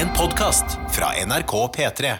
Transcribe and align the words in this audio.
En 0.00 0.08
podkast 0.16 0.64
fra 0.90 1.10
NRK 1.26 1.50
P3. 1.76 2.12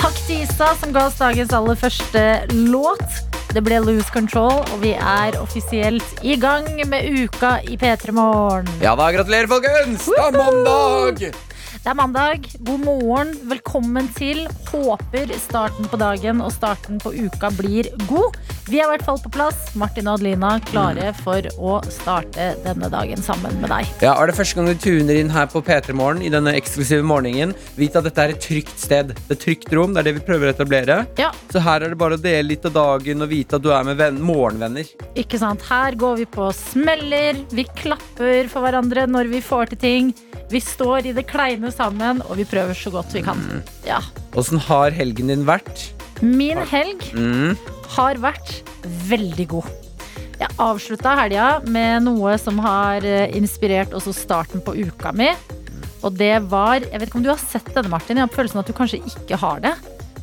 Takk 0.00 0.20
til 0.24 0.38
Isa 0.38 0.70
som 0.80 0.94
ga 0.94 1.02
oss 1.10 1.18
dagens 1.20 1.52
aller 1.52 1.76
første 1.76 2.22
låt. 2.54 3.18
Det 3.52 3.60
ble 3.66 3.82
Lose 3.84 4.08
Control, 4.14 4.62
og 4.62 4.80
vi 4.80 4.94
er 4.96 5.36
offisielt 5.36 6.24
i 6.24 6.38
gang 6.40 6.64
med 6.88 7.12
uka 7.26 7.58
i 7.68 7.76
P3 7.76 8.16
Morgen. 8.16 8.72
Ja 8.80 8.96
da, 8.96 9.10
gratulerer, 9.12 9.52
folkens! 9.52 10.08
Det 10.08 10.16
er 10.30 10.40
mandag! 10.40 11.49
Det 11.80 11.88
er 11.88 11.96
mandag. 11.96 12.44
God 12.68 12.82
morgen. 12.84 13.30
Velkommen 13.48 14.10
til. 14.12 14.42
Håper 14.68 15.30
starten 15.40 15.86
på 15.88 15.96
dagen 15.96 16.42
og 16.44 16.52
starten 16.52 16.98
på 17.00 17.08
uka 17.16 17.48
blir 17.56 17.88
god. 18.10 18.36
Vi 18.68 18.78
er 18.78 18.84
i 18.84 18.90
hvert 18.92 19.06
fall 19.06 19.16
på 19.22 19.30
plass. 19.32 19.70
Martin 19.80 20.06
og 20.12 20.18
Adelina 20.18 20.50
klare 20.68 21.08
for 21.16 21.48
å 21.56 21.78
starte 21.90 22.50
denne 22.66 22.90
dagen 22.92 23.24
sammen 23.24 23.56
med 23.62 23.72
deg. 23.72 23.88
Ja, 24.04 24.12
Er 24.20 24.28
det 24.28 24.36
første 24.36 24.60
gang 24.60 24.68
du 24.68 24.76
tuner 24.78 25.16
inn 25.22 25.32
her 25.32 25.48
på 25.50 25.62
P3 25.64 25.96
Morgen 25.96 26.20
i 26.22 26.28
denne 26.30 26.52
eksklusive 26.60 27.02
morgenen, 27.02 27.56
vit 27.80 27.96
at 27.96 28.04
dette 28.06 28.26
er 28.28 28.34
et 28.36 28.44
trygt 28.44 28.76
sted. 28.78 29.14
Det 29.16 29.32
er 29.32 29.38
et 29.38 29.44
trygt 29.48 29.72
rom. 29.74 29.96
Det 29.96 30.04
er 30.04 30.10
det 30.10 30.16
vi 30.20 30.26
prøver 30.28 30.50
å 30.52 30.54
etablere. 30.54 31.00
Ja, 31.18 31.32
Så 31.50 31.64
her 31.64 31.80
er 31.80 31.88
det 31.94 31.98
bare 31.98 32.20
å 32.20 32.22
dele 32.22 32.52
litt 32.52 32.68
av 32.68 32.76
dagen 32.76 33.24
og 33.24 33.32
vite 33.32 33.56
at 33.56 33.64
du 33.64 33.72
er 33.72 33.88
med 33.88 33.96
venn 33.98 34.20
morgenvenner. 34.20 34.84
ikke 35.16 35.40
sant? 35.40 35.64
Her 35.72 35.96
går 35.96 36.20
vi 36.20 36.28
på 36.28 36.52
smeller. 36.54 37.40
Vi 37.50 37.64
klapper 37.80 38.52
for 38.52 38.68
hverandre 38.68 39.08
når 39.08 39.32
vi 39.32 39.40
får 39.40 39.72
til 39.72 39.78
ting. 39.88 40.12
Vi 40.50 40.58
står 40.58 41.06
i 41.06 41.12
det 41.14 41.26
kleine 41.30 41.69
sammen, 41.74 42.22
og 42.28 42.36
vi 42.40 42.44
prøver 42.48 42.74
så 42.76 42.90
godt 42.94 43.12
vi 43.16 43.22
kan. 43.26 43.40
Ja. 43.86 44.00
Åssen 44.38 44.58
har 44.68 44.90
helgen 44.96 45.30
din 45.32 45.44
vært? 45.48 45.88
Min 46.22 46.58
helg 46.70 47.00
Mm. 47.16 47.56
har 47.96 48.14
vært 48.20 48.62
veldig 49.08 49.46
god. 49.48 49.70
Jeg 50.40 50.48
avslutta 50.58 51.14
helga 51.18 51.60
med 51.68 52.02
noe 52.04 52.36
som 52.40 52.58
har 52.64 53.04
eh, 53.04 53.30
inspirert 53.36 53.92
også 53.96 54.12
starten 54.16 54.60
på 54.64 54.72
uka 54.86 55.12
mi. 55.12 55.30
Og 56.02 56.14
det 56.16 56.48
var 56.48 56.80
Jeg 56.80 56.98
vet 57.00 57.08
ikke 57.10 57.16
om 57.20 57.22
du 57.26 57.28
har 57.28 57.36
sett 57.40 57.66
denne, 57.74 57.90
Martin. 57.92 58.16
Jeg 58.16 58.24
har 58.28 58.32
følelsen 58.34 58.60
at 58.62 58.66
du 58.66 58.72
kanskje 58.72 59.02
ikke 59.04 59.36
har 59.36 59.60
det. 59.60 59.74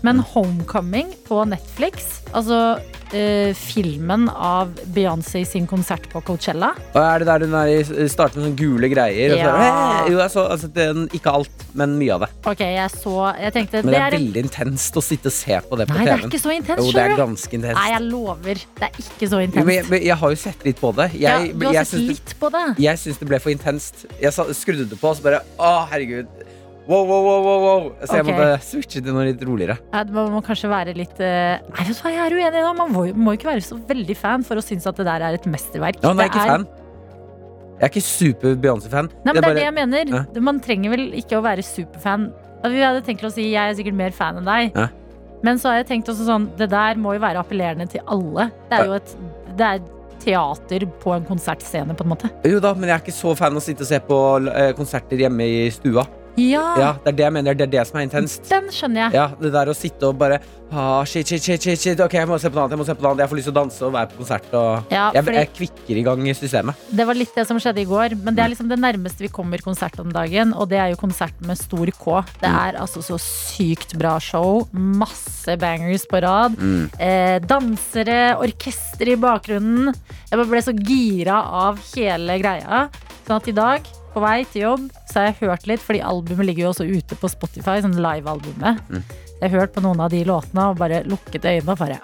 Men 0.08 0.22
Homecoming 0.24 1.10
på 1.28 1.42
Netflix, 1.52 2.22
altså 2.32 2.78
eh, 3.12 3.50
filmen 3.58 4.30
av 4.32 4.70
Beyoncé 4.96 5.42
sin 5.48 5.66
konsert 5.68 6.06
på 6.14 6.22
Coachella. 6.24 6.70
Og 6.94 7.00
er 7.02 7.24
det 7.24 7.28
der 7.28 7.44
hun 7.44 7.56
er 7.60 7.72
i 7.74 8.08
starten 8.12 8.40
med 8.40 8.46
sånne 8.48 8.60
gule 8.62 8.88
greier? 8.94 9.34
Og 9.36 9.42
så, 9.42 9.52
«Hey!» 9.60 10.14
jo, 10.14 10.22
jeg 10.22 10.32
så, 10.32 10.46
altså, 10.54 10.70
den, 10.78 11.10
ikke 11.18 11.34
alt, 11.42 11.66
men 11.78 11.98
mye 12.00 12.16
av 12.16 12.24
det. 12.24 12.30
Ok, 12.48 12.64
jeg 12.64 12.94
så 12.94 13.16
Jeg 13.42 13.54
tenkte 13.58 13.82
Men 13.84 13.92
det 13.92 14.00
er 14.00 14.08
er 14.08 14.16
veldig 14.16 14.44
intenst 14.46 14.96
å 15.02 15.04
sitte 15.04 15.28
og 15.28 15.36
se 15.36 15.60
på 15.68 15.82
det 15.82 15.90
på 15.92 15.98
Nei, 16.00 16.08
det 16.08 16.16
er 16.16 16.26
ikke 16.30 16.44
så 16.46 16.56
intenst, 16.56 16.84
Jo, 16.86 16.96
det 16.96 17.04
er 17.04 17.16
ganske 17.20 17.60
intenst. 17.60 17.82
Nei, 17.82 17.88
jeg 17.98 18.08
lover. 18.08 18.64
Det 18.80 18.88
er 18.88 19.02
ikke 19.04 19.28
så 19.28 19.42
Jo, 19.42 19.46
intenst. 19.50 19.66
men 19.68 19.76
jeg, 19.76 19.90
men 19.92 20.08
jeg 20.08 20.20
har 20.24 20.36
jo 20.38 20.42
sett 20.48 20.68
litt 20.72 20.82
på 20.88 20.94
det. 21.02 21.10
ja, 21.20 21.36
Jeg, 21.44 21.54
du 21.60 21.68
har 21.68 21.84
sett 21.92 22.08
litt 22.16 22.32
det- 22.32 22.40
på 22.40 22.54
det. 22.56 22.66
Jeg 22.88 23.04
syns 23.04 23.20
det 23.20 23.28
ble 23.28 23.44
for 23.44 23.52
intenst. 23.52 24.06
Jeg 24.24 24.32
skrudde 24.64 24.88
det 24.88 25.02
på, 25.04 25.12
og 25.12 25.20
så 25.20 25.28
bare 25.28 25.44
Å, 25.60 25.74
herregud. 25.92 26.32
Wow, 26.88 27.04
wow, 27.04 27.22
wow, 27.26 27.42
wow, 27.44 27.62
wow. 27.66 27.88
Så 28.00 28.16
jeg 28.16 28.24
okay. 28.24 28.32
måtte 28.38 28.64
switche 28.64 29.02
til 29.04 29.12
noe 29.12 29.26
litt 29.28 29.42
roligere. 29.44 29.76
Ja, 29.92 30.06
Man 30.16 30.30
må 30.32 30.40
kanskje 30.46 30.70
være 30.72 30.94
litt 30.96 31.18
uh... 31.20 31.60
Nei, 31.60 31.84
vet 31.84 31.92
du 31.92 32.04
hva, 32.06 32.12
jeg 32.16 32.22
er 32.24 32.36
uenig 32.38 32.62
da. 32.64 32.74
Man 32.78 32.94
må, 32.94 33.04
må 33.28 33.34
ikke 33.36 33.50
være 33.50 33.66
så 33.66 33.76
veldig 33.90 34.16
fan 34.16 34.46
for 34.48 34.62
å 34.62 34.64
synes 34.64 34.88
at 34.88 35.00
det 35.02 35.08
der 35.10 35.26
er 35.28 35.36
et 35.36 35.48
mesterverk. 35.52 36.00
Ja, 36.00 36.14
hun 36.14 36.24
er 36.24 36.32
ikke 36.32 36.46
fan. 36.48 36.68
Jeg 37.78 37.86
er 37.86 37.92
ikke 37.92 38.06
super 38.08 38.56
Beyoncé-fan. 38.64 39.12
Nei, 39.22 39.34
men 39.34 39.44
det 39.44 39.50
er 39.50 39.60
det 39.60 39.66
jeg 39.66 39.76
mener. 39.76 40.14
Ja. 40.16 40.46
Man 40.48 40.62
trenger 40.64 40.96
vel 40.96 41.04
ikke 41.20 41.38
å 41.38 41.44
være 41.46 41.66
superfan. 41.66 42.30
Vi 42.64 42.80
hadde 42.82 43.04
tenkt 43.06 43.28
å 43.28 43.34
si 43.36 43.52
jeg 43.52 43.60
er 43.62 43.76
sikkert 43.78 44.00
mer 44.00 44.16
fan 44.16 44.40
enn 44.40 44.48
deg. 44.48 44.72
Ja. 44.72 44.88
Men 45.46 45.60
så 45.62 45.70
har 45.70 45.82
jeg 45.84 45.90
tenkt 45.92 46.08
også 46.10 46.26
sånn 46.26 46.48
Det 46.58 46.66
der 46.72 46.98
må 46.98 47.12
jo 47.14 47.22
være 47.22 47.44
appellerende 47.44 47.86
til 47.92 48.02
alle. 48.10 48.48
Det 48.72 48.80
er 48.80 48.88
jo 48.90 48.96
et 48.98 49.12
Det 49.60 49.68
er 49.68 49.84
teater 50.18 50.86
på 51.04 51.14
en 51.14 51.28
konsertscene, 51.28 51.94
på 51.94 52.04
en 52.04 52.10
måte. 52.10 52.32
Jo 52.50 52.58
da, 52.64 52.72
men 52.74 52.90
jeg 52.90 52.96
er 52.96 53.04
ikke 53.04 53.14
så 53.16 53.36
fan 53.38 53.54
av 53.54 53.62
å 53.62 53.64
sitte 53.64 53.86
og 53.86 53.90
se 53.92 54.00
på 54.04 54.18
eh, 54.50 54.72
konserter 54.78 55.22
hjemme 55.22 55.46
i 55.46 55.68
stua. 55.72 56.08
Ja, 56.38 56.78
Ja, 56.78 56.92
Det 57.04 57.08
er 57.14 57.16
det 57.18 57.24
jeg 57.26 57.34
mener. 57.34 57.54
Det 57.58 57.66
er 57.68 57.72
det 57.80 57.88
som 57.88 57.98
er 58.00 58.04
intenst. 58.08 58.48
den 58.50 58.68
skjønner 58.70 59.08
jeg. 59.08 59.14
Ja, 59.14 59.28
Det 59.42 59.52
der 59.52 59.66
å 59.72 59.76
sitte 59.76 60.08
og 60.08 60.18
bare 60.20 60.40
ah, 60.72 61.04
shit, 61.06 61.26
shit, 61.28 61.42
shit, 61.42 61.62
shit, 61.64 61.80
shit. 61.80 62.00
Ok, 62.00 62.14
jeg 62.14 62.28
må 62.28 62.38
se 62.40 62.50
på 62.50 62.54
noe 62.56 62.66
annet. 62.68 62.76
Jeg 62.78 62.80
må 62.80 62.86
se 62.86 62.94
på 62.96 63.02
noe 63.02 63.12
annet 63.12 63.24
Jeg 63.26 63.30
får 63.32 63.38
lyst 63.40 63.48
til 63.50 63.54
å 63.54 63.58
danse 63.58 63.82
og 63.88 63.94
være 63.94 64.10
på 64.12 64.18
konsert. 64.22 64.54
Og 64.54 64.92
Ja, 64.94 65.12
jeg, 65.16 65.26
jeg 65.26 65.50
kvikker 65.58 65.98
i 65.98 66.04
gang 66.06 66.28
i 66.28 66.34
systemet. 66.38 66.76
Det 66.94 67.08
var 67.08 67.16
litt 67.18 67.34
det 67.34 67.48
som 67.48 67.58
skjedde 67.58 67.82
i 67.82 67.86
går, 67.90 68.16
men 68.22 68.36
det 68.36 68.44
Mm. 68.44 68.46
er 68.46 68.50
liksom 68.54 68.70
det 68.70 68.80
nærmeste 68.80 69.18
vi 69.26 69.30
kommer 69.30 69.58
konsert 69.58 69.98
om 70.00 70.12
dagen. 70.14 70.54
Og 70.54 70.70
det 70.70 70.78
er 70.78 70.90
jo 70.94 70.96
konsert 71.02 71.34
med 71.42 71.58
stor 71.58 71.88
K. 71.92 72.22
Det 72.42 72.50
Mm. 72.50 72.68
er 72.68 72.78
altså 72.82 73.02
så 73.02 73.18
sykt 73.18 73.98
bra 73.98 74.20
show. 74.20 74.68
Masse 74.74 75.58
bangers 75.58 76.06
på 76.06 76.22
rad. 76.22 76.56
Mm. 76.58 76.90
Eh, 77.00 77.40
dansere, 77.40 78.38
orkester 78.38 79.08
i 79.08 79.16
bakgrunnen. 79.16 79.94
Jeg 80.30 80.38
bare 80.38 80.46
ble 80.52 80.62
så 80.62 80.74
gira 80.78 81.42
av 81.44 81.80
hele 81.96 82.38
greia. 82.40 82.90
Sånn 83.28 83.38
at 83.42 83.48
i 83.48 83.52
dag, 83.52 83.82
på 84.18 84.24
vei 84.24 84.38
til 84.50 84.64
jobb, 84.64 84.88
så 85.06 85.20
har 85.20 85.30
jeg 85.30 85.40
hørt 85.44 85.68
litt, 85.70 85.84
fordi 85.84 86.02
albumet 86.06 86.50
ligger 86.50 86.66
jo 86.66 86.72
også 86.72 86.88
ute 86.90 87.18
på 87.20 87.30
Spotify, 87.30 87.78
sånn 87.84 87.98
live-albumet. 88.02 88.82
Mm. 88.90 89.04
Jeg 89.38 89.52
har 89.52 89.62
hørt 89.62 89.76
på 89.76 89.84
noen 89.86 90.02
av 90.02 90.10
de 90.14 90.24
låtene 90.26 90.72
og 90.72 90.80
bare 90.80 91.04
lukket 91.06 91.46
øynene 91.46 91.76
og 91.76 91.82
bare 91.84 92.00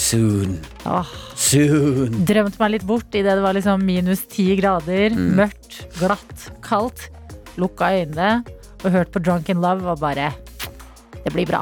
Soon. 0.00 0.54
åh, 0.88 1.08
Soon. 1.36 2.22
Drømte 2.24 2.60
meg 2.62 2.72
litt 2.76 2.86
bort 2.88 3.12
idet 3.12 3.34
det 3.36 3.44
var 3.44 3.56
liksom 3.58 3.82
minus 3.84 4.22
ti 4.32 4.54
grader. 4.56 5.12
Mm. 5.12 5.34
Mørkt, 5.42 5.82
glatt, 5.98 6.46
kaldt. 6.64 7.10
Lukka 7.60 7.90
øynene 7.98 8.40
og 8.80 8.94
hørt 8.94 9.10
på 9.12 9.20
Drunk 9.20 9.50
in 9.52 9.60
Love 9.60 9.84
og 9.90 10.00
bare 10.00 10.30
Det 11.20 11.34
blir 11.34 11.44
bra. 11.50 11.60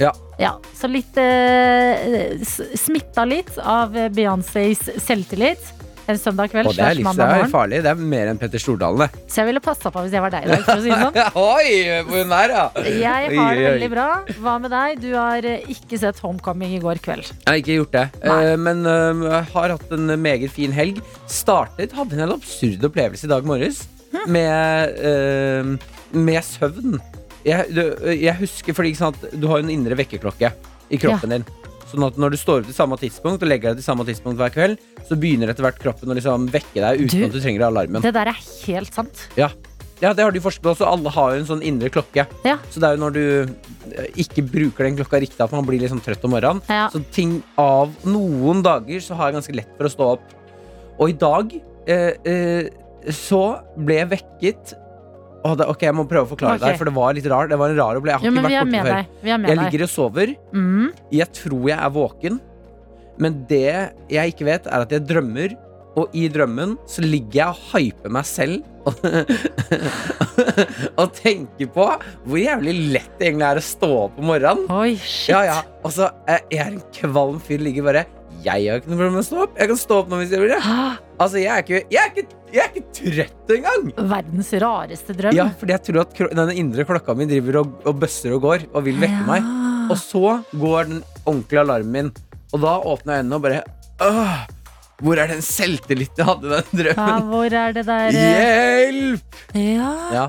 Ja. 0.00 0.14
Ja, 0.40 0.54
så 0.74 0.88
litt 0.88 1.18
eh, 1.20 2.40
Smitta 2.46 3.26
litt 3.28 3.52
av 3.60 3.92
Beyoncés 4.14 4.80
selvtillit 5.02 5.83
en 6.10 6.18
søndag 6.20 6.52
kveld. 6.52 6.68
Og 6.68 6.76
det 6.76 6.84
er, 6.84 6.98
litt, 6.98 7.08
det 7.16 7.28
er 7.36 7.52
farlig. 7.52 7.80
Det 7.84 7.90
er 7.92 8.02
mer 8.14 8.30
enn 8.32 8.40
Petter 8.40 8.62
Stordalen, 8.62 9.04
det. 9.04 9.24
Så 9.30 9.42
jeg 9.42 9.50
ville 9.50 9.62
passa 9.64 9.92
på 9.94 10.04
hvis 10.04 10.16
jeg 10.16 10.24
var 10.24 10.34
deg 10.34 10.46
i 10.46 10.52
dag. 10.52 10.64
For 10.66 10.80
å 10.80 10.84
si 10.84 10.92
det 10.92 10.98
sånn. 11.00 11.16
Oi, 11.54 11.70
hvor 12.08 12.20
hun 12.20 12.34
er, 12.38 12.54
ja. 12.58 12.66
Jeg 12.84 13.30
har 13.38 13.56
det 13.58 13.64
veldig 13.68 13.90
bra. 13.94 14.08
Hva 14.44 14.56
med 14.62 14.74
deg? 14.74 15.00
Du 15.04 15.08
har 15.16 15.48
eh, 15.48 15.64
ikke 15.74 16.00
sett 16.02 16.20
Homecoming 16.24 16.76
i 16.76 16.82
går 16.82 17.00
kveld. 17.04 17.30
Jeg 17.32 17.48
har 17.48 17.62
ikke 17.62 17.78
gjort 17.80 17.96
det, 17.96 18.04
Nei. 18.24 18.38
Eh, 18.50 18.54
men 18.60 18.84
eh, 18.90 19.24
jeg 19.30 19.50
har 19.54 19.74
hatt 19.76 19.96
en 19.96 20.14
meget 20.28 20.54
fin 20.54 20.76
helg. 20.76 21.00
Startet, 21.30 21.96
hadde 21.96 22.16
en 22.18 22.24
helt 22.26 22.38
absurd 22.38 22.88
opplevelse 22.90 23.28
i 23.28 23.32
dag 23.32 23.48
morges 23.48 23.84
med, 24.30 24.94
eh, 25.00 25.74
med 26.14 26.40
søvn. 26.46 27.00
Jeg, 27.44 27.68
du, 27.76 27.82
jeg 28.08 28.36
husker, 28.40 28.76
fordi 28.76 28.94
sant, 28.96 29.26
du 29.32 29.48
har 29.50 29.60
en 29.60 29.72
indre 29.72 29.96
vekkerklokke 29.98 30.52
i 30.92 31.00
kroppen 31.00 31.38
din. 31.38 31.46
Sånn 31.94 32.06
at 32.08 32.16
når 32.18 32.34
du 32.34 32.38
står 32.40 32.62
opp 32.64 32.66
til 32.70 32.74
samme 32.74 32.96
tidspunkt 32.98 33.44
og 33.44 33.50
legger 33.50 33.70
deg 33.70 33.78
til 33.78 33.86
samme 33.86 34.04
tidspunkt 34.08 34.40
hver 34.40 34.50
kveld, 34.54 34.80
så 35.06 35.14
begynner 35.20 35.52
etter 35.52 35.62
hvert 35.62 35.78
kroppen 35.78 36.10
å 36.10 36.16
liksom 36.18 36.48
vekke 36.50 36.80
deg 36.82 37.04
uten 37.04 37.20
Du- 37.20 37.26
at 37.28 37.36
du 37.36 37.40
trenger 37.44 37.68
alarmen. 37.68 38.02
Det 38.02 38.12
der 38.16 38.32
er 38.32 38.40
helt 38.66 38.92
sant. 38.98 39.28
Ja. 39.38 39.50
ja, 40.02 40.12
det 40.12 40.24
har 40.24 40.32
de 40.34 40.40
forsket 40.42 40.62
på 40.66 40.72
også. 40.74 40.88
Alle 40.90 41.08
har 41.14 41.34
jo 41.36 41.40
en 41.44 41.46
sånn 41.46 41.62
indre 41.62 41.88
klokke. 41.94 42.26
Ja. 42.44 42.56
Så 42.70 42.80
det 42.82 42.88
er 42.90 42.96
jo 42.98 43.02
når 43.04 43.12
du 43.14 43.24
eh, 43.94 44.08
ikke 44.24 44.42
bruker 44.42 44.88
den 44.88 44.96
klokka 44.98 45.20
riktig, 45.22 45.38
at 45.40 45.52
man 45.54 45.64
blir 45.64 45.86
sånn 45.88 46.02
trøtt 46.02 46.24
om 46.26 46.34
morgenen. 46.34 46.62
Ja. 46.68 46.88
Så 46.90 47.04
ting 47.14 47.42
av 47.56 47.94
noen 48.04 48.62
dager 48.66 48.98
så 49.00 49.14
har 49.14 49.30
jeg 49.30 49.38
ganske 49.38 49.54
lett 49.62 49.70
for 49.78 49.86
å 49.86 49.94
stå 49.94 50.10
opp. 50.16 50.34
Og 50.98 51.08
i 51.10 51.18
dag 51.18 51.54
eh, 51.86 52.12
eh, 52.24 53.12
så 53.12 53.60
ble 53.76 54.00
jeg 54.02 54.10
vekket 54.16 54.74
Å, 55.44 55.52
det, 55.60 55.66
Ok, 55.68 55.84
jeg 55.84 55.96
må 55.96 56.06
prøve 56.08 56.24
å 56.24 56.30
forklare 56.30 56.56
okay. 56.56 56.72
deg, 56.72 56.80
for 56.80 56.88
det 56.88 56.94
var 56.96 57.16
litt 57.16 57.28
rar. 57.28 57.50
Det 57.50 57.58
var 57.60 57.74
en 57.74 57.80
rar 57.80 58.00
opplevelse. 58.00 58.24
Jeg 58.24 58.32
har 58.32 58.38
men 58.38 58.48
ikke 58.48 58.54
vært 58.54 58.72
borte 58.72 58.86
før. 58.88 59.28
Jeg 59.28 59.44
deg. 59.44 59.60
ligger 59.60 59.84
og 59.84 59.90
sover. 59.92 60.32
Mm. 60.56 60.86
Jeg 61.18 61.28
tror 61.40 61.68
jeg 61.68 61.76
er 61.76 61.92
våken, 61.98 62.40
men 63.20 63.36
det 63.50 63.68
jeg 64.10 64.34
ikke 64.34 64.48
vet, 64.48 64.66
er 64.66 64.86
at 64.86 64.96
jeg 64.96 65.06
drømmer. 65.10 65.60
Og 65.94 66.10
i 66.18 66.24
drømmen 66.26 66.72
så 66.90 67.04
ligger 67.04 67.36
jeg 67.38 67.52
og 67.52 67.58
hyper 67.70 68.10
meg 68.16 68.24
selv 68.26 68.64
og, 70.98 71.12
tenker 71.14 71.68
på 71.70 71.86
hvor 72.26 72.40
jævlig 72.40 72.74
lett 72.96 73.14
det 73.20 73.28
egentlig 73.28 73.46
er 73.46 73.60
å 73.60 73.64
stå 73.64 73.90
opp 74.00 74.18
om 74.18 74.26
morgenen. 74.32 74.66
Oi, 74.74 74.96
shit. 74.98 75.30
Ja, 75.30 75.44
ja. 75.46 75.60
Og 75.86 75.94
så 75.94 76.10
er 76.26 76.42
jeg 76.50 76.64
er 76.64 76.72
en 76.72 76.82
kvalm 76.98 77.38
fyr 77.46 77.62
ligger 77.62 77.86
bare 77.86 78.04
Jeg 78.44 78.66
har 78.68 78.80
ikke 78.82 78.90
noe 78.92 78.98
problem 78.98 79.14
med 79.16 79.22
å 79.22 79.26
stå 79.26 79.42
opp. 79.46 79.54
Jeg 79.58 79.70
kan 79.70 79.78
stå 79.80 79.98
opp 80.02 80.08
nå 80.12 80.18
hvis 80.20 80.32
jeg 80.34 80.42
vil 80.42 80.50
det. 80.52 80.58
Altså, 81.18 81.38
jeg 81.40 81.50
er 81.54 81.62
ikke, 81.64 81.78
jeg 81.94 82.00
er 82.02 82.10
ikke, 82.12 82.24
jeg 82.52 82.62
er 82.64 82.72
ikke 82.74 82.96
trøtt 82.98 83.52
engang. 83.56 83.86
Verdens 84.10 84.50
rareste 84.64 85.16
drøm. 85.16 85.36
Ja, 85.38 85.46
fordi 85.60 85.72
jeg 85.76 85.82
tror 85.88 86.00
at 86.02 86.12
kro- 86.18 86.28
denne 86.34 86.56
indre 86.60 86.84
klokka 86.88 87.14
mi 87.16 87.26
driver 87.30 87.60
og, 87.62 87.72
og 87.88 87.96
bøsser 88.02 88.34
og 88.36 88.42
går 88.44 88.66
og 88.74 88.84
vil 88.84 88.98
vekke 89.00 89.22
meg. 89.28 89.48
Og 89.90 89.96
så 90.00 90.36
går 90.60 90.90
den 90.92 91.00
ordentlige 91.24 91.62
alarmen 91.64 91.92
min, 91.96 92.12
og 92.52 92.60
da 92.62 92.74
åpner 92.92 93.16
jeg 93.18 93.24
øynene 93.24 93.38
og 93.40 93.42
bare 93.48 93.62
Åh, 94.04 94.44
hvor 95.04 95.18
er 95.22 95.28
den 95.32 95.42
selvtilliten 95.44 96.20
jeg 96.20 96.26
hadde 96.28 96.46
i 96.46 96.50
den 96.54 96.86
Ja, 96.88 96.94
drømmen? 96.94 97.28
hvor 97.32 97.56
er 97.64 97.72
det 97.76 97.84
der 97.88 98.16
eh, 98.20 98.92
Hjelp! 98.92 99.40
Ja, 99.58 99.90
Ja. 100.14 100.24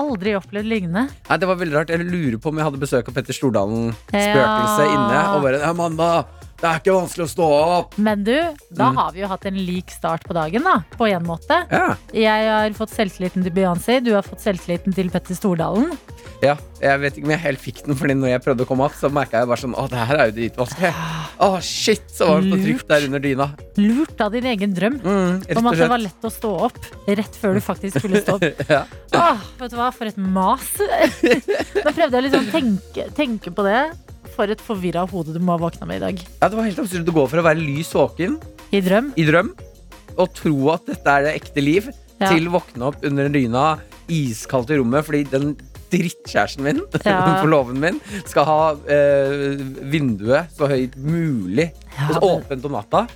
aldri 0.00 0.34
opplevd 0.38 0.68
lignende. 0.70 1.06
Nei, 1.28 1.36
det 1.42 1.48
var 1.50 1.58
veldig 1.60 1.74
rart. 1.80 1.90
Jeg 1.90 2.04
lurer 2.06 2.36
på 2.40 2.50
om 2.52 2.58
jeg 2.60 2.66
hadde 2.68 2.80
besøk 2.82 3.08
av 3.10 3.16
Petter 3.16 3.34
Stordalen 3.36 3.90
spøkelse 4.10 4.84
Ja. 4.86 4.92
inne. 4.94 5.22
Og 5.34 5.42
bare 5.46 5.62
Amanda, 5.66 6.10
Det 6.60 6.68
er 6.68 6.80
ikke 6.82 6.92
vanskelig 6.92 7.24
å 7.24 7.30
stå 7.32 7.44
opp. 7.56 7.94
Men 7.98 8.22
du, 8.24 8.34
da 8.76 8.90
Mm. 8.90 8.96
har 9.00 9.12
vi 9.12 9.20
jo 9.22 9.28
hatt 9.28 9.46
en 9.48 9.56
lik 9.64 9.90
start 9.90 10.24
på 10.28 10.34
dagen, 10.36 10.62
da. 10.62 10.82
På 10.92 11.06
en 11.08 11.24
måte. 11.24 11.56
Ja. 11.72 11.94
Jeg 12.12 12.48
har 12.52 12.70
fått 12.76 12.90
selvtilliten 12.92 13.42
til 13.46 13.52
Beyoncé, 13.56 14.02
du 14.04 14.12
har 14.12 14.22
fått 14.22 14.40
selvtilliten 14.44 14.92
til 14.94 15.08
Petter 15.08 15.34
Stordalen. 15.34 15.96
ja. 16.42 16.56
Jeg 16.80 17.00
vet 17.00 17.16
ikke 17.16 17.24
om 17.26 17.30
jeg 17.34 17.40
helt 17.40 17.60
fikk 17.60 17.80
den, 17.84 17.94
Fordi 17.94 18.14
når 18.16 18.28
jeg 18.30 18.40
prøvde 18.42 18.64
å 18.64 18.66
komme 18.66 18.84
opp, 18.86 18.94
så 18.96 19.10
merka 19.12 19.40
jeg 19.40 19.48
bare 19.48 19.60
sånn 19.60 19.74
Å, 19.76 19.82
det 19.90 19.98
her 20.08 20.16
er 20.16 20.30
jo 20.30 20.36
dritvanskelig. 20.38 20.92
Å, 21.40 21.48
shit, 21.60 22.02
så 22.08 22.26
var 22.28 22.40
det 22.40 22.50
så 22.52 22.60
trygt 22.64 22.88
der 22.88 23.04
under 23.04 23.18
dyna. 23.20 23.48
Lurt 23.76 24.20
av 24.20 24.32
din 24.32 24.44
egen 24.48 24.74
drøm. 24.74 24.96
Mm, 25.00 25.56
Om 25.60 25.66
at 25.66 25.76
det 25.76 25.88
var 25.92 25.98
lett 26.00 26.24
å 26.24 26.30
stå 26.32 26.52
opp 26.68 26.78
rett 27.06 27.36
før 27.36 27.54
du 27.54 27.60
faktisk 27.60 27.98
skulle 28.00 28.20
stå 28.24 28.36
opp. 28.36 28.62
Ja. 28.70 28.84
Åh, 29.12 29.36
vet 29.60 29.70
du 29.70 29.76
hva, 29.76 29.90
for 29.92 30.06
et 30.08 30.16
mas. 30.16 30.70
Nå 31.84 31.92
prøvde 31.92 32.12
jeg 32.20 32.24
liksom 32.30 32.48
tenke, 32.52 33.08
tenke 33.16 33.52
på 33.52 33.64
det. 33.68 33.82
For 34.40 34.48
et 34.54 34.62
forvirra 34.64 35.02
hode 35.10 35.34
du 35.36 35.40
må 35.44 35.52
ha 35.58 35.60
våkna 35.60 35.84
med 35.90 36.00
i 36.00 36.04
dag. 36.06 36.20
ja, 36.40 36.48
det 36.48 36.56
var 36.56 36.64
helt 36.64 36.78
absurd 36.80 37.08
å 37.12 37.12
gå 37.18 37.24
fra 37.28 37.42
å 37.42 37.44
være 37.44 37.60
lys 37.60 37.90
våken 37.92 38.38
I 38.72 38.80
drøm. 38.80 39.10
i 39.20 39.24
drøm 39.28 39.50
og 40.20 40.32
tro 40.36 40.54
at 40.72 40.86
dette 40.88 41.12
er 41.12 41.26
det 41.28 41.34
ekte 41.42 41.62
liv, 41.64 41.90
Ja. 42.20 42.28
til 42.32 42.48
våkne 42.52 42.88
opp 42.90 43.04
under 43.04 43.28
dyna, 43.32 43.78
iskaldt 44.12 44.70
i 44.74 44.76
rommet, 44.80 45.04
fordi 45.06 45.22
den 45.30 45.52
drittkjæresten 45.92 46.62
min, 46.64 46.80
Ja. 47.04 47.40
forloven 47.42 47.78
min, 47.80 48.00
skal 48.28 48.44
ha 48.48 48.58
eh, 48.88 49.60
vinduet 49.92 50.50
så 50.56 50.68
høyt 50.68 50.96
mulig 51.00 51.70
Ja, 51.98 52.10
og 52.18 52.26
åpent 52.42 52.64
om 52.68 52.72
natta. 52.76 53.06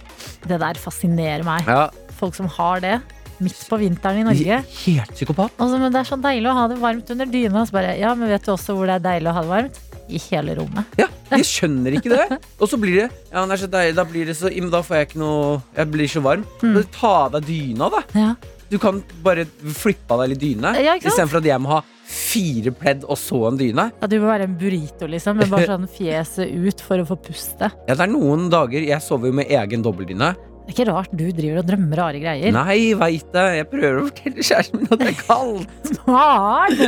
det 0.47 0.61
der 0.61 0.75
fascinerer 0.81 1.45
meg. 1.45 1.67
Ja, 1.69 1.89
Folk 2.21 2.35
som 2.39 2.47
har 2.49 2.81
det 2.81 2.99
midt 3.43 3.59
på 3.69 3.77
vinteren 3.81 4.21
i 4.23 4.25
Norge. 4.29 4.61
Helt 4.87 5.13
psykopat. 5.17 5.53
Og 5.59 5.69
så, 5.73 5.79
men 5.81 5.91
det 5.93 6.01
er 6.05 6.09
så 6.13 6.17
deilig 6.23 6.49
å 6.53 6.55
ha 6.61 6.69
det 6.71 6.79
varmt 6.81 7.11
under 7.11 7.27
dyna. 7.27 7.65
Så 7.67 7.73
bare, 7.75 7.97
ja, 7.99 8.13
men 8.15 8.29
vet 8.31 8.45
du 8.47 8.53
også 8.55 8.77
hvor 8.77 8.87
det 8.87 8.95
er 9.01 9.05
deilig 9.09 9.33
å 9.33 9.35
ha 9.35 9.43
det 9.43 9.51
varmt? 9.51 9.81
I 10.15 10.21
hele 10.31 10.55
rommet. 10.59 10.97
Ja, 11.01 11.09
de 11.31 11.43
skjønner 11.47 11.99
ikke 11.99 12.13
det. 12.15 12.39
Og 12.63 12.71
så 12.71 12.79
blir 12.81 13.03
det 13.03 13.07
Ja, 13.33 13.41
han 13.43 13.51
er 13.55 13.61
så 13.61 13.69
deilig, 13.71 13.97
da 13.99 14.05
blir 14.09 14.29
det 14.31 14.37
så 14.39 14.51
Men 14.55 14.71
da 14.73 14.81
får 14.87 15.01
jeg 15.01 15.09
ikke 15.09 15.23
noe 15.23 15.57
Jeg 15.77 15.91
blir 15.91 16.11
så 16.13 16.23
varm. 16.25 16.45
Mm. 16.63 16.75
Men 16.77 16.93
Ta 16.95 17.15
av 17.25 17.33
deg 17.37 17.49
dyna, 17.49 17.91
da. 17.93 18.03
Ja. 18.15 18.35
Du 18.71 18.79
kan 18.83 19.03
bare 19.23 19.45
flippe 19.77 20.15
av 20.15 20.23
deg 20.25 20.33
litt 20.35 20.41
dyne. 20.43 20.73
Ja? 20.83 20.95
Istedenfor 20.99 21.43
at 21.43 21.49
jeg 21.51 21.63
må 21.63 21.75
ha 21.77 21.83
fire 22.15 22.73
pledd 22.77 23.05
og 23.09 23.19
så 23.19 23.45
en 23.49 23.59
dyne. 23.59 23.89
Ja, 24.01 24.09
du 24.11 24.17
må 24.23 24.29
være 24.29 24.47
en 24.49 24.57
burrito, 24.61 25.09
liksom, 25.11 25.39
med 25.41 25.53
bare 25.53 25.69
sånn 25.73 25.87
fjeset 25.91 26.51
ut 26.53 26.83
for 26.85 27.03
å 27.03 27.07
få 27.09 27.19
puste. 27.29 27.71
Ja, 27.89 27.95
det 27.95 28.01
er 28.07 28.13
noen 28.13 28.49
dager 28.53 28.85
Jeg 28.85 29.03
sover 29.05 29.31
jo 29.31 29.39
med 29.41 29.51
egen 29.53 29.85
dobbeltdyne. 29.85 30.35
Det 30.65 30.73
er 30.73 30.77
ikke 30.79 30.85
rart 30.89 31.11
du 31.13 31.25
driver 31.37 31.59
og 31.61 31.67
drømmer 31.69 31.99
rare 32.01 32.21
greier. 32.23 32.53
Nei, 32.57 32.95
veit 32.97 33.27
det. 33.35 33.43
Jeg 33.59 33.67
prøver 33.69 33.99
å 34.01 34.05
fortelle 34.07 34.45
kjæresten 34.49 34.81
min 34.81 34.89
at 34.95 35.03
det 35.03 35.11
er 35.11 35.19
kaldt. 35.19 35.91
Barn! 36.09 36.79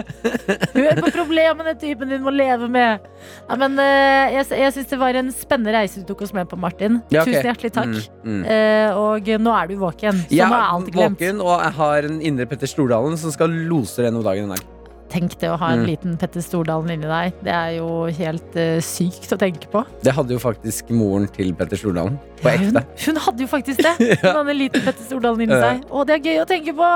Hør 0.73 1.01
på 1.03 1.11
problemene 1.13 1.75
typen 1.81 2.09
din 2.15 2.25
må 2.25 2.33
leve 2.33 2.71
med. 2.73 3.05
Ja, 3.51 3.59
men 3.61 3.77
eh, 3.83 4.33
jeg, 4.39 4.47
jeg 4.63 4.73
syns 4.79 4.89
det 4.95 5.01
var 5.03 5.19
en 5.21 5.29
spennende 5.37 5.75
reise 5.77 6.01
du 6.01 6.09
tok 6.09 6.25
oss 6.25 6.33
med 6.37 6.49
på, 6.49 6.57
Martin. 6.61 7.03
Ja, 7.13 7.21
okay. 7.21 7.37
Tusen 7.37 7.51
hjertelig 7.51 7.73
takk. 7.77 7.93
Mm, 8.25 8.39
mm. 8.39 8.47
Eh, 8.57 9.03
og 9.03 9.29
nå 9.45 9.53
er 9.61 9.69
du 9.69 9.77
våken, 9.85 10.23
så 10.25 10.39
Jeg 10.41 10.49
nå 10.49 10.57
er 10.57 10.73
alt 10.79 10.89
glemt. 10.97 11.21
våken, 11.21 11.45
og 11.45 11.53
jeg 11.67 11.77
har 11.83 12.09
en 12.09 12.23
indre 12.33 12.49
Petter 12.49 12.73
Stordalen 12.73 13.21
som 13.21 13.35
skal 13.37 13.53
lose 13.69 14.01
det 14.01 14.09
gjennom 14.09 14.25
dagen 14.25 14.49
i 14.49 14.57
dag. 14.57 14.73
Tenk 15.07 15.37
det 15.39 15.47
å 15.53 15.57
ha 15.61 15.69
en 15.71 15.85
Mm. 15.85 15.87
liten 15.87 16.17
Petter 16.19 16.43
Stordalen 16.43 16.91
inni 16.97 17.07
deg. 17.07 17.37
Det 17.47 17.53
er 17.55 17.77
jo 17.77 18.09
helt 18.11 18.57
uh, 18.59 18.81
sykt 18.83 19.31
å 19.31 19.39
tenke 19.39 19.69
på. 19.71 19.85
Det 20.03 20.11
hadde 20.17 20.35
jo 20.35 20.41
faktisk 20.43 20.91
moren 20.91 21.29
til 21.31 21.53
Petter 21.55 21.79
Stordalen. 21.79 22.17
På 22.43 22.53
Ja, 22.53 22.59
hun, 22.61 22.77
ekte. 22.77 23.07
hun 23.07 23.21
hadde 23.25 23.45
jo 23.45 23.49
faktisk 23.51 23.83
det. 23.83 23.95
Hun 24.23 24.37
hadde 24.39 24.53
en 24.53 24.59
liten 24.59 24.85
Petter 24.85 25.07
Stordalen 25.07 25.47
inni 25.47 25.57
seg. 25.61 25.87
Og 25.91 26.07
det 26.09 26.19
er 26.19 26.27
gøy 26.27 26.43
å 26.43 26.49
tenke 26.49 26.75
på. 26.77 26.91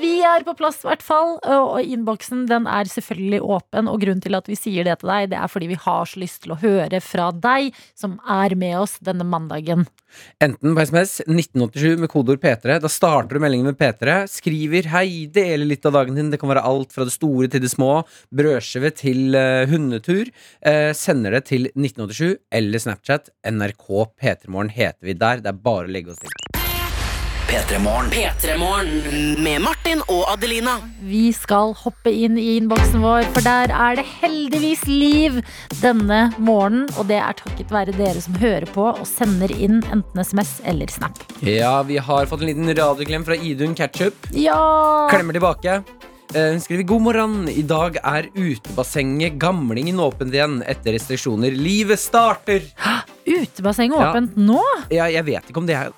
Vi 0.00 0.12
er 0.26 0.44
på 0.46 0.56
plass, 0.58 0.80
i 0.84 0.90
hvert 0.90 1.04
fall. 1.04 1.36
Og 1.46 1.78
innboksen 1.80 2.46
den 2.50 2.66
er 2.70 2.90
selvfølgelig 2.90 3.40
åpen. 3.56 3.90
Og 3.90 4.02
grunnen 4.02 4.24
til 4.24 4.38
at 4.38 4.50
vi 4.50 4.58
sier 4.58 4.86
det 4.88 4.98
til 5.00 5.12
deg, 5.12 5.30
det 5.34 5.40
er 5.40 5.52
fordi 5.52 5.70
vi 5.70 5.80
har 5.80 6.10
så 6.10 6.20
lyst 6.22 6.42
til 6.44 6.56
å 6.56 6.60
høre 6.60 7.00
fra 7.04 7.30
deg 7.30 7.70
som 7.98 8.18
er 8.26 8.56
med 8.58 8.78
oss 8.82 8.98
denne 9.04 9.26
mandagen. 9.26 9.86
Enten 10.42 10.74
på 10.74 10.82
SMS 10.82 11.20
1987 11.26 12.00
med 12.00 12.10
kodeord 12.10 12.40
P3. 12.42 12.78
Da 12.82 12.90
starter 12.90 13.36
du 13.36 13.44
meldingen 13.44 13.70
med 13.70 13.78
P3. 13.78 14.24
Skriver 14.30 14.88
'hei, 14.90 15.26
deler 15.30 15.68
litt 15.68 15.86
av 15.86 15.94
dagen 15.94 16.16
din'. 16.16 16.30
Det 16.32 16.40
kan 16.40 16.50
være 16.50 16.64
alt 16.66 16.92
fra 16.92 17.04
det 17.06 17.14
store 17.14 17.48
til 17.48 17.62
det 17.62 17.70
små. 17.70 18.02
Brødskive 18.34 18.90
til 18.96 19.36
uh, 19.36 19.66
hundetur. 19.70 20.30
Uh, 20.66 20.92
sender 20.96 21.38
det 21.38 21.44
til 21.52 21.70
1987 21.74 22.36
eller 22.52 22.78
Snapchat. 22.78 23.30
NRK 23.46 23.86
P3morgen 24.20 24.74
heter 24.80 25.12
vi 25.12 25.18
der. 25.18 25.44
Det 25.44 25.52
er 25.52 25.64
bare 25.70 25.88
å 25.88 25.92
legge 25.92 26.14
oss 26.14 26.22
til. 26.22 26.32
P3morgen. 27.50 28.12
P3morgen 28.14 29.40
med 29.42 29.64
Martin 29.64 30.04
og 30.06 30.20
Adelina. 30.30 30.76
Vi 31.02 31.32
skal 31.34 31.72
hoppe 31.80 32.12
inn 32.14 32.36
i 32.38 32.44
innboksen 32.60 33.02
vår, 33.02 33.24
for 33.34 33.42
der 33.42 33.72
er 33.74 33.98
det 33.98 34.04
heldigvis 34.20 34.84
liv 34.86 35.40
denne 35.80 36.20
morgenen. 36.38 36.86
Og 36.94 37.08
det 37.10 37.18
er 37.18 37.34
takket 37.40 37.72
være 37.74 37.96
dere 37.98 38.22
som 38.22 38.38
hører 38.38 38.70
på 38.70 38.84
og 38.92 39.02
sender 39.08 39.50
inn 39.50 39.80
enten 39.90 40.22
SMS 40.22 40.60
eller 40.62 40.94
Snap. 40.94 41.18
Ja, 41.42 41.80
vi 41.82 41.98
har 41.98 42.30
fått 42.30 42.46
en 42.46 42.52
liten 42.52 42.70
radioklem 42.70 43.26
fra 43.26 43.34
Idun 43.34 43.74
Ketchup. 43.74 44.30
Ja! 44.30 44.60
Klemmer 45.10 45.34
tilbake. 45.34 45.80
Eh, 46.30 46.52
Hun 46.54 46.60
skriver 46.62 46.86
god 46.86 47.02
morgen. 47.02 47.32
I 47.50 47.62
dag 47.66 47.96
er 48.06 48.28
utebassenget 48.38 49.38
Gamlingen 49.42 49.98
åpent 50.02 50.34
igjen 50.34 50.60
etter 50.70 50.94
restriksjoner. 50.94 51.50
Livet 51.58 51.98
starter! 51.98 52.62
Utebassenget 53.26 53.98
Ja. 53.98 54.10
åpent 54.12 54.36
nå? 54.38 54.60
Ja, 54.94 55.08
jeg 55.10 55.24
vet 55.26 55.50
ikke 55.50 55.58
om 55.62 55.66
det 55.66 55.76
er 55.76 55.90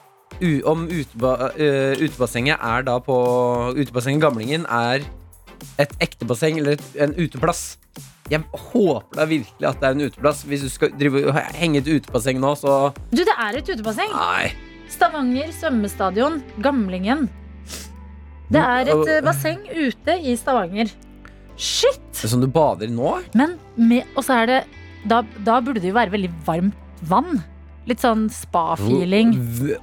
Om 0.64 0.88
uteba, 0.88 1.52
uh, 1.55 1.93
utebassenget 2.00 2.56
er 2.58 2.82
da 2.82 2.96
på 2.99 3.14
Utebassenget 3.76 4.23
Gamlingen 4.25 4.64
er 4.67 5.05
et 5.79 5.93
ekte 6.00 6.25
basseng 6.26 6.58
eller 6.58 6.73
et, 6.73 6.82
en 6.99 7.12
uteplass. 7.14 7.76
Jeg 8.32 8.40
håper 8.50 9.14
da 9.20 9.26
virkelig 9.29 9.69
at 9.69 9.79
det 9.79 9.87
er 9.87 9.94
en 9.94 10.00
uteplass. 10.08 10.43
Hvis 10.49 10.62
du 10.64 10.69
skal 10.73 10.90
drive, 10.99 11.31
henge 11.55 11.79
et 11.79 11.87
utebasseng 11.87 12.40
nå, 12.40 12.56
så 12.58 12.93
Du, 13.12 13.20
det 13.23 13.37
er 13.38 13.61
et 13.61 13.69
utebasseng. 13.69 14.11
Nei. 14.11 14.50
Stavanger 14.88 15.52
svømmestadion, 15.52 16.43
Gamlingen. 16.64 17.29
Det 18.53 18.61
er 18.63 18.93
et 18.93 19.11
eh, 19.17 19.23
basseng 19.25 19.63
ute 19.73 20.19
i 20.21 20.35
Stavanger. 20.37 20.91
Shit! 21.57 22.01
Som 22.17 22.43
du 22.43 22.49
bader 22.53 22.91
i 22.91 22.93
nå? 22.93 23.17
Men 23.39 23.57
med, 23.77 24.09
Og 24.17 24.25
så 24.27 24.43
er 24.43 24.51
det 24.51 24.61
da, 25.09 25.23
da 25.45 25.59
burde 25.65 25.83
det 25.83 25.91
jo 25.91 25.97
være 25.97 26.13
veldig 26.15 26.31
varmt 26.47 27.03
vann. 27.09 27.41
Litt 27.91 27.99
sånn 27.99 28.29
spa-feeling. 28.31 29.33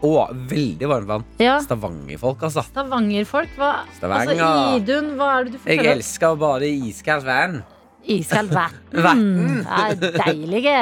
Å, 0.08 0.12
veldig 0.48 0.88
varmt 0.88 1.10
vann. 1.10 1.26
Ja. 1.44 1.58
Stavangerfolk, 1.66 2.46
altså. 2.48 2.64
Stavangerfolk, 2.70 3.52
hva 3.60 3.74
Stavanger. 3.98 4.40
Altså, 4.40 4.78
Idun, 4.80 5.10
hva 5.20 5.34
er 5.34 5.50
det 5.50 5.58
du 5.58 5.60
forteller? 5.60 5.90
Jeg 5.90 5.98
elsker 5.98 6.32
å 6.32 6.40
bade 6.40 6.70
i 6.70 6.78
iskaldt 6.94 7.28
vann. 7.28 7.60
Iskaldt 8.10 8.54
vann. 8.54 9.66
Er 9.68 9.96
deilige. 10.00 10.76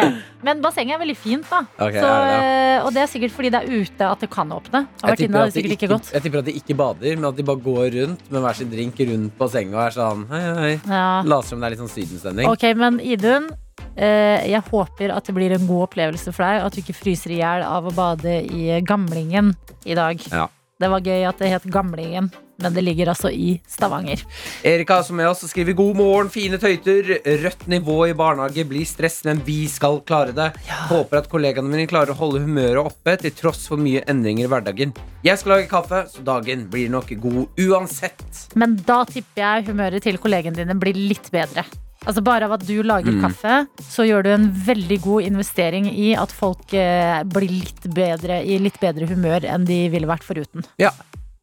Men 0.45 0.61
bassenget 0.61 0.95
er 0.95 1.01
veldig 1.01 1.17
fint, 1.17 1.47
da. 1.49 1.63
Okay, 1.75 1.99
Så, 1.99 2.07
ja, 2.07 2.31
ja. 2.31 2.39
eh, 2.77 2.85
og 2.85 2.93
det 2.95 3.01
er 3.03 3.11
sikkert 3.11 3.33
fordi 3.35 3.51
det 3.51 3.61
er 3.63 3.71
ute 3.81 4.09
at 4.09 4.23
det 4.23 4.29
kan 4.31 4.51
åpne. 4.53 4.83
Jeg 5.01 5.21
tipper, 5.23 5.49
det 5.49 5.63
de 5.65 5.75
ikke 5.75 5.89
jeg 5.97 6.23
tipper 6.23 6.39
at 6.43 6.47
de 6.47 6.55
ikke 6.59 6.77
bader, 6.77 7.15
men 7.17 7.29
at 7.31 7.37
de 7.39 7.45
bare 7.47 7.63
går 7.63 7.87
rundt 7.97 8.27
med 8.31 8.43
hver 8.45 8.59
sin 8.59 8.69
drink 8.71 8.99
rundt 9.09 9.37
bassenget 9.39 9.75
og 9.75 9.85
er 9.87 9.95
sånn 9.97 10.25
hei, 10.31 10.41
hei, 10.45 10.57
hei. 10.61 10.75
Ja. 10.85 11.07
Later 11.27 11.49
som 11.49 11.63
det 11.63 11.67
er 11.69 11.75
litt 11.75 11.83
sånn 11.83 11.95
sydenstemning. 11.95 12.51
Ok, 12.51 12.67
men 12.77 12.99
Idun, 13.03 13.49
eh, 13.95 14.45
jeg 14.53 14.63
håper 14.69 15.15
at 15.17 15.27
det 15.27 15.35
blir 15.35 15.57
en 15.57 15.67
god 15.67 15.87
opplevelse 15.89 16.31
for 16.35 16.45
deg. 16.45 16.67
At 16.67 16.77
du 16.77 16.83
ikke 16.83 16.95
fryser 16.97 17.33
i 17.33 17.41
hjel 17.41 17.65
av 17.65 17.89
å 17.89 17.95
bade 17.97 18.39
i 18.45 18.77
Gamlingen 18.85 19.55
i 19.89 19.97
dag. 19.97 20.21
Ja. 20.31 20.47
Det 20.77 20.91
var 20.91 21.01
gøy 21.01 21.24
at 21.25 21.39
det 21.41 21.47
het 21.50 21.63
Gamlingen, 21.74 22.27
men 22.62 22.74
det 22.75 22.83
ligger 22.85 23.09
altså 23.09 23.31
i 23.33 23.56
Stavanger. 23.65 24.21
Erika 24.62 25.00
som 25.06 25.18
med 25.18 25.25
oss 25.25 25.41
skriver 25.50 25.74
god 25.77 25.97
morgen, 25.97 26.29
fine 26.29 26.60
tøyter. 26.62 27.15
Rødt 27.41 27.65
nivå 27.72 27.96
i 28.05 28.13
barnehage 28.17 28.62
blir 28.69 28.86
stress, 28.86 29.24
men 29.25 29.41
vi 29.46 29.63
skal 29.74 29.98
klare 30.05 30.36
det. 30.38 30.51
Håper 30.91 31.24
at 31.24 31.31
kollegaene 31.31 31.72
mine 31.72 31.89
klarer 31.89 32.13
å 32.13 32.19
holde 32.19 32.43
humøret 32.46 32.91
oppe 32.91 33.17
til 33.24 33.34
tross 33.39 33.65
for 33.72 33.81
mye 33.81 34.05
endringer 34.05 34.46
i 34.46 34.53
hverdagen. 34.53 34.93
Jeg 35.25 35.41
skal 35.41 35.55
lage 35.55 35.72
kaffe, 35.74 36.03
så 36.13 36.22
dagen 36.29 36.67
blir 36.69 36.93
nok 36.93 37.10
god 37.25 37.65
uansett. 37.65 38.46
Men 38.53 38.77
da 38.86 39.01
tipper 39.10 39.48
jeg 39.48 39.69
humøret 39.72 40.05
til 40.05 40.22
kollegene 40.22 40.62
dine 40.62 40.77
blir 40.77 40.93
litt 41.10 41.34
bedre. 41.34 41.65
Altså 42.07 42.23
Bare 42.23 42.47
av 42.47 42.53
at 42.55 42.63
du 42.65 42.77
lager 42.87 43.11
Mm. 43.11 43.21
kaffe, 43.21 43.67
så 43.83 44.05
gjør 44.07 44.23
du 44.23 44.29
en 44.31 44.47
veldig 44.51 45.01
god 45.03 45.23
investering 45.27 45.89
i 45.91 46.13
at 46.15 46.31
folk 46.31 46.73
eh, 46.73 47.21
blir 47.23 47.49
litt 47.51 47.83
bedre, 47.93 48.39
i 48.47 48.57
litt 48.63 48.79
bedre 48.79 49.05
humør 49.09 49.43
enn 49.45 49.65
de 49.67 49.89
ville 49.89 50.07
vært 50.07 50.23
foruten. 50.23 50.63
Ja, 50.79 50.91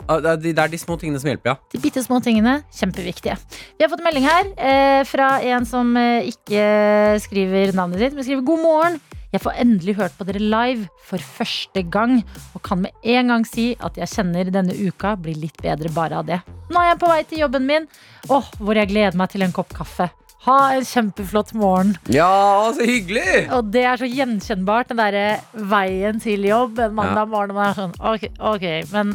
Ah, 0.06 0.20
Det 0.20 0.52
er 0.58 0.68
de- 0.68 0.76
små 0.76 0.98
tingene 1.00 1.18
som 1.18 1.30
hjelper, 1.30 1.46
ja. 1.46 1.56
De 1.72 1.78
bitte 1.78 2.02
små 2.04 2.20
tingene, 2.22 2.62
kjempeviktige. 2.70 3.38
Vi 3.78 3.84
har 3.84 3.88
fått 3.88 4.00
en 4.00 4.04
melding 4.04 4.24
her 4.28 4.44
eh, 4.58 5.02
fra 5.04 5.40
en 5.40 5.64
som 5.64 5.96
eh, 5.96 6.28
ikke 6.28 7.20
skriver 7.24 7.72
navnet 7.72 7.98
sitt, 8.02 8.12
men 8.14 8.22
skriver 8.26 8.44
god 8.44 8.60
morgen. 8.60 9.00
Jeg 9.32 9.40
får 9.40 9.56
endelig 9.58 9.94
hørt 9.96 10.12
på 10.18 10.26
dere 10.28 10.42
live 10.44 10.88
for 11.08 11.18
første 11.18 11.82
gang, 11.90 12.22
og 12.54 12.62
kan 12.62 12.82
med 12.82 12.92
en 13.02 13.28
gang 13.32 13.44
si 13.48 13.74
at 13.80 13.96
jeg 13.96 14.06
kjenner 14.12 14.52
denne 14.52 14.76
uka 14.76 15.16
blir 15.16 15.34
litt 15.40 15.56
bedre 15.62 15.88
bare 15.94 16.20
av 16.20 16.26
det. 16.28 16.42
Nå 16.70 16.78
er 16.84 16.90
jeg 16.92 17.00
på 17.00 17.08
vei 17.08 17.22
til 17.24 17.38
jobben 17.38 17.64
min, 17.66 17.88
åh, 18.28 18.44
hvor 18.60 18.74
jeg 18.76 18.88
gleder 18.92 19.16
meg 19.16 19.30
til 19.32 19.42
en 19.42 19.52
kopp 19.56 19.72
kaffe. 19.74 20.10
Ha 20.44 20.56
en 20.76 20.84
kjempeflott 20.84 21.54
morgen. 21.56 21.94
Ja, 22.12 22.68
så 22.76 22.84
hyggelig! 22.84 23.46
Og 23.56 23.70
det 23.72 23.84
er 23.88 23.96
så 23.96 24.08
gjenkjennbart, 24.08 24.90
den 24.90 24.98
derre 25.00 25.38
veien 25.70 26.18
til 26.20 26.44
jobb 26.44 26.82
en 26.84 26.98
mandag 26.98 27.30
morgen. 27.32 27.54
Man 27.56 27.70
er 27.70 27.78
sånn, 27.78 27.94
ok, 27.96 28.26
ok, 28.52 28.66
men 28.92 29.14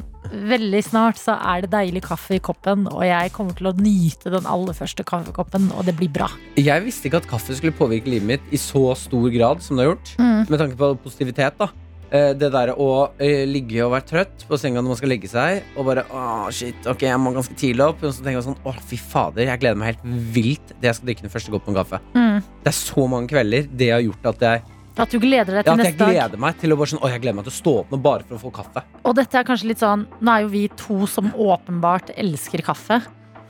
veldig 0.49 0.81
snart 0.87 1.19
så 1.21 1.35
er 1.37 1.65
det 1.65 1.69
deilig 1.75 2.01
kaffe 2.07 2.39
i 2.39 2.41
koppen, 2.41 2.87
og 2.89 3.03
jeg 3.05 3.33
kommer 3.35 3.53
til 3.57 3.69
å 3.69 3.75
nyte 3.77 4.33
den 4.33 4.49
aller 4.49 4.77
første 4.77 5.05
kaffekoppen, 5.05 5.69
og 5.77 5.85
det 5.85 5.93
blir 5.99 6.09
bra. 6.17 6.31
Jeg 6.57 6.85
visste 6.87 7.11
ikke 7.11 7.21
at 7.21 7.29
kaffe 7.29 7.57
skulle 7.57 7.77
påvirke 7.77 8.09
livet 8.09 8.29
mitt 8.33 8.49
i 8.49 8.61
så 8.61 8.87
stor 8.97 9.29
grad 9.33 9.61
som 9.65 9.77
det 9.77 9.85
har 9.85 9.93
gjort. 9.93 10.15
Mm. 10.17 10.41
Med 10.49 10.63
tanke 10.63 10.81
på 10.81 10.91
positivitet, 11.05 11.61
da. 11.61 11.69
Eh, 12.11 12.31
Det 12.33 12.49
der 12.51 12.71
å 12.73 13.11
eh, 13.21 13.43
ligge 13.45 13.83
og 13.85 13.91
være 13.93 14.07
trøtt 14.09 14.45
på 14.49 14.57
senga 14.57 14.81
når 14.81 14.95
man 14.95 14.97
skal 14.97 15.11
legge 15.13 15.29
seg, 15.29 15.59
og 15.77 15.85
bare 15.85 16.03
åh, 16.09 16.47
shit, 16.55 16.87
ok, 16.89 17.03
jeg 17.05 17.19
må 17.21 17.33
ganske 17.35 17.53
tidlig 17.59 17.85
opp. 17.85 18.01
Og 18.01 18.15
så 18.15 18.23
tenker 18.25 18.39
jeg 18.39 18.47
sånn, 18.47 18.57
Å, 18.65 18.73
fy 18.89 18.97
fader, 18.97 19.45
jeg 19.45 19.61
gleder 19.61 19.77
meg 19.77 19.91
helt 19.93 20.03
vilt 20.33 20.73
til 20.73 20.89
jeg 20.89 20.97
skal 20.97 21.11
drikke 21.11 21.25
den 21.27 21.33
første 21.35 21.53
koppen 21.53 21.77
kaffe. 21.77 21.99
Mm. 22.17 22.39
Det 22.63 22.71
er 22.73 22.77
så 22.79 23.05
mange 23.11 23.29
kvelder 23.29 23.69
det 23.77 23.91
har 23.93 24.01
gjort 24.01 24.25
at 24.33 24.45
jeg, 24.47 24.63
At 24.99 25.13
du 25.13 25.19
gleder 25.21 25.53
deg 25.53 25.61
ja, 25.61 25.63
til 25.63 25.71
at 25.71 25.77
jeg 25.77 25.85
neste 25.93 25.99
dag. 26.01 26.15
gleder 26.15 26.41
meg 26.43 26.57
til 26.59 26.73
å 26.73 26.77
bare 26.81 26.91
sånn, 26.91 27.03
å, 27.05 27.11
jeg 27.13 27.21
gleder 27.23 27.37
meg 27.37 27.45
til 27.47 27.53
å 27.53 27.57
stå 27.59 27.73
opp 27.83 27.91
nå 27.93 27.99
bare 28.03 28.25
for 28.27 28.39
å 28.39 28.41
få 28.41 28.51
kaffe. 28.57 28.83
Og 29.05 29.15
dette 29.15 29.37
er 29.39 29.45
kanskje 29.47 29.69
litt 29.69 29.79
sånn 29.83 30.07
Nå 30.19 30.33
er 30.33 30.41
jo 30.47 30.49
vi 30.55 30.63
to 30.81 30.97
som 31.07 31.29
åpenbart 31.37 32.09
elsker 32.17 32.65
kaffe. 32.65 32.97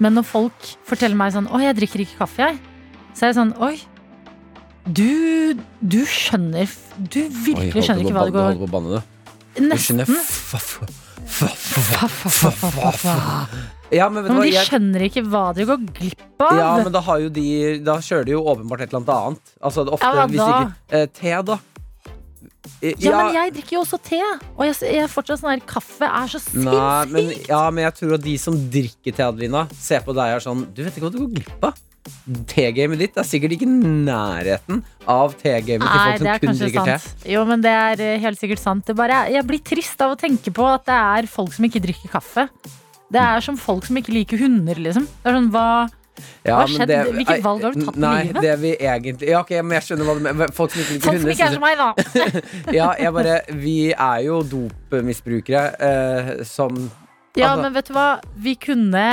Men 0.03 0.13
når 0.19 0.27
folk 0.27 0.67
forteller 0.87 1.15
meg 1.19 1.31
sånn 1.33 1.47
Å, 1.47 1.63
jeg 1.63 1.79
drikker 1.79 2.03
ikke 2.03 2.19
kaffe, 2.25 2.51
jeg. 2.51 2.59
Så 3.15 3.23
er 3.25 3.31
jeg 3.31 3.39
sånn 3.39 3.55
Oi. 3.63 3.77
Du, 4.87 5.59
du 5.81 5.99
skjønner 6.07 6.69
Du 6.97 7.19
virkelig 7.45 7.83
skjønner 7.85 8.05
ikke 8.05 8.15
hva 8.15 8.25
det 8.25 8.33
går 8.33 9.01
Nesten. 9.59 10.03
Ja, 13.91 14.05
men 14.09 14.27
Men 14.27 14.43
de 14.45 14.51
skjønner 14.53 15.03
ikke 15.07 15.23
hva 15.25 15.49
de 15.57 15.65
går 15.67 15.81
glipp 15.97 16.43
av. 16.45 16.57
ja, 16.59 16.69
men 16.83 16.93
da 16.93 17.01
har 17.03 17.23
jo 17.23 17.31
de 17.33 17.45
Da 17.85 17.97
kjører 18.05 18.27
de 18.27 18.35
jo 18.35 18.43
åpenbart 18.45 18.85
et 18.85 18.93
eller 18.93 19.01
annet 19.01 19.15
annet. 19.15 19.51
Altså 19.61 19.85
ofte 19.89 20.13
Ja, 20.13 20.27
hvis 20.29 20.45
ikke 20.45 21.01
eh, 21.01 21.07
Te, 21.19 21.33
da. 21.49 21.57
Eh, 22.79 22.93
Ja, 23.01 23.15
men 23.17 23.33
jeg 23.35 23.53
drikker 23.57 23.79
jo 23.79 23.81
også 23.83 23.99
te. 24.05 24.21
Og 24.55 24.63
jeg, 24.67 24.77
jeg 24.85 25.03
er 25.03 25.11
fortsatt 25.11 25.41
sånn 25.41 25.53
her 25.55 25.65
Kaffe 25.67 26.07
er 26.07 26.31
så 26.31 26.41
Nei, 26.53 27.05
men, 27.11 27.33
ja, 27.49 27.63
men 27.73 27.87
jeg 27.87 27.97
tror 27.99 28.17
at 28.19 28.25
de 28.29 28.37
som 28.41 28.57
drikker 28.77 29.17
te, 29.17 29.25
Adelina, 29.25 29.65
ser 29.75 30.05
på 30.05 30.15
deg 30.15 30.35
og 30.35 30.37
er 30.39 30.45
sånn 30.45 30.65
Du 30.73 30.83
vet 30.85 30.93
ikke 30.93 31.07
hva 31.09 31.13
du 31.15 31.21
går 31.25 31.33
glipp 31.39 31.69
av. 31.71 31.85
Tegamet 32.49 32.99
ditt 33.01 33.17
er 33.19 33.25
sikkert 33.27 33.53
ikke 33.57 33.67
i 33.67 33.73
nærheten 34.07 34.81
av 35.09 35.33
tegamet 35.39 35.85
til 35.85 35.99
folk 35.99 36.19
det 36.23 36.33
som 36.33 36.43
kun 36.47 36.59
drikker 36.63 36.89
te. 36.89 36.97
Jo, 37.33 37.43
men 37.49 37.61
det 37.65 37.71
er 37.75 38.03
eh, 38.05 38.19
helt 38.23 38.39
sikkert 38.41 38.61
sant. 38.63 38.85
Det 38.87 38.95
bare, 38.97 39.23
jeg 39.33 39.45
blir 39.49 39.61
trist 39.65 40.01
av 40.05 40.15
å 40.15 40.19
tenke 40.19 40.53
på 40.55 40.65
at 40.69 40.85
det 40.89 40.97
er 40.97 41.29
folk 41.29 41.53
som 41.55 41.65
ikke 41.69 41.81
drikker 41.83 42.11
kaffe. 42.13 42.47
Det 43.09 43.21
er 43.21 43.41
som 43.41 43.57
folk 43.57 43.85
som 43.89 43.97
ikke 43.97 44.13
liker 44.13 44.37
hunder, 44.41 44.77
liksom. 44.77 45.07
Det 45.23 45.31
er 45.31 45.37
sånn, 45.39 45.49
hva 45.53 45.65
Ja, 46.43 46.57
Hva 46.59 46.65
skjedde? 46.67 46.95
skjedde? 46.99 47.13
Hvilket 47.15 47.43
valg 47.45 47.61
har 47.63 47.73
du 47.73 47.83
tatt 47.85 47.95
i 47.95 47.99
med 48.03 48.25
livet? 48.27 48.41
det 48.43 48.55
vi 48.59 48.71
egentlig 48.75 49.29
Ja, 49.31 49.39
ok, 49.39 49.51
men 49.63 49.77
jeg 49.77 49.85
skjønner 49.87 50.05
hva 50.09 50.15
du 50.17 50.23
mener. 50.25 50.51
Folk 50.57 50.73
som 50.73 50.81
ikke 50.83 50.95
liker 50.97 51.05
Folk 51.05 51.15
som 51.15 51.23
hunder. 51.23 51.33
ikke 51.33 51.47
er 51.47 51.53
som 51.55 51.63
meg, 51.63 51.77
da. 51.79 52.73
Ja, 52.79 52.87
jeg 52.99 53.13
bare 53.15 53.35
Vi 53.61 53.77
er 53.93 54.19
jo 54.25 54.41
dopmisbrukere 54.51 55.61
eh, 55.79 56.31
som 56.43 56.75
Ja, 57.39 57.53
Altså- 57.53 57.61
men 57.63 57.73
vet 57.79 57.87
du 57.87 57.93
hva? 57.95 58.07
Vi 58.35 58.55
kunne 58.59 59.05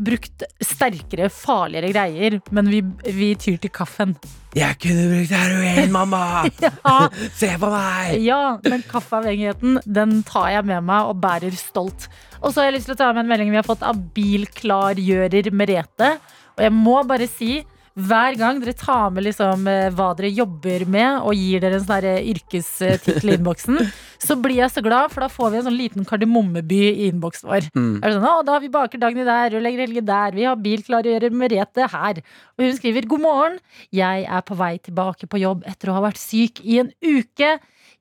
brukt 0.00 0.44
sterkere, 0.64 1.28
farligere 1.32 1.90
greier, 1.92 2.38
men 2.56 2.70
vi, 2.72 2.80
vi 3.12 3.30
tyr 3.40 3.58
til 3.60 3.72
kaffen. 3.74 4.14
Jeg 4.56 4.78
kunne 4.82 5.04
brukt 5.12 5.34
heroin, 5.36 5.92
mamma! 5.94 6.22
Ja, 6.64 6.94
Se 7.36 7.52
på 7.60 7.70
meg! 7.70 8.16
ja 8.24 8.40
men 8.64 8.82
kaffeavhengigheten, 8.90 9.78
den 9.86 10.22
tar 10.26 10.48
jeg 10.56 10.66
med 10.72 10.88
meg 10.88 11.10
og 11.12 11.20
bærer 11.22 11.54
stolt. 11.58 12.08
Og 12.40 12.50
så 12.50 12.62
har 12.62 12.70
jeg 12.70 12.78
lyst 12.78 12.90
til 12.90 12.96
å 12.96 13.00
ta 13.02 13.10
med 13.12 13.24
en 13.26 13.30
melding 13.30 13.52
vi 13.52 13.60
har 13.60 13.68
fått 13.68 13.84
av 13.86 14.00
bilklargjører 14.16 15.52
Merete. 15.54 16.14
Og 16.56 16.64
jeg 16.66 16.74
må 16.74 16.96
bare 17.08 17.28
si 17.30 17.60
hver 17.98 18.36
gang 18.38 18.60
dere 18.62 18.74
tar 18.78 19.10
med 19.14 19.24
liksom, 19.26 19.66
eh, 19.68 19.88
hva 19.94 20.10
dere 20.18 20.30
jobber 20.30 20.84
med, 20.86 21.24
og 21.26 21.34
gir 21.34 21.62
dere 21.62 21.78
en 21.78 21.82
sånn 21.84 21.96
her 21.98 22.20
yrkestittel 22.30 23.32
i 23.32 23.34
innboksen, 23.38 23.80
så 24.26 24.36
blir 24.38 24.60
jeg 24.60 24.74
så 24.74 24.84
glad, 24.84 25.10
for 25.12 25.24
da 25.24 25.30
får 25.32 25.50
vi 25.50 25.58
en 25.58 25.66
sånn 25.66 25.78
liten 25.78 26.06
kardemommeby 26.08 26.80
i 26.90 27.08
innboksen 27.08 27.50
vår. 27.50 27.66
Mm. 27.74 27.92
Er 27.98 28.06
det 28.06 28.14
sånn, 28.16 28.28
å, 28.30 28.44
da 28.46 28.56
har 28.56 28.64
vi 28.64 28.72
baker 28.72 29.02
Dagny 29.02 29.26
der, 29.26 29.56
rørlegger 29.56 29.84
Helge 29.86 30.04
der, 30.12 30.38
vi 30.38 30.46
har 30.46 30.62
bilklargjører 30.62 31.36
Merete 31.42 31.90
her. 31.90 32.22
Og 32.56 32.66
hun 32.66 32.78
skriver 32.78 33.10
god 33.10 33.26
morgen, 33.26 33.60
jeg 33.94 34.24
er 34.28 34.46
på 34.46 34.58
vei 34.60 34.74
tilbake 34.78 35.30
på 35.30 35.42
jobb 35.42 35.66
etter 35.68 35.90
å 35.90 35.98
ha 35.98 36.06
vært 36.06 36.22
syk 36.22 36.62
i 36.62 36.80
en 36.84 36.94
uke. 37.02 37.56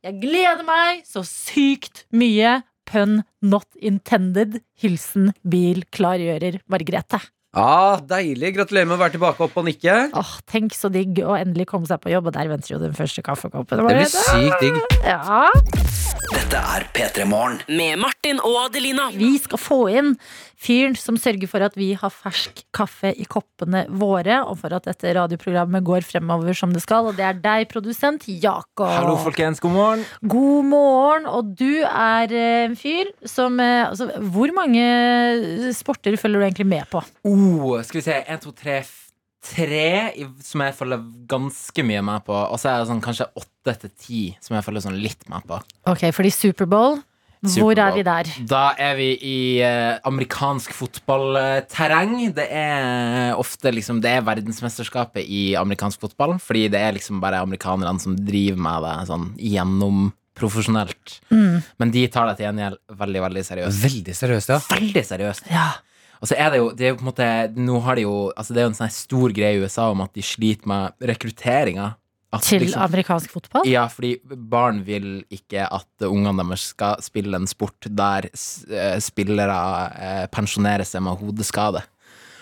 Jeg 0.06 0.20
gleder 0.22 0.64
meg 0.68 1.04
så 1.08 1.26
sykt 1.28 2.06
mye. 2.16 2.60
Pun 2.90 3.20
not 3.46 3.68
intended. 3.86 4.64
Hilsen 4.82 5.30
bilklargjører 5.46 6.64
Margrethe. 6.72 7.22
Ah, 7.58 7.98
deilig. 8.06 8.52
Gratulerer 8.60 8.86
med 8.86 9.00
å 9.00 9.02
være 9.02 9.16
tilbake 9.16 9.42
opp 9.42 9.56
og 9.58 9.66
nikke. 9.66 9.96
Åh, 10.14 10.34
tenk 10.50 10.76
så 10.78 10.92
digg 10.94 11.18
å 11.26 11.34
endelig 11.34 11.66
komme 11.72 11.90
seg 11.90 11.98
på 12.04 12.12
jobb, 12.14 12.30
og 12.30 12.36
der 12.36 12.52
venter 12.52 12.76
jo 12.76 12.82
den 12.84 12.94
første 12.94 13.24
kaffekoppen. 13.26 13.82
Det 13.82 13.88
blir 13.90 14.06
sykt 14.06 14.62
digg. 14.62 14.78
Ja, 15.02 15.50
Dette 16.30 16.60
er 16.62 16.84
P3 16.94 17.26
Morgen. 17.26 17.58
Med 17.74 17.98
Martin 17.98 18.38
og 18.46 18.56
Adelina. 18.68 19.08
vi 19.10 19.32
skal 19.42 19.58
få 19.62 19.78
inn 19.90 20.12
fyren 20.60 20.94
som 21.00 21.18
sørger 21.18 21.50
for 21.50 21.66
at 21.66 21.74
vi 21.80 21.88
har 21.98 22.14
fersk 22.14 22.62
kaffe 22.76 23.10
i 23.18 23.26
koppene 23.30 23.86
våre, 23.90 24.42
og 24.46 24.60
for 24.62 24.76
at 24.78 24.86
dette 24.86 25.16
radioprogrammet 25.18 25.86
går 25.88 26.06
fremover 26.06 26.54
som 26.58 26.76
det 26.76 26.84
skal, 26.86 27.10
og 27.10 27.18
det 27.18 27.26
er 27.26 27.42
deg, 27.42 27.66
produsent 27.72 28.28
Jakob. 28.30 28.92
Hallo, 28.92 29.18
folkens. 29.24 29.62
God 29.64 29.74
morgen. 29.74 30.06
God 30.22 30.70
morgen, 30.70 31.28
og 31.30 31.54
du 31.58 31.82
er 31.82 32.30
eh, 32.30 32.62
en 32.68 32.78
fyr 32.78 33.10
som 33.26 33.58
eh, 33.64 33.88
altså, 33.90 34.12
Hvor 34.30 34.54
mange 34.54 35.74
sporter 35.78 36.18
følger 36.20 36.38
du 36.38 36.46
egentlig 36.50 36.70
med 36.70 36.90
på? 36.94 37.02
Oh, 37.26 37.80
skal 37.82 38.04
vi 38.04 38.06
se. 38.12 38.22
En, 38.30 38.42
to, 38.44 38.54
tre, 38.54 38.84
tre 39.42 39.86
som 40.46 40.62
jeg 40.62 40.78
følger 40.78 41.08
ganske 41.32 41.86
mye 41.90 42.04
med 42.06 42.28
på. 42.28 42.38
Og 42.38 42.60
så 42.62 42.74
er 42.74 42.84
det 42.84 42.92
sånn 42.92 43.04
kanskje 43.04 43.32
åtte 43.34 43.59
til 43.78 43.92
ti 43.94 44.24
som 44.42 44.58
jeg 44.58 44.66
følger 44.66 44.88
sånn 44.88 45.00
litt 45.04 45.28
med 45.30 45.46
på. 45.50 45.60
Ok, 45.92 46.08
fordi 46.16 46.32
Superbowl, 46.34 47.00
hvor 47.40 47.80
er 47.80 47.94
vi 47.96 48.04
der? 48.04 48.28
Da 48.52 48.74
er 48.76 48.98
vi 48.98 49.10
i 49.24 49.40
eh, 49.64 49.96
amerikansk 50.08 50.74
fotballterreng. 50.76 52.34
Det 52.36 52.48
er 52.52 53.38
ofte 53.40 53.72
liksom 53.72 54.02
Det 54.04 54.12
er 54.12 54.26
verdensmesterskapet 54.28 55.24
i 55.24 55.56
amerikansk 55.56 56.02
fotball. 56.04 56.36
Fordi 56.44 56.68
det 56.74 56.82
er 56.84 56.98
liksom 56.98 57.22
bare 57.24 57.40
amerikanerne 57.40 58.00
som 58.04 58.18
driver 58.18 58.60
med 58.60 58.84
det 58.84 58.96
sånn 59.08 59.30
gjennom 59.40 60.10
profesjonelt. 60.40 61.20
Mm. 61.32 61.62
Men 61.80 61.94
de 61.96 62.08
tar 62.12 62.28
det 62.28 62.40
til 62.40 62.50
gjengjeld 62.50 62.80
veldig, 63.00 63.22
veldig 63.28 63.46
seriøst. 63.48 63.84
Veldig 63.86 64.18
seriøst, 64.20 64.52
ja. 64.52 64.60
Veldig 64.74 65.06
seriøst. 65.08 65.50
Ja. 65.54 65.70
Og 66.20 66.28
så 66.28 66.36
er 66.36 66.52
det 66.52 66.60
jo, 66.60 66.70
det 66.76 66.86
er 66.86 66.92
jo 66.92 67.00
på 67.00 67.06
en 67.06 67.12
måte 67.14 67.28
Nå 67.56 67.78
har 67.86 67.96
de 67.96 68.02
jo 68.04 68.16
Altså 68.34 68.52
det 68.52 68.60
er 68.60 68.66
jo 68.66 68.72
en 68.74 68.76
sånn 68.76 68.90
stor 68.92 69.32
greie 69.32 69.56
i 69.56 69.62
USA 69.64 69.86
om 69.94 70.02
at 70.04 70.12
de 70.18 70.24
sliter 70.26 70.68
med 70.68 71.08
rekrutteringa. 71.08 71.94
At 72.32 72.44
Til 72.46 72.62
liksom- 72.62 72.84
amerikansk 72.86 73.32
fotball? 73.34 73.66
Ja, 73.66 73.88
fordi 73.88 74.20
barn 74.24 74.84
vil 74.86 75.24
ikke 75.34 75.66
at 75.66 75.88
ungene 76.06 76.44
deres 76.46 76.68
skal 76.76 77.02
spille 77.02 77.34
en 77.36 77.48
sport 77.48 77.88
der 77.90 78.30
eh, 78.30 79.00
spillere 79.02 79.56
eh, 79.98 80.28
pensjonerer 80.28 80.86
seg 80.86 81.02
med 81.02 81.18
hodeskade. 81.18 81.82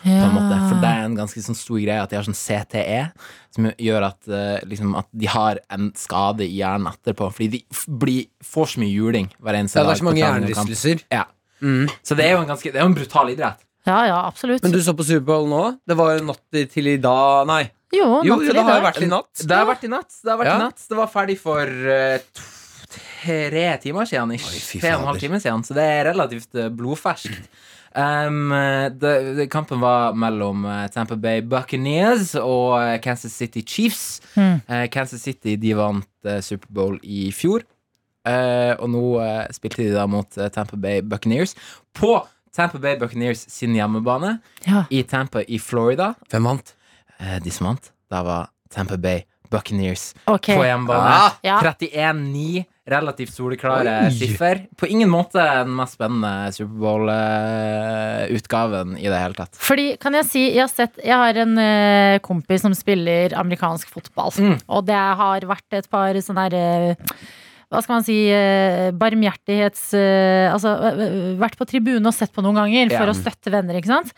På 0.03 0.10
en 0.10 0.36
måte. 0.36 0.58
For 0.70 0.79
det 0.79 0.89
er 0.91 1.06
en 1.06 1.15
ganske 1.17 1.41
sånn 1.41 1.58
stor 1.58 1.79
greie 1.82 2.01
at 2.03 2.12
de 2.12 2.15
har 2.20 2.24
sånn 2.27 2.38
CTE, 2.38 3.12
som 3.56 3.65
gjør 3.82 4.06
at, 4.08 4.27
eh, 4.27 4.60
liksom, 4.70 4.96
at 5.00 5.08
de 5.12 5.25
har 5.25 5.60
en 5.74 5.91
skade 5.98 6.46
i 6.46 6.60
hjernen 6.60 6.91
etterpå. 6.91 7.32
Fordi 7.34 7.50
de 7.58 7.63
f 7.74 7.86
blir, 7.88 8.27
får 8.44 8.75
så 8.75 8.84
mye 8.84 8.94
juling 8.94 9.32
hver 9.41 9.58
eneste 9.58 9.79
Ja, 9.79 9.88
det 9.88 9.96
er 9.96 10.03
så 10.03 10.08
mange 10.08 10.22
hjernerystelser. 10.22 11.03
Ja. 11.12 11.24
Mm. 11.62 11.88
Så 12.03 12.15
det 12.15 12.25
er 12.27 12.36
jo 12.36 12.44
en 12.44 12.51
ganske 12.51 12.72
Det 12.72 12.75
er 12.75 12.86
en 12.86 12.94
brutal 12.94 13.32
idrett. 13.34 13.63
Ja, 13.88 14.06
ja, 14.06 14.27
absolutt. 14.27 14.62
Men 14.62 14.72
du 14.72 14.79
så 14.84 14.94
på 14.94 15.06
Superbowl 15.08 15.48
nå? 15.50 15.63
Det 15.88 15.96
var 15.98 16.17
jo 16.17 16.25
natt 16.27 16.72
til 16.74 16.88
i 16.91 16.98
dag 17.01 17.48
Nei. 17.48 17.63
Jo, 17.94 18.08
Jo, 18.25 18.38
jo 18.44 18.53
det 18.53 18.63
har 18.63 18.79
jo 18.79 18.86
vært 18.88 19.01
i 19.01 19.10
natt. 19.12 19.32
Det 19.48 19.56
har 19.58 19.65
vært 19.70 19.84
i 19.88 19.91
natt. 19.91 20.12
Det 20.24 20.32
har 20.34 20.38
vært 20.41 20.51
Ja. 20.51 20.56
i 20.58 20.63
natt 20.67 20.86
Det 20.89 20.98
var 20.98 21.08
ferdig 21.08 21.38
for 21.39 21.63
uh, 21.67 22.17
tre 23.24 23.77
timer 23.84 24.06
siden. 24.10 24.32
Oi, 24.36 24.38
Tre 24.82 24.94
og 24.96 25.01
en 25.01 25.08
halv 25.12 25.20
time 25.20 25.39
siden, 25.44 25.63
så 25.67 25.74
det 25.77 25.84
er 25.84 26.06
relativt 26.12 26.56
eh, 26.56 26.70
blodferskt. 26.70 27.50
Um, 27.98 28.51
det, 29.01 29.12
det, 29.39 29.48
kampen 29.50 29.79
var 29.82 30.13
mellom 30.13 30.65
eh, 30.70 30.84
Tampa 30.94 31.15
Bay 31.17 31.41
Buccaneers 31.41 32.36
og 32.38 32.75
eh, 32.77 33.00
Kansas 33.01 33.34
City 33.34 33.63
Chiefs. 33.65 34.22
Mm. 34.36 34.60
Uh, 34.70 34.86
Kansas 34.94 35.24
City 35.25 35.56
de 35.58 35.74
vant 35.79 36.06
uh, 36.29 36.38
Superbowl 36.46 37.00
i 37.03 37.32
fjor. 37.34 37.65
uh, 38.27 38.75
og 38.84 38.89
nå 38.91 39.03
eh, 39.24 39.48
spilte 39.56 39.82
de 39.88 39.94
da 39.96 40.03
mot 40.12 40.38
eh, 40.38 40.50
Tampa 40.51 40.75
Bay 40.77 41.00
Buccaneers 41.01 41.56
på 41.96 42.12
Tampa 42.53 42.77
Bay 42.84 42.98
Buccaneers 43.00 43.46
sin 43.50 43.74
hjemmebane 43.77 44.38
Ja. 44.67 44.86
i 44.91 45.01
Tampa 45.08 45.41
i 45.48 45.58
Florida. 45.60 46.13
Hvem 46.29 46.44
vant? 46.51 46.74
Eh, 47.19 47.39
de 47.43 47.50
som 47.51 47.67
vant, 47.71 47.91
da 48.12 48.21
var 48.24 48.50
Tampa 48.69 48.97
Bay 48.97 49.24
Buccaneers 49.50 50.13
Ok. 50.27 50.50
på 50.57 50.63
hjemmebane. 50.65 51.07
Ah, 51.07 51.31
Ja. 51.43 51.59
31-9, 51.63 52.65
relativt 52.88 53.31
soleklare 53.33 54.05
Oi. 54.07 54.12
siffer. 54.12 54.65
På 54.75 54.86
ingen 54.91 55.09
måte 55.09 55.39
den 55.39 55.71
mest 55.75 55.93
spennende 55.95 56.51
Superbowl-utgaven 57.57 58.97
i 59.00 59.07
det 59.07 59.19
hele 59.21 59.33
tatt. 59.38 59.55
Fordi, 59.63 59.88
kan 60.01 60.13
jeg 60.19 60.25
si, 60.29 60.43
jeg 60.53 60.63
har 60.65 60.71
sett 60.71 61.00
Jeg 61.03 61.15
har 61.19 61.33
en 61.43 61.57
eh, 61.62 62.19
kompis 62.24 62.62
som 62.65 62.74
spiller 62.75 63.33
amerikansk 63.39 63.88
fotball. 63.93 64.31
Mm. 64.38 64.57
Og 64.67 64.86
det 64.88 64.95
har 65.21 65.39
vært 65.47 65.79
et 65.79 65.89
par 65.91 66.13
sånne 66.24 66.47
her 66.47 66.53
eh, 66.57 66.95
hva 67.67 67.81
skal 67.83 67.97
man 67.97 68.03
si 68.07 68.17
eh, 68.31 68.91
Barmhjertighets 68.95 69.89
eh, 70.00 70.47
Altså 70.53 70.71
eh, 70.93 71.36
vært 71.39 71.57
på 71.59 71.67
tribunen 71.67 72.07
og 72.07 72.15
sett 72.15 72.31
på 72.36 72.41
noen 72.45 72.55
ganger 72.62 72.89
for 72.95 73.05
Ja. 73.07 73.12
å 73.12 73.17
støtte 73.17 73.51
venner, 73.51 73.75
ikke 73.79 73.91
sant. 73.91 74.13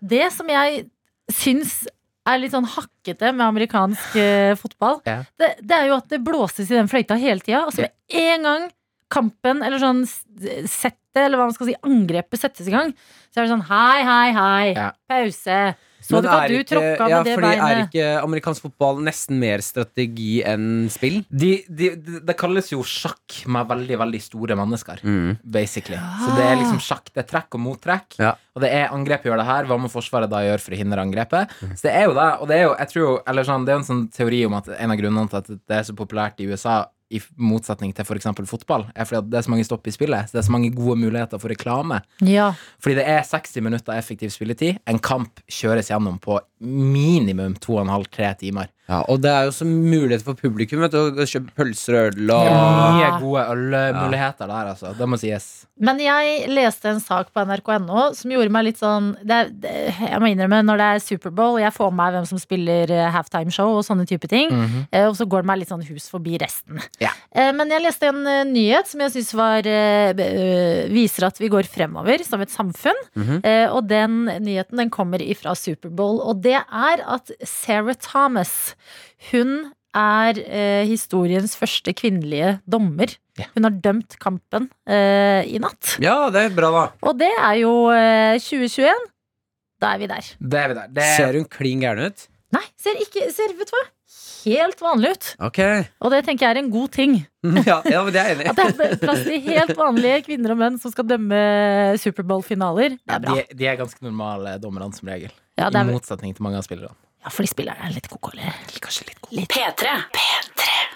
Det 0.00 0.30
som 0.32 0.48
jeg 0.48 0.86
syns 1.32 1.86
er 2.26 2.38
litt 2.40 2.54
sånn 2.54 2.64
hakkete 2.68 3.32
med 3.36 3.44
amerikansk 3.46 4.14
uh, 4.16 4.54
fotball, 4.56 5.00
Ja. 5.06 5.18
det, 5.38 5.50
det 5.60 5.76
er 5.76 5.86
jo 5.90 5.98
at 5.98 6.08
det 6.08 6.22
blåses 6.24 6.70
i 6.70 6.78
den 6.78 6.88
fløyta 6.88 7.18
hele 7.20 7.40
tida. 7.44 7.64
Altså 7.66 7.84
med 7.84 7.92
en 8.22 8.42
gang 8.48 8.68
kampen 9.12 9.60
eller 9.62 9.78
sånn 9.78 10.04
settet, 10.08 11.00
eller 11.20 11.38
hva 11.38 11.44
man 11.50 11.54
skal 11.54 11.68
si, 11.68 11.74
angrepet 11.86 12.40
settes 12.40 12.66
i 12.70 12.72
gang, 12.74 12.94
så 13.30 13.40
er 13.40 13.44
det 13.46 13.52
sånn 13.52 13.66
hei, 13.68 14.02
hei, 14.08 14.32
hei, 14.34 14.72
Ja. 14.74 14.88
pause. 15.08 15.58
Så 16.04 16.20
du 16.20 16.28
Men 16.28 16.34
er 16.36 16.48
du 16.52 16.54
ikke- 16.58 16.68
tråkka 16.74 17.08
ja, 17.08 17.16
med 17.22 17.24
det 17.24 17.34
fordi 17.38 17.52
Er 17.64 17.78
ikke 17.86 18.08
amerikansk 18.22 18.62
fotball 18.66 18.98
nesten 19.06 19.38
mer 19.40 19.62
strategi 19.64 20.42
enn 20.44 20.88
spill? 20.92 21.22
De, 21.32 21.64
de, 21.68 21.90
de, 21.96 22.20
det 22.28 22.36
kalles 22.36 22.68
jo 22.70 22.82
sjakk 22.84 23.38
med 23.48 23.66
veldig, 23.70 23.96
veldig 24.02 24.20
store 24.20 24.56
mennesker. 24.60 25.00
Mm. 25.02 25.38
Basically. 25.42 25.96
Så 25.96 26.34
det 26.36 26.44
er 26.44 26.56
liksom 26.60 26.80
sjakk. 26.84 27.08
Det 27.14 27.24
er 27.24 27.28
trekk 27.32 27.56
og 27.56 27.64
mottrekk. 27.64 28.18
Ja. 28.20 28.34
Og 28.54 28.62
det 28.62 28.70
er 28.70 28.92
angrepet 28.94 29.30
gjør 29.30 29.40
det 29.40 29.46
her. 29.48 29.64
Hva 29.70 29.78
må 29.80 29.88
Forsvaret 29.90 30.28
da 30.30 30.42
gjøre 30.44 30.60
for 30.60 30.76
å 30.76 30.80
hindre 30.82 31.00
angrepet? 31.02 31.48
Mm. 31.62 31.72
Så 31.74 31.88
det 31.88 31.94
er 31.94 32.04
jo 32.04 32.14
det. 32.20 32.28
Og 32.40 32.48
det 32.52 32.58
er 32.58 32.62
jo, 32.68 32.74
jeg 32.78 32.88
tror 32.92 33.02
jo, 33.06 33.14
eller 33.26 33.48
sånn, 33.48 33.64
det 33.64 33.72
er 33.72 33.78
jo 33.78 33.82
en 33.84 33.88
sånn 33.92 34.04
teori 34.12 34.42
om 34.46 34.54
at 34.60 34.68
en 34.76 34.90
av 34.94 35.00
grunnene 35.00 35.30
til 35.32 35.40
at 35.40 35.46
det 35.56 35.78
er 35.80 35.88
så 35.88 35.96
populært 35.96 36.38
i 36.44 36.50
USA, 36.52 36.84
i 37.14 37.20
motsetning 37.38 37.94
til 37.94 38.06
f.eks. 38.06 38.28
fotball, 38.50 38.88
er 38.94 39.08
fordi 39.08 39.30
det 39.30 39.38
er 39.38 39.46
så 39.46 39.52
mange 39.54 39.66
stopp 39.66 39.86
i 39.86 39.94
spillet. 39.94 40.28
Så 40.28 40.36
det 40.36 40.42
er 40.42 40.48
så 40.48 40.54
mange 40.54 40.72
gode 40.74 40.98
muligheter 41.00 41.40
for 41.40 41.52
reklame. 41.52 42.00
Ja. 42.26 42.52
Fordi 42.82 42.98
det 43.00 43.06
er 43.10 43.22
60 43.28 43.62
minutter 43.64 43.96
effektiv 43.96 44.32
spilletid. 44.34 44.80
En 44.90 44.98
kamp 44.98 45.42
kjøres 45.50 45.92
gjennom 45.92 46.18
på 46.22 46.38
minimum 46.64 47.54
2,5-3 47.60 48.34
timer. 48.40 48.70
Ja, 48.84 48.98
og 49.08 49.22
det 49.24 49.30
er 49.32 49.46
jo 49.46 49.52
så 49.56 49.64
mulighet 49.64 50.26
for 50.26 50.36
publikum 50.36 50.82
vet 50.84 50.92
du, 50.92 50.98
å 51.16 51.24
kjøpe 51.24 51.54
pølser 51.56 51.94
og 51.96 52.18
øl 52.20 52.32
og 52.34 52.48
Ja. 52.50 52.56
Mye 52.92 53.12
gode 53.22 53.44
ølmuligheter 53.54 54.50
der, 54.50 54.66
altså. 54.74 54.90
Det 54.98 55.06
må 55.08 55.16
sies. 55.16 55.46
Men 55.80 55.98
jeg 55.98 56.44
leste 56.52 56.90
en 56.92 57.00
sak 57.00 57.30
på 57.34 57.42
nrk.no 57.48 58.10
som 58.14 58.30
gjorde 58.30 58.52
meg 58.52 58.66
litt 58.68 58.78
sånn 58.78 59.14
det, 59.24 59.38
er- 59.38 59.48
det, 59.62 59.72
Jeg 59.98 60.20
må 60.20 60.28
innrømme, 60.30 60.60
når 60.68 60.76
det 60.82 60.88
er 60.90 61.00
Superbowl, 61.02 61.56
jeg 61.62 61.72
får 61.74 61.90
med 61.90 61.96
meg 62.02 62.12
hvem 62.18 62.26
som 62.28 62.38
spiller 62.42 62.92
halftime-show 63.16 63.72
og 63.78 63.86
sånne 63.88 64.04
type 64.06 64.28
ting, 64.30 64.52
eh, 64.92 65.06
og 65.08 65.16
så 65.16 65.24
går 65.26 65.42
det 65.42 65.46
meg 65.50 65.58
litt 65.62 65.72
sånn 65.72 65.86
hus 65.88 66.10
forbi 66.12 66.36
resten. 66.44 66.78
Ja. 67.00 67.10
Eh, 67.34 67.52
Men 67.56 67.72
jeg 67.72 67.82
leste 67.86 68.12
en 68.12 68.20
eh, 68.26 68.44
nyhet 68.44 68.86
som 68.92 69.00
jeg 69.00 69.14
syns 69.16 69.32
eh, 69.64 70.12
eh, 70.12 70.88
viser 70.92 71.24
at 71.30 71.40
vi 71.40 71.48
går 71.48 71.64
fremover 71.64 72.22
som 72.28 72.40
et 72.44 72.52
samfunn. 72.52 73.00
Eh, 73.42 73.66
Og 73.72 73.88
den 73.88 74.26
nyheten 74.44 74.76
den 74.76 74.90
kommer 74.90 75.18
ifra 75.24 75.56
Superbowl, 75.56 76.20
og 76.20 76.42
det 76.44 76.53
er 76.62 77.02
at 77.16 77.32
Sarah 77.46 77.96
Thomas, 77.98 78.74
hun 79.30 79.72
er 79.94 80.38
eh, 80.42 80.84
historiens 80.90 81.54
første 81.58 81.94
kvinnelige 81.96 82.58
dommer. 82.70 83.14
Ja. 83.38 83.48
Hun 83.54 83.66
har 83.66 83.74
dømt 83.82 84.16
kampen 84.22 84.68
eh, 84.86 85.42
i 85.46 85.58
natt. 85.62 85.96
Ja, 86.02 86.30
det 86.34 86.48
er 86.48 86.54
bra, 86.54 86.70
da. 86.74 86.84
Og 87.06 87.18
det 87.18 87.30
er 87.32 87.58
jo 87.62 87.74
eh, 87.94 88.38
2021. 88.42 89.10
Da 89.82 89.94
er 89.94 90.02
vi 90.02 90.10
der. 90.10 90.30
Det 90.38 90.60
er 90.60 90.70
vi 90.70 90.78
der. 90.80 90.94
Det 90.98 91.10
Ser 91.16 91.38
hun 91.38 91.46
klin 91.50 91.82
gæren 91.84 92.10
ut? 92.10 92.26
Nei, 92.54 92.64
ser 92.78 92.98
ikke 93.02 93.28
ser, 93.34 93.54
Vet 93.58 93.70
du 93.70 93.76
hva? 93.76 93.84
Helt 94.44 94.80
vanlig 94.84 95.10
ut. 95.14 95.28
Ok. 95.48 95.60
Og 96.04 96.10
det 96.12 96.20
tenker 96.26 96.46
jeg 96.46 96.56
er 96.56 96.60
en 96.64 96.70
god 96.74 96.90
ting. 96.94 97.14
Ja, 97.68 97.78
ja 97.84 98.00
men 98.04 98.12
det 98.14 98.20
er 98.22 98.28
jeg 98.30 98.36
enig 98.38 98.46
At 98.48 98.56
det 98.56 98.84
er 98.86 98.98
plass 99.02 99.22
til 99.26 99.40
helt 99.44 99.74
vanlige 99.76 100.22
kvinner 100.24 100.54
og 100.54 100.60
menn 100.62 100.78
som 100.80 100.92
skal 100.94 101.04
dømme 101.10 101.40
Superbowl-finaler. 102.00 102.96
Det 102.96 103.10
Ja, 103.10 103.18
er 103.18 103.24
bra. 103.26 103.34
de, 103.36 103.58
de 103.60 103.66
er 103.68 103.76
ganske 103.80 104.00
normale 104.04 104.54
dommerne, 104.62 104.88
som 104.96 105.08
regel. 105.12 105.32
Ja, 105.60 105.68
er... 105.68 105.80
I 105.82 105.92
motsetning 105.92 106.32
til 106.36 106.42
mange 106.46 106.58
av 106.60 106.64
spillerne. 106.66 106.94
ja 107.24 107.30
fordi 107.32 107.48
spillerne 107.52 107.84
er 107.88 107.92
litt 107.96 108.08
koko. 108.12 108.32
eller? 108.34 108.56
Kanskje 108.80 109.06
litt 109.10 109.20
god. 109.24 109.36
Litt. 109.38 109.52
P3. 109.52 109.92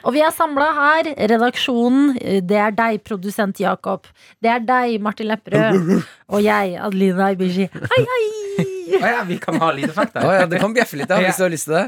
Og 0.08 0.14
vi 0.14 0.20
er 0.22 0.30
samla 0.32 0.66
her, 0.76 1.08
redaksjonen. 1.28 2.12
Det 2.48 2.56
er 2.64 2.70
deg, 2.76 3.00
produsent 3.04 3.60
Jakob. 3.60 4.06
Det 4.40 4.48
er 4.52 4.60
deg, 4.64 4.98
Martin 5.04 5.28
Lepperød. 5.28 5.96
Og 6.32 6.44
jeg, 6.44 6.76
Adelina 6.80 7.32
Ibishi. 7.34 7.68
Hei, 7.72 8.04
hei! 8.12 8.47
Å 8.58 9.10
ja, 9.12 9.22
vi 9.28 9.36
kan 9.42 9.58
ha 9.60 9.68
lydeffekter. 9.76 10.24
Oh, 10.24 10.32
ja, 10.34 10.46
det 10.50 10.60
kan 10.62 10.72
bjeffe 10.74 10.98
litt, 10.98 11.10
da, 11.10 11.20
hvis 11.22 11.38
du 11.38 11.44
har 11.44 11.52
lyst 11.52 11.68
til 11.68 11.76
det. 11.76 11.84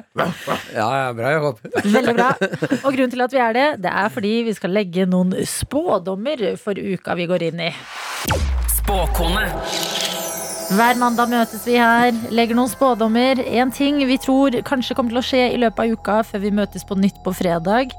Ja, 0.77 0.87
ja, 0.87 1.09
bra, 1.17 1.33
Jakob. 1.35 1.65
Veldig 1.85 2.15
bra. 2.19 2.31
Og 2.85 2.93
grunnen 2.93 3.15
til 3.15 3.25
at 3.27 3.35
vi 3.35 3.43
er 3.43 3.57
det, 3.57 3.67
det 3.87 3.95
er 4.05 4.13
fordi 4.15 4.35
vi 4.51 4.57
skal 4.59 4.77
legge 4.77 5.09
noen 5.11 5.35
spådommer 5.49 6.45
for 6.61 6.79
uka 6.79 7.17
vi 7.19 7.29
går 7.31 7.49
inn 7.51 7.67
i. 7.71 7.75
Spåkone. 8.81 9.49
Hver 10.71 10.95
mandag 11.01 11.27
møtes 11.33 11.65
vi 11.67 11.75
her, 11.81 12.15
legger 12.31 12.55
noen 12.55 12.71
spådommer. 12.71 13.41
En 13.59 13.73
ting 13.75 13.97
vi 14.07 14.15
tror 14.23 14.55
kanskje 14.63 14.95
kommer 14.95 15.11
til 15.11 15.19
å 15.19 15.27
skje 15.27 15.41
i 15.51 15.59
løpet 15.59 15.83
av 15.83 15.97
uka 15.99 16.19
før 16.29 16.45
vi 16.45 16.53
møtes 16.55 16.87
på 16.87 16.95
nytt 16.95 17.19
på 17.25 17.33
fredag. 17.35 17.91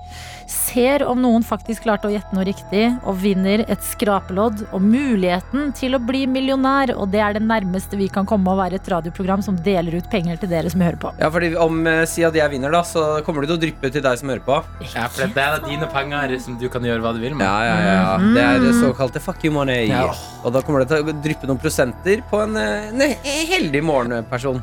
Ser 0.52 1.04
om 1.08 1.20
noen 1.20 1.44
faktisk 1.48 1.84
klarte 1.84 2.08
å 2.08 2.12
gjette 2.14 2.36
noe 2.36 2.46
riktig 2.48 2.86
og 3.08 3.20
vinner 3.22 3.66
et 3.72 3.84
skrapelodd 3.84 4.66
og 4.72 4.84
muligheten 4.84 5.74
til 5.76 5.96
å 5.96 6.00
bli 6.04 6.24
millionær. 6.32 6.94
Og 6.96 7.12
det 7.12 7.22
er 7.24 7.36
det 7.36 7.44
nærmeste 7.44 8.00
vi 8.00 8.08
kan 8.12 8.28
komme 8.28 8.52
å 8.52 8.58
være 8.60 8.80
et 8.80 8.90
radioprogram 8.92 9.44
som 9.44 9.60
deler 9.68 10.00
ut 10.00 10.08
penger 10.12 10.40
til 10.42 10.52
dere 10.52 10.72
som 10.72 10.84
hører 10.84 11.00
på. 11.04 11.12
Ja, 11.20 11.32
fordi 11.32 11.52
om 11.60 11.84
eh, 11.88 12.02
Si 12.12 12.24
at 12.28 12.36
jeg 12.36 12.52
vinner, 12.52 12.72
da, 12.74 12.82
så 12.88 13.22
kommer 13.28 13.44
det 13.44 13.52
til 13.52 13.60
å 13.60 13.62
dryppe 13.62 13.92
til 13.94 14.04
deg 14.04 14.20
som 14.20 14.32
hører 14.32 14.44
på. 14.48 14.58
Ja, 14.96 15.06
for 15.12 15.28
det 15.28 15.44
er 15.44 15.62
dine 15.68 15.92
penger 15.92 16.36
som 16.44 16.56
du 16.60 16.68
kan 16.72 16.88
gjøre 16.88 17.04
hva 17.04 17.14
du 17.16 17.22
vil 17.24 17.36
med. 17.36 17.48
Ja, 17.48 17.68
ja, 17.68 17.96
ja. 18.00 18.34
Det 18.36 18.44
er 18.48 18.64
det 18.64 18.74
såkalte 18.80 19.24
fuck 19.24 19.44
you 19.48 19.52
money. 19.56 19.88
Ja. 19.92 20.08
Og 20.44 20.56
da 20.56 20.64
kommer 20.66 20.84
det 20.84 20.92
til 20.92 21.04
å 21.04 21.20
dryppe 21.24 21.48
noen 21.48 21.60
prosenter 21.62 22.24
på 22.32 22.42
en, 22.44 22.58
en 22.62 23.02
heldig 23.52 23.82
morgenperson. 23.86 24.62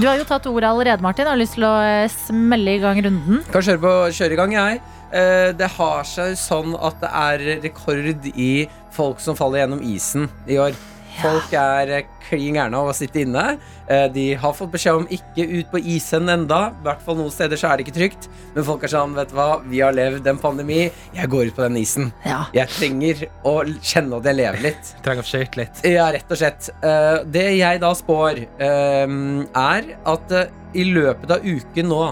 Du 0.00 0.06
har 0.08 0.18
jo 0.20 0.26
tatt 0.28 0.46
ordet 0.50 0.68
allerede, 0.70 1.04
Martin. 1.04 1.28
Har 1.30 1.38
lyst 1.40 1.56
til 1.58 1.66
å 1.68 1.74
eh, 1.84 2.08
smelle 2.26 2.76
i 2.76 2.82
gang 2.82 3.00
runden. 3.06 3.42
Kan 3.52 3.64
kjøre, 3.66 3.82
på, 3.82 3.94
kjøre 4.18 4.36
i 4.36 4.40
gang, 4.42 4.56
jeg. 4.56 4.82
Eh, 5.12 5.52
Det 5.56 5.68
har 5.76 6.04
seg 6.08 6.34
sånn 6.40 6.74
at 6.76 6.98
det 7.04 7.12
er 7.12 7.46
rekord 7.64 8.26
i 8.34 8.50
folk 8.96 9.20
som 9.22 9.36
faller 9.38 9.62
gjennom 9.64 9.82
isen 9.86 10.28
i 10.50 10.58
år. 10.60 10.76
Folk 11.22 11.52
er 11.56 11.90
eh, 11.96 12.06
klin 12.26 12.56
gærne 12.58 12.78
av 12.80 12.90
å 12.90 12.94
sitte 12.96 13.22
inne. 13.22 13.44
Eh, 13.88 14.06
De 14.12 14.24
har 14.38 14.54
fått 14.56 14.72
beskjed 14.74 14.98
om 15.00 15.06
ikke 15.16 15.46
ut 15.52 15.70
på 15.72 15.80
isen 15.94 16.28
enda. 16.32 16.58
I 16.74 16.84
hvert 16.86 17.02
fall 17.06 17.18
noen 17.20 17.32
steder 17.34 17.60
så 17.60 17.70
er 17.70 17.78
det 17.80 17.86
ikke 17.86 17.96
trygt. 17.96 18.28
Men 18.56 18.66
folk 18.68 18.84
er 18.86 18.92
sånn, 18.92 19.14
vet 19.16 19.30
du 19.32 19.36
hva, 19.38 19.48
vi 19.64 19.80
har 19.84 19.96
levd 19.96 20.26
en 20.32 20.40
pandemi. 20.42 20.80
Jeg 21.16 21.30
går 21.32 21.50
ut 21.52 21.56
på 21.58 21.64
den 21.66 21.78
isen. 21.80 22.10
Ja. 22.26 22.42
Jeg 22.56 22.72
trenger 22.74 23.24
å 23.46 23.56
kjenne 23.80 24.20
at 24.20 24.30
jeg 24.30 24.40
lever 24.42 24.64
litt. 24.70 24.92
Trenger 25.06 25.26
å 25.26 25.30
skøyte 25.30 25.62
litt. 25.62 25.84
Ja, 25.88 26.08
rett 26.14 26.32
og 26.36 26.40
slett. 26.42 26.70
Eh, 26.80 27.18
det 27.36 27.46
jeg 27.58 27.82
da 27.84 27.92
spår, 27.96 28.42
er 28.66 29.86
at 30.12 30.32
i 30.76 30.84
løpet 30.90 31.30
av 31.38 31.44
uken 31.46 31.88
nå, 31.92 32.02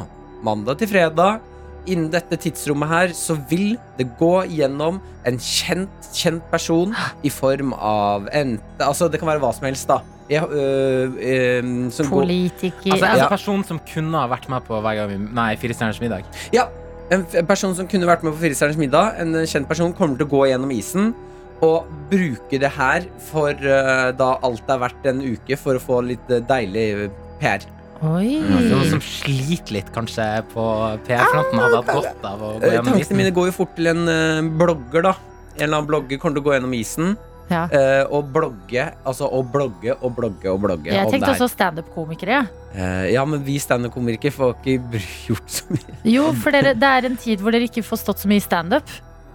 mandag 0.45 0.79
til 0.81 0.91
fredag, 0.93 1.41
innen 1.87 2.11
dette 2.13 2.37
tidsrommet 2.41 2.89
her, 2.89 3.09
så 3.17 3.37
vil 3.51 3.77
det 3.99 4.07
gå 4.19 4.45
gjennom 4.49 5.01
en 5.27 5.39
kjent, 5.39 6.09
kjent 6.15 6.43
person 6.51 6.95
i 7.23 7.31
form 7.31 7.73
av 7.77 8.29
en 8.33 8.59
Altså, 8.81 9.09
det 9.11 9.21
kan 9.21 9.29
være 9.29 9.41
hva 9.45 9.53
som 9.57 9.67
helst, 9.69 9.89
da. 9.89 9.99
Ja, 10.31 10.45
øh, 10.49 11.13
øh, 11.21 11.91
som 11.93 12.07
Politiker 12.09 12.93
Altså, 12.95 13.05
en 13.11 13.19
Ja. 13.19 13.29
person 13.29 13.65
som 13.65 13.81
kunne 13.93 14.17
ha 14.19 14.27
vært 14.29 14.49
med 14.49 14.63
på 14.65 14.81
hver 14.81 14.95
gang 14.97 15.11
vi 15.11 15.19
Nei, 15.35 15.51
Fire 15.57 15.75
stjerners 15.77 16.01
middag. 16.01 16.25
ja, 16.53 16.65
en, 17.13 17.21
f- 17.25 17.35
en 17.39 17.47
person 17.47 17.75
som 17.77 17.87
kunne 17.87 18.07
vært 18.09 18.23
med 18.25 18.33
på 18.33 18.39
Fire 18.41 18.55
stjerners 18.57 18.79
middag, 18.81 19.21
en 19.21 19.35
eh, 19.35 19.45
kjent 19.47 19.69
person, 19.69 19.93
kommer 19.93 20.17
til 20.17 20.27
å 20.27 20.31
gå 20.31 20.47
gjennom 20.49 20.71
isen. 20.73 21.15
Og 21.63 21.85
bruke 22.11 22.59
det 22.61 22.71
her 22.77 23.05
for 23.31 23.53
øh, 23.53 24.13
da 24.19 24.31
alt 24.43 24.65
det 24.67 24.75
er 24.75 24.81
verdt 24.83 25.07
en 25.07 25.21
uke, 25.23 25.57
for 25.57 25.77
å 25.77 25.81
få 25.81 26.01
litt 26.05 26.31
øh, 26.31 26.41
deilig 26.49 27.11
PR. 27.41 27.63
Oi. 28.03 28.41
Noen 28.43 28.89
som 28.91 29.03
sliter 29.05 29.79
litt, 29.79 29.93
kanskje, 29.95 30.25
på 30.51 30.65
PR-fronten, 31.07 31.61
hadde 31.63 31.79
hatt 31.79 31.93
godt 31.93 32.27
av 32.27 32.43
å 32.43 32.49
gå 32.57 32.59
gjennom 32.59 32.73
gjennom 32.73 32.91
Tankene 32.91 33.05
isen. 33.07 33.21
mine 33.21 33.35
går 33.37 33.49
jo 33.51 33.55
fort 33.61 33.77
til 33.77 33.93
en 33.93 34.11
eh, 34.11 34.51
blogger, 34.63 35.07
da. 35.07 35.15
En 35.55 35.63
eller 35.63 35.79
annen 35.79 35.89
blogger 35.89 36.21
kommer 36.21 36.37
til 36.37 36.45
å 36.45 36.49
gå 36.49 36.57
gjennom 36.57 36.77
isen. 36.77 37.15
Ja. 37.51 37.67
Uh, 37.69 38.03
og 38.17 38.31
blogge, 38.33 38.87
altså 39.05 39.27
og 39.29 39.51
blogge 39.53 39.93
og 39.99 40.15
blogge 40.17 40.49
og 40.49 40.63
blogge 40.63 40.95
Jeg 40.95 41.11
tenkte 41.13 41.35
også 41.35 41.51
standup-komikere. 41.53 42.39
Uh, 42.73 43.05
ja, 43.13 43.25
men 43.29 43.43
vi 43.45 43.59
standup-komikere 43.61 44.33
får 44.33 44.55
ikke 44.57 45.03
gjort 45.29 45.59
så 45.59 45.77
mye. 45.77 45.99
Jo, 46.09 46.31
for 46.41 46.57
dere, 46.57 46.73
det 46.79 46.93
er 46.99 47.11
en 47.11 47.19
tid 47.21 47.45
hvor 47.45 47.55
dere 47.55 47.69
ikke 47.69 47.85
får 47.85 48.01
stått 48.01 48.25
så 48.25 48.31
mye 48.33 48.45
standup. 48.45 48.89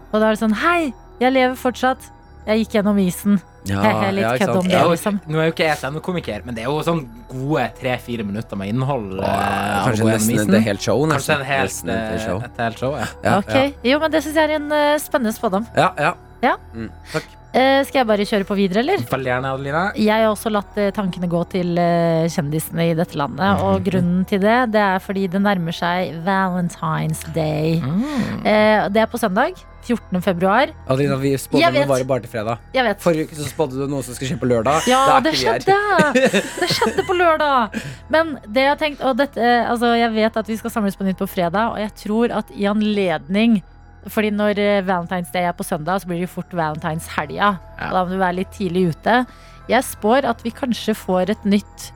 Og 0.10 0.18
da 0.18 0.26
er 0.26 0.34
det 0.34 0.42
sånn 0.42 0.58
Hei, 0.58 0.90
jeg 1.22 1.36
lever 1.36 1.54
fortsatt. 1.60 2.10
Jeg 2.50 2.64
gikk 2.64 2.72
gjennom 2.80 2.98
isen. 3.04 3.36
Hehe, 3.70 4.08
litt 4.16 4.24
ja, 4.26 4.32
kødd 4.42 4.56
om 4.58 4.66
det, 4.66 4.74
Ja, 4.74 4.84
liksom. 4.90 5.20
Nå 5.30 5.38
er 5.38 5.50
jo 5.50 5.54
ikke 5.54 5.66
jeg 5.68 5.78
standup-komiker, 5.78 6.42
men 6.48 6.56
det 6.58 6.64
er 6.64 6.70
jo 6.72 6.80
sånn 6.88 7.04
gode 7.30 7.68
tre-fire 7.78 8.24
minutter 8.26 8.58
med 8.58 8.72
innhold. 8.74 9.20
eh, 9.22 9.86
Kanskje 9.86 10.08
nesten 10.10 10.36
isen. 10.40 10.56
et 10.58 10.64
helt 10.66 10.82
show. 10.82 11.04
Kanskje 11.06 11.14
Nesten. 11.14 11.36
en 11.40 11.46
helt, 11.46 11.70
Nesten 11.70 11.90
et 11.94 12.10
helt 12.10 12.24
show. 12.26 12.38
eh, 12.40 12.46
et 12.50 12.64
helt 12.66 12.80
show. 12.82 12.96
Ja. 12.98 13.06
Ja, 13.24 13.38
Ok, 13.38 13.76
Jo, 13.86 14.00
men 14.00 14.12
det 14.12 14.24
syns 14.26 14.36
jeg 14.42 14.50
er 14.50 14.56
en 14.56 14.72
uh, 14.72 14.98
spennende 14.98 15.34
spådom. 15.38 15.68
ja, 15.78 15.92
ja. 16.00 16.14
Ja. 16.42 16.56
Mm, 16.74 16.90
takk. 17.14 17.24
Eh, 17.50 17.80
skal 17.88 18.04
jeg 18.04 18.08
bare 18.10 18.26
kjøre 18.30 18.46
på 18.46 18.58
videre, 18.60 18.84
eller? 18.84 19.02
Veldig 19.10 19.32
gjerne, 19.32 19.54
Adelina. 19.56 19.84
Jeg 19.98 20.22
har 20.22 20.30
også 20.30 20.52
latt 20.54 20.76
uh, 20.78 20.92
tankene 20.94 21.30
gå 21.32 21.40
til 21.50 21.72
uh, 21.82 22.28
kjendisene 22.30 22.92
i 22.92 22.98
dette 22.98 23.18
landet. 23.18 23.64
Og 23.66 23.82
grunnen 23.88 24.22
til 24.30 24.44
det, 24.44 24.60
det 24.76 24.84
er 24.84 25.02
fordi 25.02 25.26
det 25.34 25.42
nærmer 25.42 25.74
seg 25.74 26.14
Valentine's 26.28 27.26
Day. 27.34 27.80
Mm. 27.82 28.46
Det 28.94 29.02
er 29.02 29.10
på 29.10 29.22
søndag. 29.22 29.58
14. 29.90 30.22
februar. 30.22 30.70
Adelina, 30.92 31.16
vi 31.18 31.32
spådde 31.40 31.72
noe 31.74 31.88
bare 31.90 32.06
bare 32.06 32.26
til 32.26 32.34
fredag. 32.34 32.62
Forrige 33.02 33.30
uke 33.30 33.38
så 33.40 33.48
spådde 33.48 33.80
du 33.80 33.90
noe 33.90 34.06
som 34.06 34.14
skulle 34.14 34.34
skje 34.34 34.38
på 34.42 34.50
lørdag. 34.52 34.86
Ja, 34.92 35.18
det 35.24 35.34
skjedde! 35.40 35.78
Det 36.14 36.70
skjedde 36.70 37.08
på 37.08 37.16
lørdag! 37.18 37.80
Men 38.14 38.36
det 38.46 38.68
jeg 38.68 38.74
har 38.74 38.80
tenkt 38.82 39.02
og 39.02 39.18
dette, 39.18 39.40
altså 39.40 39.96
Jeg 39.98 40.12
vet 40.14 40.38
at 40.44 40.52
vi 40.52 40.60
skal 40.60 40.74
samles 40.74 41.00
på 41.00 41.08
nytt 41.08 41.18
på 41.22 41.30
fredag, 41.32 41.74
og 41.74 41.82
jeg 41.82 41.96
tror 42.04 42.36
at 42.42 42.52
i 42.54 42.68
anledning 42.70 43.62
Fordi 44.10 44.32
når 44.34 44.60
eh, 44.62 44.82
Valentine's 44.86 45.32
Day 45.34 45.48
er 45.48 45.56
på 45.58 45.66
søndag, 45.68 46.02
så 46.02 46.10
blir 46.10 46.22
det 46.22 46.28
jo 46.28 46.34
fort 46.40 46.54
Valentine's-helga. 46.56 47.52
Ja. 47.80 47.90
Da 47.94 48.04
må 48.04 48.14
du 48.14 48.20
være 48.22 48.40
litt 48.42 48.52
tidlig 48.56 48.90
ute. 48.94 49.22
Jeg 49.70 49.86
spår 49.86 50.26
at 50.30 50.42
vi 50.46 50.54
kanskje 50.56 50.96
får 50.98 51.30
et 51.36 51.44
nytt 51.46 51.90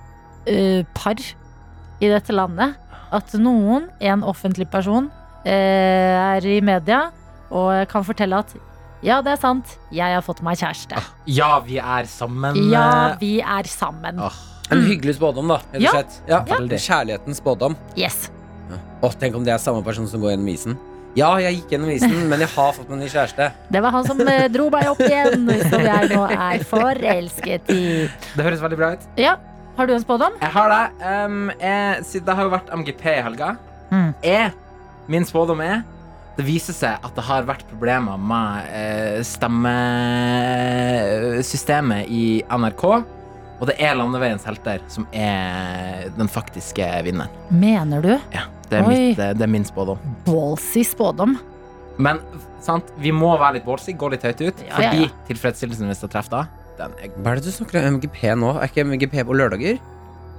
uh, 0.45 0.83
par 0.93 1.17
i 1.17 2.11
dette 2.11 2.35
landet. 2.35 2.75
At 3.13 3.33
noen, 3.37 3.87
en 4.01 4.25
offentlig 4.25 4.67
person, 4.69 5.09
uh, 5.09 5.49
er 5.49 6.45
i 6.45 6.59
media 6.65 7.07
og 7.53 7.83
kan 7.91 8.05
fortelle 8.05 8.39
at 8.45 8.53
Ja, 9.03 9.17
det 9.19 9.33
er 9.33 9.41
sant. 9.41 9.73
Jeg 9.91 10.15
har 10.15 10.23
fått 10.23 10.39
meg 10.45 10.61
kjæreste. 10.61 11.01
Ja, 11.27 11.57
vi 11.65 11.75
er 11.81 12.07
sammen. 12.07 12.55
Ja, 12.71 13.17
vi 13.19 13.33
er 13.41 13.67
sammen. 13.67 14.21
Åh, 14.23 14.37
En 14.71 14.85
hyggelig 14.87 15.17
spådom, 15.17 15.51
da. 15.51 15.59
Ja. 15.75 15.91
Ja. 16.29 16.39
Kjærlighetens 16.47 17.41
spådom. 17.43 17.75
Yes. 17.99 18.29
Å, 19.03 19.11
tenk 19.19 19.35
om 19.35 19.43
det 19.43 19.51
er 19.57 19.59
samme 19.59 19.83
person 19.83 20.07
som 20.07 20.23
går 20.23 20.37
gjennom 20.37 20.47
isen. 20.53 20.77
Ja, 21.13 21.27
jeg 21.37 21.59
gikk 21.59 21.75
gjennom 21.75 21.91
isen, 21.93 22.13
men 22.29 22.41
jeg 22.41 22.49
har 22.55 22.71
fått 22.73 22.89
meg 22.89 23.03
ny 23.03 23.07
kjæreste. 23.11 23.51
Det 23.69 23.81
var 23.85 23.93
han 23.93 24.05
som 24.07 24.17
eh, 24.25 24.47
dro 24.49 24.65
meg 24.73 24.87
opp 24.89 25.01
igjen, 25.05 25.45
som 25.69 25.83
jeg 25.85 26.09
nå 26.09 26.23
er 26.33 26.63
forelsket 26.65 27.69
i. 27.69 28.09
Det 28.33 28.45
høres 28.47 28.63
veldig 28.63 28.79
bra 28.79 28.87
ut. 28.95 29.03
Ja, 29.21 29.35
har 29.77 29.89
du 29.89 29.93
en 29.93 30.01
spådom? 30.01 30.33
Jeg 30.41 30.51
har 30.55 30.73
det. 30.73 30.85
Um, 31.05 31.51
jeg, 31.61 32.01
siden 32.09 32.25
det 32.29 32.35
har 32.39 32.45
jo 32.49 32.53
vært 32.55 32.73
MGP 32.81 33.03
i 33.13 33.21
helga. 33.27 33.49
Mm. 33.93 34.11
Jeg, 34.25 34.49
min 35.13 35.25
spådom 35.29 35.61
er 35.61 35.85
det 36.33 36.41
viser 36.47 36.73
seg 36.73 36.97
at 37.05 37.13
det 37.13 37.21
har 37.27 37.43
vært 37.45 37.61
problemer 37.69 38.17
med 38.17 38.65
eh, 38.73 39.21
stemmesystemet 39.27 42.09
i 42.09 42.41
NRK. 42.49 42.83
Og 43.61 43.67
det 43.69 43.75
er 43.77 43.93
Landeveiens 43.95 44.43
helter 44.49 44.81
som 44.91 45.05
er 45.13 46.09
den 46.17 46.27
faktiske 46.31 46.83
vinneren. 47.05 47.29
Mener 47.53 48.01
du? 48.01 48.17
Ja, 48.33 48.47
det 48.73 48.81
er, 48.81 48.89
mitt, 48.89 49.15
det, 49.19 49.29
det 49.39 49.45
er 49.47 49.53
min 49.53 49.65
spådom. 49.67 50.01
Ballsy 50.27 50.83
spådom. 50.87 51.37
Men 52.01 52.19
sant, 52.63 52.89
vi 53.01 53.13
må 53.13 53.31
være 53.37 53.59
litt 53.59 53.67
ballsy, 53.67 53.93
gå 53.93 54.09
litt 54.13 54.25
høyt 54.25 54.41
ut. 54.41 54.65
Ja, 54.65 54.73
ja, 54.73 54.75
fordi 54.75 55.07
ja. 55.07 55.15
tilfredsstillelsen 55.29 55.91
hvis 55.91 56.03
du 56.03 56.09
treffer 56.09 56.39
da, 56.39 56.43
den 56.81 56.95
er. 56.99 57.15
Hva 57.19 57.33
er 57.33 57.41
det 57.41 57.47
du 57.47 57.55
snakker 57.55 57.83
om 57.83 57.99
MGP 57.99 58.21
nå? 58.41 58.53
Er 58.57 58.71
ikke 58.71 58.87
MGP 58.89 59.19
på 59.29 59.37
lørdager? 59.37 59.81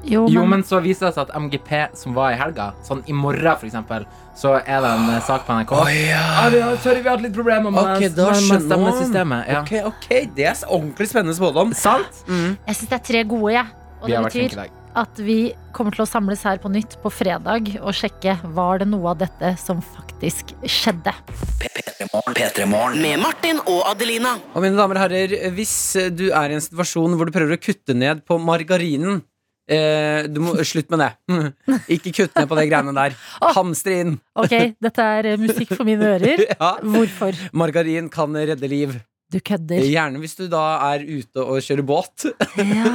Jo, 0.05 0.27
Jo, 0.29 0.43
men, 0.45 0.59
men 0.59 0.65
så 0.69 0.83
viser 0.85 1.09
det 1.09 1.15
seg 1.17 1.31
at 1.31 1.33
MGP 1.41 1.71
som 1.97 2.13
var 2.17 2.35
i 2.35 2.37
helga, 2.37 2.73
sånn 2.85 3.01
i 3.09 3.15
morgen 3.17 3.57
for 3.57 3.65
eksempel, 3.71 4.05
så 4.37 4.59
er 4.61 4.85
det 4.85 4.91
en 4.99 5.09
eh, 5.15 5.23
sak 5.25 5.47
på 5.47 5.57
NRK. 5.57 5.73
Ah, 5.79 6.49
vi 6.53 6.61
har, 6.61 6.77
sorry, 6.85 7.01
vi 7.01 7.09
har 7.09 7.17
hatt 7.17 7.25
litt 7.25 7.37
problemer 7.37 7.73
med, 7.73 7.81
Ok, 7.95 8.11
da 8.13 8.29
med, 8.35 8.67
stemmesystemet. 8.67 9.49
Ja. 9.49 9.63
Ok, 9.63 9.75
ok, 9.95 10.09
Det 10.37 10.49
er 10.51 10.65
ordentlig 10.69 11.09
spennende 11.09 11.37
spådom. 11.39 11.73
Sant? 11.79 12.25
jeg 12.29 12.77
syns 12.77 12.91
det 12.91 12.99
er 13.01 13.05
tre 13.13 13.25
gode, 13.33 13.55
jeg. 13.57 13.77
Og 14.03 14.11
Vi 14.11 14.17
det 14.19 14.25
betyr. 14.29 14.84
At 14.95 15.19
vi 15.23 15.53
kommer 15.75 15.95
til 15.95 16.05
å 16.05 16.09
samles 16.09 16.45
her 16.47 16.61
på 16.63 16.71
nytt 16.73 16.97
på 17.03 17.11
fredag 17.13 17.73
og 17.81 17.95
sjekke 17.97 18.37
var 18.55 18.81
det 18.83 18.89
noe 18.93 19.11
av 19.13 19.21
dette 19.25 19.55
som 19.61 19.83
faktisk 19.83 20.55
skjedde. 20.63 21.13
P3morgen. 21.61 23.01
Med 23.03 23.21
Martin 23.23 23.61
og 23.65 23.83
Adelina. 23.91 24.37
Og 24.55 24.65
mine 24.65 24.79
damer 24.79 25.01
og 25.01 25.07
herrer, 25.07 25.37
hvis 25.57 25.75
du 26.15 26.29
er 26.31 26.53
i 26.53 26.59
en 26.59 26.65
situasjon 26.65 27.17
hvor 27.19 27.29
du 27.29 27.35
prøver 27.35 27.57
å 27.57 27.63
kutte 27.63 27.97
ned 27.97 28.23
på 28.29 28.39
margarinen 28.43 29.23
eh, 29.71 30.29
du 30.31 30.41
må, 30.45 30.55
Slutt 30.67 30.93
med 30.95 31.03
det. 31.03 31.11
Ikke 31.97 32.15
kutt 32.21 32.39
ned 32.39 32.51
på 32.51 32.59
de 32.59 32.67
greiene 32.71 32.95
der. 32.97 33.17
Hamstre 33.57 33.99
inn. 34.05 34.15
Ok, 34.39 34.55
dette 34.83 35.09
er 35.19 35.35
musikk 35.41 35.75
for 35.75 35.87
mine 35.89 36.15
ører. 36.17 36.47
Ja. 36.55 36.77
Hvorfor? 36.81 37.37
Margarin 37.57 38.07
kan 38.13 38.35
redde 38.37 38.71
liv. 38.71 38.95
Du 39.35 39.41
kødder. 39.43 39.83
Gjerne 39.83 40.21
hvis 40.23 40.37
du 40.39 40.45
da 40.51 40.63
er 40.93 41.03
ute 41.03 41.43
og 41.43 41.59
kjører 41.65 41.87
båt. 41.87 42.29
Ja. 42.59 42.91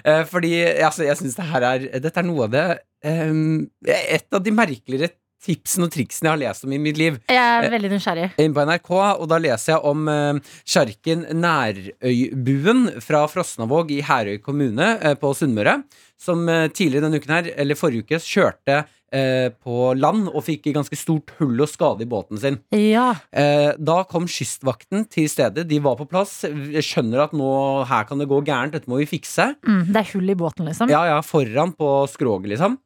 Eh, 0.00 0.22
Fordi 0.24 0.54
altså, 0.80 1.02
jeg 1.04 1.18
syns 1.18 1.34
det 1.36 1.44
her 1.44 1.64
er 1.68 1.82
Dette 2.00 2.22
er 2.22 2.24
noe 2.24 2.46
av 2.46 2.52
det 2.54 2.62
um, 3.04 3.66
Et 3.84 4.24
av 4.32 4.40
de 4.40 4.52
merkeligere 4.56 5.10
tipsene 5.44 5.88
og 5.88 5.94
triksene 5.94 6.28
jeg 6.28 6.34
har 6.34 6.42
lest 6.42 6.66
om 6.66 6.74
i 6.76 6.80
mitt 6.82 7.00
liv. 7.00 7.18
Jeg 7.30 7.40
er 7.40 7.70
veldig 7.72 7.92
nysgjerrig. 7.94 8.28
Inn 8.42 8.54
på 8.56 8.66
NRK, 8.68 8.92
og 8.92 9.26
da 9.30 9.40
leser 9.40 9.74
jeg 9.74 9.90
om 9.90 10.12
eh, 10.12 10.54
sjarken 10.68 11.26
Nærøybuen 11.40 12.86
fra 13.04 13.24
Frosnavåg 13.30 13.92
i 13.96 14.00
Herøy 14.06 14.38
kommune 14.44 14.94
eh, 14.98 15.16
på 15.20 15.32
Sunnmøre, 15.36 15.80
som 16.20 16.46
eh, 16.48 16.68
tidligere 16.72 17.08
denne 17.08 17.20
uken 17.20 17.36
her, 17.38 17.52
eller 17.56 17.78
forrige 17.78 18.06
uke, 18.06 18.20
kjørte 18.20 18.82
eh, 19.14 19.48
på 19.52 19.92
land 19.98 20.28
og 20.30 20.44
fikk 20.46 20.70
ganske 20.74 20.98
stort 20.98 21.32
hull 21.38 21.64
og 21.64 21.70
skade 21.70 22.04
i 22.04 22.10
båten 22.10 22.40
sin. 22.40 22.60
Ja. 22.76 23.12
Eh, 23.32 23.72
da 23.78 24.02
kom 24.10 24.28
Kystvakten 24.30 25.06
til 25.10 25.28
stedet. 25.32 25.66
De 25.70 25.80
var 25.82 25.98
på 25.98 26.08
plass. 26.10 26.42
Skjønner 26.44 27.26
at 27.26 27.34
nå 27.36 27.50
her 27.90 28.06
kan 28.08 28.20
det 28.20 28.28
gå 28.30 28.42
gærent, 28.46 28.76
dette 28.76 28.90
må 28.90 29.00
vi 29.02 29.08
fikse. 29.10 29.52
Mm, 29.66 29.82
det 29.90 30.04
er 30.04 30.12
hull 30.14 30.30
i 30.30 30.38
båten, 30.38 30.68
liksom. 30.68 30.92
Ja, 30.92 31.06
ja, 31.14 31.18
foran 31.24 31.74
på 31.76 31.90
skroget, 32.12 32.52
liksom. 32.54 32.78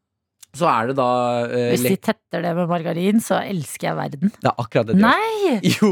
Så 0.55 0.69
er 0.71 0.91
det 0.91 0.97
da 1.01 1.09
eh, 1.49 1.71
Hvis 1.75 1.83
de 1.89 1.97
tetter 1.99 2.43
det 2.45 2.55
med 2.57 2.69
margarin, 2.71 3.21
så 3.25 3.41
elsker 3.43 3.91
jeg 3.91 3.97
verden. 3.99 4.35
Det 4.41 4.51
er 4.51 4.59
akkurat 4.65 4.91
det 4.93 4.99
de 5.01 5.15
gjør. 5.15 5.63
Jo, 5.81 5.91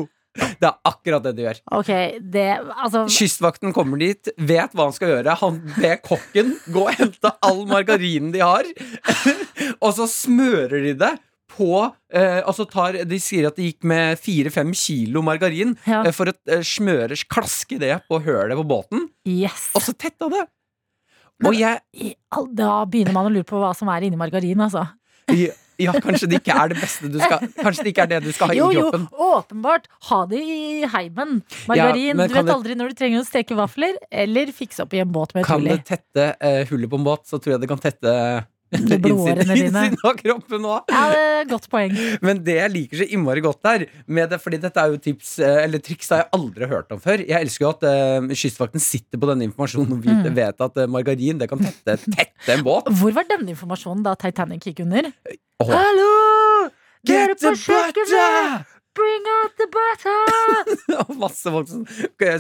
det 0.63 0.65
er 0.69 0.77
akkurat 0.89 1.25
det 1.27 1.33
du 1.37 1.43
gjør. 1.45 1.59
Ok, 1.77 1.91
det 2.33 2.47
Altså 2.73 3.03
Kystvakten 3.13 3.75
kommer 3.77 4.01
dit, 4.01 4.31
vet 4.39 4.73
hva 4.73 4.87
han 4.89 4.95
skal 4.97 5.11
gjøre. 5.17 5.35
Han 5.43 5.59
ber 5.77 5.99
kokken 6.07 6.55
gå 6.73 6.87
og 6.87 6.95
hente 6.97 7.35
all 7.45 7.65
margarinen 7.69 8.31
de 8.33 8.41
har, 8.41 8.65
og 9.85 9.91
så 9.99 10.07
smører 10.09 10.87
de 10.89 10.95
det 11.03 11.13
på 11.53 11.69
eh, 12.15 12.39
altså 12.49 12.65
tar, 12.65 12.97
De 13.05 13.19
sier 13.21 13.51
at 13.51 13.59
det 13.61 13.67
gikk 13.67 13.85
med 13.91 14.17
fire-fem 14.23 14.71
kilo 14.73 15.21
margarin 15.27 15.75
Ja. 15.85 15.99
eh, 16.07 16.15
for 16.17 16.31
å 16.31 16.37
eh, 16.49 16.63
smøre, 16.65 17.19
klaske 17.29 17.77
det 17.83 17.99
på 18.09 18.23
hølet 18.25 18.57
på 18.57 18.65
båten, 18.71 19.09
Yes. 19.29 19.69
og 19.77 19.85
så 19.85 19.93
tetta 19.93 20.31
det. 20.33 20.47
Og 21.45 21.55
jeg 21.59 21.81
Da 22.55 22.85
begynner 22.87 23.13
man 23.17 23.27
å 23.27 23.33
lure 23.35 23.45
på 23.49 23.59
hva 23.63 23.73
som 23.77 23.89
er 23.89 24.07
inni 24.07 24.19
margarin, 24.21 24.61
altså. 24.61 24.87
Ja, 25.81 25.93
kanskje 26.05 26.29
det 26.29 26.39
ikke 26.43 26.55
er 26.55 26.69
det 26.71 26.77
beste 26.83 27.09
du 27.11 27.17
skal 27.19 27.41
Kanskje 27.57 27.83
det 27.87 27.91
ikke 27.95 28.03
er 28.05 28.11
det 28.11 28.19
du 28.27 28.33
skal 28.35 28.51
ha 28.53 28.55
Jo, 28.55 28.69
i 28.71 28.77
jo, 28.77 28.83
kroppen. 28.91 29.07
åpenbart. 29.11 29.87
Ha 30.11 30.19
det 30.31 30.43
i 30.45 30.85
heimen. 30.93 31.41
Margarin. 31.67 32.13
Ja, 32.21 32.27
du 32.29 32.35
vet 32.37 32.47
det- 32.47 32.55
aldri 32.55 32.77
når 32.79 32.93
du 32.93 32.95
trenger 33.01 33.23
å 33.23 33.27
steke 33.27 33.57
vafler, 33.59 33.97
eller 34.13 34.53
fikse 34.55 34.85
opp 34.85 34.93
i 34.95 35.01
en 35.03 35.11
båt 35.11 35.35
med 35.35 35.43
et 35.43 35.47
Kan 35.49 35.61
hull 35.63 35.73
i. 35.73 35.77
det 35.81 35.85
tette 35.89 36.27
uh, 36.39 36.63
hullet 36.71 36.91
på 36.93 37.01
en 37.01 37.05
båt, 37.09 37.25
så 37.27 37.41
tror 37.41 37.57
jeg 37.57 37.61
det 37.65 37.69
kan 37.73 37.79
tette 37.83 38.15
blodårene 38.73 39.45
dine. 39.45 39.69
innsiden 39.69 39.97
av 40.09 40.17
kroppen 40.19 40.67
òg. 40.69 40.91
Ja, 40.93 41.03
det 41.13 41.21
er 41.23 41.41
et 41.43 41.51
godt 41.53 41.69
poeng. 41.73 41.93
Men 42.25 42.41
det 42.47 42.57
jeg 42.59 42.73
liker 42.73 43.03
så 43.03 43.07
innmari 43.13 43.43
godt 43.45 43.61
der, 43.67 43.85
med 44.07 44.31
det, 44.33 44.41
fordi 44.43 44.61
dette 44.63 44.81
er 44.81 44.95
jo 44.95 45.01
tips 45.03 45.35
eh, 45.45 45.61
Eller 45.67 45.83
triks 45.85 46.09
jeg 46.13 46.27
aldri 46.33 46.65
har 46.67 46.73
hørt 46.79 46.93
om 46.97 47.01
før. 47.03 47.21
Jeg 47.27 47.37
elsker 47.47 47.67
jo 47.67 47.71
at 47.75 47.87
uh, 47.87 48.33
Kystvakten 48.43 48.81
sitter 48.83 49.21
på 49.21 49.29
denne 49.31 49.45
informasjonen 49.51 49.93
og 49.99 50.03
vet, 50.05 50.23
Mm. 50.23 50.37
vet 50.37 50.61
at 50.65 50.77
uh, 50.79 50.87
margarin 50.91 51.39
det 51.41 51.49
kan 51.51 51.59
tette, 51.63 51.97
tette 52.07 52.53
en 52.57 52.63
båt. 52.67 52.89
Hvor 53.01 53.13
var 53.17 53.27
denne 53.29 53.53
informasjonen 53.55 54.05
da 54.07 54.15
Titanic 54.19 54.65
gikk 54.71 54.85
under? 54.87 55.09
Oh. 55.61 55.71
Hallo! 55.73 56.71
Get, 57.05 57.33
Get 57.35 57.41
the 57.43 57.51
butter! 57.59 58.65
Bring 58.93 59.25
out 59.39 59.55
the 59.57 59.67
butter! 59.73 60.73
Og 61.07 61.15
masse 61.21 61.53
folk 61.55 61.69
som 61.71 61.85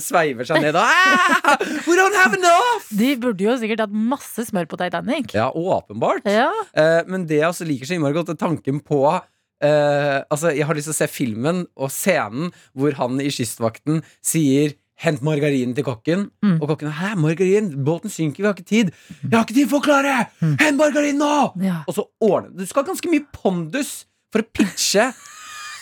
sveiver 0.05 0.49
seg 0.49 0.61
ned 0.61 0.77
og 0.77 0.85
ah, 0.85 1.63
We 1.87 1.97
don't 1.97 2.17
have 2.19 2.37
enough! 2.37 2.91
De 2.93 3.15
burde 3.21 3.47
jo 3.47 3.55
sikkert 3.61 3.87
hatt 3.87 3.95
masse 3.97 4.45
smør 4.51 4.69
på 4.69 4.77
Titanic. 4.81 5.33
Ja, 5.37 5.49
åpenbart. 5.49 6.29
Ja. 6.29 6.51
Eh, 6.77 7.01
men 7.09 7.25
det 7.31 7.41
jeg 7.41 7.49
også 7.49 7.69
liker 7.69 7.89
så 7.89 7.97
innmari 7.97 8.19
godt, 8.19 8.35
er 8.35 8.41
tanken 8.41 8.83
på 8.85 9.01
eh, 9.09 10.19
Altså, 10.29 10.53
jeg 10.53 10.69
har 10.69 10.77
lyst 10.77 10.91
til 10.91 10.97
å 10.97 11.01
se 11.01 11.09
filmen 11.09 11.65
og 11.73 11.93
scenen 11.95 12.53
hvor 12.77 13.01
han 13.01 13.17
i 13.25 13.33
Kystvakten 13.33 14.05
sier 14.21 14.77
Hent 15.03 15.23
margarinen 15.25 15.73
til 15.75 15.83
kokken. 15.83 16.29
Mm. 16.45 16.61
Og 16.61 16.69
kokken 16.71 16.93
Hæ, 16.95 17.17
margarin? 17.19 17.73
Båten 17.83 18.13
synker, 18.13 18.45
vi 18.45 18.47
har 18.47 18.55
ikke 18.55 18.69
tid. 18.69 18.93
Jeg 19.25 19.33
har 19.35 19.43
ikke 19.43 19.57
tid, 19.57 19.67
for 19.73 19.81
å 19.81 19.87
klare! 19.89 20.29
Mm. 20.39 20.53
Hent 20.61 20.79
margarin 20.79 21.19
nå! 21.19 21.35
Ja. 21.65 21.81
Og 21.91 21.97
så 21.97 22.05
ordner 22.23 22.53
Du 22.55 22.69
skal 22.69 22.87
ganske 22.87 23.11
mye 23.11 23.25
pondus 23.35 24.05
for 24.31 24.45
å 24.45 24.51
pitche 24.55 25.09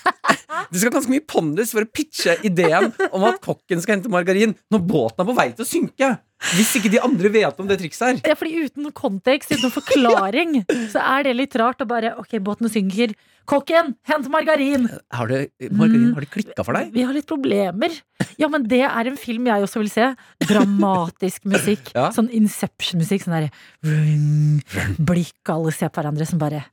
Du 0.70 0.78
skal 0.78 0.92
ganske 0.92 1.10
mye 1.10 1.24
pondus 1.26 1.72
for 1.74 1.86
å 1.86 1.90
pitche 1.90 2.36
ideen 2.46 2.90
om 3.10 3.24
at 3.28 3.40
kokken 3.42 3.80
skal 3.82 3.96
hente 3.96 4.10
margarin 4.12 4.52
når 4.70 4.82
båten 4.86 5.22
er 5.22 5.28
på 5.28 5.36
vei 5.36 5.48
til 5.54 5.64
å 5.64 5.68
synke. 5.68 6.10
Hvis 6.54 6.70
ikke 6.78 6.90
de 6.92 7.00
andre 7.04 7.30
vet 7.32 7.58
om 7.60 7.66
det 7.68 7.76
trikset 7.82 8.06
her. 8.06 8.20
Ja, 8.32 8.36
fordi 8.38 8.64
uten 8.64 8.86
kontekst, 8.96 9.50
uten 9.52 9.72
forklaring, 9.74 10.62
så 10.92 11.02
er 11.02 11.26
det 11.26 11.34
litt 11.36 11.56
rart 11.60 11.82
å 11.84 11.88
bare 11.88 12.14
Ok, 12.20 12.38
båten 12.44 12.70
synker. 12.72 13.12
Kokken, 13.50 13.92
hent 14.08 14.28
margarin! 14.32 14.86
Har 15.12 15.28
det, 15.28 15.40
margarin, 15.74 16.14
har 16.14 16.24
det 16.24 16.30
klikka 16.32 16.64
for 16.64 16.78
deg? 16.78 16.94
Vi 16.94 17.04
har 17.04 17.16
litt 17.16 17.28
problemer. 17.28 17.92
Ja, 18.40 18.48
men 18.52 18.64
det 18.70 18.82
er 18.86 19.10
en 19.10 19.18
film 19.20 19.50
jeg 19.50 19.66
også 19.66 19.82
vil 19.82 19.92
se. 19.92 20.06
Dramatisk 20.46 21.44
musikk. 21.50 21.92
Ja. 21.96 22.08
Sånn 22.14 22.30
Inception-musikk. 22.40 23.26
Sånn 23.26 23.36
derre 23.36 24.96
Blikk, 24.96 25.40
alle 25.52 25.74
ser 25.76 25.90
på 25.92 26.00
hverandre 26.00 26.28
som 26.30 26.40
bare 26.40 26.64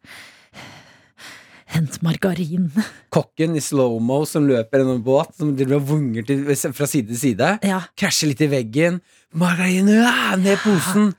Hent 1.68 2.02
margarin. 2.06 2.70
kokken 3.16 3.58
i 3.60 3.64
slow-mo 3.64 4.22
som 4.30 4.48
løper 4.48 4.82
gjennom 4.82 5.00
en 5.00 5.06
båt, 5.06 5.34
som 5.38 5.54
driver 5.58 5.82
og 5.82 5.88
vunger 5.92 6.28
til, 6.28 6.46
fra 6.56 6.88
side 6.90 7.12
til 7.12 7.22
side. 7.22 7.54
Ja. 7.68 7.82
Krasjer 8.00 8.32
litt 8.32 8.44
i 8.46 8.52
veggen. 8.52 9.02
Margarin, 9.38 9.92
ja, 9.92 10.36
ned 10.40 10.56
i 10.56 10.62
posen! 10.64 11.12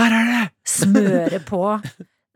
Her 0.00 0.16
er 0.16 0.32
det! 0.32 0.46
Smøre 0.78 1.42
på. 1.46 1.62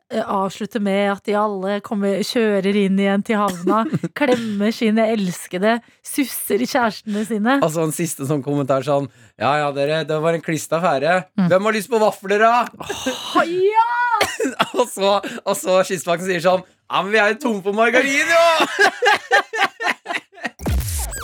Avslutte 0.06 0.78
med 0.78 1.08
at 1.10 1.24
de 1.26 1.34
alle 1.34 1.80
kommer, 1.82 2.20
kjører 2.22 2.76
inn 2.78 3.00
igjen 3.02 3.24
til 3.26 3.40
havna. 3.40 3.80
Klemmer 4.14 4.70
sine 4.70 5.08
elskede. 5.10 5.80
Susser 6.06 6.62
kjærestene 6.62 7.24
sine. 7.26 7.56
Altså 7.58 7.82
en 7.82 7.94
siste 7.96 8.28
sånn 8.28 8.44
kommentar 8.44 8.86
sånn 8.86 9.08
Ja 9.34 9.56
ja, 9.64 9.72
dere, 9.74 10.04
det 10.06 10.20
var 10.22 10.38
en 10.38 10.44
klista 10.44 10.78
affære. 10.78 11.16
Hvem 11.50 11.66
har 11.66 11.74
lyst 11.74 11.90
på 11.90 11.98
vafler, 11.98 12.44
da? 12.46 12.62
Ja! 13.50 13.90
og 14.78 14.86
så, 14.92 15.18
og 15.42 15.58
så 15.58 15.80
Kystvakten 15.90 16.30
sier 16.30 16.44
sånn 16.44 16.62
Ja, 16.86 17.00
men 17.02 17.10
vi 17.10 17.18
er 17.18 17.32
jo 17.32 17.38
tomme 17.42 17.62
for 17.64 17.74
margarin, 17.74 18.28
jo! 18.30 18.42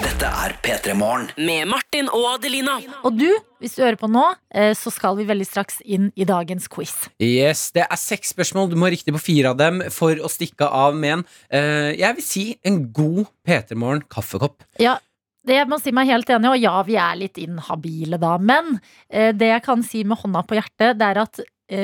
Dette 0.02 0.26
er 0.26 0.54
P3 0.64 0.94
Morgen. 0.98 1.28
Med 1.38 1.68
Martin 1.70 2.08
og 2.10 2.24
Adelina. 2.32 2.80
Og 3.06 3.14
du, 3.20 3.28
hvis 3.62 3.76
du 3.76 3.84
hører 3.84 3.98
på 4.00 4.10
nå, 4.10 4.24
eh, 4.58 4.72
så 4.78 4.90
skal 4.90 5.14
vi 5.20 5.26
veldig 5.28 5.46
straks 5.46 5.78
inn 5.86 6.08
i 6.18 6.26
dagens 6.26 6.66
quiz. 6.72 6.96
Yes, 7.22 7.68
Det 7.76 7.86
er 7.86 8.00
seks 8.00 8.34
spørsmål. 8.34 8.72
Du 8.72 8.76
må 8.78 8.88
ha 8.88 8.92
riktig 8.96 9.14
på 9.14 9.22
fire 9.22 9.54
av 9.54 9.60
dem 9.62 9.84
for 9.94 10.18
å 10.18 10.30
stikke 10.32 10.66
av 10.66 10.98
med 10.98 11.20
en 11.20 11.24
eh, 11.54 11.92
jeg 12.00 12.18
vil 12.18 12.26
si 12.26 12.44
en 12.66 12.82
god 12.90 13.30
P3 13.46 13.78
Morgen 13.78 14.02
kaffekopp. 14.10 14.66
Ja, 14.82 14.98
det 15.46 15.56
jeg 15.60 15.70
må 15.70 15.78
si 15.82 15.94
meg 15.94 16.10
helt 16.10 16.30
enig, 16.30 16.52
og 16.52 16.58
ja, 16.62 16.74
vi 16.86 16.98
er 17.02 17.16
litt 17.18 17.38
inhabile 17.42 18.18
da. 18.22 18.34
Men 18.38 18.76
eh, 19.10 19.30
det 19.34 19.54
jeg 19.54 19.66
kan 19.66 19.86
si 19.86 20.02
med 20.06 20.18
hånda 20.22 20.42
på 20.46 20.58
hjertet, 20.58 20.98
det 20.98 21.08
er 21.08 21.22
at 21.22 21.42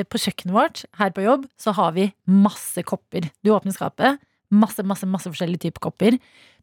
på 0.09 0.21
kjøkkenet 0.21 0.55
vårt 0.55 0.85
her 1.01 1.13
på 1.17 1.25
jobb, 1.25 1.47
så 1.61 1.73
har 1.77 1.95
vi 1.97 2.11
masse 2.29 2.83
kopper. 2.87 3.31
Du 3.45 3.53
åpner 3.55 3.75
skapet, 3.77 4.21
masse, 4.53 4.85
masse, 4.87 5.09
masse 5.09 5.31
forskjellige 5.31 5.67
typer 5.67 5.89
kopper. 5.89 6.19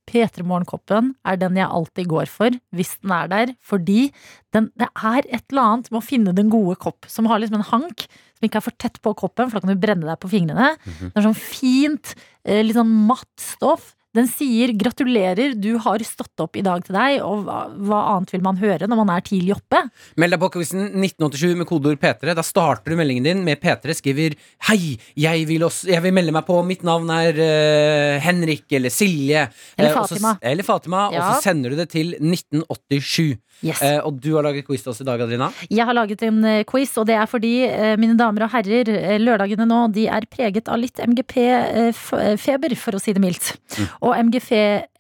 P3 0.06 0.44
Morgen-koppen 0.46 1.14
er 1.26 1.40
den 1.42 1.58
jeg 1.58 1.66
alltid 1.66 2.10
går 2.12 2.30
for, 2.30 2.54
hvis 2.78 2.94
den 3.02 3.14
er 3.16 3.30
der. 3.32 3.54
Fordi 3.66 4.12
den, 4.54 4.70
det 4.78 4.90
er 4.94 5.26
et 5.26 5.46
eller 5.50 5.64
annet 5.64 5.90
med 5.92 6.00
å 6.02 6.06
finne 6.06 6.36
den 6.38 6.52
gode 6.54 6.78
kopp, 6.82 7.08
som 7.10 7.30
har 7.32 7.42
liksom 7.42 7.60
en 7.60 7.70
hank 7.72 8.06
som 8.36 8.46
ikke 8.46 8.60
er 8.62 8.66
for 8.68 8.78
tett 8.82 9.00
på 9.02 9.16
koppen, 9.18 9.50
for 9.50 9.58
da 9.58 9.66
kan 9.66 9.74
du 9.74 9.82
brenne 9.82 10.06
deg 10.06 10.20
på 10.22 10.30
fingrene. 10.32 10.76
Det 10.86 11.14
er 11.16 11.26
sånn 11.26 11.38
fint, 11.40 12.14
eh, 12.46 12.62
litt 12.66 12.78
sånn 12.78 12.92
matt 13.10 13.32
stoff. 13.42 13.94
Den 14.16 14.30
sier 14.32 14.72
'gratulerer, 14.76 15.56
du 15.60 15.76
har 15.82 16.04
stått 16.08 16.40
opp 16.44 16.56
i 16.56 16.64
dag 16.66 16.84
til 16.86 16.96
deg', 16.96 17.20
og 17.26 17.46
hva, 17.46 17.60
hva 17.76 18.02
annet 18.16 18.32
vil 18.32 18.44
man 18.46 18.60
høre 18.62 18.88
når 18.88 19.02
man 19.02 19.12
er 19.16 19.26
tidlig 19.26 19.56
oppe? 19.58 19.82
Meld 20.22 20.36
deg 20.36 20.42
på 20.42 20.52
quizen 20.56 20.88
1987 20.94 21.56
med 21.60 21.70
kodeord 21.70 22.00
P3. 22.02 22.36
Da 22.38 22.46
starter 22.46 22.94
du 22.94 23.00
meldingen 23.00 23.28
din 23.28 23.44
med 23.48 23.60
P3. 23.64 23.98
Skriver 24.00 24.38
'Hei, 24.70 24.98
jeg 25.16 25.48
vil, 25.48 25.68
også, 25.68 25.90
jeg 25.92 26.04
vil 26.04 26.16
melde 26.16 26.36
meg 26.36 26.48
på. 26.48 26.62
Mitt 26.66 26.84
navn 26.88 27.10
er 27.12 27.36
uh, 27.36 28.20
Henrik 28.24 28.72
eller 28.72 28.94
Silje'. 28.94 29.50
Eller 29.78 29.94
Fatima. 29.94 30.36
Også, 30.36 30.40
eller 30.42 30.64
Fatima. 30.64 31.10
Ja. 31.12 31.20
Og 31.20 31.36
så 31.36 31.50
sender 31.50 31.76
du 31.76 31.76
det 31.76 31.90
til 31.90 32.16
1987. 32.20 33.36
Yes. 33.64 33.80
Uh, 33.80 34.02
og 34.04 34.18
du 34.20 34.34
har 34.36 34.44
laget 34.44 34.66
quiz 34.68 34.84
til 34.84 34.92
oss 34.92 35.00
i 35.00 35.08
dag, 35.08 35.22
Adrina. 35.24 35.48
Jeg 35.72 35.88
har 35.88 35.96
laget 35.96 36.24
en 36.28 36.42
eh, 36.44 36.64
quiz, 36.68 36.92
og 37.00 37.08
det 37.08 37.16
er 37.16 37.30
fordi, 37.30 37.54
uh, 37.70 37.94
mine 38.02 38.18
damer 38.20 38.46
og 38.46 38.52
herrer, 38.52 38.90
eh, 38.92 39.16
lørdagene 39.22 39.68
nå 39.70 39.86
de 39.96 40.08
er 40.12 40.28
preget 40.32 40.68
av 40.72 40.82
litt 40.82 41.00
MGP-feber, 41.00 42.76
for 42.80 42.98
å 42.98 43.02
si 43.02 43.16
det 43.16 43.24
mildt. 43.24 43.54
Mm. 43.78 43.88
Og 44.06 44.14
MGP 44.26 44.52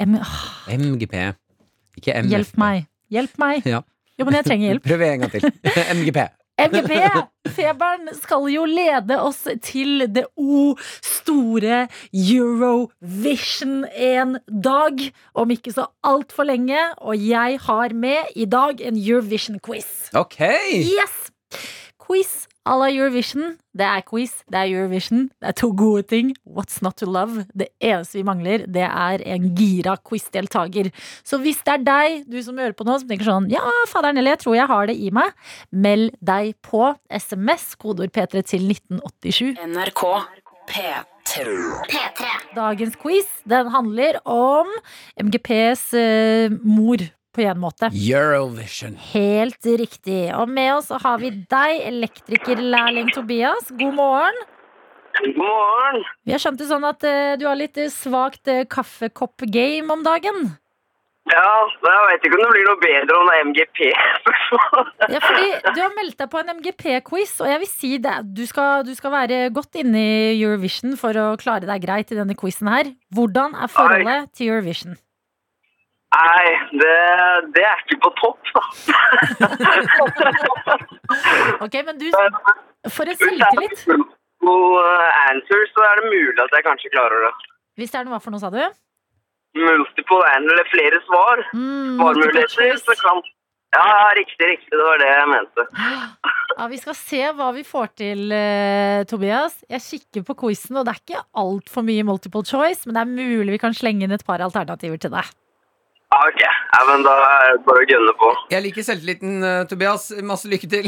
M 0.06 0.15
ah, 0.18 0.39
MGP. 0.78 1.13
Ikke 2.00 2.15
MFP. 2.24 2.32
Hjelp 2.34 2.58
meg. 2.58 2.88
Hjelp 3.13 3.38
meg. 3.41 3.68
Ja. 3.70 3.84
Jo, 4.18 4.26
men 4.26 4.39
jeg 4.39 4.48
trenger 4.48 4.72
hjelp. 4.72 4.88
Prøv 4.89 5.06
en 5.06 5.24
gang 5.26 5.32
til. 5.36 5.46
MGP. 6.00 6.26
MGP-feberen 6.56 8.13
skal 8.15 8.46
jo 8.54 8.63
lede 8.70 9.18
oss 9.20 9.41
til 9.63 10.06
det 10.15 10.24
O 10.39 10.78
store 11.04 11.82
Eurovision 12.15 13.84
en 13.91 14.38
dag, 14.48 15.04
om 15.36 15.52
ikke 15.52 15.76
så 15.76 15.89
altfor 16.08 16.48
lenge. 16.48 16.80
Og 17.04 17.20
jeg 17.20 17.60
har 17.68 17.94
med 17.94 18.32
i 18.39 18.48
dag 18.48 18.80
en 18.80 18.96
Eurovision-quiz. 18.96 20.15
Ok! 20.15 20.39
Yes! 20.80 21.28
Quiz 22.06 22.46
à 22.65 22.76
la 22.78 22.91
Eurovision. 22.91 23.56
Det 23.74 23.86
er 23.86 24.04
quiz, 24.06 24.32
det 24.50 24.60
er 24.60 24.70
Eurovision. 24.70 25.26
Det 25.41 25.50
er 25.50 25.56
to 25.58 25.72
gode 25.78 26.04
ting. 26.10 26.36
What's 26.46 26.82
not 26.82 26.98
to 27.02 27.06
love? 27.10 27.46
Det 27.58 27.68
eneste 27.82 28.20
vi 28.20 28.26
mangler, 28.28 28.65
det 28.70 28.86
er 28.86 29.24
en 29.26 29.50
gira 29.58 29.96
quizdeltaker. 29.98 30.91
Så 31.26 31.39
hvis 31.41 31.63
det 31.65 31.74
er 31.74 31.84
deg, 31.88 32.30
du 32.30 32.38
som 32.46 32.62
hører 32.62 32.78
på 32.78 32.86
nå, 32.86 33.00
som 33.02 33.10
tenker 33.10 33.26
sånn 33.26 33.50
Ja, 33.54 33.63
fader 33.89 34.13
eller 34.13 34.36
jeg 34.36 34.44
tror 34.46 34.58
jeg 34.58 34.70
har 34.70 34.89
det 34.89 34.98
i 35.02 35.12
meg, 35.13 35.34
meld 35.72 36.13
deg 36.22 36.54
på 36.65 36.94
SMS, 37.10 37.74
kodeord 37.82 38.13
P3 38.13 38.46
til 38.54 38.70
1987. 38.70 39.58
NRK 39.65 40.06
P3. 40.70 42.32
Dagens 42.56 42.96
quiz, 43.02 43.28
den 43.50 43.70
handler 43.74 44.22
om 44.30 44.70
MGPs 45.22 45.88
eh, 45.98 46.54
mor, 46.63 47.02
på 47.36 47.43
en 47.45 47.62
måte. 47.62 47.91
Eurovision. 47.91 48.98
Helt 49.12 49.71
riktig. 49.84 50.24
Og 50.36 50.50
med 50.50 50.74
oss 50.78 50.91
har 51.04 51.21
vi 51.21 51.32
deg, 51.36 51.86
elektrikerlærling 51.91 53.12
Tobias. 53.15 53.71
God 53.76 53.95
morgen. 54.00 54.43
God 55.19 55.39
morgen. 55.39 56.04
Vi 56.28 56.36
har 56.36 56.43
skjønt 56.43 56.60
det 56.60 56.69
sånn 56.69 56.86
at 56.88 57.04
uh, 57.08 57.34
du 57.39 57.48
har 57.48 57.58
litt 57.60 57.80
eh, 57.80 57.91
svakt 57.93 58.52
uh, 58.52 58.65
kaffekopp-game 58.71 59.91
om 59.91 60.04
dagen. 60.06 60.56
Ja, 61.26 61.45
jeg 61.82 62.02
vet 62.06 62.26
ikke 62.28 62.38
om 62.38 62.43
det 62.43 62.50
blir 62.54 62.67
noe 62.67 62.82
bedre 62.84 63.15
om 63.17 63.30
det 63.30 63.38
er 63.38 63.48
MGP. 63.50 63.80
Ja, 65.10 65.19
fordi 65.21 65.48
du 65.74 65.80
har 65.82 65.93
meldt 65.95 66.19
deg 66.19 66.30
på 66.30 66.39
en 66.41 66.52
MGP-quiz, 66.60 67.34
og 67.43 67.50
jeg 67.50 67.62
vil 67.62 67.69
si 67.69 67.89
det. 68.02 68.13
Du 68.38 68.43
skal, 68.50 68.86
du 68.86 68.93
skal 68.98 69.13
være 69.13 69.39
godt 69.54 69.78
inne 69.82 70.02
i 70.02 70.36
Eurovision 70.36 70.93
for 71.00 71.17
å 71.17 71.26
klare 71.41 71.69
deg 71.69 71.84
greit 71.86 72.13
i 72.13 72.17
denne 72.17 72.38
quizen 72.38 72.69
her. 72.69 72.91
Hvordan 73.13 73.58
er 73.58 73.71
forholdet 73.74 74.32
til 74.38 74.54
Eurovision? 74.54 74.98
Nei, 76.15 76.47
det, 76.80 76.95
det 77.56 77.63
er 77.67 77.78
ikke 77.84 77.97
på 78.06 78.10
topp, 78.21 78.41
da. 78.56 78.63
Ok, 81.65 81.75
men 81.88 81.95
du 81.99 82.06
For 82.93 83.04
en 83.10 83.17
selvtillit. 83.19 83.78
God 84.45 84.75
eh, 84.80 85.30
answer, 85.32 85.62
så 85.73 85.80
er 85.89 85.93
det 86.01 86.06
mulig 86.12 86.41
at 86.43 86.51
jeg 86.56 86.63
kanskje 86.67 86.91
klarer 86.93 87.19
det. 87.28 87.34
Hvis 87.80 87.91
det 87.91 87.97
er 87.99 88.06
noe 88.08 88.15
hva 88.15 88.21
for 88.23 88.32
noe, 88.36 88.43
sa 88.43 88.49
du? 88.54 88.62
Multiple 89.60 90.21
answer, 90.36 90.54
eller 90.56 90.67
flere 90.71 90.97
svar. 91.08 91.38
Mm, 91.56 91.95
Svarmuligheter, 91.99 92.78
så 92.84 92.93
kan 93.01 93.17
Ja, 93.75 93.84
ja, 93.84 94.12
riktig, 94.15 94.45
riktig. 94.54 94.71
Det 94.71 94.80
var 94.86 94.97
det 95.04 95.10
jeg 95.12 95.28
mente. 95.34 95.62
Ja, 96.56 96.69
Vi 96.71 96.78
skal 96.80 96.95
se 96.95 97.17
hva 97.36 97.49
vi 97.51 97.65
får 97.67 97.88
til, 97.99 98.19
eh, 98.32 99.01
Tobias. 99.10 99.58
Jeg 99.67 99.82
kikker 99.84 100.23
på 100.30 100.38
quizen, 100.45 100.78
og 100.80 100.86
det 100.88 100.93
er 100.93 101.01
ikke 101.01 101.23
altfor 101.41 101.84
mye 101.84 102.06
multiple 102.08 102.45
choice, 102.47 102.86
men 102.86 102.95
det 102.95 103.01
er 103.01 103.10
mulig 103.12 103.51
vi 103.58 103.60
kan 103.60 103.75
slenge 103.75 104.08
inn 104.08 104.15
et 104.15 104.23
par 104.23 104.39
alternativer 104.45 104.95
til 105.04 105.12
deg. 105.17 105.28
Ja, 106.15 106.21
ok. 106.32 106.39
Ja, 106.39 106.82
men 106.88 107.01
da 107.04 107.13
er 107.28 107.58
det 107.58 107.63
bare 107.67 107.82
å 107.84 107.88
gunne 107.89 108.13
på. 108.15 108.28
Jeg 108.54 108.63
liker 108.63 108.86
selvtilliten, 108.88 109.34
eh, 109.43 109.63
Tobias. 109.67 110.06
Masse 110.23 110.47
lykke 110.47 110.69
til. 110.71 110.88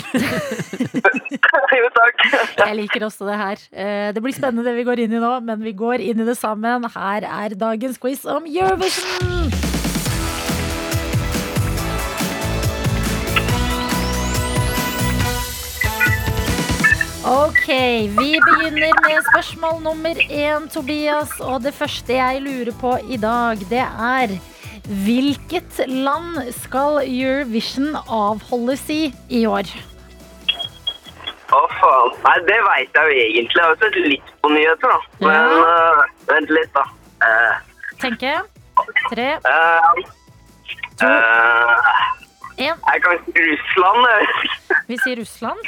jo, 1.81 1.89
takk. 1.97 2.23
Jeg 2.61 2.77
liker 2.79 3.03
også 3.09 3.27
det 3.27 3.35
her. 3.41 3.65
Eh, 3.75 4.07
Det 4.15 4.23
blir 4.23 4.35
spennende 4.37 4.63
det 4.63 4.77
vi 4.79 4.87
går 4.87 5.03
inn 5.03 5.17
i 5.17 5.19
nå, 5.19 5.33
men 5.43 5.59
vi 5.67 5.75
går 5.75 5.99
inn 6.05 6.23
i 6.23 6.27
det 6.29 6.37
sammen. 6.39 6.87
Her 6.95 7.27
er 7.27 7.57
dagens 7.59 7.99
quiz 7.99 8.23
om 8.23 8.47
Eurovision. 8.47 9.51
Ok, 17.27 17.67
vi 18.15 18.37
begynner 18.39 18.93
med 19.03 19.25
spørsmål 19.33 19.81
nummer 19.83 20.15
én, 20.31 20.69
Tobias. 20.71 21.33
Og 21.43 21.59
det 21.67 21.73
første 21.75 22.15
jeg 22.15 22.39
lurer 22.45 22.71
på 22.79 22.95
i 23.11 23.19
dag, 23.19 23.59
det 23.69 23.83
er 23.83 24.37
Hvilket 24.87 25.81
land 25.87 26.37
skal 26.55 27.01
Eurovision 27.03 27.97
avholdes 28.07 28.85
i 28.93 29.11
i 29.27 29.43
år? 29.49 29.67
Å, 31.47 31.59
faen. 31.79 32.13
Nei, 32.23 32.35
det 32.47 32.59
veit 32.63 32.95
jeg 32.95 33.03
jo 33.09 33.17
egentlig. 33.23 33.59
Jeg 33.59 33.65
har 33.65 33.73
jo 33.73 33.79
sett 33.81 33.97
litt 34.03 34.29
på 34.43 34.51
nyheter, 34.51 34.93
da. 34.93 34.99
Men 35.23 35.51
eh, 35.63 36.01
vent 36.31 36.53
litt, 36.55 36.71
da. 36.75 36.83
Uh, 37.23 37.53
Tenke. 37.99 38.31
jeg. 38.31 38.43
Tre, 39.09 39.27
uh, 39.41 39.91
én. 42.61 42.75
jeg 42.77 43.01
kan 43.03 43.17
ikke 43.17 43.45
Russland. 43.47 44.01
Vi 44.87 44.99
sier 45.01 45.19
Russland. 45.19 45.61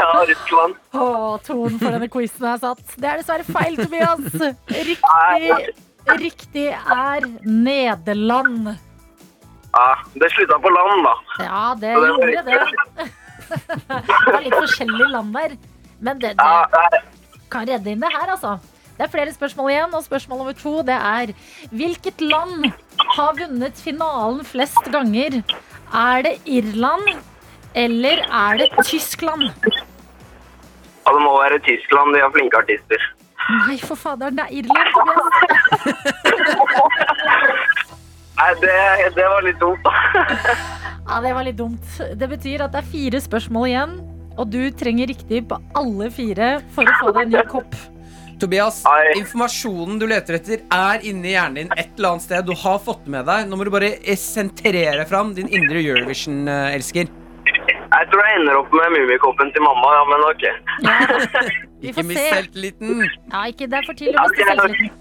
ja, 0.00 0.08
Russland. 0.30 0.80
Å, 0.94 1.04
tonen 1.46 1.78
for 1.82 1.94
denne 1.94 2.10
quizen 2.10 2.48
er 2.50 2.58
satt. 2.62 2.82
Det 2.96 3.10
er 3.10 3.22
dessverre 3.22 3.46
feil, 3.46 3.78
Tobias. 3.78 4.26
Riktig, 4.90 5.76
riktig 6.20 6.68
er 6.72 7.26
Nederland. 7.44 8.72
Ja, 9.70 9.86
det 10.14 10.30
slutta 10.34 10.58
på 10.58 10.72
land, 10.74 11.04
da. 11.06 11.14
Ja, 11.44 11.64
det 11.78 11.94
det 11.94 12.10
gjorde 12.10 12.42
det. 12.50 13.10
Det 13.50 14.30
er 14.30 14.44
litt 14.44 14.54
forskjellige 14.54 15.06
land 15.10 15.32
der. 15.34 15.56
Men 15.98 16.20
det, 16.22 16.36
det 16.38 17.00
kan 17.50 17.66
redde 17.66 17.90
inn 17.90 18.02
det 18.04 18.10
her, 18.14 18.30
altså. 18.30 18.58
Det 18.94 19.06
er 19.06 19.10
flere 19.10 19.32
spørsmål 19.34 19.70
igjen, 19.72 19.94
og 19.96 20.04
spørsmål 20.04 20.42
nummer 20.42 20.54
to 20.54 20.72
det 20.86 20.94
er 20.94 21.32
Hvilket 21.72 22.20
land 22.20 22.68
har 23.16 23.38
vunnet 23.38 23.80
finalen 23.80 24.44
flest 24.46 24.90
ganger? 24.92 25.40
Er 25.96 26.22
det 26.26 26.36
Irland, 26.46 27.08
eller 27.74 28.22
er 28.28 28.60
det 28.60 28.68
Tyskland? 28.84 29.48
ja, 29.66 31.14
det 31.16 31.22
må 31.24 31.32
være 31.40 31.58
Tyskland. 31.66 32.14
De 32.14 32.22
har 32.22 32.30
flinke 32.34 32.60
artister. 32.60 33.08
Nei, 33.50 33.74
for 33.82 33.98
faderen, 33.98 34.36
det 34.38 34.44
er 34.46 34.52
Irland, 34.60 34.90
Tobias. 34.94 35.26
Nei, 38.40 38.52
det, 38.62 38.76
det 39.16 39.26
var 39.28 39.42
litt 39.44 39.58
dumt, 39.60 39.82
da. 39.84 39.92
Ja, 41.10 41.16
det 41.24 41.32
var 41.34 41.42
litt 41.42 41.56
dumt. 41.58 41.82
Det 42.14 42.28
betyr 42.30 42.62
at 42.62 42.70
det 42.74 42.78
er 42.84 42.90
fire 42.92 43.18
spørsmål 43.18 43.64
igjen, 43.66 43.96
og 44.38 44.46
du 44.52 44.60
trenger 44.78 45.06
riktig 45.10 45.40
på 45.50 45.56
alle 45.76 46.06
fire 46.14 46.60
for 46.76 46.84
å 46.86 46.92
få 47.00 47.10
deg 47.16 47.22
en 47.24 47.32
ny 47.34 47.42
kopp. 47.50 47.74
Tobias, 48.40 48.76
Hei. 48.86 49.10
informasjonen 49.18 49.98
du 50.00 50.06
leter 50.08 50.34
etter, 50.38 50.58
er 50.72 50.98
inni 51.04 51.30
hjernen 51.34 51.56
din 51.58 51.72
et 51.74 51.90
eller 51.98 52.08
annet 52.14 52.24
sted. 52.24 52.46
Du 52.46 52.54
har 52.56 52.78
fått 52.80 53.06
med 53.10 53.26
deg. 53.28 53.48
Nå 53.50 53.54
må 53.58 53.62
du 53.66 53.70
bare 53.74 53.90
sentrere 54.16 55.04
fram 55.10 55.34
din 55.36 55.48
indre 55.50 55.78
Eurovision-elsker. 55.82 57.06
Jeg 57.90 58.04
tror 58.12 58.20
jeg 58.22 58.32
ender 58.38 58.54
opp 58.62 58.70
med 58.72 58.86
mummikoppen 58.94 59.50
til 59.52 59.62
mamma, 59.66 59.88
ja, 59.98 60.02
men 60.14 60.20
ok. 60.30 60.44
Ikke 61.80 61.96
får 62.00 62.08
mist 62.10 62.26
selvtilliten. 62.28 63.02
Ja, 63.32 63.46
ikke 63.48 63.68
det 63.70 63.80
er 63.80 63.88
for 63.88 63.96
tidlig 63.96 64.20
å 64.20 64.26
miste 64.28 64.48
selvtilliten. 64.50 64.92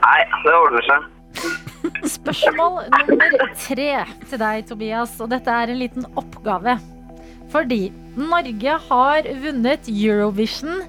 Nei, 0.00 0.18
det 0.46 0.56
ordner 0.56 0.88
seg. 0.88 1.12
Spørsmål 2.16 2.78
nummer 2.94 3.34
tre 3.60 3.90
til 4.30 4.40
deg, 4.40 4.66
Tobias. 4.68 5.16
Og 5.20 5.30
dette 5.32 5.52
er 5.52 5.72
en 5.72 5.80
liten 5.82 6.06
oppgave. 6.16 6.78
Fordi 7.52 7.82
Norge 8.16 8.78
har 8.88 9.28
vunnet 9.44 9.90
Eurovision 9.92 10.80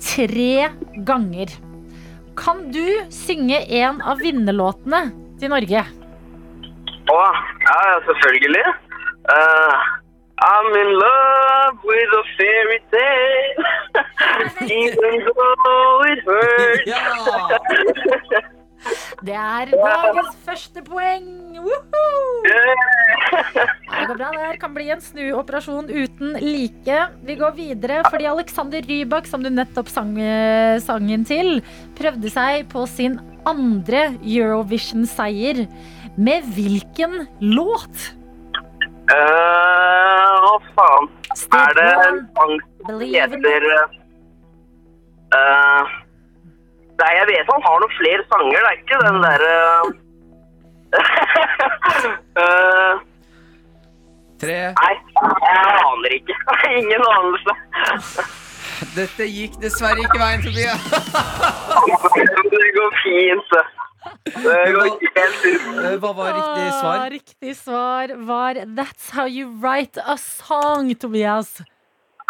tre 0.00 0.70
ganger. 1.06 1.52
Kan 2.40 2.70
du 2.72 2.84
synge 3.12 3.60
en 3.68 4.00
av 4.00 4.22
vinnerlåtene 4.24 5.10
til 5.40 5.52
Norge? 5.52 5.84
Å, 7.10 7.20
ja, 7.66 7.78
ja, 7.90 7.98
selvfølgelig. 8.06 8.64
Eh, 9.34 9.88
I'm 10.40 10.72
in 10.82 10.90
love 10.96 11.76
with 11.84 12.10
a 12.16 12.24
fairy 12.36 12.80
tale. 12.90 13.64
Even 14.80 15.14
though 15.26 16.02
it 16.08 16.20
hurts. 16.24 16.86
Ja! 16.88 17.00
Det 19.20 19.34
er 19.36 19.72
dagens 19.74 20.36
første 20.46 20.80
poeng! 20.86 21.26
Woohoo! 21.60 22.44
Det 22.48 24.06
går 24.08 24.16
bra 24.16 24.30
der. 24.32 24.54
Kan 24.62 24.72
bli 24.72 24.86
en 24.94 25.02
snuoperasjon 25.04 25.90
uten 25.92 26.38
like. 26.40 27.00
Vi 27.28 27.36
går 27.36 27.52
videre 27.58 28.00
fordi 28.08 28.30
Alexander 28.30 28.86
Rybak, 28.88 29.28
som 29.28 29.44
du 29.44 29.50
nettopp 29.52 29.92
sang 29.92 30.14
eh, 30.16 30.80
sangen 30.80 31.26
til, 31.28 31.60
prøvde 32.00 32.32
seg 32.32 32.64
på 32.72 32.86
sin 32.88 33.18
andre 33.48 34.14
Eurovision-seier. 34.24 35.66
Med 36.16 36.48
hvilken 36.56 37.26
låt? 37.44 38.19
Eh, 39.10 40.34
Hva 40.44 40.54
faen? 40.76 41.06
Er 41.58 41.72
det 41.78 41.88
en 42.06 42.18
sang 42.36 42.54
som 42.86 43.00
heter 43.02 43.62
uh, 45.34 45.84
Nei, 47.00 47.12
jeg 47.16 47.26
vet 47.30 47.50
han 47.50 47.64
har 47.64 47.76
noen 47.80 47.94
flere 47.96 48.22
sanger. 48.32 48.58
Det 48.60 48.68
er 48.70 48.76
ikke 48.80 48.98
den 49.06 49.18
derre 49.24 49.54
uh, 52.38 52.94
Tre. 54.40 54.58
Nei, 54.72 54.94
jeg 55.44 55.60
aner 55.84 56.10
ikke. 56.16 56.34
Ingen 56.80 57.02
anelse. 57.12 57.52
Dette 58.94 59.24
gikk 59.28 59.58
dessverre 59.60 60.00
ikke 60.06 60.20
veien, 60.22 60.40
Tobias. 60.44 60.82
Det 62.54 62.68
går 62.78 62.92
fint. 63.02 63.50
Eh, 64.04 65.96
Hva 66.00 66.12
var 66.16 66.32
riktig 66.32 66.68
Ah, 66.68 66.80
svar? 66.80 67.10
Riktig 67.12 67.56
svar 67.58 68.14
var 68.26 68.54
That's 68.76 69.10
how 69.10 69.26
you 69.26 69.50
write 69.60 69.98
a 70.00 70.16
song, 70.16 70.94
Tobias. 70.94 71.60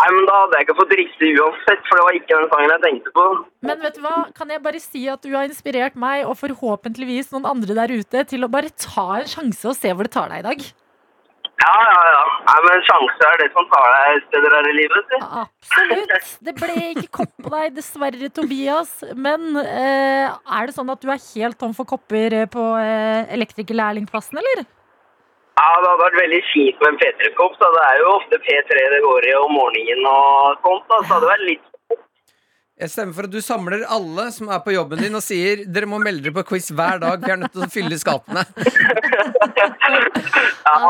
Nei, 0.00 0.08
men 0.16 0.24
Da 0.26 0.36
hadde 0.40 0.56
jeg 0.58 0.66
ikke 0.66 0.76
fått 0.80 0.92
riktig 0.96 1.30
uansett, 1.36 1.82
for 1.88 1.98
det 2.00 2.04
var 2.06 2.16
ikke 2.16 2.36
den 2.38 2.48
sangen 2.52 2.70
jeg 2.72 2.82
tenkte 2.86 3.10
på. 3.12 3.24
Men 3.68 3.82
vet 3.84 3.94
du 3.98 4.00
hva? 4.00 4.14
Kan 4.34 4.48
jeg 4.54 4.62
bare 4.64 4.80
si 4.80 5.02
at 5.12 5.20
du 5.22 5.30
har 5.36 5.44
inspirert 5.44 5.94
meg 5.94 6.24
og 6.26 6.38
forhåpentligvis 6.40 7.32
noen 7.34 7.44
andre 7.50 7.76
der 7.76 7.92
ute 8.00 8.24
til 8.30 8.46
å 8.46 8.50
bare 8.50 8.70
ta 8.80 9.06
en 9.20 9.28
sjanse 9.28 9.68
og 9.68 9.76
se 9.76 9.92
hvor 9.92 10.08
det 10.08 10.14
tar 10.16 10.30
deg 10.32 10.40
i 10.40 10.48
dag? 10.48 10.64
Ja, 11.60 11.72
ja, 11.84 11.96
ja. 12.08 12.20
Nei, 12.46 12.54
men 12.64 12.82
Sjanse 12.86 13.26
er 13.28 13.40
det 13.42 13.48
som 13.52 13.66
tar 13.68 13.88
deg 13.94 14.22
steder 14.30 14.54
her 14.56 14.68
i 14.70 14.74
livet. 14.78 15.10
Absolutt. 15.42 16.30
Det 16.48 16.54
ble 16.56 16.76
ikke 16.94 17.10
kopp 17.20 17.32
på 17.36 17.52
deg, 17.52 17.74
dessverre, 17.76 18.30
Tobias. 18.32 18.94
Men 19.12 19.58
eh, 19.60 20.30
er 20.30 20.70
det 20.70 20.76
sånn 20.76 20.92
at 20.94 21.02
du 21.04 21.10
er 21.12 21.20
helt 21.20 21.58
tom 21.60 21.74
for 21.76 21.88
kopper 21.90 22.38
eh, 22.42 22.48
på 22.50 22.64
eh, 22.80 23.28
elektrikerlærlingplassen, 23.36 24.40
eller? 24.40 24.64
Ja, 25.60 25.66
Det 25.82 25.90
hadde 25.90 26.04
vært 26.06 26.18
veldig 26.22 26.40
fint 26.54 26.80
med 26.80 26.94
en 26.94 26.98
P3-kopp. 27.02 27.58
så 27.60 27.68
Det 27.76 27.84
er 27.90 28.00
jo 28.00 28.08
ofte 28.14 28.40
P3 28.48 28.86
det 28.94 29.02
går 29.04 29.28
i 29.28 29.36
om 29.42 29.52
morgenen 29.60 30.08
og 30.08 30.64
sånt. 30.64 30.88
da, 30.88 31.02
Så 31.02 31.04
det 31.04 31.12
hadde 31.18 31.30
vært 31.34 31.46
litt 31.50 31.68
Jeg 32.80 32.88
stemmer 32.94 33.12
for 33.18 33.28
at 33.28 33.34
du 33.36 33.40
samler 33.44 33.84
alle 33.84 34.30
som 34.32 34.48
er 34.48 34.64
på 34.64 34.72
jobben 34.72 35.02
din 35.04 35.12
og 35.18 35.20
sier 35.20 35.66
dere 35.68 35.84
må 35.92 36.00
melde 36.00 36.24
dere 36.24 36.38
på 36.40 36.46
quiz 36.54 36.72
hver 36.72 37.04
dag. 37.04 37.20
Vi 37.20 37.36
er 37.36 37.42
nødt 37.44 37.52
til 37.52 37.68
å 37.68 37.72
fylle 37.76 38.00
skapene. 38.00 38.48
ja. 40.64 40.80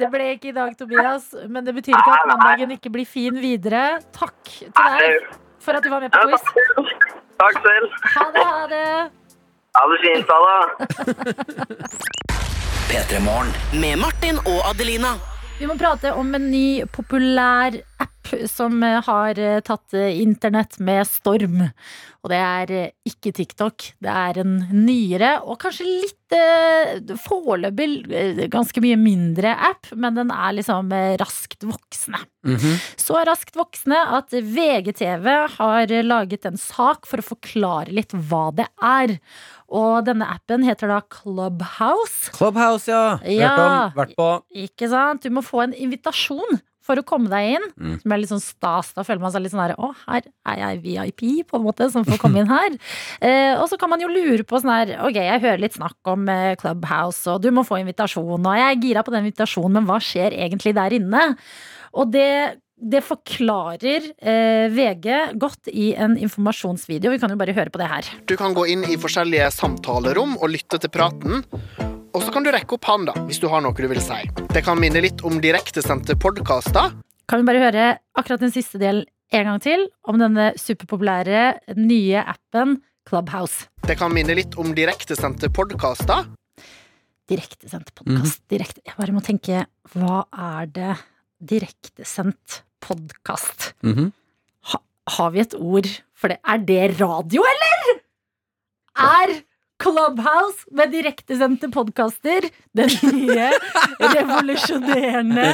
Det 0.00 0.08
ble 0.08 0.30
ikke 0.32 0.48
i 0.48 0.52
dag, 0.56 0.70
Tobias, 0.80 1.26
men 1.52 1.64
det 1.66 1.74
betyr 1.76 1.92
ikke 1.92 2.12
at 2.16 2.28
mandagen 2.30 2.70
ikke 2.72 2.88
blir 2.94 3.04
fin 3.08 3.36
videre. 3.36 3.98
Takk 4.16 4.38
til 4.48 4.70
deg 4.72 5.26
for 5.60 5.76
at 5.76 5.84
du 5.84 5.90
var 5.92 6.00
med 6.00 6.14
på 6.14 6.22
quiz. 6.24 6.44
takk 7.42 7.58
selv. 7.66 7.98
Ha 8.14 8.24
det, 8.36 8.44
ha 8.48 8.62
det. 8.70 8.86
Ha 9.76 9.82
det 9.92 9.98
fint, 10.06 10.32
ha 10.32 10.38
P3 12.90 13.20
Morgen. 13.26 13.52
Med 13.82 14.00
Martin 14.00 14.40
og 14.46 14.64
Adelina. 14.70 15.12
Vi 15.60 15.68
må 15.68 15.76
prate 15.78 16.14
om 16.16 16.32
en 16.34 16.48
ny 16.50 16.82
populær 16.96 17.76
app 18.00 18.09
som 18.50 18.82
eh, 18.82 19.00
har 19.06 19.38
eh, 19.38 19.60
tatt 19.64 19.94
eh, 19.96 20.20
internett 20.22 20.78
med 20.82 21.06
storm. 21.08 21.62
Og 22.20 22.28
det 22.28 22.38
er 22.38 22.72
ikke 23.08 23.32
TikTok. 23.32 23.86
Det 24.04 24.12
er 24.12 24.42
en 24.42 24.58
nyere 24.74 25.38
og 25.40 25.56
kanskje 25.62 25.86
litt 25.88 26.36
eh, 26.36 27.14
foreløpig 27.24 28.50
ganske 28.52 28.82
mye 28.84 28.98
mindre 29.00 29.54
app, 29.70 29.88
men 29.96 30.18
den 30.18 30.32
er 30.34 30.58
liksom 30.58 30.92
raskt 31.20 31.64
voksende. 31.64 32.20
Mhm. 32.46 32.76
Så 33.00 33.20
raskt 33.28 33.56
voksne 33.56 33.98
at 34.18 34.32
VGTV 34.32 35.26
har 35.56 35.94
laget 36.04 36.46
en 36.48 36.60
sak 36.60 37.08
for 37.08 37.20
å 37.20 37.28
forklare 37.32 37.92
litt 37.92 38.12
hva 38.12 38.48
det 38.56 38.68
er. 38.84 39.16
Og 39.70 40.02
denne 40.04 40.26
appen 40.28 40.64
heter 40.66 40.90
da 40.90 41.00
Clubhouse. 41.08 42.32
Clubhouse, 42.34 42.90
ja. 42.90 43.20
Hørt 43.22 43.64
om. 43.64 43.98
Vært 44.00 44.16
på. 44.18 44.30
Ikke 44.66 44.90
sant? 44.90 45.22
Du 45.24 45.32
må 45.32 45.44
få 45.46 45.62
en 45.64 45.76
invitasjon 45.76 46.60
for 46.90 47.00
å 47.00 47.06
komme 47.06 47.30
deg 47.30 47.56
inn. 47.56 47.66
Mm. 47.78 47.96
Som 48.02 48.14
er 48.14 48.22
litt 48.22 48.32
sånn 48.32 48.42
stas. 48.42 48.92
Da 48.96 49.06
føler 49.06 49.22
man 49.22 49.34
seg 49.34 49.44
litt 49.44 49.54
sånn 49.54 49.64
her 49.64 49.76
Å, 49.78 49.92
her 50.06 50.26
er 50.52 50.62
jeg 50.64 50.82
VIP, 50.84 51.24
på 51.50 51.60
en 51.60 51.66
måte, 51.68 51.90
som 51.92 52.06
får 52.06 52.20
komme 52.22 52.42
inn 52.42 52.50
her. 52.50 52.76
Eh, 53.20 53.58
og 53.58 53.66
så 53.68 53.76
kan 53.78 53.90
man 53.90 54.00
jo 54.00 54.08
lure 54.08 54.44
på 54.46 54.58
sånn 54.60 54.70
her 54.72 54.90
Ok, 55.04 55.16
jeg 55.18 55.42
hører 55.42 55.60
litt 55.60 55.74
snakk 55.76 56.08
om 56.08 56.24
eh, 56.30 56.54
Clubhouse, 56.58 57.24
og 57.28 57.42
du 57.44 57.50
må 57.54 57.64
få 57.66 57.80
invitasjon, 57.80 58.38
og 58.38 58.56
jeg 58.56 58.64
er 58.64 58.80
gira 58.80 59.02
på 59.04 59.12
den 59.12 59.26
invitasjonen, 59.26 59.76
men 59.76 59.88
hva 59.88 59.98
skjer 60.02 60.34
egentlig 60.46 60.72
der 60.78 60.94
inne? 60.96 61.22
Og 62.00 62.10
det 62.14 62.30
det 62.80 63.02
forklarer 63.04 64.06
eh, 64.16 64.72
VG 64.72 65.36
godt 65.40 65.68
i 65.68 65.90
en 66.00 66.16
informasjonsvideo. 66.16 67.12
Vi 67.12 67.20
kan 67.20 67.32
jo 67.32 67.38
bare 67.40 67.56
høre 67.56 67.72
på 67.72 67.80
det 67.82 67.90
her. 67.92 68.08
Du 68.24 68.36
kan 68.40 68.56
gå 68.56 68.64
inn 68.72 68.86
i 68.88 68.96
forskjellige 69.00 69.50
samtalerom 69.52 70.38
og 70.40 70.52
lytte 70.54 70.80
til 70.80 70.92
praten. 70.94 71.44
Og 72.10 72.24
så 72.24 72.32
kan 72.34 72.42
du 72.42 72.50
rekke 72.50 72.74
opp 72.74 72.86
hånda 72.90 73.14
hvis 73.28 73.38
du 73.42 73.46
har 73.52 73.62
noe 73.62 73.76
du 73.76 73.86
vil 73.90 74.00
si. 74.02 74.18
Det 74.50 74.64
kan 74.66 74.80
minne 74.82 75.02
litt 75.04 75.22
om 75.26 75.38
direktesendte 75.42 76.16
podkaster. 76.18 76.94
Kan 77.30 77.42
vi 77.42 77.46
bare 77.46 77.62
høre 77.62 77.84
akkurat 78.18 78.42
den 78.42 78.50
siste 78.54 78.80
delen 78.82 79.04
en 79.30 79.46
gang 79.46 79.60
til 79.62 79.84
om 80.10 80.18
denne 80.18 80.48
superpopulære 80.58 81.76
nye 81.78 82.22
appen 82.26 82.80
Clubhouse. 83.06 83.68
Det 83.86 83.94
kan 83.98 84.12
minne 84.14 84.34
litt 84.36 84.56
om 84.60 84.72
direktesendte 84.74 85.50
podkaster. 85.54 86.26
Direktesendt 87.30 87.92
podkast. 87.94 88.42
Direkte. 88.50 88.82
Jeg 88.86 88.98
bare 88.98 89.14
må 89.14 89.22
tenke 89.22 89.62
hva 89.94 90.24
er 90.34 90.66
det 90.74 90.96
direktesendt 91.52 92.64
podkast? 92.82 93.70
Mhm. 93.86 94.10
Ha, 94.72 94.82
har 95.14 95.30
vi 95.30 95.44
et 95.44 95.54
ord 95.54 95.86
for 96.12 96.34
det? 96.34 96.40
Er 96.42 96.58
det 96.58 96.82
radio, 96.98 97.46
eller? 97.54 98.02
Er 98.98 99.36
Clubhouse 99.80 100.66
med 100.76 100.92
direktesendte 100.92 101.70
podkaster 101.72 102.46
den 102.76 102.92
nye 103.14 103.48
revolusjonerende 104.14 105.46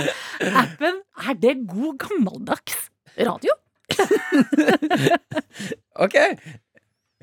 appen? 0.51 1.01
Er 1.27 1.39
det 1.43 1.57
god 1.71 1.99
gammeldags 2.07 2.87
radio? 3.17 3.55
Ok. 5.97 6.13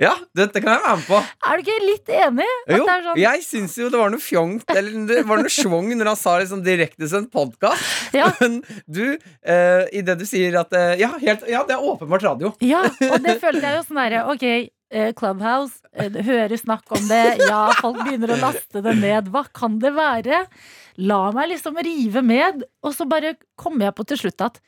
Ja, 0.02 0.16
dette 0.34 0.58
kan 0.64 0.72
jeg 0.74 0.82
være 0.82 0.94
med 0.98 1.04
på. 1.06 1.18
Er 1.46 1.60
du 1.60 1.62
ikke 1.62 1.74
litt 1.86 2.08
enig? 2.10 2.48
At 2.66 2.72
Jo, 2.74 2.86
det 2.88 2.94
er 2.94 3.04
sånn, 3.06 3.20
jeg 3.22 3.44
syns 3.46 3.76
jo 3.78 3.90
det 3.94 4.00
var 4.02 4.10
noe 4.10 4.24
fjongt 4.24 4.72
Eller 4.74 4.96
det 5.12 5.20
var 5.30 5.44
noe 5.44 5.52
schwung 5.54 5.92
når 5.94 6.10
han 6.10 6.18
sa 6.18 6.34
liksom 6.42 6.64
direktesendt 6.66 7.30
podkast. 7.34 8.16
Ja. 8.18 8.32
Men 8.40 8.56
du, 8.90 9.20
eh, 9.46 9.84
i 9.94 10.02
det 10.06 10.16
du 10.18 10.26
sier 10.26 10.58
at 10.64 10.74
eh, 10.80 10.96
ja, 11.04 11.12
helt, 11.22 11.46
ja, 11.46 11.62
det 11.70 11.78
er 11.78 11.86
åpenbart 11.94 12.26
radio. 12.26 12.50
Ja, 12.66 12.82
og 12.90 13.20
det 13.22 13.38
følte 13.44 13.62
jeg 13.68 13.78
jo 13.78 13.84
sånn 13.92 14.02
derre 14.02 14.24
Ok, 14.34 14.48
Clubhouse, 15.18 15.82
eh, 15.98 16.14
hører 16.26 16.56
snakk 16.60 16.92
om 16.94 17.08
det. 17.10 17.24
Ja, 17.42 17.66
folk 17.82 18.00
begynner 18.04 18.36
å 18.36 18.40
laste 18.42 18.84
det 18.86 18.96
ned. 19.02 19.32
Hva 19.34 19.46
kan 19.54 19.80
det 19.82 19.94
være? 19.96 20.46
La 21.02 21.22
meg 21.34 21.50
liksom 21.54 21.80
rive 21.82 22.22
med, 22.26 22.66
og 22.86 22.94
så 22.96 23.08
bare 23.10 23.36
kommer 23.60 23.90
jeg 23.90 23.98
på 23.98 24.08
til 24.12 24.22
slutt 24.26 24.46
at 24.46 24.60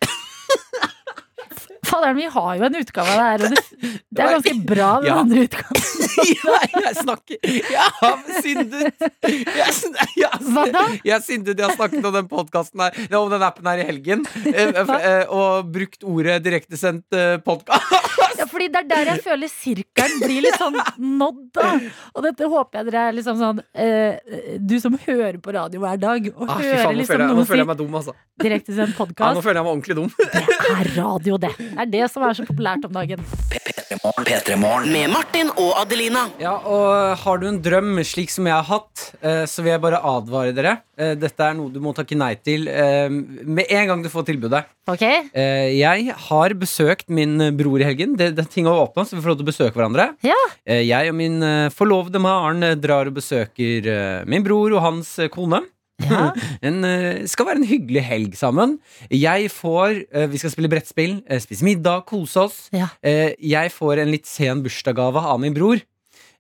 Faderen, 1.86 2.16
vi 2.18 2.26
har 2.34 2.52
jo 2.60 2.66
en 2.68 2.76
utgave 2.80 3.14
av 3.14 3.20
det 3.20 3.26
her, 3.26 3.44
og 3.46 3.56
det, 3.56 3.92
det 4.16 4.24
er 4.26 4.34
ganske 4.36 4.56
bra, 4.70 4.90
den 5.02 5.10
Ja. 5.12 5.18
andre 5.22 5.44
utgaven. 5.46 5.82
ja, 6.46 6.58
jeg 6.86 6.96
snakker 7.02 7.38
Jeg 7.46 7.90
har 8.00 8.20
syndet. 8.42 9.06
Jeg, 9.26 9.44
jeg, 9.56 9.74
jeg? 10.18 11.02
Jeg 11.06 11.22
syndet. 11.26 11.60
Jeg 11.60 11.68
har 11.70 11.76
snakket 11.76 12.06
om 12.10 12.14
den 12.16 12.28
podkasten 12.32 12.82
her 12.86 13.18
Om 13.20 13.30
den 13.34 13.44
appen 13.46 13.68
her 13.70 13.82
i 13.84 13.88
helgen. 13.90 14.24
eh, 14.48 14.72
f- 14.82 14.96
eh, 14.96 15.26
Og 15.30 15.70
brukt 15.76 16.04
ordet 16.08 16.40
direktesendt 16.46 17.18
podkast. 17.46 17.92
Ja, 18.36 18.44
fordi 18.52 18.68
det 18.72 18.82
er 18.84 18.88
der 18.90 19.10
jeg 19.14 19.22
føler 19.24 19.48
sirkelen 19.52 20.18
blir 20.26 20.42
litt 20.44 20.58
sånn 20.60 20.76
nådd, 21.00 21.38
da. 21.56 21.70
Og 22.16 22.26
dette 22.26 22.48
håper 22.52 22.82
jeg 22.82 22.90
dere 22.90 23.04
er 23.10 23.16
liksom 23.16 23.38
sånn 23.40 23.62
eh, 23.72 24.58
Du 24.60 24.76
som 24.84 24.98
hører 25.06 25.38
på 25.44 25.54
radio 25.56 25.80
hver 25.84 26.00
dag, 26.02 26.28
og 26.36 26.50
Ah, 26.50 26.58
hører 26.60 26.82
faen, 26.84 26.96
nå 26.96 27.00
liksom 27.00 27.14
føler 27.16 27.26
jeg, 27.30 27.38
nå 27.40 27.46
føler 27.48 27.64
jeg 27.64 27.70
meg 27.72 27.80
dum, 27.80 27.96
altså. 28.02 28.16
direktesendt 28.44 29.00
Ja, 29.20 29.30
nå 29.36 29.44
føler 29.46 29.62
jeg 29.62 29.66
meg 29.68 29.72
ordentlig 29.72 29.96
dum. 30.02 30.12
Det 30.20 30.76
er 30.76 30.92
radio, 30.98 31.38
det. 31.46 31.54
Det 31.76 31.84
er 31.84 31.90
det 31.92 32.06
som 32.12 32.24
er 32.24 32.36
så 32.38 32.46
populært 32.48 32.86
om 32.88 32.94
dagen. 32.96 33.20
P3 33.52 33.98
Morgen. 34.02 34.26
P3 34.26 34.56
Morgen. 34.60 34.92
Med 34.96 35.10
Martin 35.12 35.50
og 35.60 35.74
Adelina. 35.82 36.22
Ja, 36.42 36.54
og 36.64 37.18
har 37.22 37.42
du 37.42 37.48
en 37.50 37.58
drøm 37.64 38.00
slik 38.08 38.32
som 38.34 38.48
jeg 38.48 38.56
har 38.56 38.64
hatt, 38.70 39.04
eh, 39.22 39.44
så 39.50 39.62
vil 39.66 39.74
jeg 39.74 39.84
bare 39.84 40.00
advare 40.08 40.54
dere. 40.56 40.78
Eh, 40.98 41.14
Dette 41.20 41.44
er 41.44 41.58
noe 41.58 41.70
du 41.74 41.82
må 41.84 41.92
takke 41.98 42.16
nei 42.18 42.32
til 42.40 42.70
eh, 42.72 43.10
med 43.12 43.68
en 43.68 43.90
gang 43.92 44.04
du 44.06 44.10
får 44.14 44.26
tilbudet. 44.32 44.64
Ok? 44.88 45.04
Eh, 45.04 45.76
Jeg 45.76 46.16
har 46.30 46.56
besøkt 46.62 47.10
min 47.10 47.36
bror 47.60 47.84
i 47.84 47.88
helgen. 47.90 48.16
Det, 48.18 48.32
det 48.38 48.48
Ting 48.56 48.70
har 48.72 48.80
åpna, 48.88 49.04
så 49.06 49.18
vi 49.18 49.22
får 49.26 49.34
lov 49.34 49.40
til 49.42 49.48
å 49.48 49.52
besøke 49.52 49.76
hverandre. 49.82 50.10
Ja. 50.26 50.40
Eh, 50.66 50.82
Jeg 50.88 51.12
og 51.12 51.20
min 51.20 51.42
forlovede 51.76 52.22
Maren 52.24 52.64
drar 52.82 53.12
og 53.12 53.18
besøker 53.20 54.24
min 54.30 54.44
bror 54.48 54.78
og 54.80 54.82
hans 54.86 55.16
kone. 55.34 55.62
Ja. 56.04 56.34
En, 56.66 56.84
eh, 56.84 57.24
skal 57.30 57.48
være 57.48 57.62
en 57.62 57.70
hyggelig 57.70 58.04
helg 58.04 58.36
sammen. 58.38 58.78
Jeg 59.14 59.50
får 59.54 60.02
eh, 60.12 60.28
Vi 60.32 60.42
skal 60.42 60.52
spille 60.52 60.72
brettspill, 60.72 61.22
eh, 61.28 61.40
spise 61.44 61.66
middag, 61.66 62.06
kose 62.10 62.46
oss. 62.48 62.58
Ja. 62.76 62.90
Jeg 63.04 63.72
får 63.72 64.04
en 64.04 64.12
litt 64.12 64.28
sen 64.28 64.64
bursdagsgave 64.66 65.24
av 65.24 65.40
min 65.42 65.56
bror. 65.56 65.80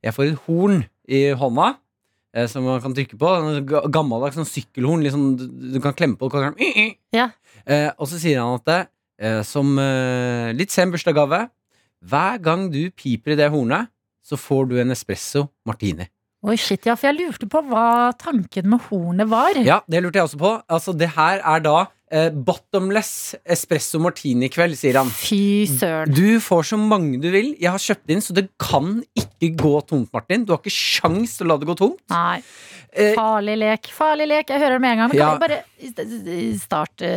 Jeg 0.03 0.16
får 0.16 0.32
et 0.32 0.45
horn 0.47 0.84
i 1.08 1.28
hånda. 1.38 1.76
Som 2.51 2.66
man 2.68 2.82
kan 2.84 2.91
trykke 2.91 3.16
på. 3.16 3.30
En 3.32 3.62
Gammeldags 3.95 4.36
sånn 4.36 4.47
sykkelhorn. 4.49 5.06
Liksom, 5.06 5.22
du, 5.39 5.78
kan 5.80 5.95
klemme 5.95 6.20
på. 6.20 6.28
Kan, 6.34 6.58
Ja. 7.16 7.30
Og 7.95 8.10
så 8.12 8.20
sier 8.20 8.41
han 8.43 8.58
at 8.60 8.66
det, 8.68 8.82
som 9.47 9.72
litt 10.51 10.74
sen 10.76 10.91
bursdagsgave 10.91 11.45
Hver 12.03 12.41
gang 12.43 12.68
du 12.74 12.89
piper 12.91 13.34
i 13.34 13.39
det 13.39 13.47
hornet, 13.53 13.88
så 14.20 14.36
får 14.36 14.68
du 14.68 14.76
en 14.82 14.91
espresso 14.91 15.45
martini. 15.66 16.10
Oi, 16.46 16.56
shit, 16.62 16.86
ja, 16.86 16.93
for 17.00 17.10
jeg 17.10 17.18
lurte 17.18 17.48
på 17.50 17.62
hva 17.72 18.12
tanken 18.22 18.68
med 18.70 18.84
hornet 18.89 19.30
var. 19.32 19.58
Ja, 19.66 19.80
det 19.89 20.04
lurte 20.06 20.20
jeg 20.22 20.28
også 20.30 20.38
på. 20.41 20.52
Altså, 20.70 20.93
det 20.93 21.08
her 21.16 21.39
er 21.41 21.64
da 21.66 21.76
eh, 22.14 22.28
bottomless 22.30 23.34
espresso 23.50 23.98
martini-kveld, 24.04 24.78
sier 24.78 25.00
han. 25.02 25.10
Fy 25.10 25.66
søren. 25.72 26.14
Du 26.14 26.38
får 26.46 26.68
så 26.70 26.78
mange 26.78 27.18
du 27.24 27.32
vil. 27.34 27.56
Jeg 27.58 27.72
har 27.74 27.82
kjøpt 27.82 28.14
inn, 28.14 28.22
så 28.22 28.36
det 28.38 28.46
kan 28.62 29.00
ikke 29.18 29.50
gå 29.58 29.74
tomt, 29.89 30.12
Martin. 30.14 30.46
Du 30.46 30.54
har 30.54 30.62
ikke 30.62 30.76
sjans 30.76 31.34
til 31.39 31.48
å 31.48 31.56
la 31.56 31.58
det 31.64 31.70
gå 31.72 31.78
tomt. 31.82 31.98
Nei. 32.14 32.43
Eh, 32.96 33.16
Farlig 33.18 33.58
lek, 33.60 33.89
farlig 33.91 34.30
lek. 34.30 34.54
Jeg 34.54 34.62
hører 34.62 34.78
det 34.78 34.84
med 34.86 34.93
en 34.93 35.02
gang. 35.02 35.10
Men 35.12 35.18
Ja. 35.20 35.32
kan 35.34 35.41
vi 35.41 35.91
bare 35.96 36.60
starte 36.62 37.10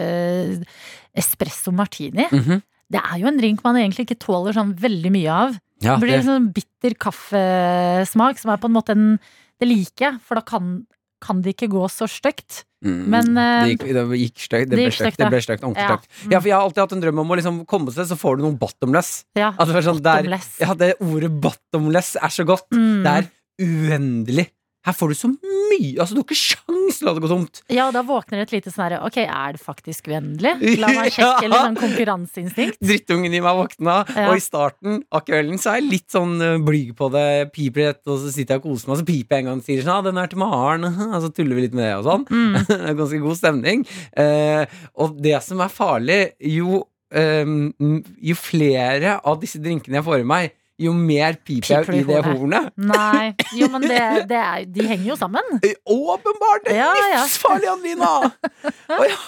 espresso 1.14 1.70
martini? 1.72 2.26
Mhm. 2.32 2.62
Det 2.90 3.00
er 3.04 3.18
jo 3.20 3.26
en 3.28 3.36
drink 3.36 3.62
man 3.64 3.76
egentlig 3.76 4.06
ikke 4.08 4.18
tåler 4.24 4.54
sånn 4.56 4.72
veldig 4.80 5.10
mye 5.12 5.28
av. 5.30 5.58
ja, 5.80 5.94
Det 5.96 6.02
blir 6.02 6.12
det, 6.16 6.20
en 6.22 6.28
sånn 6.28 6.52
bitter 6.52 6.94
kaffesmak, 6.98 8.38
som 8.40 8.50
er 8.52 8.58
på 8.62 8.66
en 8.70 8.74
måte 8.76 8.90
en 8.96 9.18
Det 9.58 9.66
liker 9.68 10.04
jeg, 10.12 10.20
for 10.22 10.38
da 10.38 10.42
kan, 10.46 10.86
kan 11.24 11.40
det 11.42 11.56
ikke 11.56 11.68
gå 11.72 11.82
så 11.90 12.06
stygt. 12.06 12.64
mm, 12.84 13.06
men, 13.10 13.32
eh, 13.38 13.64
det 13.66 13.72
gikk, 13.72 13.86
det 13.90 14.18
gikk 14.20 14.38
støkt, 14.38 14.68
Det 14.70 14.76
det 14.76 14.84
gikk 14.84 14.94
stygt, 15.00 15.16
Det 15.18 15.30
ble 15.32 15.40
stygt, 15.42 15.64
ordentlig 15.66 15.82
Ja. 15.88 15.96
stygt. 15.96 16.30
Ja, 16.32 16.38
for 16.40 16.48
jeg 16.48 16.54
har 16.54 16.62
alltid 16.62 16.82
hatt 16.84 16.92
en 16.92 17.00
drøm 17.02 17.18
om 17.18 17.28
å 17.28 17.36
liksom 17.40 17.66
komme 17.66 17.90
seg, 17.90 18.06
så 18.06 18.14
får 18.16 18.36
du 18.38 18.42
noe 18.44 18.54
bottomless. 18.58 19.24
Ja. 19.34 19.50
altså, 19.58 19.72
det 19.74 19.82
sånn, 19.84 20.02
bottomless. 20.02 20.58
Der, 20.58 20.66
ja, 20.66 20.74
det 20.74 20.94
ordet 21.00 21.32
bottomless 21.40 22.14
er 22.16 22.28
så 22.30 22.46
godt. 22.46 22.70
Mm. 22.70 23.02
Det 23.02 23.10
er 23.16 23.30
uendelig. 23.66 24.46
Her 24.86 24.92
får 24.94 25.08
du 25.08 25.14
så 25.18 25.28
mye. 25.34 25.98
Altså, 25.98 26.14
du 26.14 26.20
har 26.22 26.26
ikke 26.28 26.38
sjans 26.38 26.67
å 26.88 27.06
la 27.08 27.14
det 27.16 27.22
gå 27.24 27.30
tomt. 27.30 27.60
Ja, 27.72 27.86
og 27.88 27.94
da 27.96 28.02
våkner 28.06 28.40
det 28.40 28.46
et 28.48 28.54
lite 28.58 28.72
sånn 28.72 28.84
herre 28.86 29.00
Ok, 29.06 29.18
er 29.22 29.54
det 29.56 29.60
faktisk 29.62 30.08
uendelig? 30.10 30.54
La 30.80 30.90
meg 30.96 31.12
sjekke, 31.16 31.44
eller 31.46 31.66
sånn 31.68 31.78
konkurranseinstinkt. 31.78 32.80
Drittungen 32.82 33.34
i 33.34 33.40
meg 33.44 33.58
våkna, 33.60 33.98
Ja. 34.16 34.28
og 34.30 34.36
i 34.40 34.44
starten 34.44 35.02
av 35.12 35.24
kvelden 35.28 35.60
så 35.60 35.72
er 35.74 35.80
jeg 35.82 35.90
litt 35.92 36.08
sånn 36.14 36.36
uh, 36.42 36.58
blyg 36.64 36.94
på 36.98 37.10
det. 37.14 37.26
Piper 37.54 37.88
litt, 37.90 38.02
og 38.08 38.18
så 38.24 38.32
sitter 38.34 38.56
jeg 38.56 38.64
og 38.64 38.68
koser 38.70 38.88
meg, 38.90 38.96
og 38.96 39.00
så 39.02 39.08
piper 39.12 39.36
jeg 39.36 39.44
en 39.44 39.50
gang 39.52 39.62
og 39.62 39.66
sier 39.68 39.82
sånn 39.84 39.94
ah, 39.96 40.02
'Den 40.08 40.18
er 40.18 40.26
til 40.32 40.42
Maren', 40.42 40.88
og 41.14 41.18
så 41.24 41.32
tuller 41.34 41.54
vi 41.58 41.66
litt 41.68 41.74
med 41.78 41.84
det 41.88 41.96
og 42.00 42.06
sånn. 42.08 42.28
Mm. 42.28 42.54
Ganske 43.02 43.22
god 43.24 43.36
stemning. 43.40 43.86
Eh, 44.16 44.64
og 44.98 45.18
det 45.22 45.38
som 45.44 45.60
er 45.60 45.68
farlig, 45.72 46.22
jo, 46.40 46.84
Um, 47.08 47.70
jo 48.20 48.34
flere 48.36 49.14
av 49.24 49.38
disse 49.40 49.56
drinkene 49.64 49.96
jeg 49.96 50.04
får 50.04 50.20
i 50.20 50.26
meg, 50.28 50.50
jo 50.78 50.92
mer 50.94 51.34
piper 51.42 51.82
jeg 51.88 52.00
i 52.00 52.04
det 52.06 52.20
hornet? 52.24 52.68
Nei. 52.78 53.32
Jo, 53.58 53.66
men 53.72 53.82
det, 53.82 54.00
det 54.30 54.38
er, 54.38 54.64
de 54.70 54.86
henger 54.86 55.08
jo 55.12 55.16
sammen. 55.18 55.58
Eh, 55.66 55.74
Åpenbart! 55.90 56.66
Det 56.68 56.76
er 56.76 56.82
Ja, 56.82 56.92
ja. 57.14 57.22
livsfarlig, 57.24 57.70
Adelina! 57.72 58.12
Og 58.98 59.04
ja, 59.08 59.18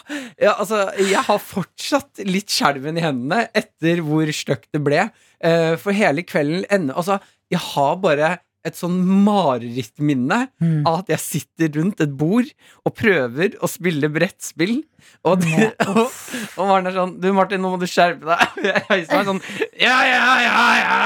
ja, 0.46 0.52
altså, 0.56 0.84
jeg 1.02 1.24
har 1.26 1.42
fortsatt 1.42 2.22
litt 2.28 2.50
skjelven 2.54 2.98
i 3.00 3.04
hendene 3.04 3.44
etter 3.56 4.00
hvor 4.06 4.30
stygt 4.34 4.70
det 4.76 4.82
ble. 4.86 5.08
Eh, 5.42 5.74
for 5.80 5.96
hele 5.96 6.22
kvelden 6.28 6.66
ender 6.70 6.94
Altså, 7.00 7.18
jeg 7.50 7.60
har 7.72 7.96
bare 8.02 8.38
et 8.68 8.76
sånn 8.76 8.98
marerittminne 9.24 10.48
Mm. 10.60 10.82
av 10.86 10.98
at 11.00 11.08
jeg 11.14 11.20
sitter 11.24 11.70
rundt 11.80 12.00
et 12.04 12.12
bord 12.16 12.44
og 12.84 12.94
prøver 12.94 13.54
å 13.64 13.68
spille 13.70 14.10
brettspill. 14.12 14.82
Og, 15.24 15.40
de, 15.42 15.68
og, 15.90 16.06
og 16.56 16.68
Maren 16.68 16.88
er 16.90 16.96
sånn 16.96 17.14
Du, 17.20 17.28
Martin, 17.36 17.60
nå 17.62 17.72
må 17.74 17.78
du 17.80 17.86
skjerpe 17.90 18.24
deg. 18.28 18.40
Jeg 18.90 19.06
meg 19.10 19.28
sånn 19.28 19.42
Ja, 19.80 19.98
ja, 20.08 20.30
ja, 20.44 20.64
ja! 20.80 20.98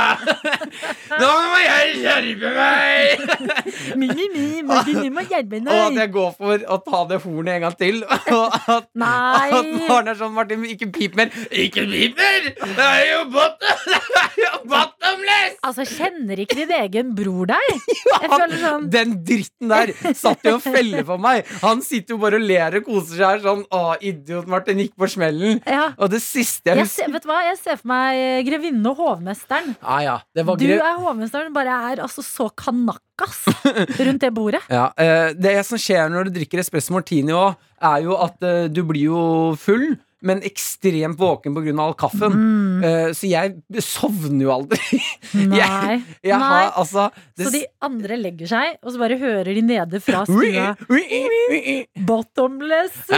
Nå 1.21 1.29
må 1.31 1.59
jeg 1.63 1.91
skjerpe 2.01 2.51
meg! 2.55 3.95
Mi, 4.01 4.09
mi, 4.09 4.29
mi, 4.35 4.63
Martin, 4.67 5.01
du 5.05 5.11
må 5.15 5.23
hjelpe 5.29 5.61
Og 5.63 5.71
at 5.85 5.99
jeg 6.01 6.11
går 6.15 6.33
for 6.39 6.65
å 6.75 6.79
ta 6.83 7.03
det 7.11 7.21
hornet 7.23 7.55
en 7.55 7.63
gang 7.67 7.77
til. 7.79 8.01
Og 8.05 8.57
at, 8.75 8.89
Nei. 8.99 9.49
at 9.55 9.71
Maren 9.89 10.11
er 10.11 10.19
sånn 10.19 10.35
Martin, 10.35 10.65
ikke 10.69 10.89
pip 10.95 11.15
mer. 11.19 11.31
Ikke 11.51 11.85
pip 11.87 12.19
mer! 12.19 12.51
Det 12.65 12.89
er 12.89 13.05
jo 13.13 13.21
bottomless! 14.65 15.59
Altså, 15.65 15.87
kjenner 15.89 16.41
ikke 16.43 16.59
din 16.59 16.73
egen 16.77 17.13
bror 17.17 17.49
deg? 17.49 17.69
Føler 18.25 18.57
sånn 18.61 18.89
Den 18.93 19.15
dritten 19.27 19.71
der 19.71 19.93
satt 20.17 20.45
jo 20.45 20.57
og 20.59 20.65
feller 20.65 21.07
for 21.09 21.21
meg. 21.23 21.49
Han 21.63 21.83
sitter 21.85 22.17
jo 22.17 22.21
bare 22.23 22.41
og 22.41 22.47
ler 22.49 22.79
og 22.81 22.89
koser 22.89 23.17
seg 23.17 23.27
her 23.29 23.45
sånn. 23.45 23.65
Å, 23.65 23.84
idiot, 24.01 24.49
Martin 24.51 24.81
gikk 24.83 24.95
på 25.01 25.09
smellen. 25.13 25.61
ja. 25.67 25.91
Og 25.99 26.11
det 26.13 26.21
siste 26.25 26.73
jeg 26.73 26.83
jeg 26.85 26.91
ser, 26.93 27.11
vet 27.15 27.25
du 27.25 27.29
hva? 27.31 27.41
jeg 27.51 27.59
ser 27.61 27.79
for 27.81 27.91
meg 27.93 28.47
grevinne 28.49 28.93
og 28.93 28.99
hovmesteren. 29.03 29.75
Ah, 29.83 30.01
ja, 30.05 30.17
det 30.37 30.45
var 30.49 30.59
Du 30.61 30.67
er 30.75 30.99
hovmesteren, 31.01 31.53
bare 31.55 31.77
er 31.93 32.03
altså 32.05 32.25
så 32.25 32.49
kanakkas 32.51 33.45
rundt 34.01 34.21
det 34.25 34.33
bordet. 34.35 34.63
Ja, 34.75 34.89
eh, 34.99 35.31
det 35.37 35.55
som 35.69 35.79
skjer 35.81 36.11
når 36.11 36.29
du 36.29 36.39
drikker 36.41 36.63
espresso 36.63 36.95
martini 36.97 37.35
òg, 37.37 37.55
er 37.85 38.03
jo 38.07 38.17
at 38.25 38.43
eh, 38.43 38.67
du 38.73 38.83
blir 38.89 39.09
jo 39.11 39.23
full, 39.61 39.95
men 40.25 40.43
ekstremt 40.47 41.19
våken 41.21 41.55
pga. 41.55 41.75
all 41.83 41.95
kaffen. 41.99 42.33
Mm. 42.33 42.85
Uh, 42.85 43.11
så 43.17 43.29
jeg 43.29 43.83
sovner 43.85 44.47
jo 44.47 44.53
aldri. 44.55 45.01
Nei. 45.35 45.59
Jeg, 45.61 46.01
jeg 46.25 46.39
Nei. 46.41 46.49
har 46.49 46.73
altså 46.81 47.09
det 47.37 47.47
Så 47.47 47.53
de 47.55 47.63
andre 47.85 48.19
legger 48.21 48.51
seg, 48.51 48.79
og 48.83 48.95
så 48.95 49.03
bare 49.03 49.19
hører 49.21 49.53
de 49.57 49.63
nede 49.65 50.01
fra 50.05 50.25
stua 50.29 50.75
Bottomless. 52.09 53.05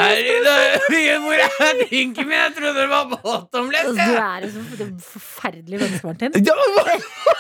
Hvor 1.26 1.42
er 1.42 1.82
drinken 1.86 2.28
min? 2.28 2.36
Jeg 2.36 2.54
trodde 2.56 2.74
det 2.76 2.88
var 2.90 3.04
bottomless. 3.10 3.92
Du 3.96 4.02
er 4.02 4.44
jo 4.44 4.50
så 4.52 4.60
forferdelig 5.12 5.80
menneske, 5.80 6.06
Martin. 6.06 6.32
Det 6.46 6.52
var, 6.54 6.90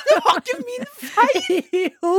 det 0.08 0.16
var 0.24 0.36
ikke 0.40 0.56
min 0.66 0.84
jo! 2.02 2.12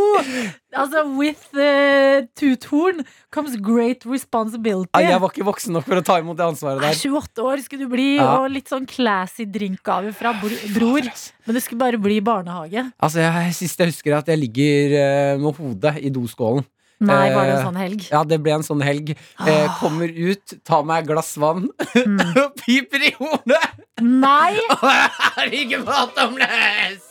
Altså, 0.75 1.05
with 1.17 1.45
uh, 1.55 2.25
two-torn 2.35 3.05
comes 3.31 3.55
great 3.55 4.03
responsibility. 4.05 4.89
Nei, 4.93 5.05
Jeg 5.07 5.21
var 5.23 5.31
ikke 5.31 5.45
voksen 5.47 5.71
nok 5.77 5.85
for 5.87 5.95
å 6.01 6.03
ta 6.03 6.17
imot 6.19 6.35
det 6.37 6.43
ansvaret 6.45 6.81
der. 6.83 6.91
28 6.97 7.43
år 7.47 7.61
skulle 7.63 7.85
du 7.87 7.93
bli, 7.93 8.07
Ja. 8.17 8.33
og 8.41 8.51
litt 8.51 8.67
sånn 8.67 8.85
classy 8.85 9.45
drinkgave 9.47 10.11
fra 10.13 10.33
br- 10.33 10.59
bror. 10.75 11.07
Men 11.47 11.55
det 11.55 11.63
skulle 11.63 11.79
bare 11.79 11.97
bli 11.97 12.19
barnehage. 12.19 12.83
Altså, 12.99 13.23
jeg, 13.23 13.53
Sist 13.55 13.79
jeg 13.79 13.93
husker 13.93 14.17
at 14.19 14.27
jeg 14.27 14.37
ligger 14.43 14.97
uh, 14.99 15.37
med 15.39 15.55
hodet 15.55 15.95
i 16.03 16.09
doskålen. 16.11 16.65
Nei, 16.99 17.29
var 17.29 17.45
det 17.45 17.53
Eh, 17.53 17.57
en 17.59 17.65
sånn 17.67 17.75
helg? 17.77 18.07
Ja, 18.11 18.23
det 18.25 18.39
ble 18.41 18.51
en 18.57 18.63
sånn 18.65 18.81
helg. 18.81 19.11
Eh, 19.13 19.67
Ah. 19.69 19.77
kommer 19.79 20.09
ut, 20.09 20.53
tar 20.65 20.83
meg 20.83 21.03
et 21.03 21.07
glass 21.13 21.35
vann, 21.37 21.69
Mm. 21.93 22.17
piper 22.57 22.97
i 23.07 23.11
hornet! 23.19 23.69
Nei! 24.01 24.57
Og 24.81 24.89
jeg 24.89 25.09
er 25.37 25.51
ikke 25.61 25.83
bottomless! 25.85 27.05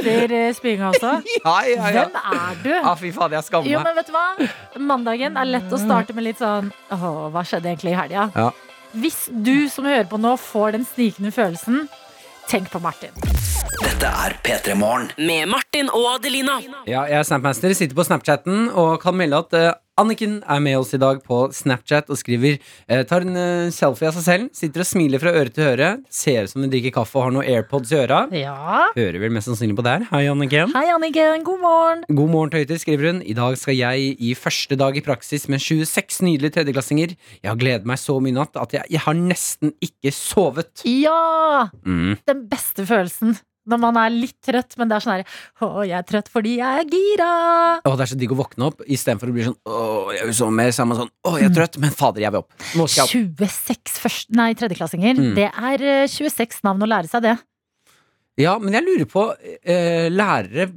Etter 0.00 0.34
uh, 0.34 0.48
spyinga 0.56 0.90
også. 0.94 1.12
Ja, 1.44 1.54
ja, 1.68 1.90
ja. 1.94 2.04
Hvem 2.08 2.18
er 2.20 2.58
du? 2.64 2.70
Ja, 2.72 2.94
fy 2.98 3.12
faen, 3.14 3.36
jeg 3.36 3.46
skammer 3.46 3.70
Jo, 3.70 3.80
men 3.84 3.96
vet 3.96 4.10
du 4.10 4.14
hva? 4.16 4.26
Mandagen 4.90 5.38
er 5.40 5.48
lett 5.48 5.72
å 5.72 5.80
starte 5.80 6.16
med 6.16 6.26
litt 6.26 6.40
sånn 6.40 6.72
Åh, 6.92 7.06
hva 7.34 7.44
skjedde 7.46 7.70
egentlig 7.72 7.94
i 7.94 7.98
helga? 7.98 8.28
Ja. 8.34 8.50
Hvis 9.00 9.28
du 9.30 9.68
som 9.70 9.86
hører 9.86 10.08
på 10.10 10.18
nå 10.18 10.34
får 10.40 10.74
den 10.74 10.86
snikende 10.88 11.30
følelsen, 11.34 11.84
tenk 12.50 12.72
på 12.72 12.80
Martin. 12.82 13.14
Dette 13.80 14.08
er 14.24 14.34
P3 14.42 14.74
Morgen. 14.78 15.12
Med 15.16 15.46
Martin 15.48 15.88
og 15.94 16.16
Adelina. 16.16 16.56
Ja, 16.90 17.04
jeg 17.06 17.20
er 17.20 17.28
Snapmaster, 17.28 17.72
sitter 17.78 17.94
på 17.96 18.04
Snapchatten 18.08 18.66
og 18.74 18.96
kan 19.04 19.14
melde 19.16 19.38
at 19.44 19.54
eh, 19.56 19.70
Anniken 20.00 20.38
er 20.48 20.60
med 20.64 20.78
oss 20.78 20.94
i 20.96 21.00
dag 21.00 21.18
på 21.26 21.42
Snapchat 21.52 22.08
og 22.08 22.16
skriver 22.16 22.56
eh, 22.88 23.02
Tar 23.08 23.26
en 23.26 23.36
eh, 23.36 23.72
selfie 23.74 24.08
av 24.08 24.16
seg 24.16 24.24
selv, 24.24 24.46
sitter 24.56 24.84
og 24.84 24.88
smiler 24.88 25.20
fra 25.20 25.32
øre 25.36 25.52
til 25.52 25.66
øre, 25.74 25.90
ser 26.08 26.46
ut 26.46 26.52
som 26.52 26.64
hun 26.64 26.72
drikker 26.72 26.94
kaffe 26.94 27.18
og 27.18 27.26
har 27.26 27.34
noen 27.34 27.50
AirPods 27.50 27.92
i 27.92 27.98
øra. 28.00 28.22
Ja. 28.32 28.86
Hører 28.96 29.20
vel 29.20 29.34
mest 29.34 29.50
sannsynlig 29.50 29.76
på 29.76 29.84
der. 29.84 30.06
Hei, 30.08 30.22
Anniken. 30.30 30.72
Hei, 30.72 30.86
Anniken. 30.94 31.44
God 31.44 31.60
morgen. 31.66 32.06
God 32.08 32.32
morgen, 32.32 32.54
Tøyter, 32.54 32.80
skriver 32.80 33.10
hun. 33.10 33.20
I 33.20 33.36
dag 33.36 33.58
skal 33.60 33.76
jeg 33.76 34.16
i 34.16 34.32
første 34.38 34.78
dag 34.80 34.96
i 34.96 35.04
praksis 35.04 35.44
med 35.52 35.60
26 35.60 36.24
nydelige 36.24 36.56
tredjeklassinger. 36.56 37.14
Jeg 37.42 37.52
har 37.52 37.60
gledet 37.60 37.90
meg 37.90 38.00
så 38.00 38.16
mye 38.22 38.32
i 38.32 38.38
natt 38.40 38.56
at 38.56 38.78
jeg, 38.78 38.88
jeg 38.96 39.04
har 39.04 39.20
nesten 39.20 39.76
ikke 39.84 40.14
sovet. 40.16 40.86
Ja! 40.88 41.68
Mm. 41.84 42.16
Den 42.30 42.44
beste 42.48 42.88
følelsen. 42.88 43.36
Når 43.68 43.80
man 43.82 43.98
er 44.00 44.12
litt 44.14 44.38
trøtt, 44.40 44.76
men 44.80 44.88
det 44.88 44.96
er 44.96 45.04
sånn 45.04 45.14
her 45.18 45.24
Å, 45.66 45.82
jeg 45.84 45.96
er 45.98 46.06
trøtt 46.08 46.30
fordi 46.32 46.54
jeg 46.62 46.80
er 46.80 46.88
gira. 46.88 47.28
Å, 47.84 47.92
det 47.92 48.06
er 48.06 48.12
så 48.12 48.16
digg 48.20 48.32
å 48.32 48.38
våkne 48.38 48.70
opp 48.70 48.80
istedenfor 48.86 49.30
å 49.30 49.36
bli 49.36 49.44
sånn 49.50 49.58
Å, 49.68 49.82
jeg 50.16 50.30
vil 50.30 50.36
sove 50.38 50.56
mer. 50.56 50.72
Så 50.72 50.84
er 50.84 50.90
man 50.90 51.00
sånn 51.02 51.12
Å, 51.12 51.34
jeg 51.36 51.50
er 51.50 51.56
trøtt, 51.58 51.76
men 51.82 51.92
fader, 51.92 52.24
jeg 52.24 52.32
vil 52.32 52.40
opp. 52.40 52.56
Nå 52.78 52.88
skal 52.88 53.04
jeg 53.12 53.28
opp. 53.28 53.44
26 53.44 54.00
først, 54.06 54.32
nei, 54.40 54.50
tredjeklassinger. 54.58 55.20
Mm. 55.20 55.32
Det 55.36 55.48
er 55.50 55.86
eh, 55.92 56.04
26 56.10 56.62
navn 56.66 56.86
å 56.86 56.90
lære 56.90 57.12
seg 57.12 57.26
det. 57.28 57.36
Ja, 58.40 58.56
men 58.62 58.76
jeg 58.76 58.86
lurer 58.86 59.08
på 59.10 59.26
eh, 59.44 60.08
lærere 60.12 60.70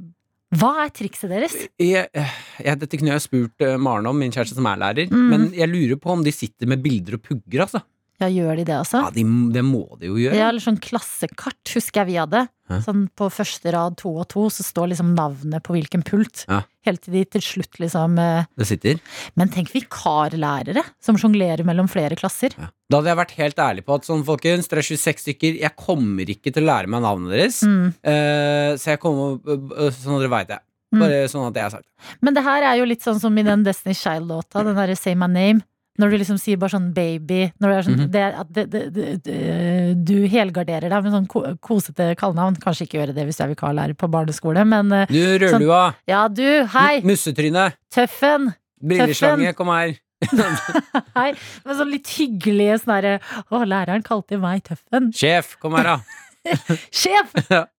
Hva 0.58 0.72
er 0.84 0.92
trikset 0.94 1.32
deres? 1.32 1.54
jeg, 1.80 2.04
eh, 2.12 2.36
jeg, 2.60 2.80
Dette 2.82 3.00
kunne 3.00 3.14
jeg 3.14 3.24
spurt 3.24 3.64
eh, 3.64 3.78
Maren 3.80 4.10
om, 4.10 4.18
min 4.20 4.34
kjæreste 4.34 4.58
som 4.58 4.68
er 4.68 4.80
lærer. 4.82 5.10
Mm. 5.10 5.26
Men 5.32 5.48
jeg 5.56 5.70
lurer 5.72 6.00
på 6.00 6.12
om 6.14 6.24
de 6.26 6.34
sitter 6.34 6.70
med 6.70 6.84
bilder 6.84 7.18
og 7.18 7.24
pugger, 7.24 7.64
altså. 7.66 7.84
Ja, 8.22 8.28
gjør 8.30 8.60
de 8.60 8.64
det 8.68 8.74
altså? 8.76 9.00
Ja, 9.02 9.10
de, 9.14 9.24
det 9.54 9.62
må 9.66 9.84
de 9.98 10.10
jo 10.12 10.18
gjøre. 10.20 10.36
Ja, 10.38 10.50
eller 10.52 10.62
sånn 10.62 10.78
klassekart 10.82 11.72
husker 11.74 12.04
jeg 12.04 12.12
vi 12.12 12.18
hadde. 12.20 12.44
Hæ? 12.70 12.78
Sånn 12.86 13.02
på 13.18 13.26
første 13.34 13.72
rad 13.74 13.96
to 14.00 14.12
og 14.22 14.28
to, 14.30 14.46
så 14.54 14.64
står 14.64 14.92
liksom 14.92 15.10
navnet 15.18 15.64
på 15.66 15.74
hvilken 15.74 16.04
pult. 16.06 16.44
Ja. 16.48 16.62
Helt 16.86 17.02
til 17.04 17.16
de 17.18 17.24
til 17.34 17.44
slutt 17.44 17.80
liksom 17.82 18.14
eh, 18.20 18.46
Det 18.60 18.68
sitter. 18.68 19.00
Men 19.40 19.50
tenk 19.52 19.72
vikarlærere 19.74 20.84
som 21.02 21.18
sjonglerer 21.20 21.66
mellom 21.66 21.90
flere 21.90 22.16
klasser. 22.20 22.54
Ja. 22.56 22.70
Da 22.88 23.00
hadde 23.00 23.10
jeg 23.10 23.20
vært 23.24 23.36
helt 23.40 23.64
ærlig 23.66 23.84
på 23.88 23.98
at 23.98 24.06
sånn, 24.06 24.22
folkens, 24.28 24.70
dere 24.70 24.84
er 24.84 24.90
26 24.92 25.24
stykker, 25.26 25.58
jeg 25.64 25.80
kommer 25.80 26.30
ikke 26.36 26.54
til 26.54 26.64
å 26.64 26.70
lære 26.70 26.94
meg 26.94 27.02
navnet 27.04 27.34
deres. 27.34 27.60
Mm. 27.66 27.90
Uh, 27.98 28.70
så 28.78 28.94
jeg 28.94 29.02
kommer 29.02 29.40
uh, 29.42 29.90
Sånn 29.96 30.20
dere 30.20 30.32
veit 30.32 30.52
det. 30.52 30.62
Mm. 30.94 31.02
Bare 31.02 31.22
sånn 31.32 31.48
at 31.48 31.58
jeg 31.58 31.66
har 31.66 31.74
sagt. 31.74 31.88
Men 32.22 32.36
det 32.36 32.44
her 32.46 32.64
er 32.70 32.78
jo 32.78 32.86
litt 32.86 33.02
sånn 33.02 33.18
som 33.18 33.34
i 33.40 33.44
den 33.44 33.64
Destiny 33.66 33.96
Child-låta, 33.98 34.62
den 34.62 34.76
derre 34.78 34.94
Say 34.98 35.16
My 35.18 35.26
Name. 35.26 35.64
Når 35.98 36.10
du 36.10 36.16
liksom 36.18 36.38
sier 36.42 36.56
bare 36.58 36.72
sånn 36.74 36.88
baby 36.94 37.52
når 37.62 37.68
det 37.70 37.74
er 37.78 37.82
sånn, 37.86 37.98
Mhm. 38.00 38.10
det, 38.10 38.20
er- 38.20 38.38
at 38.40 38.48
det, 38.52 38.64
det, 38.70 38.82
det, 38.94 39.22
det, 39.22 40.04
Du 40.04 40.26
helgarderer 40.26 40.88
deg 40.90 41.04
med 41.04 41.12
sånn 41.14 41.58
kosete 41.62 42.16
kallenavn. 42.18 42.56
Kanskje 42.58 42.86
ikke 42.88 42.98
gjøre 42.98 43.14
det 43.14 43.26
hvis 43.28 43.38
du 43.38 43.44
er 43.44 43.52
vikarlærer 43.54 43.94
på 43.94 44.08
barneskole, 44.10 44.64
men 44.66 44.90
eh, 44.92 45.06
Du 45.06 45.20
rødlua, 45.38 45.94
ja, 46.10 46.26
du, 46.28 46.42
hei, 46.74 46.98
m- 47.00 47.06
mussetryne, 47.12 47.72
tøffen. 47.94 48.54
brilleslange, 48.82 49.54
kom 49.54 49.68
her. 49.68 49.94
Hei. 51.14 51.34
Men 51.66 51.76
sånn 51.76 51.90
litt 51.92 52.08
hyggelige 52.16 52.78
sånn 52.80 52.94
derre 52.96 53.18
Å, 53.52 53.58
læreren 53.68 54.02
kalte 54.02 54.38
meg 54.40 54.62
tøffen. 54.64 55.10
Sjef, 55.12 55.56
kom 55.60 55.74
her, 55.76 55.84
da. 55.84 55.98
Sjef! 56.90 57.34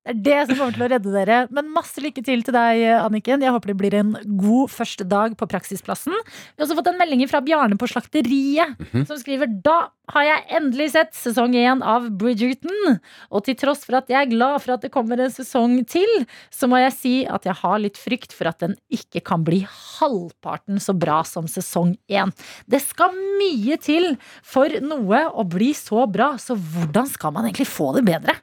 Det 0.05 0.13
er 0.13 0.19
det 0.21 0.41
som 0.51 0.59
kommer 0.59 0.75
til 0.75 0.83
å 0.85 0.89
redde 0.91 1.11
dere. 1.15 1.37
Men 1.49 1.71
masse 1.73 1.97
lykke 2.03 2.21
til 2.21 2.43
til 2.45 2.53
deg, 2.53 2.83
Anniken. 3.01 3.41
Jeg 3.41 3.49
håper 3.55 3.71
det 3.71 3.77
blir 3.79 3.95
en 3.97 4.11
god 4.37 4.69
første 4.69 5.01
dag 5.09 5.33
på 5.39 5.47
praksisplassen. 5.49 6.13
Vi 6.13 6.61
har 6.61 6.67
også 6.67 6.77
fått 6.77 6.91
en 6.91 6.99
melding 6.99 7.23
fra 7.31 7.41
Bjarne 7.41 7.73
på 7.81 7.89
Slakteriet, 7.89 8.75
Mhm. 8.77 9.07
som 9.07 9.17
skriver 9.17 9.49
Da 9.63 9.87
har 10.13 10.23
jeg 10.23 10.45
endelig 10.61 10.91
sett 10.91 11.13
sesong 11.17 11.55
én 11.57 11.81
av 11.81 12.05
Bridgerton. 12.11 12.99
Og 13.31 13.43
til 13.45 13.55
tross 13.55 13.83
for 13.83 13.95
at 13.97 14.07
jeg 14.07 14.27
er 14.27 14.29
glad 14.29 14.61
for 14.61 14.73
at 14.73 14.81
det 14.81 14.91
kommer 14.91 15.19
en 15.19 15.31
sesong 15.31 15.81
til, 15.89 16.27
så 16.51 16.69
må 16.69 16.77
jeg 16.83 16.93
si 16.93 17.25
at 17.25 17.41
jeg 17.43 17.55
har 17.55 17.79
litt 17.79 17.97
frykt 17.97 18.31
for 18.31 18.45
at 18.47 18.59
den 18.59 18.75
ikke 18.93 19.23
kan 19.25 19.43
bli 19.43 19.65
halvparten 19.65 20.77
så 20.77 20.93
bra 20.93 21.23
som 21.23 21.47
sesong 21.47 21.97
én. 22.07 22.31
Det 22.69 22.83
skal 22.83 23.09
mye 23.41 23.81
til 23.81 24.15
for 24.43 24.69
noe 24.81 25.25
å 25.33 25.49
bli 25.49 25.73
så 25.73 26.05
bra, 26.11 26.33
så 26.37 26.53
hvordan 26.55 27.07
skal 27.09 27.31
man 27.31 27.45
egentlig 27.45 27.65
få 27.73 27.95
det 27.95 28.05
bedre? 28.05 28.35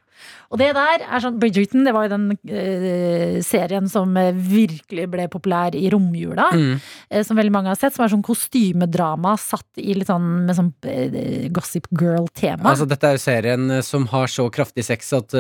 Og 0.53 0.61
det 0.61 0.68
der 0.76 1.05
er 1.07 1.22
sånn 1.24 1.38
Bridgerton, 1.40 1.86
det 1.86 1.94
var 1.96 2.07
jo 2.07 2.12
den 2.12 2.26
uh, 2.36 3.38
serien 3.44 3.88
som 3.88 4.12
eh, 4.20 4.34
virkelig 4.36 5.07
ble 5.12 5.24
populær 5.32 5.76
i 5.78 5.86
romjula. 5.92 6.50
Mm. 6.53 6.74
Uh, 7.09 7.22
som 7.24 7.40
veldig 7.40 7.55
mange 7.55 7.72
har 7.72 7.80
sett. 7.80 7.96
Som 7.96 8.05
er 8.05 8.12
sånn 8.12 8.24
kostymedrama 8.26 9.32
satt 9.40 9.80
i 9.80 9.96
litt 9.96 10.11
sånn 10.12 10.44
med 10.44 10.59
sånn 10.59 10.68
uh, 10.84 11.48
Gossip 11.57 11.88
Girl-tema. 11.96 12.68
Altså, 12.74 12.88
dette 12.90 13.09
er 13.09 13.16
jo 13.16 13.24
serien 13.24 13.78
som 13.86 14.05
har 14.12 14.28
så 14.28 14.46
kraftig 14.53 14.84
sex 14.84 15.09
at 15.16 15.32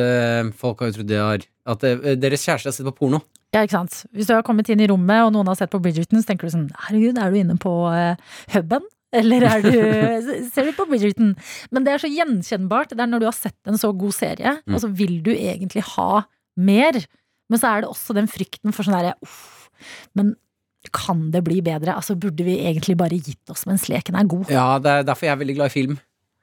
folk 0.58 0.80
har 0.80 0.90
jo 0.90 0.96
trodd 0.96 1.10
de 1.10 1.18
har 1.20 1.44
At 1.68 1.84
deres 2.18 2.42
kjæreste 2.42 2.70
har 2.70 2.74
sett 2.74 2.88
på 2.88 2.94
porno. 3.04 3.20
ja, 3.52 3.62
ikke 3.62 3.76
sant? 3.76 4.00
Hvis 4.16 4.30
du 4.30 4.34
har 4.34 4.42
kommet 4.46 4.70
inn 4.72 4.80
i 4.80 4.88
rommet, 4.88 5.26
og 5.26 5.34
noen 5.34 5.50
har 5.52 5.58
sett 5.60 5.70
på 5.70 5.80
Bridgerton, 5.82 6.22
så 6.22 6.32
tenker 6.32 6.48
du 6.48 6.54
sånn 6.56 6.70
Herregud, 6.88 7.20
er 7.20 7.30
du 7.30 7.38
inne 7.42 7.58
på 7.60 7.74
uh, 7.92 8.16
huben? 8.56 8.88
Eller 9.12 9.44
er 9.44 9.64
du, 9.64 9.74
ser 10.54 10.68
du 10.68 10.72
på 10.76 10.86
Bridgerton? 10.88 11.34
Men 11.70 11.84
det 11.84 11.92
er 11.94 12.02
så 12.04 12.08
gjenkjennbart. 12.12 12.94
Det 12.96 13.00
er 13.04 13.10
når 13.12 13.20
du 13.24 13.26
har 13.28 13.36
sett 13.36 13.58
en 13.68 13.76
så 13.80 13.90
god 13.96 14.14
serie, 14.16 14.54
Mm. 14.66 14.74
og 14.74 14.80
så 14.84 14.88
vil 14.96 15.18
du 15.26 15.32
egentlig 15.34 15.82
ha 15.96 16.22
mer. 16.56 17.00
Men 17.52 17.60
så 17.60 17.68
er 17.74 17.82
det 17.84 17.90
også 17.92 18.14
den 18.16 18.28
frykten 18.30 18.72
for 18.72 18.86
sånn 18.86 18.96
derre 18.96 19.14
uff, 19.22 19.68
men 20.16 20.34
kan 20.94 21.28
det 21.30 21.44
bli 21.46 21.60
bedre? 21.62 21.94
Altså 21.94 22.16
Burde 22.18 22.42
vi 22.46 22.56
egentlig 22.64 22.96
bare 22.98 23.14
gitt 23.20 23.50
oss 23.52 23.66
mens 23.68 23.84
leken 23.92 24.16
er 24.18 24.24
god? 24.26 24.48
Ja, 24.50 24.78
det 24.82 24.90
er 24.90 25.04
derfor 25.06 25.28
jeg 25.28 25.34
er 25.36 25.40
veldig 25.44 25.54
glad 25.60 25.70
i 25.70 25.74
film. 25.76 25.98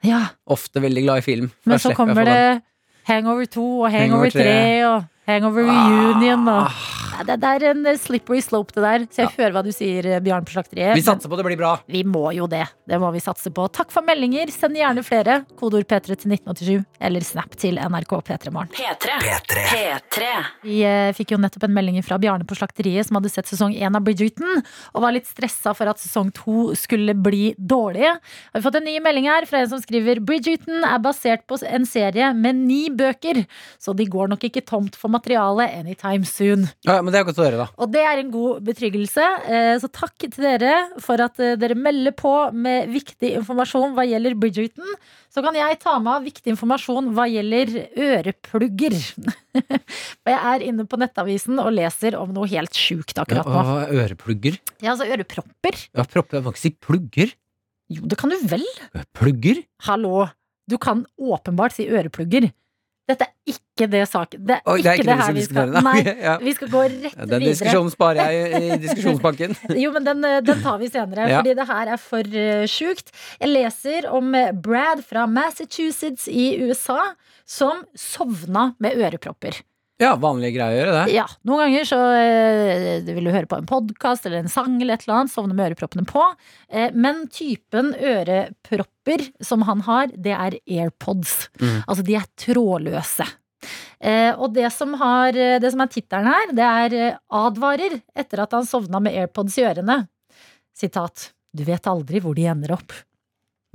Ja, 0.06 0.22
Ofte 0.48 0.80
veldig 0.80 1.04
glad 1.04 1.18
i 1.20 1.26
film. 1.26 1.50
Men 1.68 1.80
så 1.82 1.92
kommer 1.98 2.24
det 2.30 2.62
Hangover 3.10 3.46
2 3.52 3.66
og 3.82 3.92
Hangover 3.92 4.30
Hangover 4.30 4.32
3 4.32 4.86
og 4.88 5.04
Hangover 5.28 5.68
Reunion 5.68 6.48
og 6.48 6.70
Ah, 6.70 7.09
det, 7.28 7.36
det 7.42 7.50
er 7.50 7.66
en 7.72 7.86
eh, 7.90 7.98
slippery 8.00 8.42
slope, 8.44 8.74
det 8.76 8.84
der. 8.84 9.06
Så 9.12 9.24
jeg 9.24 9.34
hører 9.38 9.56
hva 9.58 9.64
du 9.66 9.72
sier, 9.76 10.06
eh, 10.08 10.22
Bjørn 10.24 10.48
på 10.48 10.56
Slakteriet. 10.56 10.96
Vi 10.98 11.04
satser 11.06 11.32
på 11.32 11.40
det 11.40 11.46
blir 11.48 11.60
bra. 11.60 11.74
Vi 11.90 12.04
må 12.08 12.30
jo 12.36 12.48
det. 12.52 12.66
Det 12.90 13.00
må 13.02 13.12
vi 13.16 13.22
satse 13.24 13.52
på. 13.56 13.68
Takk 13.76 13.94
for 13.94 14.06
meldinger. 14.06 14.52
Send 14.54 14.78
gjerne 14.80 15.04
flere. 15.06 15.42
Kodeord 15.60 15.88
P3 15.90 16.16
til 16.16 16.36
1987 16.36 16.86
eller 17.10 17.26
Snap 17.26 17.56
til 17.60 17.80
NRK 17.80 18.16
P3 18.28 18.54
Morgen. 18.56 18.72
P3. 18.76 19.18
P3. 19.24 19.66
P3. 19.74 20.32
Vi 20.66 20.80
eh, 20.88 21.12
fikk 21.18 21.36
jo 21.36 21.42
nettopp 21.42 21.68
en 21.68 21.76
melding 21.76 22.00
fra 22.06 22.20
Bjarne 22.22 22.48
på 22.48 22.58
Slakteriet 22.58 23.08
som 23.08 23.20
hadde 23.20 23.32
sett 23.34 23.50
sesong 23.50 23.76
én 23.76 23.96
av 23.96 24.06
Bridgerton 24.06 24.62
og 24.62 25.04
var 25.04 25.16
litt 25.16 25.30
stressa 25.30 25.76
for 25.78 25.90
at 25.92 26.02
sesong 26.02 26.32
to 26.36 26.70
skulle 26.80 27.16
bli 27.18 27.54
dårlig. 27.58 28.08
Vi 28.52 28.58
har 28.58 28.66
fått 28.66 28.80
en 28.80 28.88
ny 28.88 28.98
melding 29.04 29.30
her 29.30 29.48
fra 29.50 29.64
en 29.64 29.72
som 29.72 29.82
skriver 29.82 30.22
Bridgerton 30.26 30.86
er 30.88 31.02
basert 31.04 31.46
på 31.50 31.60
en 31.68 31.88
serie 31.90 32.32
med 32.38 32.60
ni 32.64 32.82
bøker, 32.94 33.44
så 33.82 33.96
de 33.98 34.08
går 34.10 34.32
nok 34.32 34.46
ikke 34.50 34.66
tomt 34.68 34.98
for 35.00 35.12
materiale 35.12 35.68
anytime 35.80 36.28
soon. 36.28 36.68
Ja, 36.88 37.00
men 37.02 37.09
det 37.14 37.20
er 37.20 37.26
godt 37.28 37.40
å 37.42 37.46
høre, 37.46 37.58
da. 37.62 37.68
Og 37.82 37.92
det 37.94 38.02
er 38.06 38.20
en 38.22 38.30
god 38.34 38.62
betryggelse. 38.68 39.26
Eh, 39.50 39.76
Så 39.82 39.90
takk 39.94 40.16
til 40.26 40.44
dere 40.44 40.74
for 41.04 41.22
at 41.24 41.40
eh, 41.44 41.56
dere 41.60 41.76
melder 41.78 42.16
på 42.18 42.32
med 42.54 42.90
viktig 42.94 43.32
informasjon 43.40 43.94
hva 43.98 44.06
gjelder 44.10 44.36
Bridgerton. 44.40 44.96
Så 45.30 45.44
kan 45.46 45.54
jeg 45.58 45.78
ta 45.84 45.94
med 46.02 46.12
av 46.16 46.24
viktig 46.26 46.54
informasjon 46.56 47.12
hva 47.14 47.28
gjelder 47.30 47.72
øreplugger. 47.94 48.96
Og 50.26 50.32
jeg 50.32 50.40
er 50.54 50.66
inne 50.66 50.86
på 50.90 50.98
Nettavisen 51.00 51.60
og 51.62 51.72
leser 51.76 52.18
om 52.20 52.32
noe 52.36 52.50
helt 52.50 52.74
sjukt 52.78 53.18
akkurat 53.22 53.48
nå. 53.50 53.62
Er 53.86 53.94
øreplugger? 54.06 54.58
Ja, 54.82 54.96
altså 54.96 55.06
ørepropper. 55.10 55.78
Ja, 55.94 56.06
propper, 56.10 56.40
jeg 56.40 56.46
må 56.48 56.54
ikke 56.56 56.64
si 56.66 56.74
plugger. 56.82 57.36
Jo, 57.90 58.06
det 58.10 58.18
kan 58.22 58.30
du 58.34 58.38
vel? 58.50 58.66
Plugger? 59.18 59.64
Hallo. 59.88 60.28
Du 60.70 60.78
kan 60.82 61.06
åpenbart 61.18 61.74
si 61.78 61.88
øreplugger. 61.90 62.52
Dette 63.10 63.26
er 63.26 63.34
ikke 63.50 63.88
det 63.90 64.02
saken 64.12 64.44
Det 64.46 64.58
er 64.60 64.70
Oi, 64.70 64.76
det 64.84 64.90
er 64.92 65.00
ikke 65.00 65.06
ikke 65.06 65.10
det 65.10 65.24
her 65.24 65.36
vi 65.38 65.46
skal. 65.48 65.72
Nei, 65.86 66.02
ja. 66.28 66.36
vi 66.44 66.54
skal 66.58 66.70
gå 66.74 66.84
rett 66.86 67.06
Ja, 67.16 67.26
Den 67.26 67.42
videre. 67.42 67.54
diskusjonen 67.56 67.94
sparer 67.94 68.34
jeg 68.36 68.60
i, 68.60 68.68
i 68.76 68.80
diskusjonsbanken. 68.84 69.56
Jo, 69.80 69.94
men 69.96 70.06
den, 70.08 70.28
eh, 70.30 70.42
den 70.46 70.62
tar 70.66 70.78
vi 70.82 70.92
senere, 70.92 71.30
Ja. 71.30 71.40
fordi 71.42 71.56
det 71.58 71.68
her 71.72 71.94
er 71.96 72.04
for 72.04 72.36
uh, 72.36 72.66
sjukt. 72.70 73.10
Jeg 73.40 73.54
leser 73.54 74.10
om 74.14 74.36
eh, 74.38 74.52
Brad 74.54 75.02
fra 75.08 75.26
Massachusetts 75.30 76.28
i 76.30 76.52
USA 76.68 77.00
som 77.50 77.82
sovna 77.98 78.74
med 78.84 79.00
ørepropper. 79.00 79.64
Ja, 80.00 80.14
vanlige 80.16 80.54
greier 80.56 80.72
å 80.72 80.80
gjøre 80.80 80.92
det. 80.96 81.14
Ja, 81.18 81.26
Noen 81.44 81.66
ganger 81.66 81.88
så 81.90 81.98
eh, 82.16 83.02
vil 83.04 83.26
du 83.28 83.34
høre 83.34 83.50
på 83.52 83.58
en 83.60 83.68
podkast 83.68 84.26
eller 84.30 84.46
en 84.46 84.52
sang 84.52 84.78
eller 84.80 84.96
et 84.96 85.04
eller 85.04 85.18
annet, 85.18 85.34
sovne 85.34 85.58
med 85.58 85.74
øreproppene 85.74 86.06
på. 86.08 86.24
Eh, 86.72 86.94
men 86.96 87.26
typen 87.36 87.92
ørepropper 87.98 89.26
som 89.44 89.66
han 89.68 89.84
har, 89.90 90.14
det 90.16 90.32
er 90.38 90.56
AirPods. 90.64 91.34
Mm. 91.60 91.76
Altså 91.84 92.06
de 92.08 92.16
er 92.16 92.30
trådløse. 92.40 93.28
Eh, 94.00 94.32
og 94.40 94.54
det 94.56 94.70
som, 94.72 94.96
har, 95.02 95.36
det 95.36 95.74
som 95.74 95.84
er 95.84 95.92
tittelen 95.92 96.32
her, 96.32 96.54
det 96.56 96.70
er 96.70 96.98
eh, 97.12 97.20
advarer 97.36 98.00
etter 98.16 98.46
at 98.46 98.56
han 98.56 98.68
sovna 98.70 99.04
med 99.04 99.20
AirPods 99.20 99.60
i 99.60 99.68
ørene. 99.68 100.00
Sitat. 100.80 101.34
Du 101.52 101.66
vet 101.68 101.92
aldri 101.92 102.22
hvor 102.24 102.38
de 102.40 102.48
ender 102.48 102.78
opp. 102.78 102.96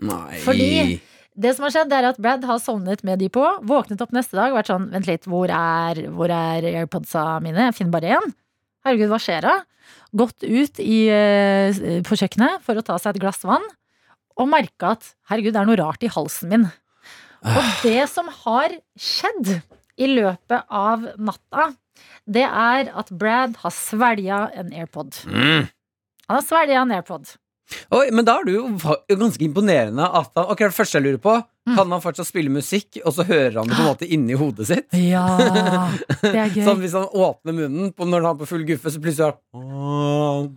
Nei. 0.09 0.41
Fordi- 0.41 1.03
Det 1.35 1.51
som 1.57 1.67
har 1.67 1.73
skjedd, 1.75 1.93
er 1.93 2.07
at 2.13 2.19
Brad 2.23 2.45
har 2.47 2.61
sovnet 2.63 3.03
med 3.07 3.19
de 3.19 3.29
på, 3.33 3.43
våknet 3.67 4.03
opp 4.05 4.13
neste 4.15 4.39
dag 4.39 4.53
og 4.53 4.61
vært 4.61 4.71
sånn 4.71 4.87
Vent 4.93 5.09
litt, 5.09 5.25
hvor 5.27 5.51
er, 5.51 6.05
hvor 6.15 6.31
er 6.31 6.67
AirPodsa 6.71 7.25
mine? 7.43 7.71
Jeg 7.71 7.79
finner 7.81 7.95
bare 7.97 8.13
én. 8.21 8.35
Herregud, 8.87 9.11
hva 9.11 9.19
skjer 9.23 9.49
da? 9.49 9.55
Gått 10.15 10.47
ut 10.47 10.81
i, 10.85 11.01
eh, 11.11 11.81
på 12.07 12.19
kjøkkenet 12.21 12.63
for 12.63 12.79
å 12.79 12.85
ta 12.87 13.01
seg 13.03 13.17
et 13.17 13.25
glass 13.25 13.43
vann, 13.43 13.65
og 14.39 14.51
merka 14.51 14.95
at 14.95 15.11
herregud, 15.31 15.55
det 15.57 15.63
er 15.63 15.71
noe 15.71 15.81
rart 15.81 16.07
i 16.07 16.13
halsen 16.13 16.53
min. 16.53 16.69
Og 17.45 17.65
det 17.83 18.07
som 18.13 18.31
har 18.31 18.79
skjedd 18.95 19.57
i 20.01 20.09
løpet 20.11 20.71
av 20.71 21.11
natta, 21.19 21.73
det 22.31 22.47
er 22.47 22.91
at 22.95 23.11
Brad 23.11 23.59
har 23.63 23.75
svelga 23.75 24.47
en 24.55 24.73
AirPod. 24.73 25.19
Mm. 25.27 25.67
Han 26.29 26.39
har 26.39 26.47
svelga 26.47 26.81
en 26.83 26.95
AirPod. 26.95 27.35
Oi, 27.97 28.11
men 28.13 28.27
da 28.29 28.37
er 28.41 28.45
det 28.49 28.55
jo 28.59 28.67
ganske 29.17 29.41
imponerende 29.47 30.05
at 30.05 30.31
han 30.37 30.51
Ok, 30.53 30.59
det 30.67 30.75
første 30.77 30.99
jeg 31.01 31.07
lurer 31.09 31.23
på, 31.25 31.43
Mm. 31.65 31.79
kan 31.79 31.93
han 31.95 32.01
fortsatt 32.05 32.29
spille 32.29 32.51
musikk, 32.53 32.99
og 33.09 33.15
så 33.17 33.25
hører 33.25 33.55
han 33.57 33.71
det 33.71 33.73
på 33.79 33.81
en 33.81 33.89
måte 33.89 34.05
inni 34.13 34.35
hodet 34.37 34.67
sitt? 34.69 34.85
Ja, 35.01 35.23
det 36.21 36.35
er 36.37 36.51
gøy. 36.53 36.61
Sånn 36.67 36.83
hvis 36.83 36.93
han 36.93 37.07
åpner 37.09 37.57
munnen 37.57 37.89
på, 37.97 38.05
når 38.05 38.21
han 38.21 38.35
er 38.35 38.41
på 38.43 38.49
full 38.51 38.67
guffe, 38.69 38.93
så 38.93 39.01
plutselig 39.01 39.31
har 39.31 39.39
han 39.41 40.51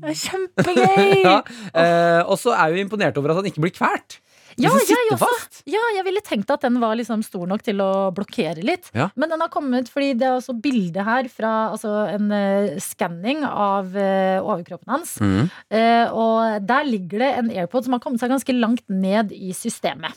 Det 0.00 0.14
er 0.14 0.16
kjempegøy! 0.22 1.12
ja, 1.28 1.36
eh, 1.76 2.22
Og 2.24 2.40
så 2.40 2.56
er 2.56 2.72
jo 2.72 2.80
imponert 2.86 3.20
over 3.20 3.34
at 3.34 3.42
han 3.42 3.50
ikke 3.52 3.66
blir 3.66 3.74
kvalt. 3.76 4.16
Ja, 4.56 4.70
Hvis 4.72 4.88
jeg 4.88 4.96
sitter 4.96 5.16
også. 5.18 5.28
fast. 5.28 5.62
Ja, 5.68 5.82
jeg 5.98 6.04
ville 6.06 6.22
tenkt 6.24 6.50
at 6.52 6.64
den 6.64 6.78
var 6.80 6.96
liksom 6.96 7.22
stor 7.26 7.44
nok 7.48 7.64
til 7.66 7.80
å 7.84 8.08
blokkere 8.16 8.64
litt. 8.64 8.88
Ja. 8.96 9.10
Men 9.18 9.32
den 9.32 9.42
har 9.44 9.52
kommet 9.52 9.90
fordi 9.92 10.14
det 10.16 10.28
er 10.28 10.38
også 10.38 10.56
bilde 10.64 11.04
her 11.04 11.28
fra 11.32 11.52
altså 11.74 11.92
en 12.08 12.32
uh, 12.32 12.76
skanning 12.82 13.44
av 13.46 13.92
uh, 13.92 14.40
overkroppen 14.40 14.94
hans. 14.94 15.16
Mm. 15.20 15.50
Uh, 15.72 16.06
og 16.16 16.68
der 16.68 16.88
ligger 16.88 17.24
det 17.24 17.32
en 17.42 17.52
AirPod 17.52 17.86
som 17.86 17.96
har 17.96 18.04
kommet 18.04 18.22
seg 18.22 18.32
ganske 18.32 18.56
langt 18.56 18.86
ned 18.88 19.34
i 19.36 19.52
systemet. 19.56 20.16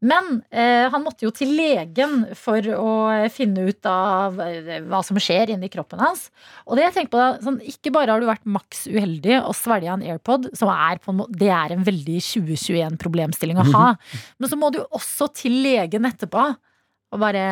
Men 0.00 0.42
eh, 0.50 0.86
han 0.88 1.02
måtte 1.04 1.26
jo 1.26 1.30
til 1.36 1.50
legen 1.58 2.22
for 2.38 2.64
å 2.72 2.92
finne 3.32 3.66
ut 3.68 3.84
av 3.90 4.38
eh, 4.40 4.78
hva 4.88 5.02
som 5.04 5.18
skjer 5.20 5.52
inni 5.54 5.68
kroppen 5.72 6.00
hans. 6.00 6.30
Og 6.66 6.78
det 6.78 6.86
jeg 6.86 6.94
tenker 6.96 7.12
på 7.12 7.20
da, 7.20 7.28
sånn, 7.44 7.58
Ikke 7.68 7.92
bare 7.92 8.14
har 8.14 8.20
du 8.22 8.26
vært 8.30 8.46
maks 8.48 8.86
uheldig 8.88 9.40
og 9.42 9.52
svelga 9.58 9.92
en 9.98 10.06
AirPod, 10.14 10.48
som 10.56 10.72
er 10.72 10.98
på 11.04 11.12
en 11.12 11.20
det 11.36 11.50
er 11.52 11.74
en 11.76 11.84
veldig 11.84 12.18
2021-problemstilling 12.24 13.60
å 13.60 13.68
ha, 13.74 13.86
men 14.40 14.48
så 14.50 14.56
må 14.58 14.70
du 14.74 14.80
også 14.88 15.28
til 15.36 15.60
legen 15.64 16.08
etterpå. 16.08 16.48
Og 17.10 17.18
bare 17.18 17.44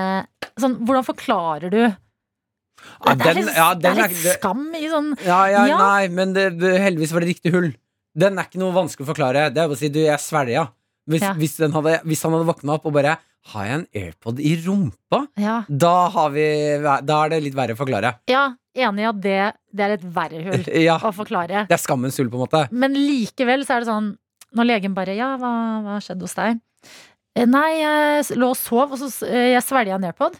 sånn, 0.60 0.76
Hvordan 0.86 1.04
forklarer 1.06 1.72
du 1.72 1.80
Ja, 1.82 3.14
det, 3.14 3.26
er 3.26 3.34
den- 3.34 3.44
litt, 3.44 3.56
ja, 3.56 3.68
det 3.74 3.82
den 3.82 3.98
er 3.98 4.08
litt 4.08 4.38
skam 4.38 4.68
i 4.78 4.86
sånn 4.88 5.08
Ja, 5.26 5.40
ja, 5.50 5.64
Ja. 5.66 5.78
nei, 5.82 6.08
men 6.08 6.32
det, 6.32 6.52
heldigvis 6.62 7.12
var 7.12 7.20
det 7.26 7.32
riktig 7.34 7.52
hull. 7.52 7.72
Den 8.14 8.38
er 8.38 8.44
ikke 8.46 8.60
noe 8.62 8.72
vanskelig 8.72 9.04
å 9.06 9.10
forklare. 9.14 9.48
Det 9.52 9.58
er 9.62 9.66
bare 9.68 9.76
å 9.76 9.78
si 9.78 9.88
du, 9.88 9.98
jeg 10.00 10.18
svelga. 10.22 10.68
Hvis, 11.08 11.22
Ja. 11.24 11.32
hvis, 11.34 11.56
hadde, 11.72 11.94
hvis 12.04 12.22
han 12.26 12.34
hadde 12.36 12.46
våkna 12.50 12.74
opp 12.76 12.86
og 12.86 12.92
bare 12.98 13.16
Har 13.52 13.64
jeg 13.64 13.74
en 13.78 13.86
AirPod 13.96 14.40
i 14.44 14.54
rumpa? 14.66 15.22
Ja, 15.40 15.62
Da, 15.68 16.08
har 16.12 16.30
vi, 16.34 16.44
da 17.06 17.18
er 17.24 17.30
det 17.32 17.42
litt 17.46 17.54
verre 17.56 17.72
å 17.76 17.80
forklare. 17.80 18.14
ja 18.28 18.54
enig 18.78 19.02
i 19.02 19.06
at 19.08 19.20
det, 19.24 19.38
det 19.74 19.84
er 19.86 19.94
et 19.96 20.04
verre 20.14 20.42
hull 20.44 20.64
Ja, 20.88 20.98
å 21.02 21.10
forklare. 21.16 21.64
Det 21.66 21.74
er 21.74 21.80
skammens 21.82 22.18
hull, 22.20 22.28
på 22.30 22.38
en 22.38 22.44
måte. 22.46 22.68
Men 22.70 22.92
likevel 22.94 23.64
så 23.66 23.74
er 23.78 23.80
det 23.82 23.88
sånn 23.90 24.12
Når 24.54 24.68
legen 24.70 24.94
bare 24.94 25.16
Ja, 25.16 25.32
hva, 25.40 25.52
hva 25.86 25.96
skjedde 26.04 26.22
hos 26.28 26.34
deg? 26.38 26.60
«Eh, 27.38 27.46
Nei, 27.46 27.78
jeg 27.80 28.36
lå 28.40 28.48
og 28.50 28.56
sov, 28.58 28.92
og 28.94 28.98
så 28.98 29.08
eh, 29.28 29.52
jeg 29.52 29.62
svelga 29.62 29.94
en 29.94 30.06
AirPod. 30.08 30.34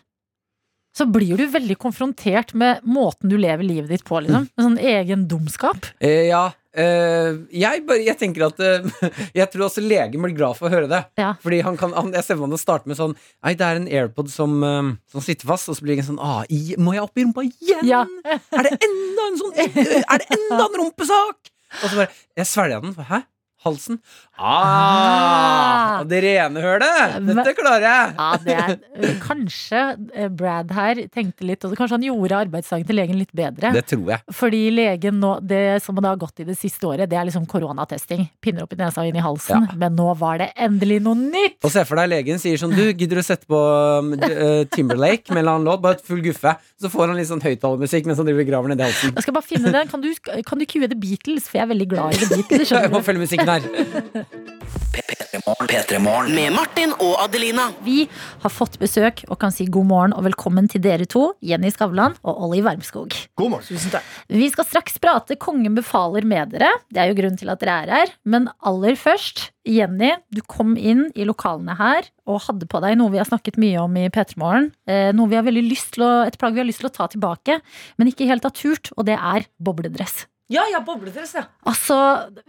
Så 0.97 1.05
blir 1.07 1.37
du 1.39 1.45
veldig 1.53 1.77
konfrontert 1.79 2.55
med 2.59 2.81
måten 2.89 3.31
du 3.31 3.37
lever 3.39 3.63
livet 3.63 3.93
ditt 3.93 4.05
på, 4.09 4.19
liksom. 4.25 4.49
Med 4.57 4.65
sånn 4.67 4.79
egen 4.83 5.27
dumskap. 5.31 5.87
Eh, 6.03 6.25
ja. 6.33 6.49
Eh, 6.83 7.39
jeg, 7.61 7.83
bare, 7.89 8.03
jeg 8.07 8.19
tenker 8.21 8.47
at 8.49 8.61
eh, 8.65 8.87
Jeg 9.41 9.51
tror 9.53 9.67
også 9.69 9.83
legen 9.85 10.23
blir 10.23 10.35
glad 10.37 10.59
for 10.59 10.69
å 10.69 10.73
høre 10.73 10.91
det. 10.91 11.03
Ja. 11.21 11.33
Fordi 11.43 11.61
han 11.67 11.79
kan, 11.81 11.95
han, 11.97 12.13
Jeg 12.17 12.27
ser 12.27 12.39
for 12.39 12.47
meg 12.47 12.59
han 12.59 12.63
starter 12.65 12.93
med 12.93 13.01
sånn 13.01 13.17
Nei, 13.17 13.55
det 13.59 13.67
er 13.69 13.81
en 13.81 13.89
AirPod 14.01 14.31
som, 14.33 14.59
eh, 14.67 14.93
som 15.13 15.25
sitter 15.25 15.51
fast, 15.51 15.71
og 15.71 15.79
så 15.79 15.87
blir 15.87 15.97
det 15.97 16.05
en 16.07 16.11
sånn 16.13 16.23
ah, 16.25 16.43
i, 16.49 16.77
Må 16.81 16.97
jeg 16.97 17.07
opp 17.07 17.19
i 17.19 17.27
rumpa 17.27 17.47
igjen? 17.49 17.85
Ja. 17.89 18.05
Er 18.29 18.71
det 18.71 18.77
enda 18.79 19.27
en 19.31 19.41
sånn 19.43 19.59
Er 19.65 20.23
det 20.23 20.31
enda 20.39 20.63
en 20.65 20.79
rumpesak? 20.85 21.53
Og 21.83 21.85
så 21.85 21.95
bare 21.99 22.13
Jeg 22.39 22.49
svelger 22.49 22.87
den. 22.87 22.97
Hæ? 23.11 23.25
Halsen? 23.65 23.99
Ah, 24.39 26.05
det 26.07 26.21
rene 26.23 26.63
hølet! 26.63 27.17
Dette 27.27 27.55
klarer 27.59 27.85
jeg! 27.85 28.13
Ja, 28.15 28.29
det 28.45 28.55
er 28.55 28.75
eh, 28.79 29.17
Kanskje 29.23 29.81
eh, 30.15 30.29
Brad 30.31 30.71
her 30.77 31.01
tenkte 31.11 31.47
litt, 31.49 31.65
og 31.67 31.75
kanskje 31.75 31.97
han 31.97 32.07
gjorde 32.07 32.39
arbeidsdagen 32.45 32.87
til 32.87 32.99
legen 33.01 33.19
litt 33.19 33.33
bedre. 33.37 33.73
Det 33.75 33.83
tror 33.91 34.13
jeg. 34.15 34.23
Fordi 34.39 34.61
legen 34.75 35.19
nå, 35.23 35.33
det 35.43 35.81
som 35.83 35.99
det 35.99 36.07
har 36.07 36.21
gått 36.21 36.45
i 36.45 36.47
det 36.47 36.55
siste 36.59 36.87
året, 36.87 37.11
det 37.11 37.19
er 37.19 37.27
liksom 37.27 37.49
koronatesting. 37.51 38.29
Pinner 38.45 38.67
opp 38.67 38.77
i 38.77 38.79
nesa 38.79 39.03
og 39.03 39.11
inn 39.11 39.19
i 39.19 39.25
halsen. 39.25 39.67
Men 39.81 39.99
nå 39.99 40.07
var 40.21 40.39
det 40.45 40.53
endelig 40.55 41.01
noe 41.03 41.19
nytt! 41.19 41.59
Og 41.67 41.75
se 41.75 41.83
for 41.89 41.99
deg 41.99 42.13
legen 42.15 42.39
sier 42.39 42.61
sånn 42.61 42.77
Du, 42.79 42.85
gidder 42.93 43.19
du 43.19 43.23
å 43.25 43.27
sette 43.27 43.49
på 43.51 43.59
um, 43.59 44.15
uh, 44.23 44.63
Timberlake 44.71 45.35
med 45.35 45.43
en 45.43 45.53
annen 45.57 45.67
låt? 45.67 45.83
Bare 45.83 45.99
et 45.99 46.07
full 46.07 46.23
guffe. 46.23 46.55
Så 46.79 46.93
får 46.93 47.11
han 47.11 47.19
litt 47.19 47.31
sånn 47.31 47.43
høyttalermusikk 47.43 48.07
mens 48.07 48.23
han 48.23 48.31
driver 48.31 48.47
og 48.47 48.53
graver 48.53 48.77
i 48.77 48.81
halsen. 48.87 49.17
Jeg 49.19 49.27
skal 49.27 49.39
bare 49.41 49.49
finne 49.51 49.75
den. 49.75 49.91
Kan 49.91 50.05
du, 50.05 50.13
kan 50.47 50.63
du 50.63 50.69
cue 50.71 50.87
The 50.87 50.99
Beatles? 50.99 51.51
For 51.51 51.59
jeg 51.59 51.67
er 51.67 51.73
veldig 51.75 51.91
glad 51.91 52.15
i 52.15 52.23
The 52.23 52.31
Beatles. 52.37 52.71
Jeg 52.79 52.93
må 52.93 53.01
følge 53.03 53.25
musikken 53.25 53.51
her. 53.51 54.28
P3morgen. 54.29 55.69
P3morgen. 55.69 56.35
Med 56.35 56.53
Martin 56.53 56.93
og 57.01 57.15
Adelina. 57.23 57.69
Vi 57.85 58.03
har 58.43 58.53
fått 58.53 58.79
besøk 58.81 59.23
og 59.29 59.39
kan 59.41 59.53
si 59.55 59.65
god 59.73 59.89
morgen 59.89 60.15
og 60.17 60.27
velkommen 60.27 60.69
til 60.69 60.83
dere 60.85 61.07
to, 61.09 61.31
Jenny 61.45 61.71
Skavlan 61.73 62.17
og 62.21 62.43
Olli 62.45 62.61
Wermskog. 62.65 63.17
God 63.41 63.55
morgen. 63.55 63.67
Tusen 63.69 63.95
takk. 63.95 64.07
Vi 64.29 64.51
skal 64.53 64.69
straks 64.69 65.01
prate 65.03 65.39
Kongen 65.41 65.79
befaler 65.79 66.27
med 66.29 66.53
dere. 66.53 66.71
Det 66.93 67.03
er 67.03 67.13
jo 67.13 67.19
grunnen 67.21 67.41
til 67.41 67.53
at 67.53 67.63
dere 67.63 67.81
er 67.85 67.95
her. 67.95 68.15
Men 68.29 68.51
aller 68.61 68.99
først, 69.01 69.49
Jenny, 69.69 70.15
du 70.35 70.43
kom 70.45 70.77
inn 70.77 71.09
i 71.17 71.29
lokalene 71.29 71.77
her 71.79 72.09
og 72.29 72.43
hadde 72.49 72.69
på 72.69 72.81
deg 72.85 72.99
noe 73.01 73.13
vi 73.15 73.21
har 73.23 73.29
snakket 73.29 73.61
mye 73.61 73.81
om 73.81 74.01
i 74.01 74.09
P3 74.13 74.41
Morgen. 74.41 74.73
Eh, 74.89 75.13
noe 75.17 75.31
vi 75.31 75.39
har 75.41 75.47
veldig 75.47 75.65
lyst 75.69 75.95
til 75.97 76.05
å, 76.05 76.15
et 76.29 76.37
plagg 76.41 76.57
vi 76.57 76.65
har 76.65 76.69
lyst 76.69 76.85
til 76.85 76.91
å 76.91 76.97
ta 76.97 77.09
tilbake, 77.09 77.63
men 77.97 78.11
ikke 78.13 78.29
helt 78.29 78.45
har 78.45 78.57
turt, 78.57 78.93
og 78.97 79.09
det 79.09 79.17
er 79.17 79.49
bobledress. 79.57 80.27
Ja, 80.49 80.63
ja, 80.73 80.81
bobledress, 80.81 81.35
ja. 81.37 81.43
Altså, 81.69 81.97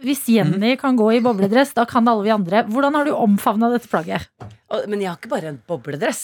Hvis 0.00 0.22
Jenny 0.32 0.72
kan 0.80 0.96
gå 0.96 1.10
i 1.12 1.20
bobledress, 1.24 1.74
da 1.76 1.84
kan 1.88 2.08
alle 2.08 2.24
vi 2.24 2.32
andre. 2.32 2.62
Hvordan 2.64 2.96
har 2.96 3.04
du 3.04 3.12
omfavna 3.12 3.68
dette 3.72 3.90
plagget? 3.92 4.24
Men 4.88 5.02
jeg 5.02 5.10
har 5.10 5.18
ikke 5.18 5.32
bare 5.34 5.50
en 5.52 5.58
bobledress. 5.68 6.22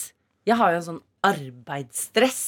Jeg 0.49 0.57
har 0.57 0.73
jo 0.73 0.79
en 0.81 0.87
sånn 0.87 1.03
arbeidsdress. 1.27 2.41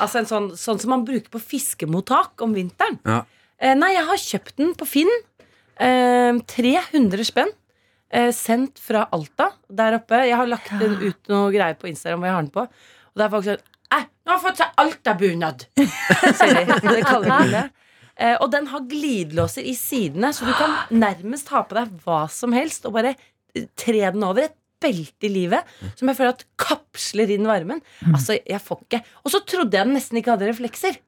Altså 0.00 0.20
en 0.22 0.28
sånn, 0.28 0.46
sånn 0.56 0.78
som 0.80 0.92
man 0.94 1.02
bruker 1.08 1.32
på 1.32 1.40
fiskemottak 1.42 2.40
om 2.44 2.54
vinteren. 2.56 3.00
Ja. 3.08 3.22
Eh, 3.58 3.74
nei, 3.74 3.90
jeg 3.96 4.06
har 4.06 4.20
kjøpt 4.22 4.54
den 4.60 4.70
på 4.78 4.86
Finn. 4.88 5.10
Eh, 5.78 6.38
300 6.54 7.26
spenn. 7.26 7.50
Eh, 8.08 8.30
sendt 8.32 8.78
fra 8.80 9.02
Alta 9.12 9.50
der 9.68 9.98
oppe. 9.98 10.22
Jeg 10.24 10.38
har 10.38 10.48
lagt 10.48 10.70
den 10.80 10.94
ut 11.02 11.28
noe 11.28 11.50
greier 11.52 11.76
på 11.76 11.90
Instagram 11.90 12.22
hvor 12.22 12.30
jeg 12.30 12.36
har 12.38 12.46
den 12.46 12.54
på. 12.54 12.64
Og 12.68 13.18
det 13.20 13.26
er 13.26 13.34
folk 13.34 13.48
sånn 13.50 13.66
Æ, 13.88 13.98
nå 14.04 14.28
har 14.30 14.36
jeg 14.36 14.44
fått 14.44 14.58
seg 14.60 14.80
Alta-bunad! 14.82 15.62
Sier 16.38 16.58
de. 16.58 16.64
Det 16.84 17.04
kaller 17.08 17.30
de 17.32 17.52
det. 17.54 17.62
Eh, 18.18 18.36
og 18.42 18.50
den 18.50 18.66
har 18.72 18.86
glidelåser 18.90 19.66
i 19.70 19.74
sidene, 19.78 20.32
så 20.34 20.46
du 20.48 20.54
kan 20.58 20.74
nærmest 20.90 21.52
ha 21.54 21.62
på 21.66 21.78
deg 21.78 21.92
hva 22.04 22.24
som 22.32 22.54
helst 22.56 22.88
og 22.88 22.96
bare 22.98 23.14
eh, 23.14 23.68
tre 23.78 24.00
den 24.06 24.26
over. 24.26 24.48
Et 24.48 24.56
belte 24.78 25.26
i 25.26 25.32
livet 25.34 25.66
som 25.98 26.06
jeg 26.06 26.14
føler 26.14 26.36
at 26.36 26.44
kapsler 26.60 27.32
inn 27.34 27.48
varmen. 27.50 27.80
Altså, 28.12 28.36
jeg 28.46 28.60
får 28.62 28.84
ikke 28.84 29.00
Og 29.26 29.32
så 29.34 29.40
trodde 29.42 29.74
jeg 29.74 29.88
den 29.88 29.96
nesten 29.96 30.20
ikke 30.20 30.36
hadde 30.36 30.46
reflekser. 30.52 31.00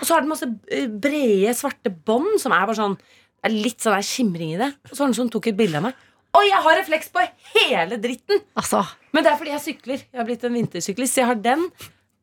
Og 0.00 0.02
så 0.02 0.16
har 0.16 0.24
den 0.24 0.32
masse 0.32 0.48
eh, 0.74 0.88
brede, 0.90 1.52
svarte 1.54 1.92
bånd 2.06 2.40
som 2.42 2.54
er 2.54 2.66
bare 2.66 2.80
sånn 2.80 2.96
det 3.42 3.50
er 3.50 3.54
litt 3.58 3.82
sånn 3.82 3.96
der 3.96 4.06
skimring 4.06 4.52
i 4.54 4.58
det. 4.60 4.68
Og 4.86 4.92
så 4.92 5.00
var 5.00 5.08
det 5.08 5.12
noen 5.12 5.18
som 5.18 5.30
tok 5.34 5.48
et 5.50 5.56
bilde 5.58 5.78
av 5.80 5.86
meg. 5.88 6.02
Og 6.38 6.44
jeg 6.46 6.60
har 6.64 6.76
refleks 6.78 7.10
på 7.12 7.24
hele 7.56 7.98
dritten! 8.00 8.38
Altså, 8.58 8.84
Men 9.10 9.26
det 9.26 9.32
er 9.32 9.40
fordi 9.40 9.52
jeg 9.52 9.64
sykler. 9.64 10.04
Jeg 10.06 10.20
har 10.20 10.28
blitt 10.28 10.44
en 10.46 10.54
vintersyklist. 10.54 11.16
Så 11.16 11.22
jeg 11.24 11.30
har 11.32 11.40
den. 11.42 11.64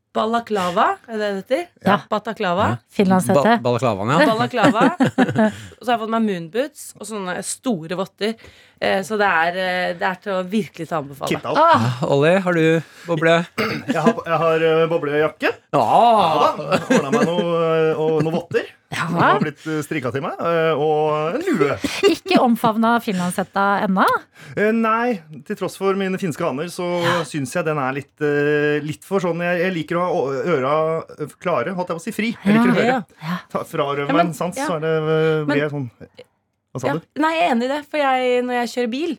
Balaklava, 0.10 0.86
er 1.06 1.20
det 1.20 1.28
det 1.28 1.36
heter? 1.44 1.66
Ja. 1.86 2.00
Bataklava. 2.10 2.70
finlandshette. 2.90 3.60
Ba 3.60 3.68
Balaklavaen, 3.68 4.10
ja. 4.16 4.26
Balaklava. 4.26 4.88
og 5.78 5.84
så 5.84 5.86
har 5.86 5.94
jeg 5.94 6.02
fått 6.02 6.14
meg 6.16 6.26
moonboots 6.26 6.88
og 6.98 7.06
sånne 7.12 7.36
store 7.46 8.00
votter. 8.00 8.34
Eh, 8.82 9.04
så 9.06 9.20
det 9.22 9.30
er, 9.30 9.60
eh, 9.62 9.92
det 10.00 10.10
er 10.10 10.18
til 10.24 10.34
å 10.34 10.42
virkelig 10.50 10.90
ta 10.90 11.04
anbefale. 11.04 11.44
Ah, 11.54 12.02
Olli, 12.10 12.34
har 12.42 12.58
du 12.58 12.82
boble? 13.06 13.38
Jeg 13.60 14.02
har, 14.02 14.18
jeg 14.26 14.42
har 14.46 14.68
boblejakke. 14.90 15.54
Ah. 15.78 16.58
Ja! 16.58 16.82
Ordna 16.98 17.14
meg 17.14 17.30
noe, 17.30 17.64
eh, 17.94 18.76
votter. 18.90 19.06
Som 19.10 19.16
har 19.22 19.40
blitt 19.44 19.66
eh, 19.70 19.82
strikka 19.86 20.12
til 20.12 20.24
meg. 20.26 20.40
eh, 20.42 20.74
Og 20.74 21.36
en 21.38 21.44
lue. 21.46 21.76
ikke 22.14 22.40
omfavna 22.42 22.96
finlandshetta 23.06 23.66
ennå? 23.86 24.06
Eh, 24.58 24.72
Nei, 24.74 25.20
til 25.46 25.56
tross 25.60 25.78
for 25.78 25.94
mine 26.00 26.18
finske 26.22 26.46
aner, 26.48 26.72
så 26.74 26.88
syns 27.30 27.54
jeg 27.56 27.66
den 27.70 27.78
er 27.78 27.94
litt, 28.00 28.26
litt 28.86 29.06
for 29.06 29.22
sånn 29.24 29.42
jeg, 29.46 29.62
jeg 29.66 29.76
liker 29.78 30.00
å 30.02 30.08
ha 30.08 30.24
øra 30.56 30.74
klare, 31.42 31.76
holdt 31.78 31.94
jeg 31.94 32.00
på 32.00 32.02
å 32.02 32.06
si, 32.08 32.16
fri. 32.16 32.32
Jeg 32.44 32.58
liker 32.58 32.74
å 32.74 32.78
høre. 32.80 32.98
Ja. 33.22 33.38
Ta- 33.54 33.64
Frarøve 33.70 34.08
meg 34.10 34.16
men- 34.16 34.28
en 34.34 34.34
sans, 34.38 34.58
ja. 34.58 34.66
så 34.68 34.80
er 34.80 34.86
det, 34.88 34.96
blir 35.50 35.64
jeg 35.66 35.72
sånn 35.76 35.90
Hva 36.74 36.80
sa 36.82 36.88
Ja. 36.88 36.94
du? 37.00 37.02
Nei, 37.22 37.34
jeg 37.38 37.46
er 37.48 37.56
enig 37.56 37.66
i 37.66 37.74
det. 37.76 37.82
For 37.90 37.98
jeg, 37.98 38.44
når 38.46 38.54
jeg 38.64 38.70
kjører 38.74 38.90
bil, 38.94 39.18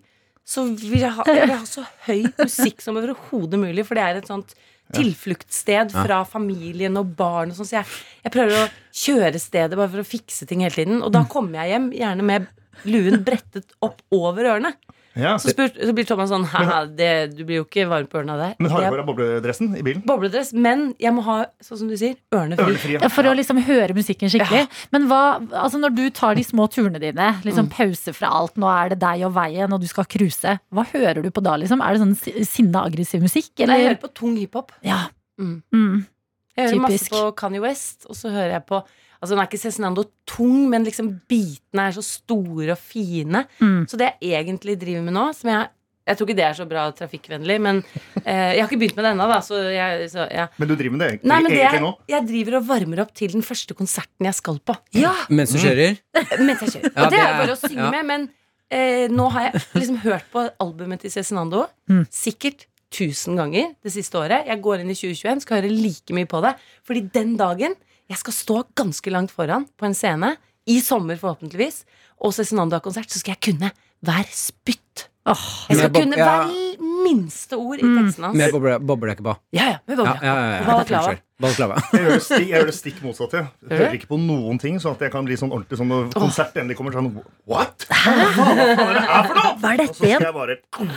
så 0.50 0.64
vil 0.74 1.04
jeg 1.04 1.14
ha, 1.14 1.24
jeg 1.28 1.46
vil 1.46 1.54
ha 1.54 1.66
så 1.68 1.84
høy 2.08 2.24
musikk 2.40 2.82
som 2.82 2.98
overhodet 2.98 3.60
mulig. 3.62 3.84
For 3.86 3.98
det 3.98 4.06
er 4.06 4.20
et 4.20 4.30
sånt 4.30 4.56
tilfluktssted 4.90 5.92
fra 5.94 6.22
familien 6.26 6.98
og 6.98 7.12
barn. 7.18 7.52
Og 7.52 7.60
sånn, 7.60 7.68
så 7.68 7.76
jeg, 7.78 7.98
jeg 8.24 8.34
prøver 8.34 8.56
å 8.58 8.64
kjøre 9.02 9.42
stedet 9.42 9.78
bare 9.78 9.92
for 9.92 10.02
å 10.02 10.08
fikse 10.08 10.48
ting 10.50 10.64
hele 10.66 10.74
tiden. 10.74 11.04
Og 11.06 11.12
da 11.14 11.22
kommer 11.30 11.62
jeg 11.62 11.76
hjem 11.76 11.86
gjerne 12.00 12.26
med 12.26 12.48
luen 12.88 13.20
brettet 13.26 13.76
opp 13.84 14.02
over 14.14 14.48
ørene. 14.54 14.74
Ja. 15.18 15.32
Så, 15.42 15.50
spør, 15.50 15.72
så 15.74 15.90
blir 15.96 16.06
Thomas 16.06 16.30
sånn 16.30 16.44
Haha, 16.46 16.84
det, 16.86 17.34
du 17.34 17.40
blir 17.42 17.56
jo 17.58 17.64
ikke 17.64 17.82
varm 17.90 18.06
på 18.06 18.20
ørene 18.20 18.36
av 18.36 18.42
det. 18.44 18.50
Men 18.62 18.70
har 18.70 18.84
du 18.84 18.90
bare 18.94 19.04
bobledressen 19.08 19.72
i 19.74 19.82
bilen? 19.82 20.04
bobledress. 20.06 20.52
Men 20.54 20.84
jeg 21.02 21.10
må 21.16 21.24
ha, 21.26 21.38
sånn 21.66 21.80
som 21.80 21.88
du 21.90 21.96
sier, 21.98 22.14
ørene 22.30 22.54
fri. 22.56 22.66
Ørnefri. 22.68 22.92
Ja, 23.00 23.10
For 23.10 23.26
å 23.26 23.32
liksom 23.34 23.58
høre 23.66 23.96
musikken 23.96 24.30
skikkelig. 24.30 24.68
Men 24.94 25.08
hva, 25.10 25.20
altså 25.50 25.80
når 25.82 25.96
du 25.98 26.04
tar 26.14 26.38
de 26.38 26.44
små 26.46 26.68
turene 26.70 27.02
dine, 27.02 27.32
liksom 27.42 27.68
pause 27.74 28.14
fra 28.14 28.30
alt, 28.38 28.54
nå 28.60 28.70
er 28.70 28.94
det 28.94 29.00
deg 29.02 29.26
og 29.26 29.34
veien, 29.34 29.74
og 29.74 29.82
du 29.82 29.88
skal 29.90 30.06
cruise, 30.06 30.54
hva 30.70 30.86
hører 30.94 31.22
du 31.26 31.30
på 31.34 31.42
da, 31.42 31.56
liksom? 31.58 31.82
Er 31.82 31.98
det 31.98 32.04
sånn 32.04 32.14
si- 32.22 32.46
sinna, 32.46 32.86
aggressiv 32.86 33.20
musikk, 33.26 33.50
Nei, 33.66 33.80
jeg 33.82 33.88
hører 33.90 34.00
på 34.06 34.14
tung 34.14 34.38
hiphop. 34.38 34.70
Ja. 34.86 35.08
Mm. 35.40 35.62
Mm. 35.74 36.06
Jeg 36.56 36.68
hører 36.68 36.78
Typisk. 36.86 37.10
masse 37.10 37.14
på 37.18 37.34
Kanye 37.42 37.60
West, 37.66 38.06
og 38.06 38.14
så 38.14 38.30
hører 38.30 38.52
jeg 38.60 38.66
på 38.70 38.84
Altså 39.20 39.34
Den 39.36 39.42
er 39.42 39.48
ikke 39.50 39.58
Cezinando 39.60 40.04
tung, 40.26 40.68
men 40.72 40.84
liksom 40.86 41.10
bitene 41.28 41.88
er 41.90 41.92
så 41.92 42.02
store 42.02 42.72
og 42.72 42.78
fine. 42.80 43.44
Mm. 43.60 43.82
Så 43.90 43.98
det 44.00 44.14
jeg 44.24 44.40
egentlig 44.46 44.78
driver 44.80 45.02
med 45.04 45.12
nå, 45.18 45.26
som 45.36 45.50
jeg 45.52 45.68
Jeg 46.08 46.16
tror 46.16 46.26
ikke 46.26 46.36
det 46.40 46.44
er 46.46 46.54
så 46.56 46.64
bra 46.66 46.82
trafikkvennlig, 46.96 47.58
men 47.60 47.76
eh, 48.24 48.56
jeg 48.56 48.62
har 48.64 48.66
ikke 48.70 48.78
begynt 48.80 48.96
med 48.96 49.04
det 49.04 49.10
ennå. 49.12 49.26
Så 49.46 49.58
så, 50.10 50.24
ja. 50.32 50.46
Men 50.58 50.68
du 50.68 50.74
driver 50.74 50.96
med 50.96 51.00
det 51.04 51.08
egentlig, 51.12 51.28
Nei, 51.30 51.36
men 51.44 51.52
det 51.52 51.58
egentlig 51.60 51.82
nå? 51.84 51.90
jeg 52.08 52.26
driver 52.30 52.56
og 52.58 52.64
varmer 52.66 53.02
opp 53.04 53.12
til 53.14 53.30
den 53.36 53.42
første 53.46 53.74
konserten 53.78 54.26
jeg 54.26 54.34
skal 54.34 54.58
på. 54.58 54.74
Mens 55.28 55.52
du 55.54 55.58
kjører? 55.60 56.00
Mens 56.48 56.64
jeg 56.64 56.72
kjører. 56.72 56.90
Ja, 56.96 57.04
og 57.04 57.10
det 57.12 57.18
det 57.18 57.20
er 57.20 57.28
er- 57.28 57.38
bare 57.44 57.54
å 57.54 57.60
synge 57.60 57.84
ja. 57.84 57.90
med, 57.94 58.06
men 58.10 58.26
eh, 58.72 59.06
nå 59.12 59.28
har 59.36 59.46
jeg 59.50 59.62
liksom 59.76 60.00
hørt 60.08 60.26
på 60.32 60.46
albumet 60.64 61.04
til 61.04 61.10
Cezinando 61.14 61.66
Mm. 61.90 62.06
sikkert 62.10 62.66
tusen 62.90 63.36
ganger 63.38 63.70
det 63.84 63.92
siste 63.94 64.18
året. 64.18 64.48
Jeg 64.50 64.62
går 64.64 64.80
inn 64.82 64.90
i 64.90 64.96
2021, 64.98 65.44
skal 65.44 65.60
høre 65.60 65.70
like 65.70 66.16
mye 66.16 66.26
på 66.26 66.40
det. 66.42 66.56
Fordi 66.88 67.04
den 67.14 67.36
dagen 67.38 67.76
jeg 68.10 68.18
skal 68.20 68.34
stå 68.36 68.58
ganske 68.78 69.10
langt 69.14 69.30
foran 69.34 69.68
på 69.78 69.86
en 69.88 69.94
scene, 69.96 70.34
i 70.68 70.80
sommer 70.84 71.16
forhåpentligvis, 71.18 71.84
og 72.20 72.34
Cezinando 72.36 72.76
har 72.76 72.82
konsert, 72.84 73.08
så 73.10 73.18
skal 73.22 73.36
jeg 73.38 73.54
kunne 73.54 73.70
hver 74.04 74.28
spytt 74.34 75.06
Oh, 75.28 75.36
Jeg 75.68 75.76
skal 75.76 75.90
kunne 75.92 76.16
ja. 76.16 76.26
hver 76.48 76.78
minste 77.04 77.52
ord 77.60 77.78
i 77.78 77.84
Mm. 77.84 77.96
teksten 78.06 78.24
hans. 78.24 78.36
Med 78.40 78.52
boble, 78.54 78.78
boblejakke 78.80 79.22
på. 79.22 79.34
Ja, 79.52 79.66
ja, 79.68 79.76
med 79.86 79.98
Ja, 79.98 80.04
boble. 80.04 80.14
ja, 80.24 80.34
ja, 80.34 80.54
ja. 80.56 81.16
Balaklava. 81.40 81.76
Jeg 81.92 82.00
gjør 82.00 82.14
det 82.16 82.22
stikk, 82.24 82.40
jeg 82.40 82.48
gjør 82.48 82.66
det 82.70 82.74
stikk 82.74 83.02
motsatt. 83.04 83.32
Jeg 83.36 83.48
hører 83.68 83.94
ikke 83.98 84.08
på 84.08 84.18
noen 84.18 84.58
ting, 84.58 84.78
sånn 84.80 84.96
at 84.96 85.00
jeg 85.04 85.12
kan 85.12 85.24
bli 85.28 85.36
sånn 85.36 85.52
ordentlig 85.52 85.76
sånn 85.78 85.88
når 85.92 86.08
konsert 86.16 86.56
endelig 86.56 86.76
kommer 86.80 86.92
sånn 86.96 87.12
What? 87.46 87.84
Hva 87.88 88.16
faen 88.32 88.58
er 88.64 88.96
det 88.96 89.04
her 89.04 89.28
for 89.28 89.34
noe? 89.38 89.52
Hva 89.60 89.72
er 89.74 89.80
Og 89.84 89.86
så 89.86 89.92
dette 89.92 90.08
jeg 90.08 90.16
igjen? 90.16 90.90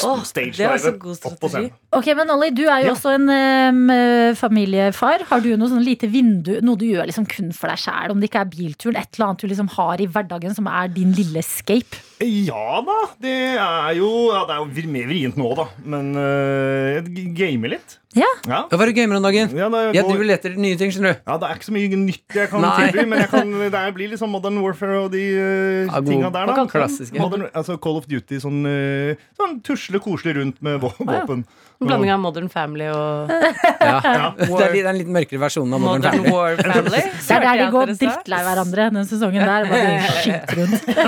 Jeg 0.00 0.26
stage 0.26 0.56
det 0.56 0.66
er 0.66 0.76
så 0.78 0.90
dive 0.92 0.98
god 0.98 1.16
opp 1.30 1.38
på 1.40 1.48
strategi. 1.48 1.70
scenen. 1.70 1.78
Ok, 2.00 2.06
men 2.16 2.30
Olli, 2.30 2.50
du 2.50 2.62
er 2.66 2.80
jo 2.84 2.90
Ja. 2.90 2.94
også 2.94 3.14
en 3.14 3.28
um, 3.30 4.34
familiefar. 4.36 5.24
Har 5.30 5.40
du 5.44 5.50
noe 5.56 5.68
sånn 5.70 5.84
lite 5.84 6.08
vindu, 6.10 6.60
noe 6.62 6.76
du 6.80 6.86
gjør 6.86 7.06
liksom 7.10 7.26
kun 7.30 7.52
for 7.56 7.68
deg 7.72 7.78
sjæl? 7.78 8.10
Om 8.14 8.20
det 8.20 8.30
ikke 8.30 8.40
er 8.44 8.52
bilturen, 8.52 8.96
et 9.00 9.08
eller 9.16 9.26
annet 9.30 9.40
du 9.44 9.46
liksom 9.50 9.68
har 9.76 10.00
i 10.00 10.06
hverdagen 10.06 10.54
som 10.54 10.66
er 10.70 10.88
din 10.88 11.12
lille 11.16 11.38
escape? 11.42 11.98
Ja 12.20 12.80
da, 12.84 12.96
det 13.22 13.32
er 13.56 13.94
jo 13.96 14.08
ja, 14.28 14.42
Det 14.44 14.52
er 14.52 14.58
jo 14.60 14.90
mer 14.92 15.06
vrient 15.08 15.38
nå, 15.40 15.46
da. 15.56 15.64
Men 15.88 16.10
uh, 16.18 16.98
jeg 16.98 17.30
gamer 17.38 17.72
litt. 17.72 17.96
Ja. 18.12 18.28
Ja. 18.44 18.64
Hva 18.68 18.82
er 18.84 18.90
du 18.90 18.96
gamer 18.98 19.16
om 19.16 19.24
dagen? 19.24 19.54
Ja, 19.56 19.70
da, 19.72 19.86
Jeg 19.94 20.04
driver 20.04 20.24
og 20.24 20.28
leter 20.28 20.50
etter 20.52 20.60
nye 20.60 20.76
ting, 20.76 20.92
skjønner 20.92 21.14
du. 21.14 21.22
ja, 21.22 21.36
det 21.40 21.48
er 21.48 21.60
ikke 21.60 21.68
så 21.70 21.74
mye 21.76 22.00
nytt 22.02 22.36
jeg 22.40 22.50
kan 22.50 22.66
tilby, 22.66 23.06
men 23.08 23.22
jeg 23.22 23.30
kan, 23.32 23.54
det 23.72 23.82
blir 23.96 24.12
litt 24.12 24.20
sånn 24.20 24.32
Modern 24.34 24.60
Warfare 24.60 24.98
og 25.06 25.08
de 25.14 25.24
uh, 25.38 25.88
Ja, 25.88 26.02
tinga 26.04 26.32
der, 26.34 26.52
da. 26.52 26.66
klassiske. 26.74 27.16
Modern, 27.22 27.46
altså 27.54 27.78
Call 27.80 28.00
of 28.02 28.10
Duty, 28.10 28.42
sånn, 28.42 28.60
uh, 28.68 29.26
sånn 29.40 29.60
tusle 29.64 30.02
koselig 30.02 30.36
rundt 30.42 30.60
med 30.66 30.82
våpen. 30.84 31.46
ja. 31.46 31.68
En 31.80 31.88
blanding 31.88 32.10
av 32.12 32.18
Modern 32.20 32.48
Family 32.52 32.90
og 32.92 33.30
Ja. 33.80 34.32
Det, 34.36 34.48
litt- 34.50 34.72
det 34.74 34.80
er 34.82 34.88
en 34.90 34.98
litt 35.00 35.08
mørkere 35.16 35.40
versjon 35.40 35.72
av 35.72 35.80
Modern 35.80 36.20
Modern 36.20 36.34
War 36.34 36.58
Family. 36.60 37.00
Det 37.30 37.36
er 37.36 37.44
der 37.46 37.60
de 37.62 37.68
går 37.72 37.92
drittlei 37.94 38.40
hverandre 38.44 38.88
den 38.92 39.06
sesongen 39.08 39.46
der. 39.48 39.62
Bare. 39.70 41.00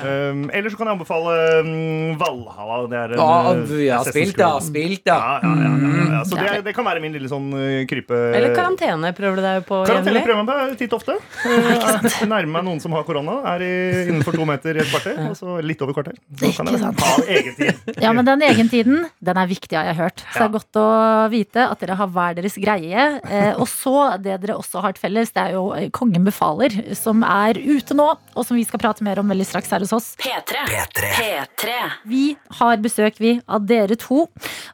Um, 0.00 0.50
eller 0.50 0.70
så 0.72 0.76
kan 0.78 0.88
jeg 0.88 0.94
anbefale 0.96 1.34
um, 1.62 2.18
Valhalla. 2.20 2.78
Det 2.90 2.98
er 2.98 3.14
en, 3.14 3.20
Ja, 3.20 3.52
uh, 3.54 3.62
vi 3.70 3.88
har 3.92 4.08
spilt, 4.08 4.36
da. 4.38 4.50
Spilt, 4.64 5.04
da. 5.06 5.14
Ja, 5.14 5.38
ja, 5.44 5.52
ja, 5.62 5.70
ja, 5.70 6.06
ja. 6.16 6.22
Så 6.26 6.38
det, 6.40 6.64
det 6.66 6.74
kan 6.76 6.86
være 6.88 7.02
min 7.04 7.14
lille 7.14 7.30
sånn 7.30 7.48
uh, 7.54 7.84
krype... 7.90 8.18
Eller 8.36 8.54
karantene 8.56 9.12
prøver 9.16 9.40
du 9.40 9.44
deg 9.46 9.62
på 9.68 9.80
Karantene 9.88 10.24
prøver 10.26 10.42
man 10.42 10.50
meg 10.50 10.74
titt 10.80 10.94
ofte. 10.96 11.16
Uh, 11.44 12.26
Nærmer 12.26 12.50
meg 12.58 12.66
noen 12.66 12.82
som 12.82 12.94
har 12.96 13.06
korona. 13.08 13.38
Er 13.54 13.64
i, 13.66 13.72
innenfor 14.08 14.36
to 14.38 14.46
meter 14.48 14.78
i 14.80 14.84
et 14.84 14.90
kvarter. 14.90 15.16
Og 15.28 15.38
så 15.38 15.58
litt 15.64 15.80
over 15.86 15.96
kvarter. 16.00 16.18
Så 16.40 16.52
kan 16.58 16.72
jeg 16.74 16.82
ha 16.82 17.14
egen 17.38 17.58
tid. 17.58 17.94
Ja, 18.02 18.14
men 18.16 18.26
den 18.28 18.42
egentiden, 18.46 19.04
den 19.20 19.36
er 19.36 19.48
viktig, 19.50 19.76
har 19.76 19.90
jeg 19.90 19.98
hørt. 19.98 20.22
Så 20.24 20.38
det 20.40 20.46
er 20.46 20.54
godt 20.54 20.78
å 20.80 20.86
vite 21.32 21.64
at 21.68 21.82
dere 21.82 21.96
har 21.98 22.08
hver 22.14 22.36
deres 22.38 22.56
greie. 22.60 23.06
Eh, 23.20 23.52
og 23.60 23.66
så, 23.68 23.94
det 24.22 24.38
dere 24.40 24.56
også 24.56 24.80
har 24.84 24.96
til 24.96 25.04
felles, 25.04 25.32
det 25.36 25.42
er 25.42 25.56
jo 25.58 25.66
eh, 25.76 25.90
Kongen 25.92 26.24
befaler, 26.24 26.72
som 26.96 27.20
er 27.26 27.60
ute 27.60 27.96
nå, 27.96 28.06
og 28.32 28.46
som 28.46 28.56
vi 28.56 28.64
skal 28.64 28.80
prate 28.80 29.04
mer 29.04 29.20
om 29.20 29.28
veldig 29.28 29.46
straks 29.48 29.72
her 29.74 29.84
hos 29.84 29.92
oss. 29.96 30.08
P3. 30.20 30.64
P3. 30.70 31.12
P3. 31.18 31.76
Vi 32.08 32.24
har 32.60 32.80
besøk, 32.80 33.20
vi, 33.20 33.36
av 33.44 33.68
dere 33.68 33.98
to. 34.00 34.24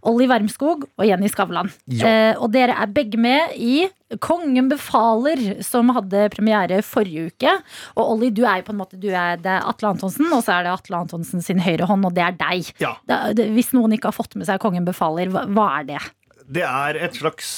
Olli 0.06 0.30
Wermskog 0.30 0.86
og 0.86 1.06
Jenny 1.08 1.30
Skavlan. 1.32 1.72
Eh, 1.90 2.34
og 2.38 2.52
dere 2.54 2.78
er 2.78 2.94
begge 2.94 3.18
med 3.18 3.58
i 3.58 3.88
Kongen 4.22 4.68
befaler, 4.70 5.40
som 5.66 5.90
hadde 5.96 6.28
premiere 6.30 6.78
forrige 6.86 7.32
uke. 7.32 7.54
Og 7.96 8.12
Olli, 8.12 8.30
du 8.30 8.44
er 8.46 8.60
jo 8.60 8.68
på 8.68 8.74
en 8.74 8.78
måte 8.78 9.00
du 9.02 9.08
er, 9.10 9.40
Det 9.42 9.56
Atle 9.66 9.90
Antonsen, 9.96 10.28
og 10.30 10.44
så 10.46 10.58
er 10.58 10.66
det 10.66 10.76
Atle 10.76 11.00
Antonsen 11.02 11.42
sin 11.42 11.58
høyre 11.64 11.88
hånd, 11.90 12.06
og 12.06 12.14
det 12.14 12.22
er 12.22 12.36
deg. 12.38 12.70
Ja. 12.82 12.94
Det, 13.08 13.18
det, 13.40 13.50
hvis 13.56 13.72
noen 13.74 13.96
ikke 13.96 14.12
har 14.12 14.16
fått 14.16 14.38
med 14.38 14.46
seg 14.46 14.62
Kongen 14.62 14.86
befaler, 14.86 15.26
hva, 15.34 15.42
hva 15.50 15.66
er 15.80 15.90
det? 15.90 16.02
Det 16.46 16.62
er 16.62 16.94
et 17.02 17.16
slags 17.18 17.48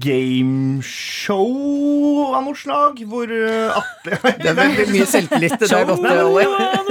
gameshow 0.00 1.50
av 2.32 2.40
noe 2.46 2.56
slag, 2.56 3.02
hvor 3.10 3.28
uh, 3.28 3.76
Atle 3.76 4.16
Det 4.40 4.48
er 4.48 4.56
veldig 4.56 4.86
mye 4.94 5.08
selvtillit. 5.10 5.58
Det 5.60 5.68
er 5.68 5.84
godt, 5.90 6.08
eh, 6.08 6.24
Olli. 6.24 6.46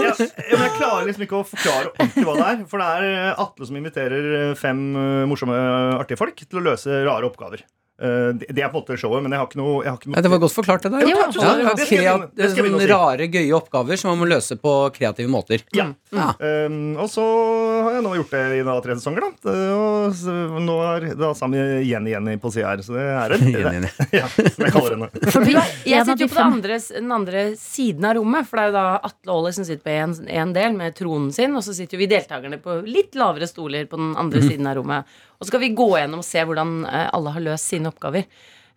ja, 0.05 0.14
men 0.14 0.62
jeg 0.68 0.76
klarer 0.78 1.10
liksom 1.10 1.26
ikke 1.26 1.39
å 1.39 1.47
forklare 1.49 1.89
ordentlig 1.95 2.28
hva 2.30 2.38
det 2.38 2.45
er. 2.51 2.62
For 2.70 2.78
det 2.78 2.89
er 2.93 3.01
uh, 3.10 3.41
Atle 3.47 3.66
som 3.72 3.82
inviterer 3.82 4.53
fem 4.62 4.86
morsomme, 5.32 5.57
artige 5.97 6.22
folk 6.22 6.38
til 6.45 6.62
å 6.62 6.66
løse 6.70 7.01
rare 7.10 7.26
oppgaver. 7.26 7.66
Uh, 8.00 8.32
det 8.39 8.47
det 8.56 8.64
er 8.64 8.70
på 8.72 8.80
en 8.80 8.84
måte 8.84 8.95
showet, 9.00 9.24
men 9.26 9.34
jeg 9.36 9.41
har 9.41 9.47
ikke 9.50 9.60
noe, 9.60 9.84
jeg 9.84 9.91
har 9.91 9.97
ikke 10.00 10.10
noe 10.12 10.16
Ja, 10.16 10.24
det 10.24 10.32
var 10.32 10.39
godt 10.43 10.56
forklart, 10.56 10.86
det 10.86 10.91
der. 10.93 11.08
Ja, 11.10 11.18
Ja, 11.39 11.74
det 11.76 11.88
kreat- 11.89 12.30
det 12.36 12.50
sånne 12.56 12.88
rare, 12.88 13.28
gøye 13.28 13.56
oppgaver 13.58 14.00
som 14.00 14.12
man 14.14 14.22
må 14.22 14.30
løse 14.32 14.56
på 14.60 14.74
kreative 14.95 15.28
måter. 15.32 15.64
Ja. 15.76 15.89
Um, 16.10 16.95
og 16.97 17.10
så 17.12 17.26
har 17.84 17.97
jeg 17.97 18.04
nå 18.06 18.14
gjort 18.22 18.32
det 18.34 18.43
i 18.60 18.64
da, 18.66 18.78
tre 18.82 18.95
sesonger. 18.97 19.28
Da. 19.43 19.56
Og 19.76 20.62
nå 20.64 20.78
er 20.89 21.10
da 21.20 21.34
sammen 21.38 21.60
med 21.60 21.86
Jenny 21.88 22.14
Jenny 22.16 22.38
på 22.41 22.52
sida 22.54 22.72
her. 22.72 22.84
Så 22.86 22.95
det 22.95 23.06
er 23.06 23.36
det 23.36 23.39
Jenny, 23.43 23.64
Jenny. 23.80 23.91
Ja, 24.16 24.28
som 24.32 24.66
jeg 24.66 24.74
kaller 24.74 24.95
henne. 24.95 25.10
Jeg 25.89 26.06
sitter 26.06 26.24
jo 26.24 26.30
på 26.32 26.38
den 26.39 26.54
andre, 26.60 26.78
den 26.95 27.12
andre 27.14 27.43
siden 27.60 28.06
av 28.08 28.16
rommet, 28.18 28.47
for 28.50 28.60
det 28.60 28.64
er 28.64 28.70
jo 28.72 28.76
da 28.78 28.86
Atle 29.10 29.34
Aaler 29.36 29.56
som 29.56 29.66
sitter 29.68 29.84
på 29.86 29.93
en, 29.95 30.14
en 30.41 30.54
del 30.56 30.76
med 30.78 30.95
tronen 30.97 31.32
sin, 31.36 31.56
og 31.58 31.66
så 31.66 31.76
sitter 31.76 31.97
jo 31.97 32.04
vi 32.04 32.10
deltakerne 32.12 32.60
på 32.64 32.80
litt 32.88 33.18
lavere 33.20 33.47
stoler 33.50 33.88
på 33.89 34.00
den 34.00 34.14
andre 34.20 34.43
siden 34.45 34.70
av 34.70 34.80
rommet. 34.80 35.18
Og 35.40 35.48
så 35.48 35.54
skal 35.54 35.64
vi 35.64 35.74
gå 35.76 35.88
gjennom 35.96 36.22
og 36.22 36.28
se 36.28 36.44
hvordan 36.44 36.84
eh, 36.90 37.08
alle 37.16 37.34
har 37.36 37.46
løst 37.46 37.72
sine 37.72 37.90
oppgaver. 37.90 38.28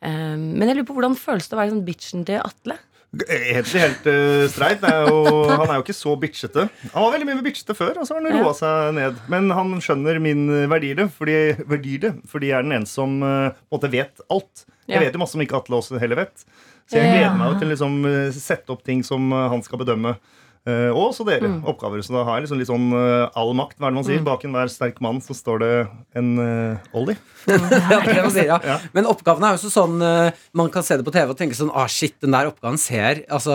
Eh, 0.02 0.38
men 0.38 0.64
jeg 0.68 0.78
lurer 0.78 0.88
på 0.88 0.96
hvordan 0.96 1.18
føles 1.18 1.50
det 1.50 1.56
å 1.56 1.60
være 1.60 1.74
sånn 1.74 1.86
bitchen 1.86 2.26
til 2.28 2.42
Atle? 2.42 2.78
Egentlig 3.12 3.80
helt 3.82 4.06
uh, 4.08 4.46
streit. 4.48 4.78
Det 4.80 4.88
er 4.88 5.10
jo, 5.10 5.40
han 5.60 5.66
er 5.66 5.74
jo 5.76 5.82
ikke 5.82 5.96
så 5.96 6.14
bitchete. 6.16 6.64
Han 6.94 7.04
var 7.04 7.12
veldig 7.12 7.26
mye 7.28 7.44
bitchete 7.44 7.74
før, 7.76 7.98
og 8.00 8.08
så 8.08 8.16
har 8.16 8.24
han 8.24 8.38
roa 8.38 8.54
seg 8.56 8.94
ned. 8.96 9.18
Men 9.32 9.52
han 9.52 9.74
skjønner 9.84 10.20
min 10.22 10.46
verdi 10.70 10.94
verdi 10.96 11.98
det, 12.06 12.14
fordi 12.30 12.48
jeg 12.48 12.56
er 12.56 12.64
den 12.64 12.78
ene 12.78 12.88
som 12.88 13.18
uh, 13.20 13.50
på 13.52 13.68
en 13.68 13.76
måte 13.76 13.92
vet 13.92 14.24
alt. 14.32 14.64
Ja. 14.86 14.96
Jeg 14.96 15.04
vet 15.04 15.18
jo 15.18 15.22
masse 15.26 15.36
som 15.36 15.44
ikke 15.44 15.58
Atle 15.60 15.82
også 15.82 16.00
heller 16.00 16.22
vet. 16.22 16.46
Så 16.88 16.98
jeg 16.98 17.12
gleder 17.12 17.36
meg 17.36 17.58
til 17.60 17.68
å 17.68 17.72
liksom, 17.74 18.00
sette 18.34 18.72
opp 18.74 18.80
ting 18.84 19.04
som 19.06 19.30
han 19.32 19.62
skal 19.64 19.80
bedømme. 19.80 20.16
Uh, 20.62 20.94
og 20.94 21.08
også 21.08 21.24
dere. 21.26 21.48
Mm. 21.50 21.62
Oppgaver. 21.72 22.02
Så 22.06 22.14
da 22.14 22.22
har 22.26 22.38
jeg 22.38 22.46
liksom 22.46 22.60
litt 22.60 22.70
sånn 22.70 22.92
uh, 22.94 23.26
all 23.38 23.50
makt. 23.58 23.78
Hva 23.80 23.88
er 23.88 23.94
det 23.94 23.98
man 23.98 24.06
sier? 24.06 24.20
Bak 24.22 24.44
enhver 24.46 24.70
sterk 24.70 25.00
mann 25.02 25.18
så 25.24 25.34
står 25.34 25.62
det 25.62 25.70
en 26.18 26.28
uh. 26.38 26.92
Ja, 27.50 27.98
er 27.98 28.06
det 28.06 28.22
man 28.22 28.34
sier, 28.34 28.46
ja. 28.46 28.58
Ja. 28.62 28.76
Men 28.94 29.08
oppgavene 29.10 29.48
er 29.48 29.56
jo 29.56 29.58
også 29.58 29.70
sånn 29.72 30.02
eh, 30.06 30.36
Man 30.54 30.68
kan 30.70 30.84
se 30.86 30.94
det 30.98 31.04
på 31.06 31.10
TV 31.14 31.32
og 31.32 31.38
tenke 31.38 31.56
sånn 31.58 31.72
Ah, 31.74 31.88
shit, 31.90 32.14
den 32.22 32.34
der 32.34 32.46
oppgaven 32.50 32.78
ser 32.78 33.24
Altså, 33.32 33.54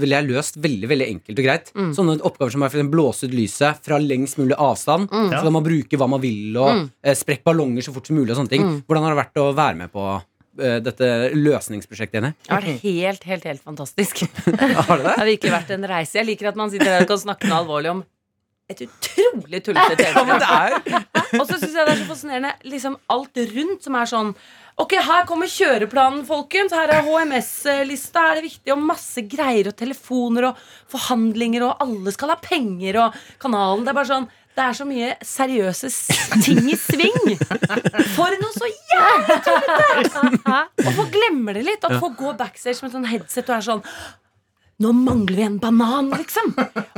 ville 0.00 0.18
jeg 0.18 0.26
løst 0.26 0.58
veldig 0.62 0.90
veldig 0.90 1.06
enkelt 1.14 1.38
og 1.38 1.46
greit. 1.46 1.70
Sånne 1.96 2.16
oppgaver 2.26 2.54
som 2.54 2.64
er 2.66 2.72
for 2.72 2.90
blåse 2.90 3.28
ut 3.28 3.36
lyset 3.36 3.78
fra 3.86 4.00
lengst 4.02 4.40
mulig 4.40 4.56
avstand. 4.58 5.06
Så 5.10 5.44
kan 5.44 5.54
man 5.54 5.66
bruke 5.66 6.00
hva 6.00 6.08
man 6.10 6.22
vil, 6.22 6.56
og 6.58 6.88
eh, 7.04 7.14
sprekke 7.18 7.46
ballonger 7.46 7.86
så 7.86 7.94
fort 7.94 8.10
som 8.10 8.18
mulig. 8.18 8.32
og 8.34 8.40
sånne 8.40 8.52
ting 8.56 8.66
Hvordan 8.88 9.06
har 9.06 9.14
det 9.14 9.20
vært 9.22 9.40
å 9.42 9.46
være 9.54 9.78
med 9.84 9.94
på 9.94 10.06
eh, 10.16 10.26
dette 10.84 11.10
løsningsprosjektet, 11.34 12.20
Jenny? 12.20 12.32
Det 12.44 12.52
har 12.54 12.62
vært 12.64 12.86
helt, 12.86 13.26
helt, 13.32 13.44
helt 13.50 13.62
fantastisk. 13.66 14.22
Har 14.86 14.96
det 14.96 15.04
det? 15.04 15.10
Det 15.10 15.18
har 15.18 15.28
virkelig 15.32 15.52
vært 15.56 15.74
en 15.76 15.86
reise. 15.96 16.18
Jeg 16.20 16.28
liker 16.30 16.50
at 16.52 16.58
man 16.60 16.72
sitter 16.72 16.92
der 16.94 17.04
og 17.06 17.12
kan 17.14 17.22
snakke 17.26 17.50
noe 17.50 17.60
alvorlig 17.64 17.92
om 17.96 18.02
et 18.70 18.84
utrolig 18.86 19.58
tullete 19.66 19.96
Ja, 19.98 20.12
TV-program. 20.14 20.42
er 20.46 21.40
Og 21.40 21.46
så 21.48 21.56
syns 21.58 21.72
jeg 21.74 21.86
det 21.88 21.94
er 21.96 21.98
så 22.04 22.06
fascinerende 22.06 22.52
liksom 22.70 22.94
alt 23.10 23.40
rundt 23.56 23.82
som 23.88 23.96
er 23.98 24.10
sånn 24.12 24.28
Ok, 24.80 24.94
her 25.04 25.26
kommer 25.28 25.50
kjøreplanen, 25.50 26.22
folkens. 26.24 26.72
Her 26.72 26.88
er 26.94 27.02
HMS-lista. 27.04 28.22
Her 28.22 28.30
er 28.30 28.38
det 28.38 28.46
viktig. 28.46 28.70
Og 28.72 28.84
masse 28.88 29.24
greier 29.28 29.68
og 29.68 29.74
telefoner 29.76 30.46
og 30.48 30.62
forhandlinger, 30.88 31.66
og 31.66 31.82
alle 31.84 32.14
skal 32.14 32.32
ha 32.32 32.38
penger, 32.40 32.96
og 33.02 33.18
kanalen. 33.42 33.82
Det 33.84 33.92
er 33.92 33.98
bare 33.98 34.08
sånn 34.08 34.28
det 34.60 34.66
er 34.68 34.76
så 34.76 34.84
mye 34.84 35.10
seriøse 35.24 35.88
ting 36.44 36.60
i 36.68 36.76
sving. 36.76 37.18
For 38.16 38.36
noe 38.42 38.52
så 38.52 38.68
jævlig 38.68 39.38
tullete! 39.46 40.56
Og 40.86 40.90
folk 40.98 41.14
glemmer 41.14 41.56
det 41.56 41.64
litt. 41.64 41.86
At 41.88 41.96
folk 42.02 42.18
går 42.20 42.36
backstage 42.40 42.84
med 42.84 42.92
sånn 42.92 43.08
headset 43.08 43.48
og 43.48 43.56
er 43.56 43.66
sånn 43.70 43.82
nå 44.80 44.90
mangler 44.96 45.36
vi 45.36 45.44
en 45.44 45.58
banan, 45.60 46.08
liksom. 46.14 46.54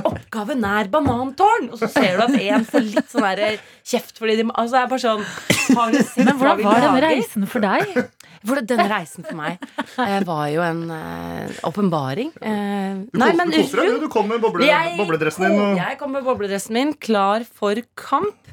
Oppgaven 0.06 0.62
er 0.68 0.90
banantårn. 0.92 1.70
Og 1.72 1.80
så 1.80 1.88
ser 1.90 2.18
du 2.18 2.24
at 2.28 2.36
en 2.38 2.66
får 2.68 2.84
litt 2.86 3.08
sånn 3.10 3.26
der 3.26 3.56
kjeft 3.82 4.20
fordi 4.22 4.36
de 4.38 4.44
Altså, 4.52 4.76
det 4.76 4.82
er 4.82 4.90
bare 4.92 5.02
sånn 5.02 6.26
Men 6.28 6.36
hvordan 6.38 6.62
var 6.62 6.84
denne 6.86 7.02
reisen 7.02 7.48
for 7.50 7.64
deg? 7.64 7.96
Hvordan 8.42 8.68
denne 8.70 8.86
reisen 8.90 9.26
for 9.26 9.38
meg 9.38 9.58
eh, 10.02 10.16
var 10.26 10.46
jo 10.50 10.62
en 10.66 10.80
eh, 10.90 11.58
åpenbaring. 11.68 12.32
Eh, 12.42 13.02
Du, 13.12 13.18
nei, 13.20 13.30
men 13.38 13.52
du 13.52 13.58
koser 13.60 13.82
deg, 13.82 13.92
du. 13.94 14.06
Du 14.06 14.12
kom 14.12 14.26
med 14.30 14.42
boble, 14.42 14.66
jeg, 14.66 14.96
bobledressen 14.98 15.46
din. 15.46 15.60
Og... 15.62 15.76
jeg 15.78 15.98
kom 16.00 16.14
med 16.14 16.26
bobledressen 16.26 16.74
min, 16.74 16.94
klar 16.98 17.46
for 17.46 17.78
kamp. 17.98 18.50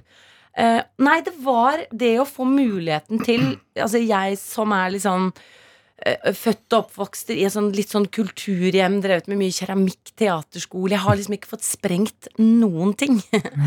Eh, 0.58 0.82
nei, 1.06 1.20
det 1.26 1.34
var 1.46 1.86
det 1.90 2.16
å 2.22 2.28
få 2.28 2.46
muligheten 2.50 3.22
til 3.24 3.44
Altså, 3.80 4.02
jeg 4.02 4.38
som 4.42 4.74
er 4.76 4.94
litt 4.94 5.06
sånn 5.06 5.30
Født 6.40 6.74
og 6.76 6.86
oppvokst 6.86 7.32
i 7.36 7.44
en 7.48 7.54
sånn, 7.54 7.70
litt 7.76 7.92
sånn 7.94 8.08
kulturhjem, 8.14 9.00
drevet 9.04 9.28
med 9.32 9.42
mye 9.42 9.56
keramikk, 9.56 10.14
teaterskole. 10.20 10.94
Jeg 10.96 11.04
har 11.04 11.20
liksom 11.20 11.36
ikke 11.38 11.52
fått 11.54 11.68
sprengt 11.68 12.30
noen 12.40 12.94
ting. 13.00 13.20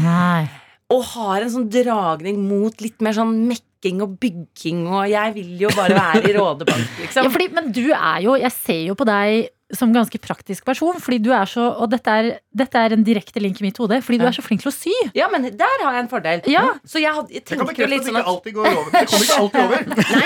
Nei. 0.03 0.47
og 0.93 1.05
har 1.15 1.45
en 1.45 1.53
sånn 1.53 1.69
dragning 1.73 2.41
mot 2.45 2.83
litt 2.85 3.01
mer 3.05 3.17
sånn 3.17 3.47
mekking 3.49 4.03
og 4.05 4.19
bygging, 4.23 4.85
og 4.91 5.07
jeg 5.11 5.35
vil 5.39 5.65
jo 5.65 5.71
bare 5.77 5.97
være 5.97 6.29
i 6.29 6.35
Rådebank, 6.37 6.85
Ja, 6.99 7.05
liksom. 7.07 7.31
fordi, 7.33 7.49
men 7.57 7.71
du 7.75 7.87
er 7.91 8.19
jo, 8.27 8.37
jeg 8.41 8.53
ser 8.59 8.83
jo 8.91 8.97
på 8.99 9.07
deg 9.09 9.49
som 9.73 9.93
ganske 9.95 10.19
praktisk 10.21 10.67
person, 10.69 10.99
fordi 11.01 11.19
du 11.25 11.31
er 11.33 11.49
så, 11.49 11.65
og 11.81 11.89
dette 11.93 12.13
er, 12.13 12.27
dette 12.53 12.77
er 12.77 12.93
en 12.93 13.05
direkte 13.07 13.41
link 13.41 13.61
i 13.63 13.65
mitt 13.65 13.79
hode, 13.81 13.99
fordi 14.05 14.19
du 14.21 14.27
er 14.29 14.35
så 14.37 14.45
flink 14.45 14.61
til 14.65 14.69
å 14.69 14.75
sy. 14.75 14.93
Ja, 15.17 15.31
men 15.33 15.47
der 15.49 15.79
har 15.85 15.97
jeg 15.97 16.05
en 16.05 16.11
fordel. 16.13 16.43
Ja. 16.53 16.65
Så 16.85 17.01
jeg, 17.01 17.13
had- 17.17 17.33
jeg 17.33 17.45
Det 17.47 17.57
kan 17.57 17.65
tenkte 17.67 17.83
jo 17.83 17.89
bekrefte 17.89 17.91
litt 17.95 18.03
at 18.03 18.07
det 18.07 18.13
sånn 18.13 18.21
ikke 18.21 18.33
alltid 18.35 18.57
går 18.59 18.71
over. 18.73 18.91
Det 18.93 19.05
kommer 19.09 19.27
ikke 19.27 19.41
alltid 19.43 19.63
over. 19.65 19.87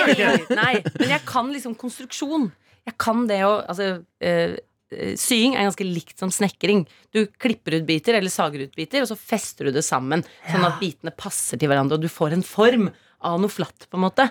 Nei, 0.51 0.63
nei, 0.63 0.73
men 0.99 1.13
jeg 1.15 1.23
kan 1.31 1.53
liksom 1.55 1.77
konstruksjon. 1.79 2.49
Jeg 2.87 2.99
kan 3.03 3.27
det 3.31 3.41
å 3.47 3.53
Altså, 3.67 3.89
eh, 4.23 4.57
eh, 4.95 5.15
sying 5.19 5.55
er 5.57 5.67
ganske 5.71 5.87
likt 5.87 6.19
som 6.19 6.31
snekring. 6.35 6.85
Du 7.15 7.25
klipper 7.39 7.79
ut 7.79 7.87
biter, 7.89 8.19
eller 8.19 8.31
sager 8.35 8.67
ut 8.67 8.75
biter, 8.79 9.03
og 9.07 9.11
så 9.11 9.17
fester 9.19 9.71
du 9.71 9.75
det 9.79 9.87
sammen. 9.87 10.23
Sånn 10.51 10.67
at 10.67 10.81
bitene 10.83 11.15
passer 11.15 11.59
til 11.59 11.71
hverandre, 11.71 11.99
og 11.99 12.03
du 12.03 12.11
får 12.11 12.35
en 12.37 12.43
form 12.47 12.91
av 13.25 13.39
noe 13.41 13.53
flatt, 13.53 13.87
på 13.91 13.99
en 13.99 14.05
måte. 14.05 14.27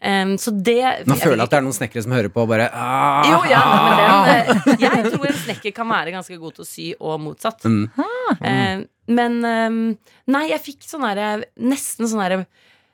Um, 0.00 0.36
så 0.40 0.52
det 0.54 1.04
Nå 1.08 1.16
føler 1.20 1.42
jeg 1.42 1.44
at 1.44 1.52
det 1.52 1.58
er 1.58 1.66
noen 1.66 1.76
snekkere 1.76 2.04
som 2.06 2.14
hører 2.16 2.32
på 2.32 2.40
og 2.44 2.48
bare 2.48 2.70
ah, 2.72 3.26
jo, 3.28 3.40
ja, 3.50 3.60
men 3.68 3.98
den, 4.00 4.30
eh, 4.32 4.80
jeg 4.86 5.12
tror 5.12 5.26
en 5.28 5.38
snekker 5.42 5.74
kan 5.76 5.90
være 5.90 6.14
ganske 6.14 6.38
god 6.40 6.56
til 6.56 6.64
å 6.64 6.68
sy, 6.68 6.86
og 6.96 7.20
motsatt. 7.20 7.68
Mm. 7.68 7.84
Eh, 8.46 8.82
men 9.10 9.38
um, 9.44 9.78
Nei, 10.30 10.44
jeg 10.52 10.62
fikk 10.62 10.84
sånn 10.86 11.02
herre 11.02 11.40
Nesten 11.58 12.06
sånn 12.08 12.22
herre 12.22 12.38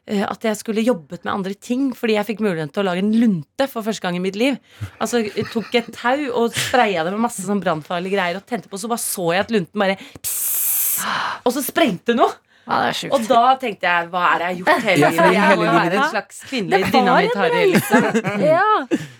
eh, 0.09 0.23
at 0.25 0.47
jeg 0.49 0.59
skulle 0.59 0.85
jobbet 0.85 1.27
med 1.27 1.35
andre 1.35 1.53
ting 1.55 1.91
fordi 1.97 2.17
jeg 2.17 2.29
fikk 2.31 2.43
muligheten 2.45 2.73
til 2.75 2.83
å 2.83 2.87
lage 2.89 3.05
en 3.05 3.13
lunte 3.21 3.69
for 3.71 3.87
første 3.87 4.07
gang 4.07 4.19
i 4.19 4.23
mitt 4.25 4.39
liv. 4.41 4.57
Altså 4.97 5.23
jeg 5.27 5.47
tok 5.53 5.77
et 5.79 5.93
tau 5.95 6.25
og 6.33 6.57
spraya 6.57 7.05
det 7.05 7.13
med 7.15 7.27
masse 7.29 7.45
sånn 7.45 7.63
brannfarlige 7.63 8.17
greier 8.17 8.41
og 8.41 8.49
tente 8.49 8.73
på, 8.73 8.81
så 8.81 8.91
bare 8.91 9.05
så 9.05 9.29
jeg 9.37 9.47
at 9.47 9.55
lunten 9.55 9.85
bare 9.85 9.99
pss, 10.01 11.05
Og 11.45 11.55
så 11.55 11.63
sprengte 11.65 12.17
noe! 12.17 12.41
Ja, 12.67 12.79
det 12.83 12.89
er 12.91 12.97
sjukt. 12.99 13.13
Og 13.15 13.27
da 13.31 13.43
tenkte 13.63 13.87
jeg 13.87 14.09
hva 14.11 14.23
er 14.35 14.39
det 14.43 14.47
jeg 14.47 14.57
har 14.57 14.63
gjort 14.63 14.87
hele 14.87 14.99
Ja, 15.01 15.11
livet? 15.11 15.21
fordi 15.23 15.35
Jeg 15.37 15.59
må 15.59 15.67
være 15.77 15.99
en 16.01 16.09
slags 16.11 16.41
kvinnelig 16.51 16.89
dynamitt-Harry. 16.93 17.67
Liksom. 17.77 18.07
ja. 18.53 18.71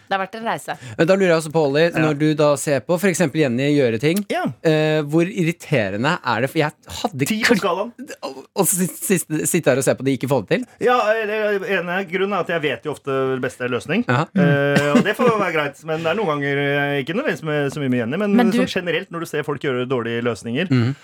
Det 0.07 0.15
har 0.15 0.21
vært 0.23 0.35
en 0.39 0.45
reise. 0.47 0.75
Men 0.99 1.07
Da 1.11 1.15
lurer 1.19 1.31
jeg 1.33 1.39
også 1.41 1.51
på, 1.55 1.63
Olli, 1.67 1.85
når 1.99 2.19
du 2.19 2.27
da 2.39 2.49
ser 2.63 2.83
på 2.87 2.95
f.eks. 2.99 3.23
Jenny 3.35 3.69
gjøre 3.75 3.99
ting, 4.03 4.21
Ja. 4.31 4.45
eh, 4.63 5.01
hvor 5.03 5.27
irriterende 5.27 6.13
er 6.23 6.45
det? 6.45 6.51
For 6.53 6.59
jeg 6.63 6.71
hadde 7.01 7.27
Ti 7.31 7.39
på 7.47 7.57
skalaen. 7.59 7.91
Og 8.59 8.67
så 8.71 8.87
sitte 8.87 9.71
her 9.71 9.79
og 9.83 9.85
se 9.87 9.95
på 9.99 10.07
de 10.07 10.15
ikke 10.19 10.31
får 10.31 10.47
det 10.47 10.49
til? 10.61 10.67
Ja, 10.87 10.99
det 11.27 11.41
ene 11.79 11.99
grunnen 12.11 12.37
er 12.39 12.45
at 12.47 12.53
jeg 12.55 12.63
vet 12.67 12.87
jo 12.87 12.95
ofte 12.95 13.19
beste 13.43 13.67
løsning. 13.71 14.07
Ja. 14.09 14.25
Eh, 14.35 14.93
og 14.95 15.03
det 15.07 15.17
får 15.19 15.33
være 15.39 15.53
greit, 15.59 15.83
men 15.87 16.03
det 16.07 16.13
er 16.13 16.19
noen 16.19 16.31
ganger 16.37 16.63
eh, 16.63 17.01
Ikke 17.03 17.15
nødvendigvis 17.19 17.43
med, 17.47 17.71
så 17.75 17.83
mye 17.83 17.91
med 17.95 18.03
Jenny, 18.05 18.17
men, 18.23 18.37
Men 18.39 18.51
du- 18.55 18.59
sånn 18.63 18.71
generelt 18.79 19.11
når 19.15 19.27
du 19.27 19.31
ser 19.35 19.43
folk 19.47 19.63
gjøre 19.67 19.87
dårlige 19.91 20.23
løsninger. 20.27 20.71
Mhm. 20.71 20.97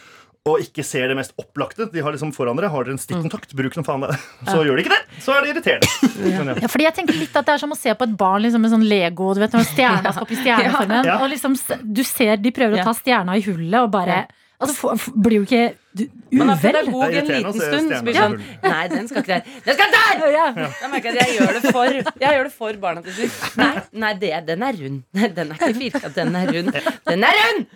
Og 0.51 0.59
ikke 0.59 0.83
ser 0.83 1.07
det 1.07 1.15
mest 1.15 1.37
opplagte. 1.39 1.87
De 1.93 2.03
har 2.03 2.15
liksom 2.15 2.33
foran 2.35 2.59
dere 2.59 2.71
Har 2.73 2.87
dere 2.87 2.97
en 2.97 3.01
stikkontakt, 3.01 3.53
bruk 3.55 3.77
som 3.77 3.85
faen 3.87 4.03
Så 4.43 4.57
Så 4.57 4.65
gjør 4.67 4.79
de 4.81 4.83
ikke 4.83 4.95
det! 4.97 5.21
Så 5.23 5.35
er 5.37 5.45
det 5.45 5.53
irriterende. 5.53 6.57
Ja, 6.65 6.71
fordi 6.73 6.87
jeg 6.89 6.97
tenker 6.97 7.19
litt 7.19 7.37
at 7.39 7.47
Det 7.47 7.55
er 7.55 7.63
som 7.63 7.75
å 7.75 7.79
se 7.79 7.95
på 7.95 8.09
et 8.09 8.17
barn 8.19 8.43
liksom, 8.43 8.65
med 8.65 8.73
sånn 8.75 8.87
Lego. 8.91 9.31
Du 9.37 9.43
vet 9.43 9.55
når 9.55 9.69
stjerna 9.71 10.11
skal 10.11 10.27
opp 10.27 10.35
i 10.35 10.41
stjerneformen. 10.43 11.07
Ja. 11.07 11.21
Og 11.23 11.31
liksom, 11.31 11.55
du 11.83 12.03
ser 12.07 12.43
de 12.43 12.55
prøver 12.55 12.83
å 12.83 12.89
ta 12.91 12.97
stjerna 12.99 13.39
i 13.39 13.45
hullet, 13.47 13.79
og 13.85 13.93
bare 13.95 14.25
Altså, 14.63 14.93
blir 15.19 15.41
jo 15.41 15.47
ikke 15.47 15.63
du, 15.93 16.03
Man 16.33 16.49
er 16.49 16.57
uvel? 16.57 16.63
pedagog 16.63 17.15
en 17.15 17.27
liten 17.29 17.57
stund. 17.59 17.91
Så 17.93 18.01
blir 18.07 18.17
sånn. 18.17 18.37
Nei, 18.63 18.83
den 18.93 19.09
skal 19.11 19.21
ikke 19.23 19.33
der. 19.35 19.57
Den 19.67 19.77
skal 19.77 19.93
der! 19.93 20.23
Ja. 20.33 20.47
Da 20.57 20.89
merker 20.93 21.13
jeg 21.13 21.19
at 21.19 21.29
jeg 21.29 21.37
gjør 21.39 21.53
det 21.59 21.73
for 21.75 21.97
Jeg 21.99 22.33
gjør 22.37 22.47
det 22.49 22.53
for 22.57 22.79
barna 22.85 23.03
til 23.05 23.17
slutt. 23.19 23.59
Nei, 23.61 23.71
nei 24.05 24.13
det, 24.23 24.33
den 24.49 24.65
er 24.69 24.81
rund. 24.81 25.03
Den 25.37 25.53
er 25.53 25.59
ikke 25.59 25.73
firkant, 25.83 26.17
den 26.17 26.37
er 26.41 26.53
rund. 26.57 26.73
Den 27.11 27.27
er 27.29 27.39
rund! 27.43 27.67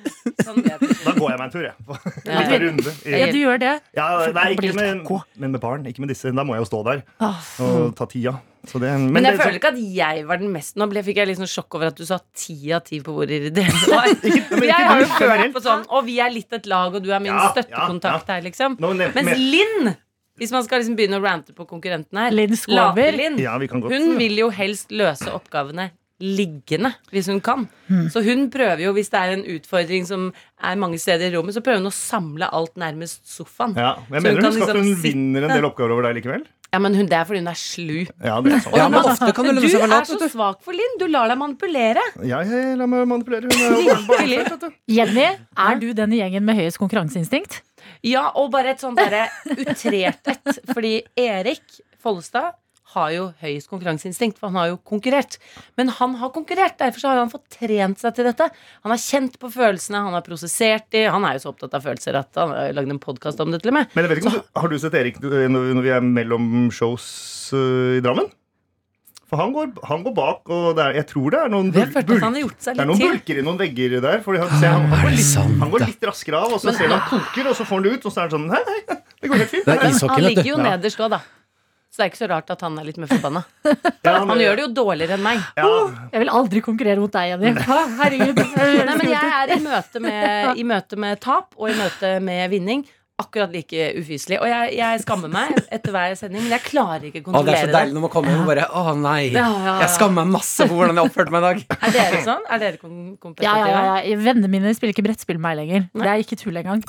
Sånn. 0.46 0.62
Da 0.66 1.14
går 1.16 1.30
jeg 1.34 1.38
meg 1.38 1.46
en 1.46 1.54
tur, 1.54 1.68
jeg. 1.68 1.76
Ja. 2.26 2.40
Litt 2.40 2.60
runde. 2.66 2.96
ja, 3.12 3.26
du 3.32 3.38
gjør 3.40 3.60
det. 3.62 3.74
Ja, 3.96 4.08
nei, 4.36 4.48
ikke 4.56 4.72
med, 4.76 5.06
men 5.36 5.56
med 5.56 5.62
barn. 5.62 5.86
Ikke 5.90 6.04
med 6.04 6.12
disse. 6.14 6.32
Da 6.36 6.44
må 6.46 6.56
jeg 6.56 6.64
jo 6.64 6.70
stå 6.72 6.82
der 6.88 7.04
og 7.62 7.92
ta 7.98 8.08
tida. 8.10 8.38
Så 8.66 8.80
det, 8.82 8.90
men 8.98 9.12
Men 9.12 9.24
jeg 9.24 9.36
det- 9.38 9.44
føler 9.44 9.58
ikke 9.60 9.72
at 9.72 9.78
jeg 9.96 10.24
var 10.26 10.36
den 10.38 10.52
mest 10.52 10.76
Nå 10.76 10.88
ble, 10.90 11.02
fikk 11.06 11.16
jeg 11.22 11.28
litt 11.28 11.38
sånn 11.38 11.50
sjokk 11.50 11.74
over 11.78 11.86
at 11.92 11.96
du 11.96 12.04
sa 12.04 12.18
ti 12.34 12.72
av 12.72 12.82
ti 12.84 13.00
på 13.00 13.12
hvor 13.14 13.26
irriterende 13.26 13.84
det 13.84 13.92
var. 13.96 14.08
For 14.50 14.64
jeg 14.66 14.86
har 14.90 15.00
jo 15.00 15.06
følt 15.20 15.54
på 15.54 15.62
sånn 15.62 15.84
Og 15.90 16.04
vi 16.04 16.18
er 16.20 16.30
litt 16.34 16.52
et 16.52 16.66
lag, 16.66 16.94
og 16.94 17.02
du 17.02 17.10
er 17.12 17.20
min 17.20 17.32
Ja, 17.32 17.52
støttekontakt 17.54 18.26
her, 18.28 18.42
liksom. 18.42 18.76
Nå 18.82 18.94
ne, 18.96 19.12
Mens 19.14 19.38
Linn, 19.38 19.94
hvis 20.38 20.50
man 20.52 20.64
skal 20.64 20.80
liksom 20.82 20.96
begynne 20.98 21.20
å 21.20 21.24
rante 21.24 21.54
på 21.56 21.64
konkurrenten 21.66 22.18
her 22.18 22.30
Linn 22.34 22.56
Skåber. 22.56 23.12
Late-Linn. 23.12 23.38
Ja, 23.40 23.56
vi 23.58 23.68
kan 23.68 23.80
godt 23.80 23.92
Hun 23.94 24.18
vil 24.18 24.36
jo 24.36 24.50
helst 24.50 24.90
løse 24.90 25.30
oppgavene 25.32 25.90
liggende, 26.18 26.94
hvis 27.12 27.26
hun 27.28 27.42
kan. 27.44 27.66
Hmm. 27.90 28.06
Så 28.08 28.22
hun 28.24 28.46
prøver 28.50 28.80
jo, 28.86 28.92
hvis 28.96 29.10
det 29.12 29.18
er 29.20 29.32
en 29.34 29.42
utfordring 29.52 30.06
som 30.08 30.30
er 30.64 30.78
mange 30.80 30.96
steder 30.98 31.28
i 31.28 31.34
rommet, 31.36 31.52
så 31.52 31.60
prøver 31.60 31.82
hun 31.82 31.90
å 31.90 31.92
samle 31.92 32.48
alt 32.56 32.72
nærmest 32.80 33.20
sofaen. 33.28 33.74
ja, 33.76 33.90
men 34.08 34.22
Jeg 34.22 34.22
så 34.22 34.24
mener 34.24 34.40
hun, 34.40 34.46
du 34.46 34.56
skal 34.56 34.70
at 34.70 34.76
hun 34.76 34.86
liksom 34.86 35.02
sitte- 35.02 35.12
vinner 35.12 35.44
en 35.44 35.52
del 35.58 35.66
oppgaver 35.68 35.92
over 35.92 36.06
deg 36.08 36.16
likevel. 36.22 36.46
Ja, 36.77 36.81
men 36.85 36.93
hun, 36.99 37.07
det 37.09 37.16
er 37.16 37.24
fordi 37.24 37.41
hun 37.41 37.49
er 37.49 37.57
slu. 37.57 37.95
Ja, 38.20 38.35
det 38.45 38.53
er 38.53 38.61
sant. 38.66 38.77
Ja, 38.77 38.89
men 38.93 39.01
ofte 39.01 39.31
kan 39.33 39.47
du 39.49 39.53
lønne 39.55 39.62
du 39.64 39.72
for 39.72 39.89
lat. 39.89 40.11
Du 40.11 40.16
er 40.18 40.24
så 40.27 40.29
svak 40.35 40.59
for 40.66 40.77
Linn. 40.77 40.99
Du 41.01 41.07
lar 41.09 41.31
deg 41.33 41.39
manipulere. 41.41 42.03
Jeg 42.29 42.77
lar 42.77 42.91
meg 42.93 43.07
manipulere. 43.09 43.49
Hun 43.49 43.89
er 43.95 44.03
barnefødt. 44.11 44.66
Jenny, 44.93 45.24
er 45.68 45.81
du 45.81 45.89
den 45.97 46.12
i 46.12 46.20
gjengen 46.20 46.45
med 46.45 46.61
høyest 46.61 46.81
konkurranseinstinkt? 46.83 47.62
Ja, 48.05 48.27
og 48.37 48.51
bare 48.53 48.74
et 48.74 48.85
sånt 48.85 49.01
derre 49.01 49.24
utretet. 49.57 50.61
Fordi 50.68 50.99
Erik 51.16 51.81
Follestad 52.03 52.53
har 52.97 53.11
jo 53.14 53.24
høyest 53.42 53.68
konkurranseinstinkt, 53.70 54.38
for 54.40 54.49
han 54.51 54.57
har 54.61 54.70
jo 54.72 54.78
konkurrert. 54.88 55.36
Men 55.78 55.92
han 55.99 56.14
har 56.20 56.32
konkurrert, 56.34 56.78
derfor 56.80 57.03
så 57.05 57.12
har 57.12 57.20
han 57.22 57.32
fått 57.32 57.44
trent 57.59 58.01
seg 58.03 58.16
til 58.16 58.26
dette. 58.30 58.49
Han 58.86 58.94
har 58.94 59.03
kjent 59.03 59.36
på 59.42 59.51
følelsene, 59.53 60.01
han 60.09 60.16
har 60.16 60.24
prosessert 60.26 60.88
de. 60.97 61.05
Han 61.12 61.28
er 61.28 61.36
jo 61.38 61.44
så 61.44 61.53
opptatt 61.53 61.76
av 61.76 61.84
følelser 61.86 62.18
at 62.22 62.40
han 62.40 62.55
har 62.57 62.72
lagd 62.76 62.97
en 62.97 63.03
podkast 63.03 63.40
om 63.44 63.53
det, 63.55 63.61
til 63.62 63.70
og 63.74 63.78
med. 63.78 63.92
Men 63.94 64.09
jeg 64.09 64.14
vet 64.14 64.22
ikke 64.24 64.34
så, 64.38 64.42
Har 64.57 64.72
du 64.72 64.78
sett 64.82 64.97
Erik 64.99 65.20
eh, 65.22 65.47
når 65.53 65.84
vi 65.84 65.94
er 65.94 66.05
mellom 66.09 66.51
shows 66.74 67.07
eh, 67.55 68.01
i 68.01 68.03
Drammen? 68.05 68.32
For 69.26 69.40
han 69.42 69.51
går, 69.51 69.72
han 69.88 70.05
går 70.07 70.12
bak, 70.14 70.44
og 70.55 70.66
det 70.78 70.82
er, 70.84 70.92
jeg 71.01 71.07
tror 71.11 71.32
det 71.34 71.38
er 71.42 71.49
noen, 71.51 71.70
Vi 71.74 71.80
bul- 71.82 72.05
bul- 72.07 72.14
at 72.20 72.22
han 72.28 72.36
har 72.36 72.42
gjort 72.44 72.61
seg 72.62 72.76
det 72.78 72.82
er 72.84 72.86
noen 72.92 73.01
bulker 73.03 73.40
i 73.40 73.42
noen 73.42 73.57
vegger 73.59 73.97
der. 74.05 74.20
Fordi 74.22 74.38
han, 74.38 74.53
ser, 74.61 74.70
han, 74.70 74.84
han, 74.92 75.03
går 75.03 75.16
litt, 75.16 75.32
han 75.64 75.72
går 75.72 75.82
litt 75.88 76.07
raskere 76.07 76.42
av, 76.47 76.53
og 76.55 76.61
så 76.62 76.68
Men 76.70 76.76
ser 76.78 76.92
han 76.94 77.03
koker, 77.11 77.49
og 77.51 77.57
så 77.59 77.66
får 77.66 77.80
han 77.80 77.88
det 77.88 77.94
ut, 77.97 78.07
og 78.07 78.14
så 78.14 78.22
er 78.22 78.30
det 78.30 78.36
sånn 78.36 78.47
Hei, 78.55 78.61
hei, 78.70 78.99
det 79.24 79.32
går 79.32 79.42
helt 79.42 79.51
fint. 79.51 79.66
Det 79.66 79.74
er 79.74 79.82
Han 79.82 79.97
ishockey, 79.99 80.26
ligger 80.28 80.51
jo 80.53 80.61
nederst 80.62 81.03
òg, 81.03 81.11
da. 81.16 81.20
Så 81.97 82.03
det 82.03 82.05
er 82.05 82.11
ikke 82.11 82.18
så 82.20 82.26
rart 82.28 82.51
at 82.53 82.61
han 82.61 82.74
er 82.76 82.84
litt 82.84 82.99
mer 83.01 83.09
forbanna. 83.09 83.40
Ja, 84.05 84.18
Han 84.28 84.36
gjør 84.38 84.59
det 84.59 84.64
jo 84.66 84.72
dårligere 84.76 85.16
enn 85.16 85.22
meg. 85.24 85.40
Ja, 85.57 85.70
Jeg 86.12 86.20
vil 86.22 86.30
aldri 86.38 86.61
konkurrere 86.62 87.01
mot 87.01 87.14
deg, 87.14 87.30
Jenny. 87.32 87.55
Herregud. 87.57 88.42
Nei, 88.59 88.99
men 89.01 89.09
jeg 89.14 89.30
er 89.38 89.55
i 89.57 89.59
møte 89.64 90.03
med, 90.05 90.61
i 90.61 90.66
møte 90.68 91.01
med 91.01 91.22
tap 91.24 91.57
og 91.57 91.72
i 91.72 91.78
møte 91.78 92.12
med 92.20 92.53
vinning 92.53 92.84
akkurat 93.16 93.49
like 93.49 93.86
ufyselig. 93.97 94.36
Og 94.44 94.51
jeg, 94.51 94.74
jeg 94.76 95.01
skammer 95.01 95.32
meg 95.32 95.57
etter 95.72 95.94
hver 95.94 96.12
sending, 96.20 96.44
men 96.44 96.53
jeg 96.53 96.64
klarer 96.66 97.09
ikke 97.09 97.22
å 97.22 97.26
kontrollere 97.30 97.47
det 97.49 97.57
Det 97.57 97.64
er 97.64 97.72
så 97.72 97.78
deilig 97.78 97.97
når 97.97 98.05
man 98.05 98.12
kommer 98.12 98.34
hjem 98.34 98.42
og 98.44 98.51
bare 98.53 98.66
Å 98.68 98.94
nei, 99.01 99.22
Ja, 99.30 99.47
ja, 99.47 99.62
ja. 99.64 99.76
jeg 99.86 99.94
skammer 99.97 100.18
meg 100.20 100.34
masse 100.36 100.68
på 100.68 100.76
hvordan 100.76 101.01
jeg 101.01 101.11
oppførte 101.11 101.32
meg 101.32 101.40
i 101.40 101.47
dag. 101.49 101.64
Er 101.80 101.97
dere 101.97 102.20
sånn? 102.28 102.44
Er 102.53 102.62
dere 102.66 102.82
kom 102.84 103.34
Ja, 103.40 103.57
ja, 103.64 103.80
ja. 104.05 104.20
Vennene 104.20 104.53
mine 104.53 104.76
spiller 104.76 104.92
ikke 104.92 105.07
brettspill 105.09 105.40
med 105.40 105.49
meg 105.49 105.59
lenger. 105.64 105.88
Det 105.97 106.12
er 106.12 106.26
ikke 106.26 106.38
tull 106.44 106.61
engang. 106.61 106.84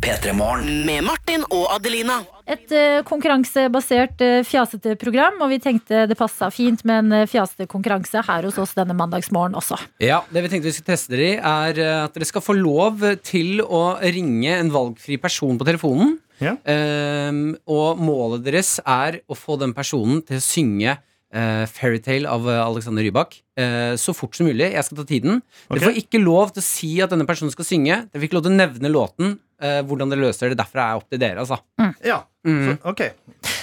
P3 0.00 0.32
Morgen. 0.40 0.86
Med 0.88 1.04
Martin 1.04 1.44
og 1.52 1.68
Adelina. 1.76 2.22
Et 2.48 2.72
eh, 2.72 3.00
konkurransebasert 3.04 4.22
eh, 4.24 4.38
fjasete 4.46 4.94
program, 5.00 5.36
og 5.44 5.50
vi 5.52 5.58
tenkte 5.60 6.06
det 6.08 6.16
passa 6.16 6.48
fint 6.52 6.80
med 6.88 7.02
en 7.02 7.16
eh, 7.20 7.26
fjasete 7.28 7.66
konkurranse 7.68 8.22
her 8.24 8.46
hos 8.48 8.56
oss 8.62 8.72
denne 8.76 8.96
mandagsmorgen 8.96 9.56
også. 9.58 9.76
Ja, 10.00 10.22
Det 10.32 10.44
vi 10.44 10.52
tenkte 10.52 10.70
vi 10.70 10.76
skulle 10.76 10.94
teste 10.94 11.12
dere 11.12 11.26
i, 11.28 11.34
er 11.36 11.80
at 12.06 12.16
dere 12.16 12.28
skal 12.28 12.44
få 12.44 12.56
lov 12.56 13.04
til 13.26 13.60
å 13.64 13.82
ringe 14.00 14.54
en 14.56 14.72
valgfri 14.72 15.18
person 15.20 15.60
på 15.60 15.68
telefonen. 15.68 16.16
Ja. 16.38 16.54
Um, 16.62 17.56
og 17.66 17.98
målet 17.98 18.44
deres 18.46 18.76
er 18.86 19.18
å 19.26 19.34
få 19.34 19.56
den 19.58 19.74
personen 19.74 20.20
til 20.22 20.38
å 20.38 20.44
synge 20.44 20.94
uh, 20.94 21.64
Fairytale 21.66 22.30
av 22.30 22.46
Alexander 22.46 23.02
Rybak 23.02 23.40
uh, 23.58 23.98
så 23.98 24.14
fort 24.14 24.38
som 24.38 24.46
mulig. 24.46 24.70
Jeg 24.70 24.86
skal 24.86 25.00
ta 25.00 25.06
tiden. 25.08 25.42
Okay. 25.66 25.74
Dere 25.74 25.88
får 25.88 26.00
ikke 26.04 26.22
lov 26.22 26.54
til 26.54 26.62
å 26.62 26.68
si 26.68 26.92
at 27.02 27.12
denne 27.12 27.26
personen 27.28 27.52
skal 27.52 27.66
synge. 27.66 28.04
Dere 28.06 28.22
får 28.22 28.28
ikke 28.30 28.38
lov 28.38 28.46
til 28.46 28.54
å 28.54 28.60
nevne 28.62 28.94
låten. 28.94 29.36
Eh, 29.62 29.80
hvordan 29.86 30.12
dere 30.12 30.26
løser 30.26 30.52
det. 30.52 30.60
Derfra 30.60 30.90
er 30.92 31.02
opp 31.02 31.08
til 31.10 31.22
dere. 31.22 31.44
Altså. 31.44 31.60
ja. 32.06 32.22
Mm. 32.46 32.62
Så, 32.64 32.76
ok. 32.88 33.04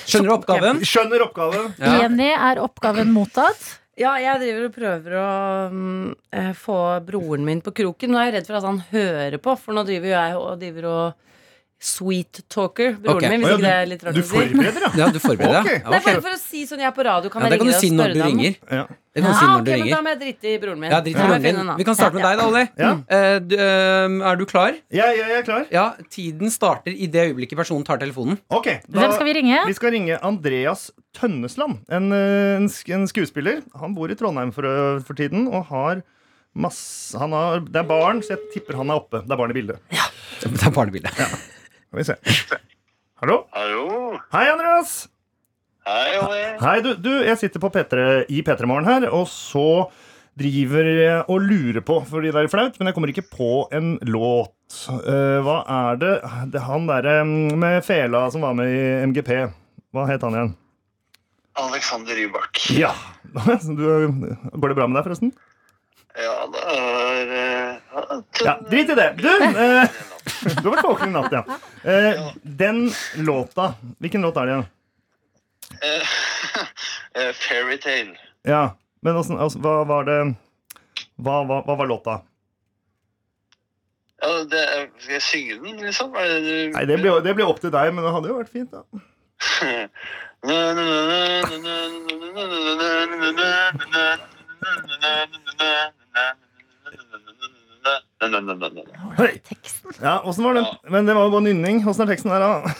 Skjønner 0.05 0.29
du 0.29 0.35
oppgaven? 0.35 0.83
Skjønner 0.85 1.25
oppgaven. 1.25 1.71
Ja. 1.81 1.97
Jenny, 2.03 2.29
er 2.35 2.61
oppgaven 2.63 3.11
mottatt? 3.15 3.63
Ja, 3.95 4.17
jeg 4.19 4.41
driver 4.41 4.65
og 4.67 4.73
prøver 4.75 5.13
å 5.21 5.27
mm, 5.71 6.07
eh, 6.35 6.49
få 6.59 6.79
broren 7.07 7.45
min 7.47 7.61
på 7.63 7.71
kroken. 7.75 8.11
Nå 8.11 8.19
er 8.19 8.27
jeg 8.27 8.35
redd 8.39 8.49
for 8.49 8.59
at 8.59 8.67
han 8.67 8.81
hører 8.89 9.37
på, 9.39 9.55
for 9.59 9.77
nå 9.77 9.85
driver 9.87 10.11
jo 10.11 10.15
jeg 10.17 10.41
og 10.41 10.49
driver 10.59 10.89
og 10.91 11.34
sweet 11.85 12.41
talker 12.49 12.95
broren 12.97 13.17
okay. 13.19 13.29
min, 13.29 13.43
hvis 13.45 13.51
oh, 13.51 13.51
ja, 13.51 13.57
ikke 13.57 13.65
det 13.65 13.73
er 13.77 13.89
litt 13.91 14.03
rart 14.05 14.15
du 14.15 14.21
å 14.21 14.25
si. 14.25 14.33
forbereder, 14.35 14.85
ja? 14.85 14.91
Ja, 14.99 15.07
du 15.13 15.19
forbereder 15.21 15.59
Ok. 15.59 15.67
deg? 15.69 15.83
Nei, 15.85 15.97
Ja, 15.99 16.03
bare 16.07 16.21
for 16.25 16.35
å 16.35 16.39
si 16.41 16.61
sånn 16.65 16.81
jeg 16.81 16.89
er 16.89 16.95
på 16.95 17.05
radio, 17.05 17.31
kan 17.33 17.45
Ja, 17.45 17.49
det 17.51 17.57
jeg 17.57 17.61
kan 17.61 17.69
du 17.69 17.73
ringe 17.73 17.81
deg 17.81 17.91
og 17.91 17.97
når 17.97 18.05
spørre 18.05 18.15
du 18.15 18.19
deg 18.19 18.25
om 18.25 18.39
ringer. 18.39 18.55
Ja. 18.79 18.85
Det 19.15 19.21
kan 19.23 19.29
du 19.29 19.37
si 19.37 19.45
Ah, 19.45 19.51
når 19.51 19.59
ok, 19.61 19.65
du 19.65 19.71
men 19.71 19.93
da 19.93 19.99
må 20.01 20.11
jeg 20.11 20.19
drite 20.23 20.49
i 20.51 20.55
broren 20.63 20.81
min. 20.81 20.91
Ja, 20.91 20.99
drit 21.05 21.15
i 21.15 21.21
broren 21.21 21.45
din. 21.45 21.69
Vi 21.77 21.85
kan 21.87 21.95
starte 21.99 22.17
med 22.17 22.25
deg, 22.25 22.39
da, 22.41 22.47
Olli. 22.49 22.63
Ja. 22.81 22.89
Eh, 23.17 23.37
du, 23.45 23.55
uh, 23.55 24.31
er 24.31 24.41
du 24.41 24.45
klar? 24.49 24.79
Jeg, 24.91 25.19
jeg 25.21 25.37
er 25.37 25.45
klar. 25.47 25.69
Ja, 25.71 25.85
tiden 26.11 26.51
starter 26.51 26.91
i 26.91 27.07
det 27.07 27.29
øyeblikket 27.29 27.61
personen 27.61 27.85
tar 27.87 28.01
telefonen. 28.01 28.41
Ok, 28.49 28.67
da- 28.89 29.05
Hvem 29.05 29.15
skal 29.15 29.29
vi 29.29 29.37
ringe? 29.39 29.61
Vi 29.69 29.77
skal 29.77 29.95
ringe 29.95 30.19
Andreas 30.19 30.89
Tønnesland, 31.15 31.79
en, 31.87 32.11
eh, 32.11 32.57
en, 32.57 32.67
en 32.67 33.07
skuespiller. 33.07 33.63
Han 33.79 33.95
bor 33.95 34.11
i 34.11 34.19
Trondheim 34.19 34.51
for, 34.51 34.67
for 35.05 35.15
tiden 35.15 35.47
og 35.47 35.69
har 35.71 36.03
masse 36.55 37.17
han 37.19 37.31
har, 37.35 37.59
Det 37.59 37.81
er 37.81 37.87
barn, 37.87 38.21
så 38.23 38.35
jeg 38.35 38.51
tipper 38.53 38.79
han 38.79 38.91
er 38.91 38.99
oppe. 38.99 39.23
Det 39.23 39.31
er 39.31 39.39
barn 39.39 39.51
i 39.51 39.57
bildet. 39.61 39.79
Ja, 39.91 40.07
Det 40.43 40.51
er 40.59 40.71
barnebildet. 40.75 41.51
Skal 41.95 42.03
vi 42.03 42.47
se. 42.49 42.57
Hallo? 43.21 43.35
Hallo. 43.51 44.17
Hei, 44.33 44.49
Andreas! 44.51 45.07
Hei, 45.87 46.17
Olli. 46.19 46.41
Hei, 46.59 46.73
du, 46.83 46.89
du 46.99 47.11
jeg 47.23 47.39
sitter 47.39 47.61
på 47.63 47.69
P3, 47.71 48.25
i 48.27 48.41
P3 48.43 48.67
Morgen 48.67 48.87
her, 48.89 49.05
og 49.15 49.29
så 49.31 49.85
driver 50.35 50.89
og 51.31 51.45
lurer 51.45 51.79
på, 51.87 52.01
fordi 52.09 52.33
det 52.35 52.41
er 52.41 52.49
flaut, 52.51 52.75
men 52.81 52.89
jeg 52.89 52.97
kommer 52.97 53.13
ikke 53.13 53.23
på 53.31 53.47
en 53.77 53.93
låt. 54.11 54.75
Eh, 54.91 55.37
hva 55.45 55.61
er 55.71 56.01
det, 56.01 56.11
det 56.51 56.59
er 56.59 56.65
Han 56.67 56.89
derre 56.89 57.13
mm, 57.23 57.55
med 57.63 57.79
fela 57.87 58.25
som 58.33 58.43
var 58.43 58.57
med 58.59 58.75
i 58.75 58.83
MGP. 59.13 59.31
Hva 59.95 60.03
het 60.09 60.25
han 60.27 60.35
igjen? 60.35 60.51
Alexander 61.63 62.19
Rybak. 62.19 62.65
Ja. 62.75 62.91
Du, 63.79 63.87
går 64.51 64.67
det 64.67 64.75
bra 64.81 64.89
med 64.91 64.99
deg, 64.99 65.07
forresten? 65.07 65.31
Ja, 66.15 66.35
det 66.51 66.67
er, 66.75 67.33
eh, 67.39 68.19
Ja, 68.43 68.59
Drit 68.67 68.91
i 68.91 68.99
det. 68.99 69.09
Du, 69.23 69.31
eh, 69.63 69.95
du 70.25 70.67
har 70.67 70.75
vært 70.75 70.87
våken 70.87 71.09
i 71.09 71.15
natt, 71.15 71.33
ja. 71.33 71.43
Eh, 71.83 72.31
den 72.43 72.91
låta 73.15 73.73
Hvilken 74.01 74.25
låt 74.25 74.37
er 74.41 74.45
det? 74.49 74.55
Ja? 74.55 74.63
Uh, 77.15 77.31
Fairytale. 77.31 78.17
Ja, 78.43 78.75
men 78.99 79.15
altså, 79.15 79.37
altså, 79.39 79.59
hva 79.63 79.85
var 79.87 80.03
det 80.03 80.17
hva, 81.15 81.37
hva, 81.47 81.61
hva 81.63 81.75
var 81.79 81.87
låta? 81.87 82.15
Ja, 84.19 84.43
det, 84.51 84.63
skal 84.99 85.13
jeg 85.15 85.23
synge 85.23 85.55
den, 85.63 85.79
liksom? 85.79 86.11
Det 86.11 86.39
du 86.43 86.75
Nei, 86.75 86.83
det 86.89 86.97
blir, 86.99 87.21
det 87.23 87.35
blir 87.37 87.47
opp 87.47 87.61
til 87.63 87.71
deg, 87.71 87.93
men 87.95 88.03
det 88.03 88.11
hadde 88.17 88.31
jo 88.33 88.39
vært 88.41 88.51
fint, 88.51 88.71
da. 88.75 88.83
Hei. 99.17 99.31
Teksten. 99.49 99.91
Ja, 100.01 100.21
åssen 100.23 100.43
var 100.43 100.53
den? 100.53 100.65
Men 100.89 101.05
det 101.05 101.13
var 101.13 101.23
jo 101.23 101.29
bare 101.29 101.41
nynning. 101.47 101.81
Åssen 101.87 102.05
er 102.05 102.13
teksten 102.13 102.31
her, 102.31 102.39
da? 102.39 102.75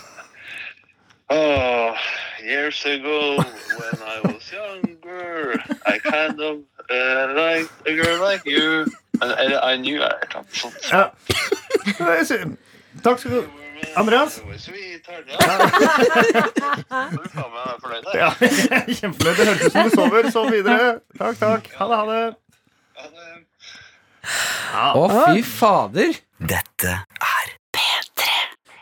Oh, 1.30 1.98
years 2.44 2.86
ago, 2.86 3.38
when 3.38 3.98
I 4.06 4.20
was 4.24 4.52
younger, 4.54 5.58
I 5.86 5.98
kind 6.00 6.40
of 6.40 6.58
uh, 6.90 7.34
liked 7.34 7.72
a 7.88 7.94
girl 7.96 8.22
like 8.22 8.46
you. 8.46 8.86
And 9.22 9.32
I, 9.32 9.74
I 9.74 9.78
knew 9.78 10.04
I 10.04 10.12
had 10.22 10.46
Ja. 10.92 11.10
Takk 13.04 13.20
skal 13.20 13.32
du 13.32 13.44
Andreas? 13.96 14.42
Ja. 15.30 15.58
Der. 18.04 18.18
Ja, 18.18 18.30
Kjempefornøyd. 18.94 19.36
Det 19.38 19.48
hørtes 19.48 19.66
ut 19.66 19.72
som 19.72 19.84
du 19.84 19.96
sover. 19.96 20.32
Sov 20.32 20.52
videre. 20.52 21.00
Takk, 21.18 21.40
takk. 21.40 21.70
Ha 21.78 21.88
det, 21.88 21.98
ha 21.98 22.06
det. 22.12 22.36
Ja, 24.74 24.94
Å, 24.96 25.06
fy 25.34 25.44
fader! 25.44 26.18
Dette 26.40 26.92
er 26.92 27.56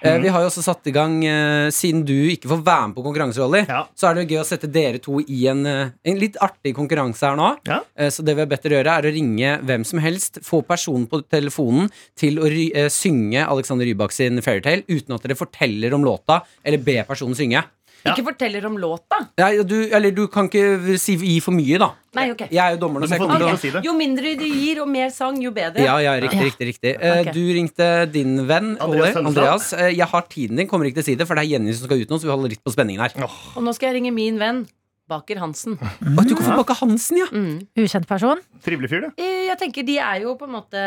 Eh, 0.04 0.18
vi 0.20 0.28
har 0.28 0.42
jo 0.44 0.50
også 0.50 0.62
satt 0.66 0.88
i 0.88 0.92
gang, 0.92 1.14
eh, 1.24 1.70
siden 1.72 2.02
du 2.04 2.28
ikke 2.34 2.50
får 2.52 2.64
være 2.66 2.88
med 2.90 2.96
på 2.98 3.04
konkurranseroller, 3.06 3.66
Ja. 3.70 3.86
så 3.96 4.10
er 4.10 4.16
det 4.16 4.28
jo 4.28 4.36
gøy 4.36 4.42
å 4.42 4.46
sette 4.46 4.70
dere 4.70 5.00
to 5.00 5.22
i 5.22 5.48
en, 5.48 5.66
eh, 5.66 5.90
en 6.04 6.20
litt 6.20 6.36
artig 6.42 6.76
konkurranse 6.76 7.22
her 7.22 7.38
nå. 7.38 7.58
Ja. 7.66 7.80
Eh, 7.96 8.10
så 8.10 8.22
det 8.22 8.36
vi 8.36 8.42
har 8.42 8.48
bedt 8.48 8.64
dere 8.64 8.84
gjøre, 8.84 8.98
er 8.98 9.02
å 9.08 9.14
ringe 9.14 9.62
hvem 9.64 9.86
som 9.86 10.00
helst, 10.00 10.40
få 10.44 10.62
personen 10.62 11.08
på 11.08 11.24
telefonen 11.30 11.90
til 12.18 12.36
å 12.40 12.50
ry 12.52 12.72
eh, 12.76 12.90
synge 12.90 13.48
Alexander 13.48 13.86
Rybak 13.86 14.12
sin 14.12 14.42
Fairytale 14.42 14.84
uten 14.90 15.16
at 15.16 15.22
dere 15.24 15.36
forteller 15.38 15.94
om 15.94 16.04
låta, 16.04 16.42
eller 16.66 16.80
be 16.80 17.02
personen 17.08 17.34
synge. 17.34 17.64
Ikke 18.12 18.24
forteller 18.28 18.66
om 18.68 18.76
låta. 18.78 19.20
Nei, 19.40 19.50
du, 19.64 19.76
eller 19.96 20.12
du 20.12 20.26
kan 20.28 20.50
ikke 20.50 20.98
si, 21.00 21.16
gi 21.22 21.38
for 21.44 21.56
mye, 21.56 21.78
da. 21.80 21.88
Nei, 22.18 22.26
ok. 22.34 22.42
Jeg 22.52 22.60
er 22.60 22.76
jo 22.76 22.80
dommeren, 22.82 23.08
så 23.08 23.16
jeg 23.16 23.22
kommer 23.24 23.40
til 23.40 23.48
til 23.48 23.78
å 23.78 23.82
si. 23.82 23.88
Jo 23.88 23.94
mindre 23.98 24.34
du 24.38 24.44
gir, 24.46 24.82
og 24.84 24.90
mer 24.92 25.10
sang, 25.16 25.40
jo 25.42 25.52
bedre. 25.56 25.80
ja, 25.86 25.96
ja, 26.04 26.14
riktig, 26.20 26.44
riktig, 26.52 26.68
riktig. 26.74 26.94
Eh, 27.00 27.22
Ok. 27.24 27.32
Du 27.34 27.42
ringte 27.56 27.88
din 28.12 28.36
venn, 28.50 28.74
Andreas 28.84 29.16
Olli. 29.16 29.28
Andreas. 29.32 29.72
Eh, 29.74 29.94
jeg 29.96 30.08
har 30.12 30.28
tiden 30.30 30.60
din, 30.60 30.68
kommer 30.68 30.86
ikke 30.92 31.00
til 31.00 31.06
å 31.06 31.10
si 31.12 31.16
det, 31.16 31.28
for 31.28 31.36
det 31.40 31.46
er 31.48 31.52
Jenny 31.56 31.74
som 31.74 31.88
skal 31.88 32.04
ut 32.04 32.10
nå, 32.12 32.20
så 32.20 32.28
vi 32.28 32.34
holder 32.36 32.54
litt 32.58 32.64
på 32.64 32.74
spenningen 32.76 33.02
her. 33.06 33.16
Og 33.56 33.64
nå 33.64 33.74
skal 33.78 33.90
jeg 33.94 34.02
ringe 34.02 34.12
min 34.14 34.38
venn 34.42 34.66
Baker 35.10 35.40
Hansen. 35.42 35.76
Å, 35.80 36.24
du 36.28 36.36
kan 36.36 36.46
få 36.48 36.58
Baker 36.62 36.78
Hansen, 36.84 37.18
ja! 37.24 37.28
Mm. 37.32 37.64
Ukjent 37.80 38.08
person. 38.08 38.40
Trivelig 38.64 38.90
fyr, 38.92 39.08
det. 39.08 39.14
Eh, 39.20 39.46
Jeg 39.50 39.58
tenker 39.60 39.84
de 39.88 39.98
er 40.00 40.22
jo 40.24 40.36
på 40.40 40.46
en 40.48 40.54
måte 40.60 40.84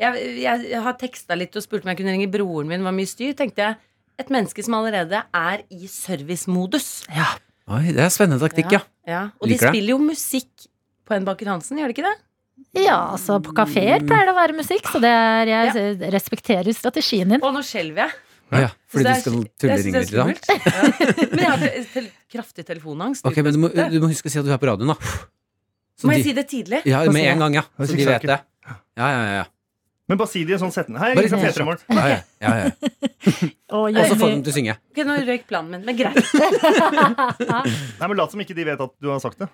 Jeg, 0.00 0.40
jeg, 0.40 0.68
jeg 0.72 0.80
har 0.82 0.94
teksta 0.98 1.36
litt 1.36 1.54
og 1.56 1.62
spurt 1.62 1.84
om 1.84 1.90
jeg 1.92 1.98
kunne 2.00 2.14
ringe 2.14 2.30
broren 2.32 2.66
min. 2.70 2.82
Var 2.84 2.94
mye 2.96 3.08
styr. 3.10 3.34
Tenkte 3.38 3.60
jeg 3.66 3.76
et 4.22 4.32
menneske 4.32 4.64
som 4.64 4.74
allerede 4.78 5.20
er 5.34 5.62
i 5.74 5.86
servicemodus. 5.90 6.90
Ja. 7.12 7.28
Oi, 7.72 7.92
det 7.94 8.02
er 8.04 8.10
spennende 8.12 8.42
taktikk, 8.42 8.72
ja. 8.74 8.80
Ja. 9.08 9.22
Og 9.40 9.48
Liker 9.50 9.68
de 9.68 9.68
det. 9.68 9.72
spiller 9.74 9.94
jo 9.94 10.00
musikk 10.02 10.66
på 11.08 11.14
en 11.16 11.24
Baker 11.26 11.50
Hansen, 11.52 11.78
gjør 11.80 11.90
de 11.92 11.96
ikke 11.96 12.06
det? 12.08 12.16
Ja, 12.82 12.96
altså 13.12 13.36
på 13.42 13.52
kafeer 13.56 14.02
pleier 14.06 14.28
det 14.28 14.32
å 14.32 14.36
være 14.38 14.54
musikk, 14.56 14.86
så 14.88 15.00
det 15.02 15.10
er, 15.10 15.50
jeg 15.50 16.12
respekterer 16.14 16.68
strategien 16.76 17.34
din. 17.34 17.42
Og 17.42 17.54
nå 17.56 17.62
skjelver 17.66 18.04
jeg. 18.06 18.18
Ja. 18.52 18.68
Fordi 18.92 19.04
du 19.08 19.20
skal 19.22 19.36
tulleringe 19.62 20.02
det 20.04 20.24
litt. 20.28 20.48
Ja. 20.52 20.82
Men 21.32 21.40
jeg 21.40 21.50
har 21.50 21.62
te- 21.94 22.02
kraftig 22.34 22.66
telefonangst. 22.68 23.24
Ok, 23.28 23.38
men 23.44 23.54
du 23.56 23.60
må, 23.64 23.70
du 23.72 23.96
må 24.02 24.10
huske 24.12 24.28
å 24.28 24.32
si 24.34 24.40
at 24.42 24.46
du 24.46 24.52
er 24.52 24.60
på 24.60 24.68
radioen, 24.68 24.92
da. 24.92 25.12
Så 26.00 26.08
Må 26.08 26.16
jeg 26.18 26.26
si 26.26 26.34
det 26.36 26.44
tidlig? 26.50 26.82
Ja, 26.88 27.00
med 27.12 27.28
en 27.32 27.40
gang, 27.46 27.56
ja. 27.60 27.64
Så 27.80 27.92
de 27.96 28.04
vet 28.08 28.26
det. 28.28 28.38
Ja, 28.68 29.08
ja, 29.08 29.22
ja. 29.40 29.44
Ja. 30.02 30.08
Men 30.10 30.18
bare 30.18 30.28
si 30.28 30.42
det 30.44 30.50
i 30.50 30.54
en 30.56 30.60
sånn 30.64 30.72
setning. 30.74 30.98
Hei, 30.98 31.12
Bare 31.14 31.28
fra 31.30 31.38
P3 31.38 31.64
Morgen. 31.64 31.82
Ja, 31.94 32.06
ja, 32.10 32.20
ja, 32.42 32.54
ja. 32.58 32.70
Og 33.78 33.86
Og 33.86 33.94
så 33.96 34.16
får 34.18 34.28
Jenny, 34.28 34.40
de 34.42 34.42
til 34.42 34.52
å 34.52 34.56
synge. 34.56 34.74
Ok, 34.90 34.98
Nå 35.06 35.14
røyk 35.28 35.44
planen 35.48 35.70
min, 35.70 35.84
men 35.86 35.96
greit. 35.96 36.18
Nei, 38.00 38.08
men 38.08 38.16
Lat 38.18 38.32
som 38.34 38.42
ikke 38.42 38.56
de 38.58 38.64
vet 38.66 38.82
at 38.82 38.92
du 39.00 39.08
har 39.12 39.20
sagt 39.22 39.38
det. 39.40 39.48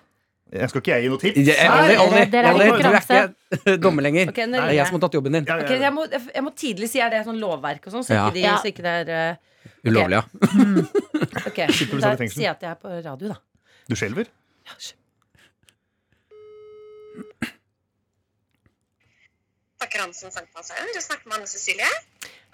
Jeg 0.49 0.65
skal 0.71 0.81
ikke 0.81 0.95
jeg 0.95 1.05
gi 1.05 1.09
noe 1.13 1.21
tips. 1.21 1.39
Ja, 1.45 1.67
Olli, 1.77 1.95
Olli, 2.01 2.21
dere 2.33 2.49
er 2.49 2.55
i 2.55 2.57
Olli, 2.57 2.65
du 2.65 2.71
er 2.73 2.79
konkurranse. 2.79 3.19
ikke 3.59 3.75
dommer 3.85 4.01
lenger. 4.07 4.31
Ok, 4.33 4.39
nå 4.49 4.57
Det 4.57 4.63
er 4.65 4.73
jeg 4.79 4.89
som 4.89 4.97
har 4.97 5.03
tatt 5.05 5.17
jobben 5.19 5.37
din. 5.37 5.45
Ja, 5.45 5.57
ja, 5.59 5.67
Ok, 5.67 5.73
ja. 5.75 5.81
jeg, 5.85 5.93
må, 5.93 6.05
jeg 6.33 6.43
må 6.47 6.53
tidlig 6.57 6.89
si 6.89 7.03
er 7.05 7.13
det 7.13 7.19
sånn 7.27 7.37
lovverk 7.43 7.85
og 7.85 7.93
sånn, 7.93 8.07
så, 8.07 8.15
Ja. 8.17 8.23
ikke 8.31 8.39
de, 8.39 8.45
Ja. 8.47 8.55
så 8.57 8.71
ikke 8.73 8.85
det 8.87 8.95
er 9.03 9.13
eh, 9.13 9.69
Ulovlig, 9.85 10.17
ja. 10.17 10.23
Ok, 11.45 11.59
Sitter 11.77 11.93
du 11.93 12.01
Da 12.01 12.15
i 12.15 12.19
fengsel? 12.23 12.39
sier 12.41 12.47
jeg 12.49 12.55
at 12.57 12.65
jeg 12.65 12.71
er 12.73 12.81
på 12.81 12.89
radio, 13.05 13.35
da. 13.35 13.37
Du 13.87 13.95
skjelver? 13.99 14.33
Bakker 19.89 20.03
Hansen 20.03 20.29
Sankthanshaugen. 20.29 20.91
Du 20.93 21.01
snakker 21.01 21.25
med 21.25 21.39
Anne 21.39 21.47
Cecilie. 21.49 21.87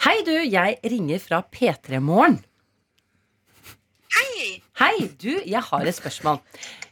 Hei, 0.06 0.22
du. 0.24 0.32
Jeg 0.40 0.78
ringer 0.88 1.20
fra 1.20 1.42
P3 1.44 2.00
Morgen. 2.00 2.38
Hei! 4.16 4.62
Hei, 4.80 5.10
du. 5.20 5.42
Jeg 5.44 5.60
har 5.68 5.84
et 5.84 5.98
spørsmål. 5.98 6.40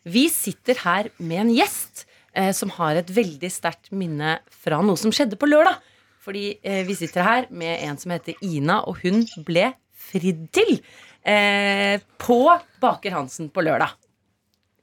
Vi 0.03 0.25
sitter 0.27 0.81
her 0.83 1.07
med 1.15 1.45
en 1.45 1.53
gjest 1.55 2.03
eh, 2.35 2.51
som 2.51 2.75
har 2.75 2.99
et 2.99 3.15
veldig 3.15 3.53
sterkt 3.55 3.93
minne 3.95 4.35
fra 4.51 4.83
noe 4.83 4.99
som 4.99 5.15
skjedde 5.15 5.39
på 5.39 5.47
lørdag. 5.47 5.79
Fordi 6.27 6.57
eh, 6.59 6.83
vi 6.91 6.99
sitter 6.99 7.23
her 7.23 7.47
med 7.47 7.79
en 7.87 8.03
som 8.03 8.11
heter 8.11 8.35
Ina, 8.43 8.81
og 8.83 8.99
hun 8.99 9.23
ble 9.47 9.69
fridd 10.11 10.49
til 10.51 10.81
eh, 11.23 12.03
på 12.19 12.41
Baker 12.83 13.15
Hansen 13.15 13.47
på 13.47 13.63
lørdag. 13.63 13.95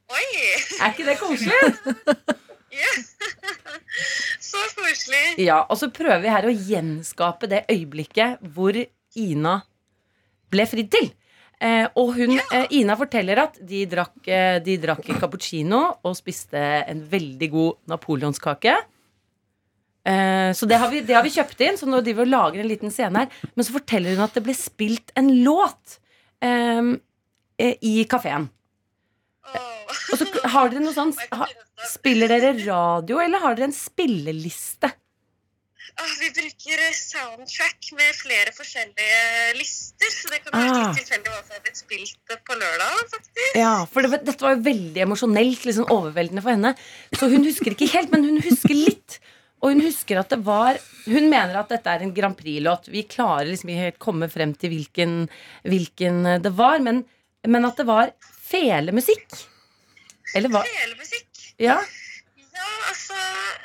Oi! 0.08 0.28
Er 0.80 0.94
ikke 0.94 1.10
det 1.12 1.20
koselig? 1.20 2.40
Ja. 2.70 2.90
Så 4.50 4.60
koselig. 4.76 5.24
Ja, 5.42 5.62
og 5.66 5.78
så 5.78 5.90
prøver 5.94 6.22
vi 6.22 6.32
her 6.32 6.46
å 6.48 6.54
gjenskape 6.54 7.48
det 7.50 7.64
øyeblikket 7.70 8.42
hvor 8.54 8.76
Ina 9.18 9.56
ble 10.50 10.66
fridd 10.70 10.90
til. 10.92 11.10
Eh, 11.60 11.86
og 12.00 12.14
hun, 12.16 12.38
eh, 12.40 12.70
Ina 12.78 12.96
forteller 12.96 13.42
at 13.42 13.58
de 13.60 13.82
drakk, 13.90 14.16
eh, 14.26 14.58
de 14.64 14.78
drakk 14.80 15.04
cappuccino 15.20 15.82
og 16.02 16.16
spiste 16.16 16.60
en 16.88 17.02
veldig 17.10 17.50
god 17.52 17.90
napoleonskake. 17.92 18.76
Eh, 20.00 20.50
så 20.56 20.66
det 20.66 20.78
har, 20.80 20.88
vi, 20.90 21.02
det 21.04 21.14
har 21.18 21.26
vi 21.26 21.34
kjøpt 21.34 21.60
inn, 21.66 21.76
så 21.76 21.90
nå 21.90 22.00
driver 22.00 22.24
vi 22.24 22.30
og 22.30 22.32
lager 22.32 22.62
en 22.62 22.70
liten 22.70 22.94
scene 22.94 23.26
her. 23.26 23.42
Men 23.54 23.66
så 23.66 23.76
forteller 23.76 24.16
hun 24.16 24.24
at 24.24 24.38
det 24.38 24.44
ble 24.46 24.56
spilt 24.56 25.12
en 25.20 25.28
låt 25.44 25.98
i 27.60 27.92
kafeen. 28.08 28.46
Og 29.56 30.18
så 30.20 30.26
har 30.54 30.70
dere 30.70 30.82
noe 30.84 30.94
sånn 30.96 31.12
Spiller 31.90 32.28
dere 32.30 32.52
radio, 32.62 33.20
eller 33.22 33.42
har 33.42 33.56
dere 33.58 33.70
en 33.70 33.76
spilleliste? 33.76 34.90
Ah, 36.00 36.12
Vi 36.20 36.28
bruker 36.32 36.80
eh, 36.86 36.94
soundtrack 36.96 37.88
med 37.98 38.14
flere 38.14 38.52
forskjellige 38.56 39.56
lister, 39.58 40.12
så 40.14 40.30
det 40.30 40.38
kan 40.44 40.54
være 40.54 40.70
Ah. 40.70 40.78
litt 40.86 41.00
tilfeldig 41.00 41.32
hva 41.32 41.40
som 41.42 41.56
har 41.56 41.64
blitt 41.64 41.80
spilt 41.80 42.30
eh, 42.30 42.38
på 42.46 42.56
lørdag, 42.60 43.00
faktisk. 43.10 43.56
Ja, 43.58 43.72
for 43.90 44.06
det, 44.06 44.20
dette 44.28 44.44
var 44.46 44.54
jo 44.54 44.62
veldig 44.68 45.02
emosjonelt, 45.04 45.66
liksom 45.66 45.90
overveldende 45.90 46.44
for 46.44 46.54
henne. 46.54 46.72
Så 47.16 47.28
hun 47.32 47.44
husker 47.48 47.74
ikke 47.74 47.90
helt, 47.96 48.12
men 48.14 48.24
hun 48.28 48.38
husker 48.44 48.76
litt. 48.76 49.18
Og 49.60 49.74
hun 49.74 49.82
husker 49.84 50.16
at 50.22 50.30
det 50.32 50.38
var 50.46 50.78
Hun 51.04 51.26
mener 51.28 51.58
at 51.60 51.68
dette 51.72 51.90
er 51.92 52.00
en 52.06 52.14
Grand 52.16 52.36
Prix-låt. 52.38 52.86
Vi 52.92 53.02
klarer 53.08 53.50
liksom 53.50 53.68
ikke 53.72 53.86
helt 53.88 53.98
komme 54.00 54.28
frem 54.32 54.54
til 54.56 54.70
hvilken, 54.72 55.26
hvilken 55.68 56.22
det 56.44 56.52
var, 56.56 56.78
men, 56.84 57.02
men 57.48 57.64
at 57.68 57.76
det 57.80 57.86
var 57.88 58.12
felemusikk. 58.50 59.26
Eller 60.36 60.52
hva? 60.52 60.62
Felemusikk. 60.66 61.26
Ja. 61.60 61.78
Ja, 62.60 62.66
altså 62.90 63.16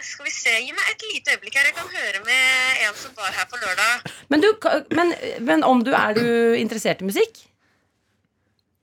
Skal 0.05 0.25
vi 0.27 0.31
se. 0.31 0.51
Gi 0.63 0.71
meg 0.75 0.91
et 0.93 1.03
lite 1.09 1.33
øyeblikk 1.36 1.57
her. 1.59 1.67
Jeg 1.69 1.75
kan 1.75 1.89
høre 1.91 2.21
med 2.25 2.83
en 2.86 2.95
som 2.99 3.13
var 3.17 3.33
her 3.36 3.47
på 3.51 3.59
lørdag. 3.59 4.05
Men, 4.31 4.43
du, 4.45 4.49
men, 4.95 5.13
men 5.45 5.65
om 5.67 5.81
du 5.83 5.91
er 5.97 6.15
du 6.17 6.27
interessert 6.59 7.01
i 7.03 7.07
musikk? 7.09 7.41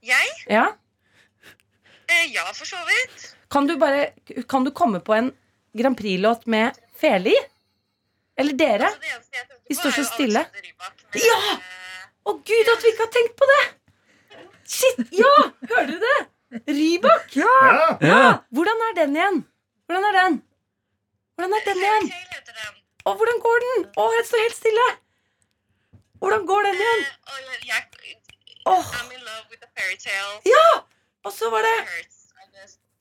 Jeg? 0.03 0.33
Ja? 0.51 0.67
Eh, 2.11 2.27
ja, 2.35 2.45
for 2.53 2.69
så 2.69 2.81
vidt. 2.89 3.29
Kan 3.53 3.69
du 3.71 3.77
bare 3.81 4.11
Kan 4.51 4.65
du 4.67 4.73
komme 4.75 5.01
på 5.01 5.15
en 5.17 5.31
Grand 5.79 5.97
Prix-låt 5.97 6.45
med 6.51 6.77
fele 7.01 7.33
i? 7.33 7.39
Eller 8.37 8.57
dere? 8.59 8.91
Altså, 8.91 9.45
De 9.69 9.77
står 9.79 9.95
så 9.97 10.05
stille. 10.11 10.43
Ja! 11.17 11.39
eh, 11.55 12.03
Å 12.29 12.35
gud, 12.39 12.69
at 12.75 12.85
vi 12.85 12.93
ikke 12.93 13.07
har 13.07 13.15
tenkt 13.15 13.39
på 13.41 13.49
det! 13.51 13.63
Shit, 14.73 15.01
ja! 15.13 15.33
Hører 15.71 15.87
du 15.91 15.99
det? 16.01 16.19
Rybak! 16.69 17.37
Ja. 17.37 17.57
Ja! 18.01 18.23
Hvordan 18.57 18.85
er 18.89 18.95
den 19.01 19.17
igjen? 19.17 19.39
Hvordan 19.87 20.05
er 20.09 20.19
den? 20.19 20.39
Hvordan 21.37 21.57
er 21.59 21.65
den 21.67 21.83
igjen? 21.83 22.07
Å, 23.05 23.15
hvordan 23.19 23.41
går 23.45 23.65
den? 23.67 23.85
Å, 23.99 24.07
jeg 24.17 24.25
står 24.29 24.45
helt 24.47 24.59
stille. 24.59 24.87
Hvordan 26.23 26.47
går 26.49 26.69
den 26.69 26.81
igjen? 26.81 27.05
Oh. 28.71 28.79
jeg, 28.79 30.23
ja! 30.47 30.67
Og 31.27 31.33
så 31.35 31.51
var 31.51 31.67
det. 31.67 31.77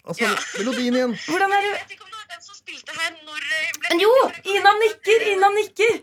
Altså, 0.09 0.31
melodien 0.57 0.97
igjen. 0.97 1.15
Hvordan 1.29 1.53
er 1.53 1.67
Jeg 1.67 1.69
det 1.69 1.77
vet 1.77 1.95
ikke 1.95 2.07
om 2.07 2.11
det 2.11 2.17
var 2.17 2.29
den 2.33 2.43
som 2.47 2.57
spilte 2.57 2.97
her 2.97 3.11
når 3.21 3.41
Men 3.85 4.01
jo! 4.01 4.11
Ina 4.55 4.75
nikker! 4.81 5.27
Ina 5.35 5.53
nikker! 5.55 6.01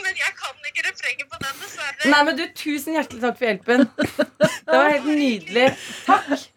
men 0.04 0.18
jeg 0.20 0.32
kan 0.40 0.66
ikke 0.68 0.82
refrenget 0.88 1.26
på 1.30 1.38
den, 1.40 1.54
dessverre. 1.62 2.10
Nei, 2.12 2.20
men 2.28 2.36
du, 2.36 2.44
Tusen 2.60 2.98
hjertelig 2.98 3.22
takk 3.22 3.38
for 3.38 3.48
hjelpen. 3.48 3.86
Det 3.96 4.68
var 4.68 4.90
helt 4.92 5.08
nydelig. 5.08 5.70
Takk. 6.04 6.48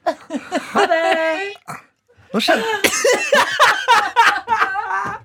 Ha 0.73 0.85
det. 0.91 1.86
Nå 2.33 2.39
skjedde 2.43 2.63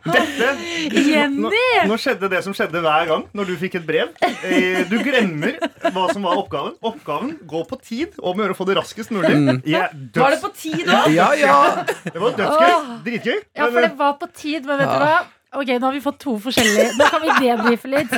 Dette 0.03 0.48
Jenny! 0.90 1.38
Nå, 1.44 1.50
nå 1.86 1.96
skjedde 2.00 2.28
det 2.32 2.40
som 2.44 2.55
skjedde 2.57 2.80
hver 2.82 3.05
gang 3.11 3.22
når 3.36 3.53
du 3.53 3.55
fikk 3.61 3.76
et 3.78 3.84
brev. 3.86 4.09
Eh, 4.42 4.80
Du 4.90 4.96
glemmer 5.05 5.55
hva 5.94 6.09
som 6.11 6.24
var 6.26 6.40
oppgaven. 6.40 6.74
Oppgaven 6.82 7.36
går 7.48 7.64
på 7.70 7.78
tid 7.86 8.16
og 8.18 8.34
må 8.38 8.42
gjøre 8.46 8.57
å 8.57 8.59
få 8.59 8.66
det 8.68 8.76
raskest 8.80 9.12
mulig. 9.14 9.30
Er 9.70 9.92
Var 10.16 10.34
det 10.34 10.40
på 10.42 10.50
tid 10.59 10.90
òg? 10.90 11.07
Ja, 11.14 11.28
ja. 11.38 11.84
Det 12.09 12.18
var 12.18 12.34
dødsgøy. 12.40 12.74
Dritgøy. 13.07 13.38
Ja, 13.61 13.68
for 13.68 13.80
det 13.86 13.92
var 14.03 14.18
på 14.22 14.26
tid, 14.34 14.66
men 14.66 14.82
vet 14.82 14.90
du 14.90 14.98
hva? 15.07 15.14
Ok, 15.53 15.68
nå 15.68 15.84
har 15.84 15.92
vi 15.92 16.00
fått 16.00 16.18
to 16.22 16.32
forskjellige. 16.40 16.94
Nå 16.96 17.07
kan 17.12 17.20
vi 17.20 17.32
debrife 17.44 17.90
litt. 17.92 18.12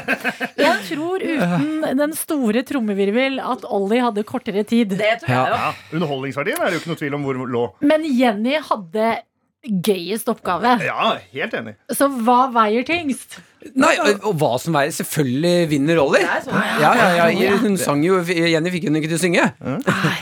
Jeg 0.60 0.74
tror 0.86 1.24
uten 1.24 1.98
den 1.98 2.12
store 2.14 2.62
trommevirvel 2.66 3.40
at 3.42 3.64
Ollie 3.66 4.02
hadde 4.04 4.22
kortere 4.28 4.62
tid. 4.68 4.94
Det 5.00 5.16
tror 5.24 5.32
jeg 5.32 5.40
jo. 5.40 5.56
Ja, 5.58 5.70
Underholdningsverdien 5.98 6.62
er 6.62 6.70
det 6.70 6.78
jo 6.78 6.82
ikke 6.84 6.92
noe 6.92 7.00
tvil 7.02 7.16
om 7.18 7.26
hvor 7.26 7.40
lå. 7.56 7.64
Men 7.82 8.06
Jenny 8.06 8.54
hadde 8.68 9.08
gøyest 9.64 10.28
oppgave. 10.30 10.76
Ja, 10.84 11.14
helt 11.34 11.58
enig. 11.58 11.74
Så 11.96 12.06
hva 12.22 12.44
veier 12.54 12.86
tyngst? 12.86 13.40
Nei, 13.74 13.94
og, 13.98 14.26
og 14.28 14.34
hva 14.38 14.50
som 14.60 14.76
veier 14.76 14.92
Selvfølgelig 14.92 15.68
vinner 15.70 16.00
Ollie. 16.02 16.22
Sånn, 16.44 16.58
Ja, 16.82 16.90
ja, 17.16 17.28
ja. 17.32 17.54
Hun 17.62 17.78
sang 17.80 18.02
jo 18.04 18.18
Jenny 18.28 18.70
fikk 18.74 18.90
hun 18.90 19.00
ikke 19.00 19.10
til 19.14 19.18
å 19.18 19.22
synge. 19.24 19.50
Nei. 19.64 20.16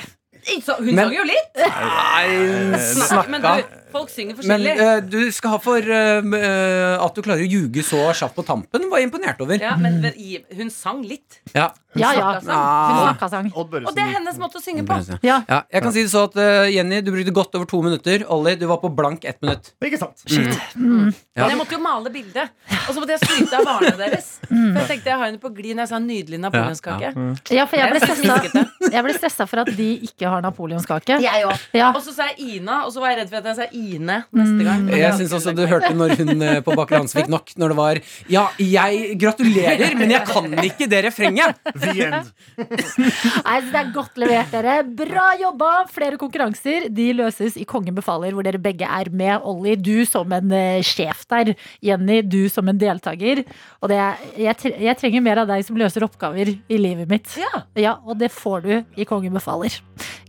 Hun 0.49 0.63
sang 0.65 1.13
jo 1.15 1.25
litt. 1.27 1.61
Nei, 1.61 2.79
snakka. 2.95 3.57
Folk 3.93 4.11
synger 4.11 4.35
Men 4.37 4.43
forskjellig. 4.43 4.75
eh, 4.81 5.01
du 5.13 5.31
skal 5.33 5.51
ha 5.55 5.59
for 5.63 5.79
eh, 5.79 7.05
at 7.05 7.15
du 7.15 7.23
klarer 7.23 7.45
å 7.45 7.51
ljuge 7.51 7.85
så 7.87 8.01
kjapt 8.17 8.35
på 8.39 8.45
tampen, 8.47 8.89
var 8.91 8.99
jeg 9.03 9.11
imponert 9.11 9.41
over. 9.45 9.61
Ja, 9.61 9.77
men 9.77 10.01
men 10.01 10.13
i- 10.17 10.43
hun 10.57 10.71
sang 10.71 11.03
litt. 11.03 11.41
Ja. 11.55 11.71
Ja, 11.95 12.13
ja. 12.17 12.41
snakka 12.41 12.41
Hun 12.41 12.49
Ja. 12.49 13.13
snakka 13.13 13.29
sang. 13.31 13.53
Odd 13.55 13.75
Og 13.85 13.95
det 13.95 14.01
er 14.03 14.13
hennes 14.17 14.39
måte 14.41 14.57
å 14.57 14.63
synge 14.65 14.87
på. 14.89 14.97
Ja. 15.23 15.43
Ja, 15.49 15.63
jeg 15.71 15.83
kan 15.83 15.93
si 15.93 16.03
det 16.03 16.11
så 16.11 16.25
at 16.25 16.37
eh, 16.41 16.71
Jenny, 16.73 17.03
du 17.03 17.11
brukte 17.13 17.33
godt 17.37 17.55
over 17.55 17.67
to 17.69 17.83
minutter. 17.83 18.25
Ollie, 18.33 18.57
du 18.57 18.67
var 18.67 18.79
på 18.79 18.89
blank 18.95 19.25
ett 19.29 19.41
minutt. 19.43 19.73
Ikke 19.85 19.99
sant? 20.01 20.23
Ja. 20.27 21.47
Men 21.47 21.51
jeg 21.53 21.59
måtte 21.59 21.73
jo 21.77 21.81
male 21.85 22.11
bildet. 22.13 22.51
Og 22.89 22.95
så 22.95 23.01
måtte 23.01 23.15
jeg 23.17 23.21
skryte 23.25 23.59
av 23.61 23.65
varene 23.69 23.97
deres. 24.01 24.31
For 24.49 24.81
jeg 24.81 24.89
tenkte 24.89 25.11
jeg 25.13 25.19
har 25.19 25.27
henne 25.27 25.41
på 25.43 25.51
glid 25.55 25.77
når 25.77 25.85
jeg 25.85 25.89
sa 25.93 25.99
nydelig 26.03 26.41
napoleonskake. 26.41 27.13
Ja, 27.53 27.67
for 27.69 27.77
jeg 27.77 27.93
ble 27.93 28.01
stressa. 28.01 28.67
Jeg 28.93 29.05
ble 29.07 29.15
stressa 29.19 29.47
for 29.49 29.63
at 29.65 29.71
de 29.77 29.89
ikke 30.09 30.29
har 30.33 30.43
napoleonskake. 30.45 31.21
Jeg 31.23 31.45
òg. 31.49 31.61
Ja. 31.77 31.93
Og 31.93 32.01
så 32.05 32.13
sa 32.17 32.29
jeg 32.33 32.59
Ina, 32.63 32.83
og 32.87 32.93
så 32.95 33.01
var 33.05 33.13
jeg 33.13 33.21
redd 33.23 33.31
for 33.33 33.37
at 33.43 33.45
jeg 33.53 33.57
sa 33.57 33.69
Ine 33.83 34.19
neste 34.31 34.67
gang. 34.67 34.85
Mm. 34.87 34.93
Jeg 34.97 35.17
syns 35.19 35.35
også 35.37 35.55
du 35.57 35.63
hørte 35.69 35.93
når 35.97 36.15
hun 36.21 36.45
eh, 36.47 36.61
på 36.65 36.77
Baker 36.79 37.01
Hans 37.01 37.15
fikk 37.17 37.31
nok. 37.33 37.53
Når 37.59 37.73
det 37.73 37.79
var 37.79 38.01
Ja, 38.31 38.45
jeg 38.61 39.17
gratulerer, 39.21 39.97
men 39.99 40.15
jeg 40.15 40.27
kan 40.29 40.49
ikke 40.63 40.89
det 40.91 41.03
refrenget! 41.09 41.59
The 41.73 41.95
end. 42.07 42.31
Nei, 42.59 43.57
så 43.59 43.71
Det 43.73 43.81
er 43.81 43.91
godt 43.95 44.21
levert, 44.23 44.53
dere. 44.55 44.77
Bra 45.03 45.27
jobba! 45.41 45.71
Flere 45.93 46.21
konkurranser 46.21 46.89
de 46.93 47.09
løses 47.19 47.59
i 47.61 47.67
Kongen 47.69 47.97
befaler, 47.97 48.35
hvor 48.37 48.47
dere 48.47 48.61
begge 48.63 48.87
er 48.89 49.11
med. 49.13 49.35
Ollie, 49.49 49.77
du 49.77 50.05
som 50.09 50.33
en 50.37 50.55
eh, 50.57 50.83
sjef 50.87 51.25
der. 51.33 51.55
Jenny, 51.85 52.21
du 52.23 52.47
som 52.53 52.69
en 52.71 52.79
deltaker. 52.79 53.45
Og 53.83 53.93
det 53.93 53.99
er, 53.99 54.23
jeg, 54.49 54.75
jeg 54.89 55.01
trenger 55.01 55.25
mer 55.25 55.43
av 55.43 55.51
deg 55.51 55.67
som 55.67 55.79
løser 55.81 56.07
oppgaver 56.07 56.55
i 56.55 56.81
livet 56.81 57.11
mitt. 57.11 57.37
Ja. 57.41 57.97
og 58.05 58.17
det 58.21 58.33
får 58.35 58.65
du 58.67 58.73
i 59.01 59.09
Kongen 59.09 59.35
befaler. 59.35 59.81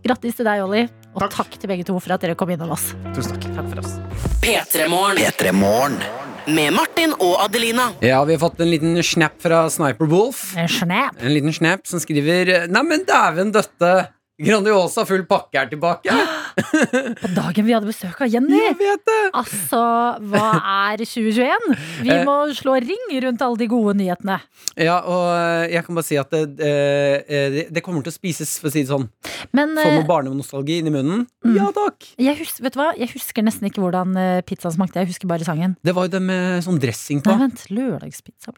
Grattis 0.04 0.40
til 0.40 0.48
deg, 0.48 0.64
Ollie. 0.64 1.03
Og 1.14 1.22
Takk. 1.22 1.34
takk 1.36 1.58
til 1.62 1.70
begge 1.70 1.84
to 1.86 1.94
for 2.02 2.14
at 2.16 2.20
dere 2.24 2.34
kom 2.38 2.50
innom 2.50 2.72
oss. 2.74 2.90
Tusen 3.14 3.36
takk. 3.38 3.46
Takk 3.54 3.68
for 3.70 3.82
oss. 3.84 3.94
P3 4.42 4.88
Morgen. 4.90 5.20
P3 5.22 5.52
Morgen. 5.54 5.98
Med 6.44 6.74
Martin 6.76 7.14
og 7.24 7.38
Adelina. 7.46 7.86
Ja, 8.04 8.18
vi 8.28 8.34
har 8.34 8.40
fått 8.42 8.58
en 8.60 8.68
liten 8.68 8.98
snap 9.02 9.38
fra 9.40 9.62
Sniper 9.72 10.10
Wolf. 10.10 10.50
En 10.60 10.68
Snap. 10.68 11.16
En 11.22 11.32
liten 11.32 11.54
snap 11.56 11.86
som 11.88 12.02
skriver 12.02 12.66
Neimen, 12.68 13.06
dæven 13.08 13.54
døtte! 13.54 13.94
Grandiosa 14.42 15.04
full 15.06 15.22
pakke 15.30 15.60
er 15.60 15.68
tilbake. 15.70 16.10
På 17.20 17.28
dagen 17.36 17.66
vi 17.68 17.74
hadde 17.74 17.86
besøk 17.86 18.18
av 18.24 18.30
Jenny. 18.32 18.56
Jeg 18.58 18.74
vet 18.80 19.02
det! 19.06 19.18
Altså, 19.38 19.78
hva 20.26 20.48
er 20.90 21.04
2021? 21.04 21.68
Vi 22.02 22.10
Eh. 22.10 22.24
må 22.26 22.34
slå 22.58 22.74
ring 22.82 23.04
rundt 23.22 23.44
alle 23.46 23.60
de 23.60 23.68
gode 23.70 23.94
nyhetene. 24.00 24.40
Ja, 24.74 24.96
og 25.06 25.28
eh, 25.36 25.70
jeg 25.76 25.84
kan 25.86 25.94
bare 26.00 26.06
si 26.08 26.18
at 26.18 26.34
det, 26.34 26.42
eh, 26.66 27.46
det, 27.54 27.64
det 27.76 27.82
kommer 27.86 28.02
til 28.02 28.10
å 28.10 28.16
spises, 28.16 28.56
for 28.58 28.70
å 28.70 28.74
si 28.74 28.82
det 28.82 28.90
sånn. 28.90 29.06
Men 29.54 29.76
Få 29.78 29.86
noe 30.00 30.08
barnenostalgi 30.08 30.80
inn 30.82 30.90
i 30.90 30.94
munnen. 30.96 31.24
Mm. 31.46 31.54
Ja 31.60 31.70
takk! 31.76 32.10
jeg, 32.18 32.34
husker, 32.42 32.66
vet 32.66 32.74
du 32.74 32.80
hva? 32.82 32.90
jeg 32.98 33.12
husker 33.14 33.46
nesten 33.46 33.70
ikke 33.70 33.84
hvordan 33.86 34.18
pizzaen 34.50 34.74
smakte. 34.74 34.98
Jeg 35.04 35.12
husker 35.14 35.30
bare 35.30 35.46
sangen. 35.46 35.76
Det 35.86 35.94
var 35.94 36.08
jo 36.08 36.14
det 36.16 36.22
med 36.26 36.66
sånn 36.66 36.82
dressing 36.82 37.22
på. 37.22 37.30
Nei, 37.30 37.46
vent. 37.46 37.68
Lørdagspizza. 37.70 38.50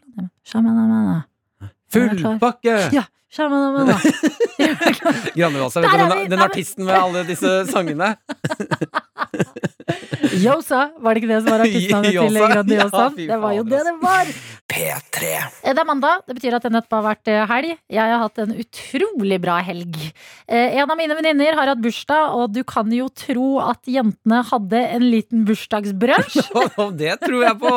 Full 1.93 2.25
pakke! 2.41 2.79
Ja. 2.97 3.05
Grandiosa, 5.35 5.81
vet 5.81 5.91
du, 5.91 5.97
den, 5.97 6.29
den 6.31 6.39
artisten 6.45 6.85
med 6.87 6.95
alle 6.95 7.23
disse 7.27 7.65
sangene. 7.71 8.13
Yosa, 10.37 10.89
var 11.01 11.13
det 11.15 11.21
ikke 11.23 11.31
det 11.31 11.39
som 11.43 11.51
var 11.53 11.61
artistnavnet 11.65 12.11
til? 12.13 12.37
Grandiosa? 12.51 13.03
Ja, 13.17 13.33
det 13.33 13.39
var 13.41 13.51
jo 13.57 13.63
det 13.67 13.81
det 13.87 13.95
var. 14.01 14.25
P3. 14.67 15.23
Eh, 15.63 15.73
Det 15.73 15.79
er 15.79 15.85
mandag. 15.87 16.21
Det 16.27 16.35
betyr 16.37 16.53
at 16.57 16.63
det 16.65 16.71
nettopp 16.73 16.95
har 16.97 17.03
vært 17.05 17.27
eh, 17.31 17.43
helg. 17.47 17.69
Jeg 17.93 18.11
har 18.11 18.19
hatt 18.19 18.37
en 18.43 18.51
utrolig 18.59 19.37
bra 19.43 19.55
helg. 19.63 19.95
Eh, 20.47 20.75
En 20.81 20.91
av 20.91 20.97
mine 20.99 21.15
venninner 21.15 21.55
har 21.57 21.67
hatt 21.71 21.81
bursdag, 21.83 22.33
og 22.35 22.51
du 22.55 22.63
kan 22.67 22.91
jo 22.91 23.07
tro 23.15 23.59
at 23.63 23.79
jentene 23.87 24.41
hadde 24.49 24.81
en 24.97 25.05
liten 25.07 25.45
bursdagsbrunsj. 25.47 26.37
Det 27.01 27.13
tror 27.23 27.41
jeg 27.45 27.55
på! 27.61 27.73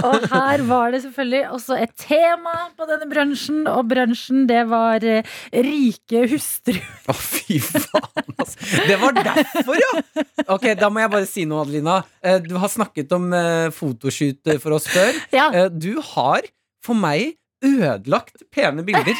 Og 0.00 0.16
her 0.32 0.58
var 0.68 0.90
det 0.94 1.02
selvfølgelig 1.04 1.42
også 1.56 1.74
et 1.78 1.92
tema 2.00 2.54
på 2.76 2.86
denne 2.90 3.06
brunsjen, 3.10 3.62
og 3.70 3.86
brunsjen 3.90 4.46
det 4.50 4.59
var 4.68 5.04
eh, 5.04 5.22
rike 5.52 6.26
hustruer. 6.30 6.82
Å, 7.08 7.14
fy 7.16 7.58
faen, 7.64 8.34
altså. 8.36 8.58
Det 8.90 9.00
var 9.00 9.16
derfor, 9.20 9.74
ja! 9.80 10.24
Ok, 10.52 10.68
Da 10.80 10.90
må 10.92 11.00
jeg 11.04 11.10
bare 11.16 11.26
si 11.30 11.44
noe, 11.48 11.64
Adelina. 11.64 12.00
Eh, 12.22 12.38
Du 12.44 12.56
har 12.60 12.68
snakket 12.72 13.12
om 13.16 13.32
eh, 13.32 13.68
fotoshoot 13.74 14.56
for 14.62 14.76
oss 14.78 14.88
før. 14.90 15.14
Ja. 15.32 15.68
Du 15.70 15.94
har 16.14 16.42
for 16.84 16.94
meg 16.96 17.36
ødelagt 17.60 18.40
pene 18.56 18.80
bilder. 18.86 19.12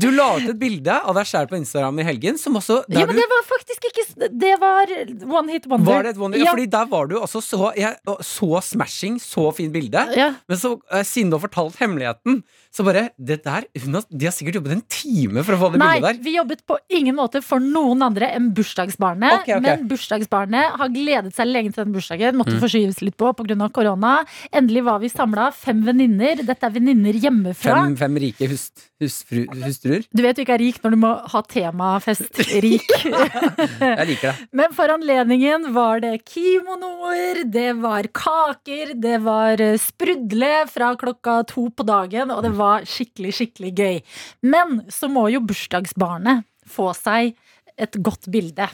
Du 0.00 0.06
la 0.14 0.30
ut 0.38 0.46
et 0.48 0.56
bilde 0.56 0.94
av 1.04 1.12
deg 1.18 1.26
sjæl 1.28 1.48
på 1.50 1.58
Instagram 1.58 1.98
i 2.00 2.06
helgen 2.08 2.38
som 2.40 2.56
også 2.56 2.78
Ja, 2.88 3.02
men 3.04 3.18
det 3.18 3.26
var 3.28 3.42
faktisk 3.44 3.84
ikke 3.90 4.04
Det 4.40 4.54
var 4.62 4.88
one 5.28 5.52
hit 5.52 5.66
wonder. 5.68 5.84
var 5.90 6.06
det 6.06 6.14
et 6.14 6.20
wonder? 6.22 6.40
Ja, 6.40 6.46
Ja. 6.46 6.54
fordi 6.56 6.64
der 6.72 6.86
var 6.88 7.10
du 7.10 7.18
altså 7.20 7.42
så, 7.44 7.72
jeg, 7.76 7.92
så 8.24 8.62
smashing, 8.64 9.18
så 9.20 9.50
fint 9.54 9.74
bilde. 9.74 10.06
Ja. 10.16 10.30
Men 10.48 10.56
så, 10.56 10.78
siden 11.04 11.28
du 11.30 11.36
har 11.36 11.44
fortalt 11.44 11.76
hemmeligheten, 11.76 12.40
så 12.76 12.84
bare 12.84 13.06
det 13.16 13.38
der, 13.46 13.64
har, 13.64 14.02
De 14.10 14.26
har 14.28 14.34
sikkert 14.36 14.58
jobbet 14.58 14.74
en 14.74 14.82
time 14.92 15.40
for 15.46 15.56
å 15.56 15.60
få 15.62 15.68
det 15.72 15.78
Nei, 15.80 15.94
bildet 15.96 16.04
der. 16.04 16.16
Nei, 16.18 16.24
vi 16.26 16.34
jobbet 16.36 16.62
på 16.68 16.76
ingen 16.92 17.16
måte 17.16 17.40
for 17.44 17.62
noen 17.62 18.04
andre 18.04 18.28
enn 18.36 18.50
bursdagsbarnet. 18.56 19.38
Okay, 19.40 19.54
okay. 19.56 19.62
Men 19.64 19.86
bursdagsbarnet 19.88 20.76
har 20.82 20.90
gledet 20.92 21.32
seg 21.36 21.48
lenge 21.48 21.72
til 21.72 21.86
den 21.86 21.94
bursdagen. 21.94 22.36
Måtte 22.36 22.58
forskyves 22.60 23.00
litt 23.00 23.16
på 23.16 23.30
pga. 23.38 23.70
korona. 23.72 24.18
Endelig 24.52 24.82
var 24.84 25.00
vi 25.00 25.08
samla, 25.08 25.48
fem 25.56 25.80
venninner. 25.86 26.42
Dette 26.44 26.68
er 26.68 26.74
venninner 26.74 27.16
hjemmefra. 27.16 27.78
Fem, 27.86 27.96
fem 28.02 28.20
rike 28.26 28.50
hust, 28.50 28.90
husfru, 29.00 29.46
hustruer. 29.64 30.04
Du 30.12 30.24
vet 30.26 30.36
du 30.36 30.44
ikke 30.44 30.58
er 30.58 30.64
rik 30.66 30.82
når 30.84 30.96
du 30.96 31.00
må 31.06 31.14
ha 31.32 31.42
temafest 31.48 32.42
rik. 32.60 32.84
Jeg 33.06 34.08
liker 34.12 34.34
det. 34.34 34.50
Men 34.52 34.76
for 34.76 34.92
anledningen 34.92 35.70
var 35.72 36.04
det 36.04 36.18
kimonoer, 36.28 37.40
det 37.48 37.70
var 37.80 38.10
kaker, 38.12 38.92
det 39.00 39.16
var 39.24 39.64
sprudle 39.80 40.52
fra 40.68 40.92
klokka 41.00 41.40
to 41.48 41.70
på 41.72 41.88
dagen, 41.88 42.34
og 42.34 42.44
det 42.44 42.52
var 42.52 42.65
skikkelig, 42.88 43.34
skikkelig 43.38 43.72
gøy. 43.76 43.98
Men 44.46 44.80
så 44.92 45.10
må 45.12 45.28
jo 45.32 45.42
bursdagsbarnet 45.46 46.46
få 46.66 46.90
seg 46.98 47.36
et 47.80 47.98
godt 48.04 48.28
bilde. 48.32 48.66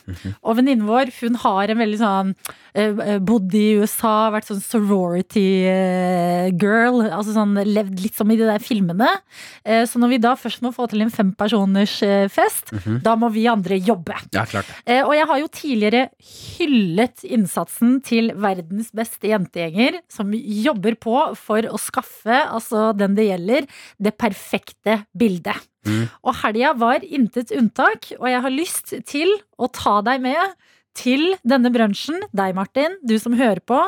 Og 0.43 0.59
venninnen 0.59 0.87
vår 0.89 1.11
hun 1.21 1.39
har 1.43 1.73
en 1.73 1.81
veldig 1.81 1.99
sånn 2.01 2.33
eh, 2.79 3.19
Bodd 3.23 3.55
i 3.59 3.79
USA, 3.83 4.31
vært 4.35 4.49
sånn 4.51 4.63
sorority 4.63 5.47
eh, 5.69 6.51
girl. 6.55 7.03
Altså 7.09 7.35
sånn 7.37 7.57
Levd 7.67 8.03
litt 8.03 8.19
som 8.19 8.31
i 8.33 8.39
de 8.39 8.47
der 8.49 8.63
filmene. 8.63 9.11
Eh, 9.65 9.85
så 9.89 10.01
når 10.03 10.15
vi 10.15 10.21
da 10.23 10.35
først 10.39 10.63
må 10.65 10.73
få 10.75 10.89
til 10.91 11.05
en 11.05 11.13
fempersoners 11.13 11.97
eh, 12.07 12.27
fest, 12.33 12.73
da 13.05 13.17
må 13.19 13.33
vi 13.35 13.47
andre 13.51 13.79
jobbe. 13.81 14.17
Ja. 14.35 14.47
Eh, 14.87 15.03
og 15.03 15.15
jeg 15.17 15.29
har 15.31 15.43
jo 15.43 15.51
tidligere 15.53 16.05
hyllet 16.33 17.27
innsatsen 17.27 17.99
til 18.07 18.33
verdens 18.39 18.93
beste 18.95 19.31
jentegjenger, 19.33 20.01
som 20.13 20.33
jobber 20.33 20.99
på 21.01 21.19
for 21.39 21.67
å 21.69 21.81
skaffe, 21.81 22.39
altså 22.45 22.91
den 22.97 23.19
det 23.19 23.29
gjelder, 23.31 23.69
det 24.03 24.17
perfekte 24.21 25.03
bildet. 25.19 25.72
Mm. 25.87 26.05
Og 26.23 26.37
helga 26.43 26.75
var 26.79 27.03
intet 27.03 27.53
unntak, 27.57 28.13
og 28.21 28.29
jeg 28.31 28.45
har 28.45 28.55
lyst 28.55 28.95
til 29.09 29.35
å 29.59 29.69
ta 29.73 29.99
deg 30.07 30.23
med 30.23 30.55
til 30.99 31.33
denne 31.49 31.73
brunsjen, 31.73 32.21
deg 32.37 32.55
Martin, 32.57 32.99
du 33.07 33.17
som 33.21 33.37
hører 33.39 33.63
på, 33.65 33.79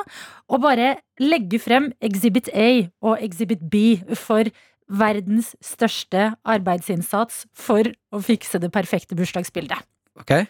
og 0.49 0.63
bare 0.65 0.97
legge 1.21 1.61
frem 1.61 1.91
Exhibit 2.05 2.49
A 2.57 2.87
og 3.05 3.21
Exhibit 3.23 3.63
B 3.71 4.01
for 4.17 4.49
verdens 4.89 5.53
største 5.65 6.33
arbeidsinnsats 6.45 7.45
for 7.57 7.89
å 8.13 8.21
fikse 8.25 8.61
det 8.61 8.73
perfekte 8.73 9.17
bursdagsbildet. 9.17 9.81
Ok. 10.21 10.45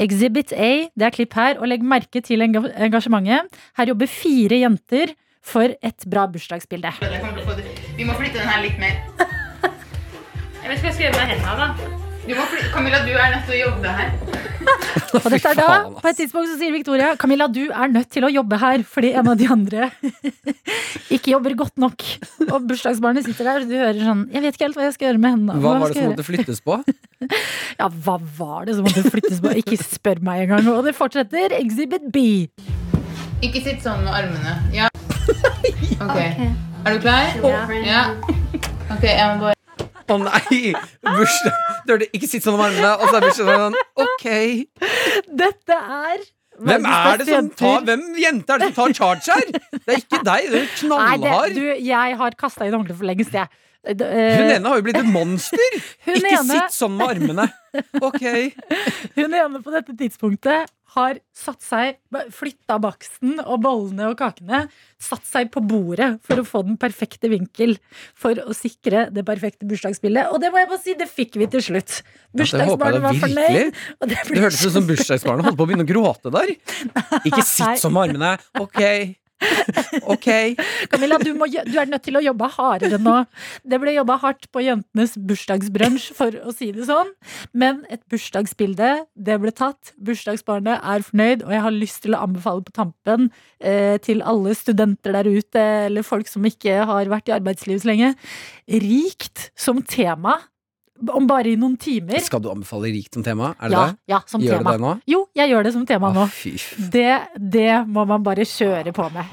Exhibit 0.00 0.54
A, 0.56 0.88
det 0.96 1.08
er 1.08 1.14
klipp 1.14 1.34
her, 1.36 1.58
og 1.58 1.68
legg 1.68 1.84
merke 1.84 2.22
til 2.24 2.42
engasjementet. 2.42 3.52
Her 3.78 3.92
jobber 3.92 4.10
fire 4.10 4.62
jenter 4.62 5.12
for 5.42 5.74
et 5.82 6.06
bra 6.08 6.28
bursdagsbilde. 6.30 6.94
Vi 7.98 8.06
må 8.06 8.16
flytte 8.16 8.38
den 8.38 8.48
her 8.48 8.64
litt 8.64 8.80
mer. 8.80 9.31
Jeg 10.62 10.70
vet 10.70 10.78
ikke 10.78 10.86
hva 10.86 10.90
jeg 10.90 10.94
skal 10.94 11.04
gjøre 11.08 11.18
med 11.18 11.30
hendene 11.32 11.54
da. 11.58 12.00
Du 12.22 12.36
må 12.38 12.44
Camilla, 12.70 13.00
du 13.02 13.10
er 13.18 13.32
nødt 13.32 13.48
til 13.48 13.56
å 13.56 13.60
jobbe 13.64 13.92
her. 13.96 14.12
Og 15.18 15.24
dette 15.32 15.50
er 15.50 15.56
da, 15.58 15.70
på 15.98 16.06
et 16.06 16.18
tidspunkt 16.20 16.48
så 16.52 16.54
sier 16.60 16.70
Victoria 16.70 17.08
Camilla, 17.18 17.48
du 17.50 17.64
er 17.66 17.90
nødt 17.90 18.12
til 18.14 18.22
å 18.22 18.30
jobbe 18.30 18.60
her, 18.62 18.84
fordi 18.86 19.10
en 19.18 19.30
av 19.32 19.40
de 19.40 19.48
andre 19.50 19.88
ikke 21.16 21.32
jobber 21.32 21.56
godt 21.58 21.82
nok. 21.82 22.04
Og 22.46 22.68
bursdagsbarnet 22.70 23.26
sitter 23.26 23.48
der, 23.50 23.64
og 23.64 23.72
du 23.72 23.74
hører 23.74 23.98
sånn 24.06 24.22
Jeg 24.30 24.44
vet 24.44 24.54
ikke 24.54 24.68
helt 24.68 24.78
hva 24.78 24.86
jeg 24.86 24.94
skal 24.96 25.08
gjøre 25.08 25.22
med 25.24 25.34
hendene. 25.34 25.58
Hva 25.64 25.72
var 25.82 25.90
det 25.92 25.98
som 25.98 26.12
måtte 26.14 26.28
flyttes 26.28 26.62
på? 26.64 26.78
Ja, 27.80 27.88
hva 28.06 28.16
var 28.38 28.66
det 28.68 28.76
som 28.78 28.86
måtte 28.86 29.02
flyttes 29.10 29.40
på? 29.42 29.52
Ikke 29.58 29.78
spør 29.80 30.22
meg 30.26 30.44
engang. 30.44 30.66
Og 30.74 30.82
det 30.86 30.94
fortsetter. 30.98 31.54
Exhibit 31.58 32.06
B. 32.14 32.24
Ikke 33.42 33.62
sitt 33.62 33.82
sånn 33.82 34.02
med 34.06 34.14
armene. 34.14 34.56
Ja. 34.74 34.90
Ok. 36.02 36.18
Er 36.18 36.94
du 36.94 37.02
klar? 37.02 37.34
Ja. 37.86 38.04
Ok, 38.90 39.06
jeg 39.06 39.26
må 39.32 39.48
bare 39.48 39.61
Å 40.12 40.18
nei! 40.20 40.60
Bursdag 41.06 41.56
Du 41.86 41.94
hørte 41.94 42.08
ikke 42.12 42.28
sitt 42.30 42.44
sånn 42.44 42.58
om 42.58 42.62
armene, 42.66 42.92
og 43.00 43.08
så 43.08 43.18
er 43.18 43.26
bursdagen 43.26 43.58
sånn 43.72 44.06
Ok. 44.06 44.28
Dette 45.42 45.78
er 45.80 46.22
Hvem 46.62 46.84
er 46.86 47.18
det 47.18 47.26
som 47.26 47.48
tar. 47.58 47.80
Hvem 47.88 48.02
jente 48.20 48.52
er 48.54 48.60
det 48.60 48.68
som 48.70 48.76
tar 48.76 48.92
charge 48.94 49.34
her? 49.34 49.48
Det 49.72 49.94
er 49.96 50.00
ikke 50.02 50.20
deg, 50.28 50.50
du 50.52 50.54
er 50.54 50.60
Nei, 50.60 50.66
det, 50.68 50.78
knallhard. 50.82 51.54
du, 51.56 51.64
jeg 51.88 52.16
har 52.20 52.36
kasta 52.38 52.68
inn 52.68 52.76
håndkleet 52.76 52.98
for 53.00 53.08
lengst, 53.08 53.32
jeg. 53.34 53.48
Hun 53.82 54.02
eh, 54.06 54.52
ene 54.58 54.68
har 54.70 54.78
jo 54.78 54.84
blitt 54.86 55.00
et 55.00 55.08
monster! 55.10 55.78
Hun 56.06 56.14
Ikke 56.20 56.36
ene- 56.36 56.58
sitt 56.60 56.76
sånn 56.76 56.94
med 57.00 57.16
armene. 57.16 57.48
Ok. 57.98 58.22
Hun 59.16 59.34
ene 59.34 59.62
på 59.64 59.74
dette 59.74 59.96
tidspunktet 59.98 60.70
har 60.92 61.18
satt 61.36 61.64
seg, 61.64 61.96
flytta 62.34 62.76
baksten 62.82 63.38
og 63.42 63.62
bollene 63.64 64.10
og 64.10 64.18
kakene, 64.20 64.66
satt 65.00 65.24
seg 65.28 65.48
på 65.54 65.62
bordet 65.64 66.10
for 66.26 66.42
å 66.42 66.46
få 66.46 66.62
den 66.66 66.76
perfekte 66.80 67.30
vinkel 67.32 67.76
for 68.18 68.36
å 68.42 68.56
sikre 68.56 69.06
det 69.14 69.24
perfekte 69.28 69.68
bursdagsbildet. 69.68 70.28
Og 70.32 70.42
det 70.42 70.52
må 70.52 70.60
jeg 70.60 70.70
bare 70.74 70.82
si, 70.84 70.96
det 70.98 71.08
fikk 71.10 71.40
vi 71.40 71.48
til 71.52 71.64
slutt. 71.70 72.02
Bursdagsbarnet 72.36 73.04
var 73.04 73.18
fornøyd. 73.24 73.80
Det 74.04 74.20
Det 74.28 74.44
hørtes 74.44 74.66
ut 74.66 74.76
som 74.76 74.86
bursdagsbarnet 74.88 75.48
holdt 75.48 75.60
på 75.60 75.66
å 75.66 75.72
begynne 75.72 75.88
å 75.88 75.92
gråte 75.92 76.32
der. 76.34 76.54
Ikke 77.28 77.44
sitt 77.46 77.88
med 77.88 78.02
armene. 78.06 78.36
Ok. 78.60 78.80
Ok. 80.12 80.28
Camilla, 80.90 81.18
du, 81.22 81.32
må, 81.38 81.46
du 81.46 81.76
er 81.78 81.90
nødt 81.90 82.04
til 82.06 82.18
å 82.18 82.22
jobbe 82.24 82.48
hardere 82.56 82.98
nå. 83.02 83.16
Det 83.68 83.78
ble 83.82 83.94
jobba 83.96 84.18
hardt 84.22 84.48
på 84.52 84.62
jentenes 84.64 85.16
bursdagsbrunsj, 85.16 86.10
for 86.16 86.36
å 86.42 86.54
si 86.54 86.70
det 86.74 86.86
sånn. 86.88 87.12
Men 87.56 87.82
et 87.92 88.02
bursdagsbilde, 88.12 88.92
det 89.14 89.38
ble 89.42 89.54
tatt. 89.56 89.94
Bursdagsbarnet 90.02 90.80
er 90.80 91.06
fornøyd, 91.06 91.46
og 91.46 91.54
jeg 91.56 91.64
har 91.66 91.76
lyst 91.76 92.02
til 92.06 92.16
å 92.16 92.22
anbefale 92.26 92.64
på 92.66 92.76
tampen 92.76 93.30
eh, 93.60 93.98
til 94.04 94.24
alle 94.26 94.56
studenter 94.58 95.16
der 95.18 95.30
ute, 95.30 95.66
eller 95.88 96.06
folk 96.06 96.30
som 96.30 96.46
ikke 96.48 96.82
har 96.88 97.12
vært 97.12 97.30
i 97.30 97.36
arbeidslivet 97.36 97.84
så 97.84 97.92
lenge. 97.92 98.14
Rikt 98.82 99.50
som 99.58 99.82
tema. 99.84 100.38
Om 101.02 101.26
bare 101.26 101.50
i 101.50 101.56
noen 101.58 101.76
timer. 101.80 102.20
Skal 102.22 102.42
du 102.42 102.50
anbefale 102.52 102.92
rikt 102.94 103.14
som 103.14 103.24
tema? 103.26 103.54
Er 103.58 103.68
det 103.68 103.74
Ja, 103.74 103.86
det? 103.86 103.96
ja, 104.08 104.20
som 104.26 104.40
Gjør 104.40 104.58
du 104.60 104.64
tema. 104.64 104.72
det 104.72 104.80
nå? 104.80 104.92
Jo, 105.06 105.26
jeg 105.34 105.50
gjør 105.50 105.64
det 105.64 105.72
som 105.72 105.86
tema 105.86 106.12
nå. 106.14 106.26
Fy 106.30 106.54
Det, 106.92 107.20
det 107.38 107.86
må 107.88 108.04
man 108.06 108.22
bare 108.22 108.46
kjøre 108.46 108.92
på 108.94 109.08
med. 109.12 109.24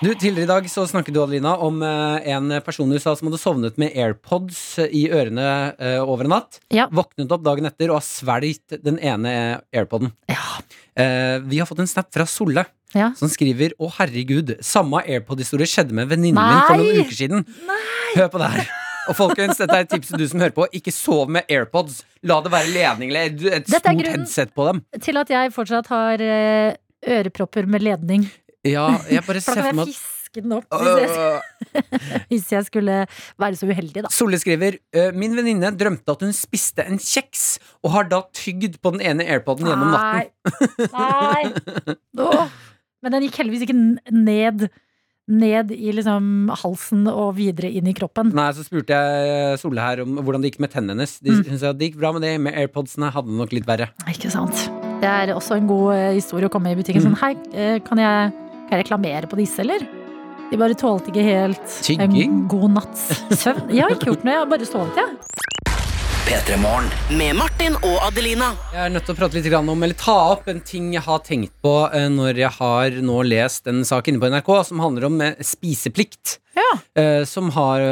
Du, 0.00 0.14
Tidligere 0.14 0.46
i 0.46 0.48
dag 0.48 0.68
så 0.72 0.86
snakket 0.88 1.12
du 1.12 1.18
Adelina, 1.20 1.58
om 1.60 1.82
eh, 1.84 2.30
en 2.32 2.54
person 2.64 2.88
i 2.88 2.96
USA 2.96 3.12
som 3.18 3.28
hadde 3.28 3.40
sovnet 3.42 3.76
med 3.76 3.92
AirPods 3.92 4.78
i 4.88 5.02
ørene 5.12 5.74
uh, 5.76 6.00
over 6.08 6.24
en 6.24 6.32
natt. 6.38 6.56
Ja. 6.72 6.86
Våknet 6.88 7.28
opp 7.36 7.44
dagen 7.44 7.68
etter 7.68 7.90
og 7.92 7.98
har 7.98 8.06
svelget 8.06 8.80
den 8.80 8.96
ene 8.96 9.60
AirPoden. 9.76 10.14
Eh, 10.96 11.36
vi 11.44 11.60
har 11.60 11.68
fått 11.68 11.84
en 11.84 11.90
snap 11.90 12.08
fra 12.16 12.24
Solle. 12.24 12.64
Ja. 12.96 13.12
Som 13.14 13.28
skriver 13.30 13.76
'Å, 13.76 13.92
herregud, 14.00 14.56
samme 14.64 15.04
AirPod-historie 15.04 15.68
skjedde 15.68 15.92
med 15.94 16.08
venninnen 16.08 16.40
min 16.42 16.64
for 16.66 16.80
noen 16.80 17.04
uker 17.04 17.14
siden'. 17.20 17.44
Hør 18.16 18.32
på 18.32 18.40
det 18.40 18.48
her. 18.56 18.79
Og 19.10 19.16
folkens, 19.18 19.58
dette 19.58 19.74
er 19.74 19.86
et 19.86 19.90
tips 19.90 20.12
til 20.12 20.22
du 20.22 20.26
som 20.30 20.42
hører 20.44 20.54
på. 20.54 20.68
Ikke 20.76 20.92
sov 20.94 21.30
med 21.32 21.48
AirPods. 21.50 22.00
La 22.30 22.38
det 22.44 22.52
være 22.52 22.70
ledning 22.70 23.10
eller 23.10 23.26
et 23.32 23.66
Dette 23.66 23.80
stort 23.82 24.06
headset 24.12 24.54
på 24.54 24.68
dem. 24.70 24.84
Til 25.02 25.18
at 25.20 25.32
jeg 25.34 25.52
fortsatt 25.56 25.90
har 25.90 26.22
eh, 26.22 26.78
ørepropper 27.18 27.66
med 27.70 27.82
ledning. 27.82 28.28
Ja, 28.66 28.86
jeg 29.10 29.24
bare 29.26 29.42
ser 29.42 29.62
for 29.66 29.78
meg 29.80 29.90
at 29.90 30.38
den 30.38 30.52
opp 30.54 30.66
hvis 30.70 31.16
jeg, 31.16 31.78
hvis 32.30 32.50
jeg 32.52 32.66
skulle 32.68 32.98
være 33.42 33.56
så 33.58 33.66
uheldig, 33.66 34.04
da. 34.04 34.10
Solle 34.14 34.38
skriver 34.38 34.76
«Eh, 34.94 35.08
Min 35.18 35.34
venninne 35.34 35.72
drømte 35.74 36.14
at 36.14 36.22
hun 36.22 36.30
spiste 36.36 36.84
en 36.86 37.00
kjeks 37.02 37.56
Og 37.82 37.90
har 37.96 38.06
da 38.12 38.20
tygd 38.38 38.78
på 38.78 38.92
den 38.94 39.02
ene 39.10 39.26
airpoden 39.26 39.66
gjennom 39.66 39.90
natten 39.90 40.30
Nei. 40.94 41.50
nei. 42.14 42.46
Men 43.02 43.16
den 43.16 43.26
gikk 43.26 43.40
heldigvis 43.40 43.66
ikke 43.66 43.78
ned 44.14 44.68
ned 45.30 45.70
i 45.74 45.94
liksom 45.94 46.50
halsen 46.62 47.06
og 47.10 47.36
videre 47.38 47.70
inn 47.70 47.88
i 47.90 47.94
kroppen. 47.96 48.32
Nei, 48.36 48.50
så 48.56 48.64
spurte 48.66 48.96
jeg 48.96 49.60
Solle 49.60 49.84
her 49.84 50.02
om 50.04 50.18
hvordan 50.20 50.42
det 50.42 50.52
gikk 50.52 50.60
med 50.64 50.74
tennene 50.74 50.98
hennes. 50.98 51.16
De, 51.22 51.34
mm. 51.38 51.56
at 51.70 51.78
det 51.78 51.90
gikk 51.90 52.00
bra 52.02 52.12
med 52.16 52.26
det, 52.26 52.34
med 52.42 52.56
airpodsene 52.58 53.12
hadde 53.14 53.30
det 53.30 53.38
nok 53.40 53.54
litt 53.56 53.68
verre. 53.68 53.90
Ikke 54.10 54.32
sant. 54.32 54.66
Det 55.00 55.08
er 55.08 55.32
også 55.32 55.56
en 55.56 55.70
god 55.70 55.94
eh, 55.94 56.12
historie 56.18 56.50
å 56.50 56.52
komme 56.52 56.74
i 56.74 56.78
butikken 56.78 57.00
mm. 57.00 57.08
sånn 57.08 57.20
Hei, 57.22 57.32
eh, 57.54 57.78
kan 57.86 58.00
jeg, 58.00 58.34
kan 58.66 58.76
jeg 58.76 58.84
reklamere 58.84 59.30
på 59.30 59.38
disse, 59.40 59.62
eller? 59.64 59.86
De 60.50 60.58
bare 60.58 60.74
tålte 60.74 61.12
ikke 61.12 61.22
helt 61.22 61.76
Tygging. 61.86 62.16
en 62.24 62.40
god 62.50 62.74
natts 62.74 63.06
søvn. 63.44 63.70
Jeg 63.70 63.86
har 63.86 63.94
ikke 63.94 64.10
gjort 64.10 64.26
noe, 64.26 64.34
jeg 64.34 64.42
har 64.42 64.50
bare 64.50 64.66
sovet, 64.68 64.98
jeg. 64.98 65.14
Ja. 65.14 65.39
P3morgen 66.30 66.86
med 67.18 67.34
Martin 67.34 67.74
og 67.82 68.04
Adelina. 68.06 68.52
Jeg 68.70 68.84
er 68.84 68.92
nødt 68.94 69.02
til 69.08 69.16
å 69.16 69.18
prate 69.18 69.34
litt 69.34 69.54
om, 69.56 69.70
eller 69.72 69.96
ta 69.98 70.14
opp 70.30 70.44
en 70.52 70.60
ting 70.62 70.92
jeg 70.94 71.02
har 71.02 71.24
tenkt 71.26 71.56
på 71.58 71.72
eh, 71.88 72.06
når 72.06 72.38
jeg 72.38 72.54
har 72.54 72.98
nå 73.02 73.16
lest 73.26 73.66
en 73.66 73.80
sak 73.88 74.12
inne 74.12 74.22
på 74.22 74.30
NRK 74.30 74.50
som 74.68 74.78
handler 74.84 75.08
om 75.08 75.16
eh, 75.26 75.40
spiseplikt. 75.42 76.36
Ja. 76.54 76.68
Eh, 77.02 77.24
som 77.26 77.50
har 77.56 77.82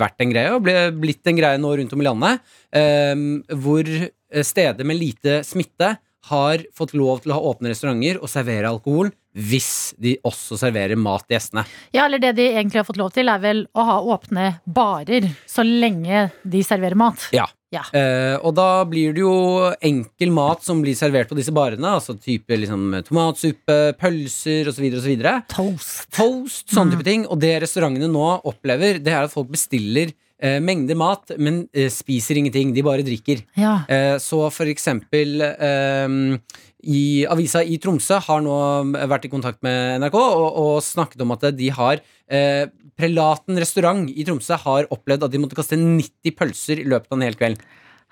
vært 0.00 0.24
en 0.24 0.32
greie, 0.32 0.54
og 0.56 0.64
blitt 1.02 1.28
en 1.28 1.36
greie 1.36 1.60
nå 1.60 1.74
rundt 1.76 1.92
om 1.92 2.00
i 2.00 2.08
landet. 2.08 2.48
Ehm, 2.80 3.28
hvor 3.60 3.92
steder 4.40 4.88
med 4.88 4.96
lite 5.02 5.42
smitte 5.44 5.98
har 6.30 6.64
fått 6.74 6.96
lov 6.96 7.20
til 7.22 7.34
å 7.34 7.38
ha 7.42 7.52
åpne 7.52 7.74
restauranter 7.74 8.22
og 8.22 8.32
servere 8.32 8.72
alkohol 8.72 9.12
hvis 9.36 9.92
de 10.00 10.14
også 10.24 10.56
serverer 10.58 10.96
mat 10.96 11.26
til 11.26 11.36
gjestene. 11.36 11.66
Ja, 11.92 12.06
eller 12.06 12.22
det 12.22 12.32
de 12.38 12.48
egentlig 12.54 12.80
har 12.80 12.88
fått 12.88 13.00
lov 13.00 13.12
til, 13.12 13.28
er 13.28 13.42
vel 13.42 13.66
å 13.76 13.84
ha 13.84 13.98
åpne 14.16 14.48
barer 14.64 15.28
så 15.44 15.64
lenge 15.66 16.30
de 16.40 16.64
serverer 16.64 16.96
mat. 16.98 17.28
Ja, 17.36 17.44
ja. 17.74 17.82
Eh, 17.98 18.36
og 18.46 18.54
da 18.56 18.84
blir 18.88 19.14
det 19.16 19.24
jo 19.24 19.70
enkel 19.84 20.32
mat 20.34 20.62
som 20.66 20.82
blir 20.84 20.96
servert 20.98 21.30
på 21.30 21.38
disse 21.38 21.54
barene. 21.54 21.96
Altså 21.98 22.14
type 22.14 22.58
liksom, 22.62 22.92
tomatsuppe, 23.06 23.78
pølser 24.00 24.70
osv. 24.70 24.86
osv. 25.00 25.16
Toast. 25.52 26.06
Toast, 26.14 26.68
sånne 26.72 26.94
type 26.94 27.08
ting. 27.08 27.26
Og 27.26 27.40
det 27.42 27.56
restaurantene 27.64 28.10
nå 28.12 28.28
opplever, 28.46 29.02
det 29.02 29.14
er 29.14 29.26
at 29.26 29.34
folk 29.34 29.50
bestiller 29.52 30.14
eh, 30.38 30.60
mengder 30.62 30.98
mat, 30.98 31.34
men 31.42 31.64
eh, 31.74 31.90
spiser 31.92 32.38
ingenting. 32.38 32.72
De 32.76 32.86
bare 32.86 33.06
drikker. 33.06 33.42
Ja. 33.58 33.80
Eh, 33.90 34.14
så 34.22 34.46
for 34.54 34.70
eksempel 34.70 35.42
eh, 35.42 36.16
i 36.86 37.04
avisa 37.26 37.64
i 37.66 37.80
Tromsø 37.82 38.20
har 38.28 38.42
nå 38.46 38.56
vært 39.10 39.26
i 39.26 39.32
kontakt 39.32 39.62
med 39.66 39.98
NRK 40.04 40.18
og, 40.22 40.48
og 40.62 40.74
snakket 40.86 41.24
om 41.24 41.34
at 41.34 41.48
de 41.56 41.70
har 41.74 41.98
eh, 42.30 42.68
Prelaten 42.96 43.58
restaurant 43.60 44.06
i 44.08 44.24
Tromsø 44.24 44.56
har 44.62 44.86
opplevd 44.94 45.26
at 45.26 45.32
de 45.34 45.40
måtte 45.42 45.56
kaste 45.58 45.76
90 45.76 46.32
pølser 46.38 46.80
i 46.80 46.86
løpet 46.88 47.10
av 47.12 47.18
en 47.18 47.26
hel 47.26 47.36
kveld. 47.38 47.60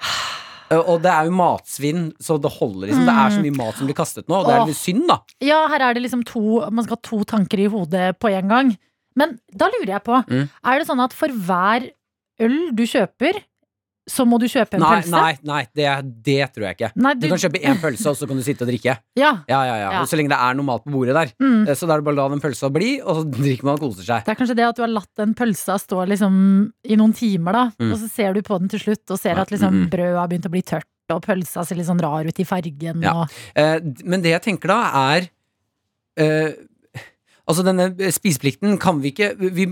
Og 0.74 0.96
det 1.04 1.10
er 1.12 1.28
jo 1.28 1.34
matsvinn, 1.36 2.06
så 2.24 2.36
det 2.40 2.50
holder 2.56 2.88
liksom. 2.90 3.04
Det 3.06 3.14
er 3.14 3.34
så 3.36 3.42
mye 3.44 3.54
mat 3.54 3.76
som 3.78 3.86
blir 3.86 3.96
kastet 3.98 4.26
nå, 4.32 4.38
og 4.40 4.46
det 4.48 4.54
er 4.56 4.64
litt 4.70 4.78
synd, 4.80 5.04
da. 5.10 5.18
ja, 5.44 5.58
her 5.70 5.84
er 5.86 5.94
det 5.94 6.02
liksom 6.02 6.22
to 6.26 6.40
Man 6.72 6.86
skal 6.86 6.96
ha 6.96 7.02
to 7.04 7.18
tanker 7.30 7.60
i 7.62 7.68
hodet 7.70 8.06
på 8.18 8.32
en 8.32 8.48
gang. 8.50 8.72
Men 9.14 9.36
da 9.54 9.68
lurer 9.70 9.92
jeg 9.92 10.02
på, 10.08 10.16
Mm. 10.26 10.48
er 10.64 10.78
det 10.80 10.88
sånn 10.88 11.02
at 11.04 11.12
for 11.14 11.28
hver 11.28 11.90
øl 12.42 12.56
du 12.74 12.82
kjøper, 12.90 13.38
så 14.10 14.26
må 14.28 14.36
du 14.36 14.44
kjøpe 14.50 14.76
en 14.76 14.82
Nei, 14.84 14.96
pølse? 15.00 15.12
nei, 15.14 15.36
nei 15.48 15.60
det, 15.72 15.86
det 16.26 16.36
tror 16.52 16.66
jeg 16.66 16.76
ikke. 16.76 16.90
Nei, 17.00 17.12
Du 17.16 17.26
kan 17.30 17.40
kjøpe 17.40 17.60
én 17.64 17.78
pølse, 17.80 18.04
og 18.10 18.18
så 18.18 18.26
kan 18.28 18.36
du 18.36 18.42
sitte 18.44 18.66
og 18.66 18.68
drikke. 18.68 18.96
Ja. 19.22 19.30
Ja, 19.48 19.60
ja, 19.64 19.76
ja. 19.80 19.90
Og 20.02 20.08
så 20.10 20.18
lenge 20.18 20.28
det 20.34 20.36
er 20.44 20.56
noe 20.58 20.66
mat 20.68 20.84
på 20.84 20.92
bordet 20.92 21.14
der. 21.16 21.30
Mm. 21.40 21.62
Eh, 21.68 21.74
Så 21.78 21.88
da 21.88 21.94
er 21.96 22.02
det 22.02 22.06
bare 22.10 22.18
å 22.18 22.20
la 22.20 22.26
den 22.34 22.42
pølsa 22.44 22.68
bli, 22.74 22.90
og 23.00 23.20
så 23.22 23.24
drikker 23.32 23.64
man 23.70 23.78
og 23.78 23.84
koser 23.86 24.04
seg. 24.08 24.26
Det 24.26 24.34
er 24.34 24.38
kanskje 24.42 24.56
det 24.60 24.66
at 24.68 24.76
du 24.76 24.82
har 24.84 24.92
latt 24.92 25.10
den 25.22 25.32
pølsa 25.38 25.78
stå 25.80 26.04
liksom 26.12 26.34
i 26.84 26.98
noen 27.00 27.14
timer, 27.16 27.56
da. 27.56 27.64
Mm. 27.80 27.94
Og 27.94 28.02
så 28.02 28.10
ser 28.12 28.36
du 28.36 28.42
på 28.44 28.58
den 28.60 28.68
til 28.74 28.82
slutt 28.84 29.14
og 29.16 29.22
ser 29.22 29.40
at 29.40 29.54
liksom 29.54 29.86
brødet 29.92 30.20
har 30.20 30.28
begynt 30.28 30.50
å 30.50 30.52
bli 30.52 30.62
tørt, 30.66 30.88
og 31.14 31.24
pølsa 31.24 31.64
ser 31.64 31.80
litt 31.80 31.88
sånn 31.88 32.00
rar 32.04 32.28
ut 32.28 32.38
i 32.40 32.46
fargen. 32.48 33.00
Og... 33.14 33.24
Eh, 33.56 33.78
men 34.04 34.24
det 34.24 34.34
jeg 34.36 34.44
tenker 34.50 34.72
da, 34.74 34.78
er 35.14 35.30
eh, 36.20 36.52
Altså, 37.44 37.60
denne 37.66 37.90
spiseplikten 38.14 38.78
kan 38.80 39.02
vi 39.04 39.10
ikke 39.12 39.34
Vi, 39.52 39.66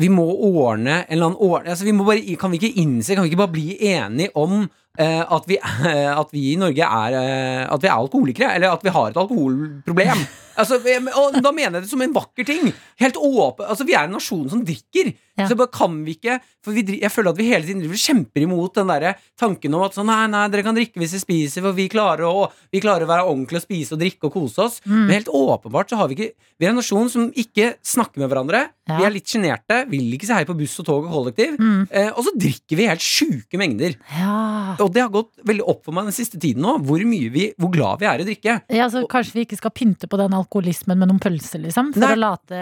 vi 0.00 0.08
må 0.08 0.24
ordne 0.24 1.02
en 1.02 1.12
eller 1.12 1.28
annen 1.28 1.42
ordne 1.42 1.72
altså, 1.74 1.84
vi 1.84 1.92
bare, 1.96 2.36
Kan 2.40 2.52
vi 2.52 2.60
ikke 2.60 2.80
innse, 2.80 3.14
kan 3.14 3.24
vi 3.24 3.32
ikke 3.32 3.42
bare 3.42 3.52
bli 3.52 3.76
enige 3.92 4.32
om 4.40 4.62
uh, 4.64 5.34
at, 5.36 5.48
vi, 5.48 5.58
at 6.22 6.32
vi 6.32 6.52
i 6.52 6.60
Norge 6.60 6.86
er 6.86 7.18
uh, 7.18 7.74
At 7.74 7.82
vi 7.82 7.90
er 7.90 7.98
alkoholikere, 7.98 8.54
eller 8.56 8.72
at 8.72 8.84
vi 8.84 8.94
har 8.94 9.10
et 9.10 9.20
alkoholproblem. 9.20 10.24
Altså, 10.62 10.78
og 11.18 11.38
da 11.42 11.52
mener 11.54 11.80
jeg 11.80 11.86
det 11.86 11.92
som 11.92 12.04
en 12.04 12.14
vakker 12.14 12.48
ting. 12.48 12.72
Helt 13.02 13.18
åpen, 13.18 13.66
altså 13.66 13.86
Vi 13.88 13.96
er 13.98 14.08
en 14.08 14.16
nasjon 14.16 14.48
som 14.52 14.64
drikker. 14.66 15.12
Ja. 15.38 15.46
Så 15.48 15.56
bare 15.56 15.72
kan 15.72 15.94
vi 16.04 16.12
ikke 16.18 16.34
For 16.60 16.76
vi, 16.76 16.82
Jeg 17.00 17.08
føler 17.08 17.32
at 17.32 17.38
vi 17.40 17.46
hele 17.48 17.64
tiden 17.64 17.80
driver 17.80 17.96
og 17.96 18.02
kjemper 18.02 18.42
imot 18.44 18.74
den 18.76 18.90
der 18.90 19.06
tanken 19.40 19.72
om 19.72 19.84
at 19.86 19.96
sånn, 19.96 20.10
nei, 20.10 20.26
nei, 20.28 20.42
dere 20.52 20.64
kan 20.66 20.76
drikke 20.76 21.00
hvis 21.00 21.14
dere 21.14 21.22
spiser, 21.24 21.64
for 21.64 21.74
vi 21.74 21.86
klarer 21.90 22.26
å, 22.28 22.44
vi 22.70 22.82
klarer 22.84 23.06
å 23.06 23.10
være 23.10 23.24
ordentlig 23.24 23.62
og 23.62 23.64
spise 23.64 23.96
og 23.96 24.02
drikke 24.02 24.28
og 24.28 24.34
kose 24.36 24.60
oss. 24.62 24.76
Mm. 24.84 24.98
Men 25.00 25.14
helt 25.16 25.32
åpenbart 25.32 25.90
så 25.90 25.98
har 25.98 26.10
vi 26.10 26.18
ikke 26.18 26.50
Vi 26.60 26.68
er 26.68 26.70
en 26.70 26.78
nasjon 26.78 27.10
som 27.10 27.30
ikke 27.32 27.72
snakker 27.82 28.22
med 28.22 28.30
hverandre. 28.30 28.60
Ja. 28.86 28.98
Vi 29.00 29.06
er 29.06 29.14
litt 29.14 29.32
sjenerte, 29.32 29.80
vil 29.90 30.12
ikke 30.14 30.28
si 30.28 30.36
hei 30.36 30.46
på 30.46 30.56
buss 30.58 30.76
og 30.82 30.86
tog 30.86 31.08
og 31.08 31.16
kollektiv. 31.16 31.56
Mm. 31.58 31.88
Eh, 31.90 32.10
og 32.12 32.22
så 32.28 32.34
drikker 32.44 32.78
vi 32.78 32.88
helt 32.90 33.02
sjuke 33.02 33.58
mengder. 33.58 33.96
Ja. 34.14 34.76
Og 34.82 34.92
det 34.94 35.02
har 35.02 35.10
gått 35.14 35.32
veldig 35.48 35.66
opp 35.72 35.82
for 35.88 35.96
meg 35.96 36.10
den 36.10 36.16
siste 36.16 36.38
tiden 36.42 36.62
nå, 36.62 36.76
hvor 36.86 37.02
mye 37.08 37.32
vi, 37.34 37.48
hvor 37.58 37.72
glad 37.74 38.02
vi 38.02 38.10
er 38.10 38.22
i 38.22 38.26
å 38.26 38.28
drikke. 38.28 38.58
Ja, 38.74 38.88
så 38.92 39.04
Kanskje 39.10 39.40
vi 39.40 39.46
ikke 39.48 39.58
skal 39.58 39.74
pynte 39.74 40.10
på 40.10 40.20
den 40.20 40.36
alkoholismen 40.52 40.98
med 41.00 41.08
noen 41.08 41.20
pølser, 41.22 41.62
liksom? 41.64 41.92
For 41.94 42.02
Nei. 42.04 42.12
å 42.14 42.20
late 42.20 42.58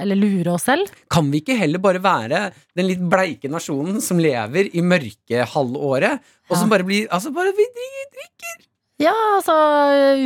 eller 0.00 0.16
lure 0.16 0.54
oss 0.54 0.64
selv? 0.68 0.88
Kan 1.12 1.30
vi 1.30 1.42
ikke 1.42 1.56
heller 1.58 1.78
bare 1.78 2.00
være 2.00 2.52
den 2.76 2.88
litt 2.88 3.00
bleike 3.10 3.50
nasjonen 3.52 4.00
som 4.00 4.18
lever 4.18 4.70
i 4.74 4.80
mørkehalvåret, 4.80 6.20
og 6.48 6.56
som 6.56 6.68
Ja. 6.68 6.76
bare 6.76 6.84
blir 6.84 7.08
Altså, 7.10 7.32
bare 7.32 7.52
vi 7.52 7.66
drikker. 7.74 8.64
Ja, 8.98 9.12
altså 9.36 9.54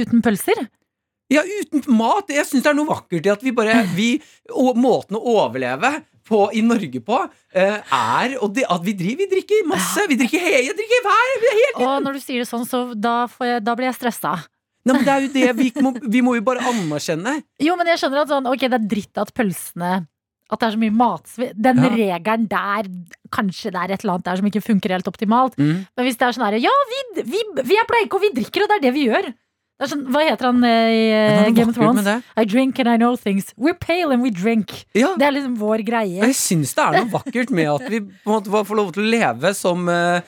uten 0.03 0.23
pølser. 0.23 0.69
Ja, 1.31 1.43
uten 1.43 1.83
mat. 1.97 2.29
Jeg 2.29 2.45
syns 2.47 2.63
det 2.63 2.67
er 2.71 2.75
noe 2.75 2.87
vakkert 2.87 3.27
i 3.27 3.31
at 3.31 3.43
vi 3.43 3.51
bare 3.53 3.85
vi, 3.95 4.21
og 4.51 4.77
Måten 4.77 5.17
å 5.17 5.23
overleve 5.25 6.05
på 6.25 6.51
i 6.55 6.61
Norge 6.63 7.01
på, 7.01 7.31
eh, 7.53 7.81
er 7.93 8.37
og 8.41 8.55
det, 8.55 8.65
at 8.69 8.81
vi 8.83 8.93
driver 8.93 9.17
Vi 9.17 9.27
drikker 9.27 9.67
masse. 9.67 10.07
Vi 10.09 10.17
drikker 10.17 10.39
he, 10.39 10.63
jeg 10.69 10.77
drikker 10.77 11.03
hver 11.03 11.83
er 11.83 11.87
Og 11.87 12.03
når 12.03 12.13
du 12.15 12.21
sier 12.21 12.39
det 12.39 12.49
sånn, 12.49 12.67
så 12.67 12.95
da, 12.99 13.27
får 13.27 13.47
jeg, 13.47 13.65
da 13.65 13.75
blir 13.75 13.87
jeg 13.91 13.95
stressa. 13.99 14.45
Nei, 14.85 14.95
men 14.97 15.05
det 15.07 15.13
er 15.15 15.21
jo 15.27 15.33
det 15.35 15.51
vi 15.59 15.69
må, 15.83 15.93
vi 16.11 16.23
må 16.27 16.35
jo 16.39 16.43
bare 16.47 16.65
anerkjenne. 16.73 17.37
Jo, 17.63 17.77
men 17.79 17.87
jeg 17.93 18.01
skjønner 18.03 18.25
at 18.25 18.33
sånn, 18.33 18.49
ok, 18.51 18.65
det 18.67 18.79
er 18.81 18.89
dritt 18.91 19.21
at 19.23 19.31
pølsene 19.37 19.93
At 20.53 20.61
det 20.61 20.67
er 20.69 20.73
så 20.75 20.81
mye 20.83 20.93
matsvinn. 20.93 21.53
Den 21.57 21.79
Ja. 21.81 21.91
regelen 21.97 22.49
der, 22.51 22.89
kanskje 23.33 23.71
det 23.73 23.79
er 23.81 23.93
et 23.95 24.03
eller 24.05 24.19
annet 24.19 24.27
der 24.27 24.37
som 24.37 24.49
ikke 24.51 24.61
funker 24.67 24.93
helt 24.93 25.07
optimalt. 25.09 25.55
Mm. 25.57 25.87
Men 25.97 26.05
hvis 26.05 26.19
det 26.21 26.27
er 26.27 26.35
sånn 26.37 26.45
herre 26.45 26.61
ja, 26.61 26.75
vi, 26.91 27.23
vi, 27.25 27.41
vi 27.65 27.79
er 27.81 27.87
bleike 27.89 28.19
og 28.19 28.21
vi 28.27 28.35
drikker, 28.37 28.67
og 28.67 28.69
det 28.69 28.77
er 28.77 28.85
det 28.89 28.93
vi 28.99 29.07
gjør. 29.07 29.31
Det 29.81 29.89
sånn, 29.91 30.03
hva 30.13 30.21
heter 30.23 30.47
han 30.51 30.61
eh, 30.63 30.91
i 30.93 31.07
er 31.49 31.55
Game 31.57 31.73
of 31.73 31.79
Thrones? 31.79 32.07
I 32.37 32.45
drink 32.45 32.79
and 32.79 32.91
I 32.93 32.99
know 33.01 33.17
things. 33.17 33.49
We're 33.57 33.75
pale 33.75 34.13
and 34.15 34.23
we 34.23 34.31
drink. 34.31 34.71
Ja. 34.95 35.15
Det 35.19 35.25
er 35.27 35.33
liksom 35.35 35.57
vår 35.59 35.83
greie. 35.89 36.21
Jeg 36.21 36.37
syns 36.39 36.75
det 36.77 36.85
er 36.85 36.99
noe 37.01 37.11
vakkert 37.17 37.51
med 37.51 37.71
at 37.73 37.89
vi 37.91 37.99
på 38.05 38.29
en 38.31 38.37
måte 38.37 38.53
får 38.69 38.79
lov 38.79 38.93
til 38.95 39.03
å 39.03 39.11
leve 39.17 39.55
som 39.59 39.89
eh, 39.91 40.21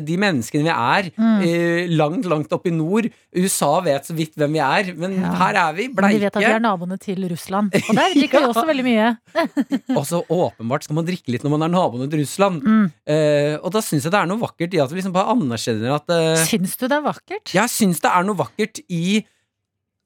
de 0.00 0.16
menneskene 0.20 0.64
vi 0.64 0.72
er. 0.72 1.08
Mm. 1.18 1.42
eh, 1.44 1.90
langt, 1.92 2.24
langt 2.30 2.52
oppe 2.56 2.70
i 2.70 2.74
nord. 2.74 3.08
USA 3.36 3.70
vet 3.84 4.08
så 4.08 4.14
vidt 4.16 4.34
hvem 4.40 4.56
vi 4.56 4.62
er, 4.64 4.90
men 4.96 5.18
Ja. 5.20 5.32
her 5.42 5.58
er 5.68 5.72
vi, 5.76 5.88
Men 5.92 6.10
de 6.14 6.20
vet 6.24 6.36
at 6.36 6.40
vi 6.40 6.48
er 6.48 6.62
naboene 6.64 6.98
til 6.98 7.28
Russland. 7.28 7.68
Og 7.74 7.94
der 7.94 8.14
drikker 8.16 8.40
vi 8.40 8.48
også 8.52 8.66
veldig 8.70 8.86
mye. 8.88 9.08
Og 9.98 10.04
så 10.08 10.22
åpenbart 10.24 10.84
skal 10.88 10.98
man 11.00 11.06
drikke 11.08 11.34
litt 11.36 11.44
når 11.44 11.54
man 11.56 11.66
er 11.68 11.74
naboene 11.76 12.08
til 12.10 12.24
Russland. 12.24 12.62
Mm. 12.64 12.86
Eh, 13.06 13.54
og 13.62 13.70
da 13.76 13.84
syns 13.84 14.04
jeg 14.08 14.12
det 14.14 14.20
er 14.22 14.30
noe 14.32 14.40
vakkert 14.40 14.74
i 14.74 14.80
at 14.82 14.90
vi 14.92 15.00
liksom 15.02 15.12
bare 15.16 15.32
anerkjenner 15.36 15.94
at 16.00 16.10
eh, 16.16 16.44
Syns 16.48 16.76
du 16.80 16.86
det 16.88 16.96
er 16.98 17.04
vakkert? 17.04 17.54
Jeg 17.54 17.68
syns 17.72 18.00
det 18.00 18.10
er 18.10 18.24
noe 18.28 18.38
vakkert 18.38 18.80
i 18.88 19.04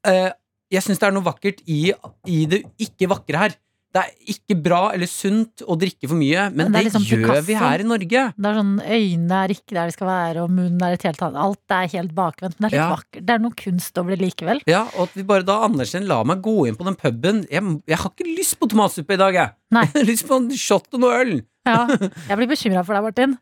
eh, 0.07 0.29
Jeg 0.73 0.81
syns 0.85 0.99
det 1.01 1.07
er 1.07 1.13
noe 1.15 1.25
vakkert 1.25 1.59
i, 1.69 1.81
i 2.27 2.45
det 2.49 2.63
ikke 2.81 3.07
vakre 3.11 3.37
her. 3.45 3.55
Det 3.93 4.01
er 4.01 4.33
ikke 4.33 4.55
bra 4.65 4.79
eller 4.95 5.05
sunt 5.05 5.61
å 5.69 5.75
drikke 5.77 6.07
for 6.09 6.17
mye, 6.17 6.47
men, 6.49 6.71
det 6.71 6.79
det, 6.79 6.81
liksom 6.87 7.03
gjør 7.05 7.19
Picasso. 7.27 7.45
vi 7.45 7.57
her 7.61 7.83
i 7.83 7.85
Norge. 7.85 8.23
Det 8.33 8.49
er 8.49 8.57
sånn 8.57 8.71
Øynene 8.81 9.41
er 9.43 9.53
ikke 9.53 9.75
der 9.77 9.85
de 9.91 9.93
skal 9.93 10.07
være, 10.09 10.41
og 10.41 10.49
munnen 10.49 10.81
er 10.87 10.95
et 10.97 11.05
helt 11.05 11.21
annet. 11.21 11.37
Alt 11.43 11.75
er 11.77 11.91
helt 11.93 12.15
bakvendt, 12.17 12.57
men 12.57 12.65
det 12.65 12.73
er 12.73 12.77
litt 12.79 12.81
Ja. 12.81 12.95
vakkert. 12.95 13.25
Det 13.27 13.35
er 13.35 13.43
noe 13.45 13.53
kunst 13.63 13.97
over 14.01 14.15
det 14.15 14.19
likevel. 14.25 14.61
Ja, 14.65 14.81
og 14.97 15.03
at 15.09 15.13
vi 15.13 15.21
bare 15.29 15.45
da 15.45 15.59
anerkjenner 15.67 16.07
La 16.09 16.23
meg 16.23 16.41
gå 16.41 16.67
inn 16.67 16.75
på 16.75 16.85
den 16.89 16.95
puben. 16.97 17.45
Jeg, 17.51 17.61
jeg 17.87 17.97
har 18.01 18.09
ikke 18.09 18.35
lyst 18.37 18.57
på 18.59 18.67
tomatsuppe 18.73 19.13
i 19.13 19.21
dag, 19.21 19.33
jeg. 19.33 19.53
Nei. 19.73 19.85
Jeg 19.93 20.01
har 20.01 20.09
lyst 20.09 20.27
på 20.27 20.35
en 20.41 20.49
shot 20.57 20.89
og 20.93 20.99
noe 21.05 21.21
øl. 21.21 21.35
Ja, 21.63 21.87
jeg 22.27 22.35
blir 22.39 22.49
bekymra 22.51 22.81
for 22.83 22.97
deg, 22.97 23.03
Martin. 23.07 23.37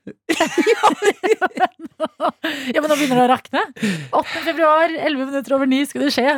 ja, 2.73 2.81
men 2.81 2.89
nå 2.91 2.97
begynner 2.99 3.17
det 3.17 3.23
å 3.25 3.31
rakne. 3.31 3.63
8. 4.13 4.43
februar, 4.45 4.93
11 4.93 5.25
minutter 5.31 5.55
over 5.57 5.69
9 5.71 5.89
skulle 5.89 6.09
det 6.11 6.15
skje. 6.19 6.35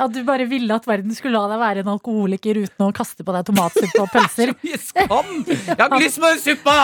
At 0.00 0.16
du 0.16 0.22
bare 0.24 0.48
ville 0.48 0.72
at 0.74 0.88
verden 0.88 1.12
skulle 1.16 1.36
la 1.36 1.52
deg 1.52 1.60
være 1.60 1.84
en 1.84 1.92
alkoholiker 1.96 2.64
uten 2.64 2.88
å 2.88 2.92
kaste 2.96 3.26
på 3.26 3.36
deg 3.36 3.44
tomatsuppe 3.50 4.00
og 4.00 4.12
pølser. 4.16 4.56
Mye 4.64 4.80
skam! 4.80 5.32
Jeg 5.44 5.76
har 5.76 5.88
ikke 5.90 6.04
lyst 6.06 6.22
på 6.24 6.32
den 6.32 6.44
suppa! 6.48 6.78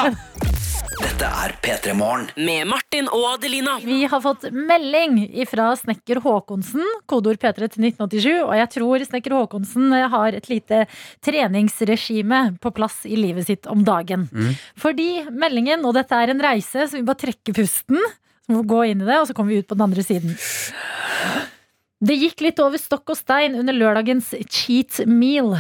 Dette 1.01 1.25
er 1.25 1.53
P3 1.65 1.93
Morgen. 1.97 2.27
Med 2.37 2.67
Martin 2.69 3.07
og 3.09 3.23
Adelina. 3.35 3.79
Vi 3.81 4.03
har 4.11 4.21
fått 4.21 4.43
melding 4.53 5.23
fra 5.49 5.71
snekker 5.79 6.21
Håkonsen, 6.25 6.85
kodeord 7.09 7.39
P3 7.41 7.69
til 7.73 7.87
1987. 7.89 8.27
Og 8.43 8.53
jeg 8.59 8.71
tror 8.75 9.05
snekker 9.09 9.35
Håkonsen 9.37 9.95
har 10.13 10.37
et 10.37 10.51
lite 10.51 10.83
treningsregime 11.25 12.41
på 12.61 12.73
plass 12.77 12.99
i 13.09 13.17
livet 13.17 13.49
sitt 13.49 13.69
om 13.71 13.81
dagen. 13.87 14.10
Fordi 14.81 15.09
meldingen, 15.31 15.85
og 15.87 15.95
dette 15.97 16.17
er 16.17 16.33
en 16.33 16.43
reise, 16.43 16.87
så 16.87 16.99
vi 16.99 17.07
bare 17.07 17.23
trekker 17.27 17.57
pusten. 17.57 18.01
Så 18.45 18.55
må 18.55 18.63
vi 18.63 18.73
gå 18.73 18.81
inn 18.91 19.05
i 19.05 19.09
det, 19.09 19.19
og 19.21 19.29
så 19.29 19.37
kommer 19.37 19.55
vi 19.55 19.61
ut 19.63 19.69
på 19.71 19.79
den 19.79 19.87
andre 19.87 20.05
siden. 20.07 20.35
Det 22.01 22.17
gikk 22.17 22.41
litt 22.47 22.61
over 22.65 22.81
stokk 22.81 23.13
og 23.13 23.19
stein 23.19 23.59
under 23.61 23.77
lørdagens 23.77 24.33
cheat 24.49 25.03
meal. 25.07 25.53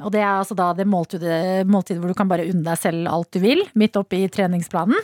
Og 0.00 0.08
det 0.14 0.22
er 0.22 0.38
altså 0.38 0.56
da 0.56 0.70
det 0.76 0.86
måltidet, 0.88 1.66
måltidet 1.68 2.00
hvor 2.00 2.12
du 2.12 2.16
kan 2.16 2.30
bare 2.30 2.46
unne 2.48 2.64
deg 2.64 2.80
selv 2.80 3.10
alt 3.12 3.34
du 3.36 3.42
vil, 3.44 3.60
midt 3.76 3.98
oppi 4.00 4.24
treningsplanen. 4.32 4.96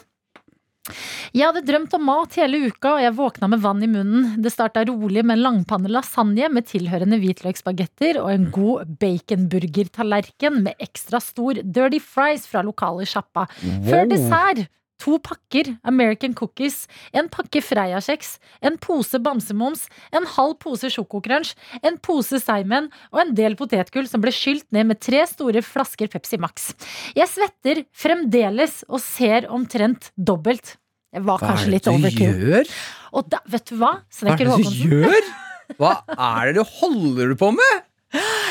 Jeg 1.37 1.49
hadde 1.49 1.65
drømt 1.69 1.95
om 1.99 2.07
mat 2.09 2.39
hele 2.41 2.63
uka, 2.69 2.95
og 2.97 3.03
jeg 3.03 3.17
våkna 3.19 3.51
med 3.53 3.63
vann 3.65 3.85
i 3.85 3.91
munnen. 3.91 4.31
Det 4.43 4.53
starta 4.55 4.85
rolig 4.89 5.25
med 5.25 5.39
en 5.39 5.45
langpanne 5.45 5.93
lasagne 5.93 6.49
med 6.53 6.69
tilhørende 6.71 7.21
hvitløksbagetter 7.23 8.21
og 8.23 8.33
en 8.33 8.49
god 8.55 8.97
baconburgertallerken 9.03 10.63
med 10.65 10.81
ekstra 10.83 11.21
stor 11.23 11.63
dirty 11.63 12.01
fries 12.03 12.49
fra 12.49 12.65
lokale 12.67 13.07
sjappa. 13.09 13.47
Før 13.89 14.09
dessert 14.11 14.67
to 14.99 15.19
pakker 15.23 15.71
American 15.89 16.35
cookies, 16.35 16.87
en 17.17 17.29
pakke 17.33 17.63
Freia-kjeks, 17.65 18.37
en 18.67 18.79
pose 18.83 19.21
bamsemums, 19.23 19.87
en 20.15 20.27
halv 20.35 20.57
pose 20.63 20.91
sjokokransj, 20.93 21.55
en 21.87 21.99
pose 22.03 22.41
Simon 22.43 22.91
og 23.13 23.23
en 23.23 23.33
del 23.39 23.57
potetgull 23.59 24.09
som 24.11 24.23
ble 24.25 24.35
skylt 24.35 24.67
ned 24.75 24.91
med 24.91 25.01
tre 25.05 25.23
store 25.31 25.63
flasker 25.65 26.11
Pepsi 26.13 26.41
Max. 26.43 26.73
Jeg 27.17 27.31
svetter 27.31 27.85
fremdeles 27.97 28.83
og 28.89 29.03
ser 29.05 29.49
omtrent 29.55 30.11
dobbelt. 30.19 30.77
Det 31.15 31.23
var 31.25 31.41
Hva 31.41 31.55
er 31.57 31.79
det 31.79 31.85
du 31.87 32.09
gjør? 32.21 32.73
Og 33.17 33.29
da, 33.33 33.41
vet 33.49 33.71
du 33.71 33.79
hva? 33.81 33.95
Hva 34.21 34.35
er 34.35 34.43
det 34.43 34.57
du 34.61 34.83
gjør? 34.91 35.31
Hva 35.79 35.95
er 36.11 36.51
det 36.51 36.59
du 36.59 36.77
holder 36.81 37.35
på 37.39 37.53
med? 37.57 37.85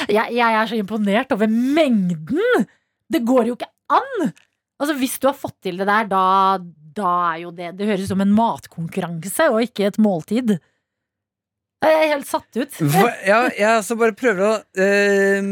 Jeg, 0.08 0.36
jeg 0.38 0.58
er 0.62 0.70
så 0.70 0.78
imponert 0.78 1.32
over 1.34 1.50
mengden! 1.50 2.68
Det 3.10 3.24
går 3.26 3.50
jo 3.50 3.56
ikke 3.58 3.70
an! 3.94 4.32
Altså, 4.78 4.96
hvis 5.00 5.18
du 5.22 5.28
har 5.30 5.38
fått 5.38 5.58
til 5.66 5.80
det 5.80 5.88
der, 5.90 6.10
da, 6.10 6.24
da 6.98 7.14
er 7.32 7.44
jo 7.46 7.54
det 7.56 7.72
Det 7.80 7.88
høres 7.90 8.06
ut 8.06 8.12
som 8.14 8.22
en 8.22 8.36
matkonkurranse 8.38 9.50
og 9.54 9.64
ikke 9.66 9.88
et 9.90 9.98
måltid. 10.02 10.58
Jeg 11.86 11.94
er 11.94 12.12
helt 12.14 12.30
satt 12.30 12.58
ut. 12.58 12.78
Hva, 12.94 13.10
ja, 13.26 13.42
jeg 13.54 13.70
altså 13.70 13.98
bare 14.00 14.16
prøver 14.18 14.44
å 14.48 14.54
eh, 14.82 15.50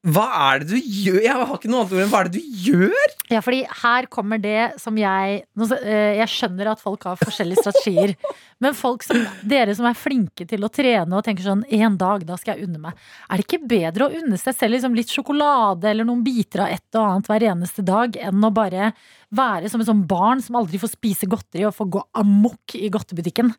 Hva 0.00 0.22
er 0.54 0.62
det 0.62 0.70
du 0.70 0.78
gjør? 0.80 1.18
Jeg 1.20 1.34
har 1.36 1.50
ikke 1.52 1.68
noe 1.68 1.82
annet 1.82 1.90
ord 1.92 2.00
enn 2.00 2.08
hva 2.08 2.20
er 2.22 2.28
det 2.30 2.40
du 2.40 2.60
gjør? 2.64 3.14
Ja, 3.28 3.42
fordi 3.44 3.58
her 3.82 4.06
kommer 4.08 4.40
det 4.40 4.80
som 4.80 4.96
jeg 4.96 5.42
eh, 5.44 6.12
Jeg 6.16 6.28
skjønner 6.32 6.70
at 6.72 6.80
folk 6.80 7.02
har 7.04 7.18
forskjellige 7.20 7.60
strategier. 7.60 8.14
Men 8.64 8.76
folk 8.76 9.04
som 9.04 9.20
dere 9.44 9.74
som 9.76 9.84
er 9.90 9.98
flinke 9.98 10.46
til 10.48 10.64
å 10.64 10.70
trene 10.72 11.18
og 11.18 11.26
tenker 11.26 11.44
sånn 11.44 11.66
En 11.68 11.98
dag, 12.00 12.24
da 12.24 12.38
skal 12.40 12.56
jeg 12.56 12.70
unne 12.70 12.80
meg. 12.86 13.02
Er 13.28 13.36
det 13.36 13.44
ikke 13.44 13.68
bedre 13.68 14.06
å 14.06 14.22
unne 14.22 14.40
seg 14.40 14.56
selv 14.56 14.78
liksom 14.78 14.96
litt 14.96 15.12
sjokolade 15.12 15.90
eller 15.92 16.08
noen 16.08 16.24
biter 16.24 16.64
av 16.64 16.72
et 16.72 16.96
og 16.96 17.04
annet 17.04 17.28
hver 17.28 17.46
eneste 17.50 17.84
dag, 17.84 18.16
enn 18.16 18.46
å 18.46 18.50
bare 18.56 18.94
være 19.36 19.68
som 19.68 19.84
et 19.84 19.90
sånt 19.90 20.08
barn 20.08 20.40
som 20.40 20.56
aldri 20.58 20.80
får 20.80 20.94
spise 20.94 21.28
godteri 21.28 21.66
og 21.68 21.76
får 21.76 21.90
gå 21.98 22.02
amok 22.22 22.78
i 22.80 22.88
godtebutikken? 22.92 23.52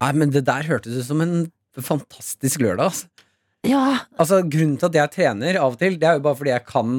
Nei, 0.00 0.12
men 0.14 0.30
det 0.30 0.46
der 0.46 0.70
hørtes 0.70 1.02
ut 1.02 1.08
som 1.10 1.26
en 1.26 1.50
fantastisk 1.74 2.62
lørdag. 2.62 2.92
Altså. 2.92 3.26
Ja, 3.66 3.98
Altså, 4.18 4.40
grunnen 4.48 4.78
til 4.80 4.88
at 4.88 4.94
jeg 4.96 5.10
trener 5.18 5.58
av 5.60 5.74
og 5.74 5.78
til, 5.82 5.98
det 6.00 6.08
er 6.08 6.16
jo 6.18 6.24
bare 6.24 6.38
fordi 6.38 6.54
jeg 6.54 6.64
kan 6.68 6.94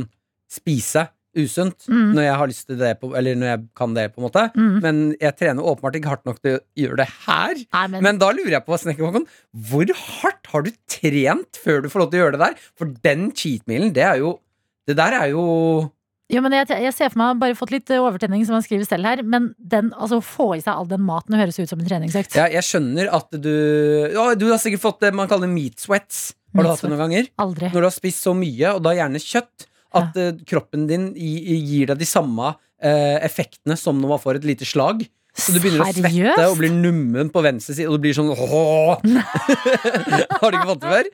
spise 0.52 1.08
usunt 1.32 1.86
Mm. 1.88 2.12
når 2.14 2.22
jeg 2.26 2.36
har 2.36 2.48
lyst 2.52 2.66
til 2.68 2.78
det, 2.78 3.00
på, 3.00 3.16
eller 3.16 3.36
når 3.40 3.48
jeg 3.48 3.62
kan 3.80 3.94
det, 3.96 4.04
på 4.14 4.20
en 4.20 4.26
måte. 4.28 4.42
Mm. 4.54 4.82
Men 4.84 4.98
jeg 5.22 5.36
trener 5.40 5.64
åpenbart 5.64 5.96
ikke 5.96 6.10
hardt 6.12 6.26
nok 6.28 6.42
til 6.44 6.58
å 6.58 6.62
gjøre 6.76 6.98
det 7.00 7.08
her. 7.26 7.56
nei, 7.74 7.86
men, 7.88 8.04
Men 8.04 8.18
da 8.20 8.32
lurer 8.36 8.52
jeg 8.58 8.66
på, 8.66 8.78
Snekkerkongen, 8.78 9.26
hvor 9.56 9.88
hardt 9.96 10.52
har 10.52 10.62
du 10.68 10.72
trent 10.92 11.56
før 11.64 11.82
du 11.82 11.88
får 11.90 12.00
lov 12.04 12.12
til 12.12 12.20
å 12.20 12.24
gjøre 12.26 12.36
det 12.38 12.44
der? 12.44 12.60
For 12.76 12.86
den 13.08 13.32
cheatmealen, 13.32 13.94
det 13.94 14.04
er 14.04 14.18
jo 14.20 14.40
Det 14.88 14.96
der 14.98 15.14
er 15.14 15.28
jo 15.32 15.92
Ja, 16.32 16.42
men 16.42 16.52
jeg, 16.52 16.68
jeg 16.68 16.94
ser 16.96 17.10
for 17.12 17.20
meg 17.20 17.40
bare 17.40 17.56
fått 17.56 17.72
litt 17.72 17.90
overtenning, 17.92 18.44
som 18.48 18.56
han 18.56 18.64
skriver 18.64 18.86
selv 18.88 19.04
her. 19.06 19.22
Men 19.24 19.54
den, 19.60 19.92
altså, 19.96 20.20
få 20.24 20.56
i 20.58 20.62
seg 20.64 20.74
all 20.76 20.88
den 20.88 21.02
maten 21.04 21.36
høres 21.36 21.60
ut 21.60 21.68
som 21.70 21.80
en 21.80 21.88
treningsøkt. 21.88 22.36
ja, 22.36 22.46
Jeg 22.48 22.64
skjønner 22.64 23.08
at 23.12 23.32
du 23.32 23.52
ja, 24.14 24.34
Du 24.36 24.50
har 24.52 24.58
sikkert 24.60 24.84
fått 24.84 25.00
det 25.02 25.14
man 25.14 25.28
kaller 25.32 25.48
meat 25.52 25.80
sweats. 25.80 26.34
Har 26.52 26.68
du 26.68 26.72
hatt 26.72 26.84
det 26.84 26.92
noen 26.92 27.04
ganger? 27.06 27.30
Aldri. 27.42 27.72
Når 27.72 27.86
du 27.86 27.88
har 27.88 27.96
spist 27.96 28.26
så 28.28 28.36
mye, 28.38 28.76
og 28.76 28.84
da 28.86 28.96
gjerne 28.98 29.22
kjøtt, 29.24 29.68
at 29.92 30.16
ja. 30.16 30.30
kroppen 30.48 30.86
din 30.88 31.10
gir 31.16 31.90
deg 31.92 32.00
de 32.00 32.08
samme 32.08 32.54
eh, 32.80 33.18
effektene 33.26 33.76
som 33.80 33.98
når 34.00 34.14
man 34.14 34.22
får 34.24 34.40
et 34.40 34.48
lite 34.54 34.68
slag. 34.68 35.04
Så 35.32 35.54
du 35.56 35.62
begynner 35.64 35.86
å 35.86 35.88
svette 35.88 36.10
Seriøst? 36.12 36.42
og 36.44 36.58
blir 36.60 36.74
nummen 36.76 37.30
på 37.32 37.44
venstre 37.44 37.76
side, 37.78 37.88
og 37.88 37.96
du 37.96 38.04
blir 38.04 38.16
sånn. 38.16 38.32
Har 38.36 38.98
du 40.52 40.58
ikke 40.58 40.72
fått 40.74 40.82
det 40.84 40.92
før? 40.92 41.06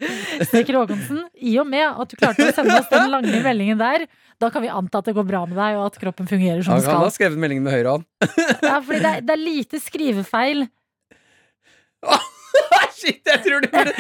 Stikker 0.50 0.80
Håkonsen, 0.80 1.20
i 1.38 1.54
og 1.62 1.68
med 1.70 1.86
at 1.86 2.10
du 2.10 2.16
klarte 2.18 2.48
å 2.48 2.56
sende 2.56 2.80
oss 2.80 2.90
den 2.90 3.12
lange 3.14 3.42
meldingen 3.46 3.78
der, 3.78 4.08
da 4.42 4.50
kan 4.54 4.66
vi 4.66 4.72
anta 4.74 5.04
at 5.04 5.10
det 5.10 5.14
går 5.18 5.28
bra 5.28 5.44
med 5.50 5.58
deg, 5.58 5.78
og 5.78 5.92
at 5.92 6.02
kroppen 6.02 6.30
fungerer 6.30 6.66
som 6.66 6.74
den 6.74 6.86
skal. 6.86 6.98
han 6.98 7.06
har 7.06 7.14
skrevet 7.14 7.42
meldingen 7.42 7.66
med 7.66 7.78
høyre 7.78 7.94
hånd. 7.98 8.10
Ja, 8.66 8.80
fordi 8.82 9.04
det 9.06 9.12
er, 9.12 9.22
det 9.28 9.38
er 9.38 9.42
lite 9.44 9.82
skrivefeil. 9.86 10.66
Shit, 12.98 13.22
jeg 13.30 13.42
tror 13.46 13.62
du 13.62 13.68
burde 13.70 13.94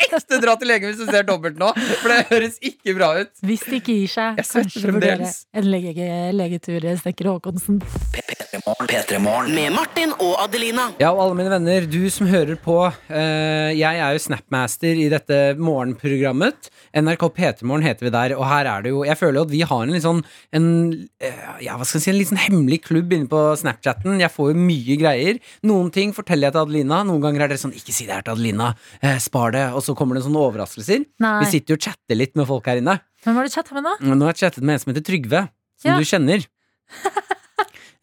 ekte 0.00 0.38
dra 0.40 0.54
til 0.60 0.70
legen 0.70 0.88
hvis 0.90 1.00
du 1.02 1.10
ser 1.12 1.26
dobbelt 1.28 1.58
nå, 1.60 1.68
for 2.00 2.08
det 2.12 2.20
høres 2.30 2.56
ikke 2.64 2.94
bra 2.96 3.10
ut. 3.20 3.32
Hvis 3.44 3.64
det 3.68 3.80
ikke 3.82 3.96
gir 3.98 4.12
seg, 4.14 4.38
Jeg 4.40 4.48
kanskje 4.54 4.92
vurdere 4.94 5.28
en 5.60 5.68
lege, 5.68 6.08
legetur, 6.32 6.86
Snekker 7.02 7.28
Håkonsen. 7.34 7.82
P3morgen. 8.14 9.50
Med 9.54 9.72
Martin 9.74 10.12
og 10.22 10.36
Adelina. 10.44 10.88
Ja, 11.00 11.10
og 11.12 11.20
alle 11.24 11.36
mine 11.38 11.50
venner, 11.52 11.86
du 11.90 12.06
som 12.12 12.28
hører 12.30 12.56
på. 12.60 12.76
eh, 13.10 13.72
jeg 13.76 13.98
er 14.00 14.14
jo 14.16 14.22
Snapmaster 14.24 14.94
i 15.04 15.08
dette 15.12 15.38
morgenprogrammet. 15.60 16.70
NRK 16.94 17.24
P3morgen 17.36 17.84
heter 17.86 18.06
vi 18.08 18.12
der, 18.14 18.34
og 18.38 18.46
her 18.48 18.68
er 18.70 18.84
det 18.84 18.92
jo 18.94 19.02
Jeg 19.04 19.18
føler 19.18 19.40
jo 19.40 19.44
at 19.48 19.50
vi 19.52 19.60
har 19.66 19.82
en 19.82 19.92
litt 19.94 20.04
sånn 20.04 20.22
en, 20.54 21.08
eh, 21.20 21.42
Ja, 21.66 21.76
hva 21.76 21.84
skal 21.84 21.98
jeg 22.00 22.04
si, 22.06 22.10
en 22.12 22.18
litt 22.20 22.30
sånn 22.30 22.42
hemmelig 22.44 22.80
klubb 22.86 23.12
inne 23.12 23.28
på 23.30 23.42
Snapchatten. 23.60 24.20
Jeg 24.22 24.30
får 24.32 24.52
jo 24.54 24.58
mye 24.60 24.96
greier. 25.00 25.40
Noen 25.66 25.90
ting 25.92 26.12
forteller 26.16 26.48
jeg 26.48 26.52
til 26.56 26.62
Adelina. 26.64 27.02
Noen 27.04 27.20
ganger 27.24 27.44
er 27.44 27.48
det 27.54 27.60
sånn 27.60 27.74
Ikke 27.74 27.92
si 27.94 28.06
det 28.06 28.13
her 28.18 28.24
til 28.26 28.34
Adelina. 28.36 28.72
Eh, 29.02 29.18
spar 29.22 29.52
det. 29.56 29.66
Og 29.74 29.82
så 29.86 29.94
kommer 29.98 30.14
det 30.18 30.24
sånne 30.26 30.40
overraskelser. 30.46 31.04
Nei. 31.24 31.34
Vi 31.44 31.50
sitter 31.56 31.74
jo 31.74 31.80
og 31.80 31.86
chatter 31.88 32.18
litt 32.18 32.34
med 32.38 32.46
folk 32.50 32.66
her 32.70 32.80
inne. 32.82 32.98
Hvem 33.24 33.38
har 33.40 33.44
du 33.48 33.54
chatta 33.54 33.74
med 33.74 33.84
nå? 33.88 33.94
Nå 34.14 34.24
har 34.28 34.34
jeg 34.34 34.44
chattet 34.46 34.64
med 34.64 34.74
en 34.78 34.82
som 34.84 34.92
heter 34.94 35.06
Trygve, 35.10 35.46
som 35.80 35.90
Ja. 35.92 35.98
du 35.98 36.04
kjenner. 36.08 36.44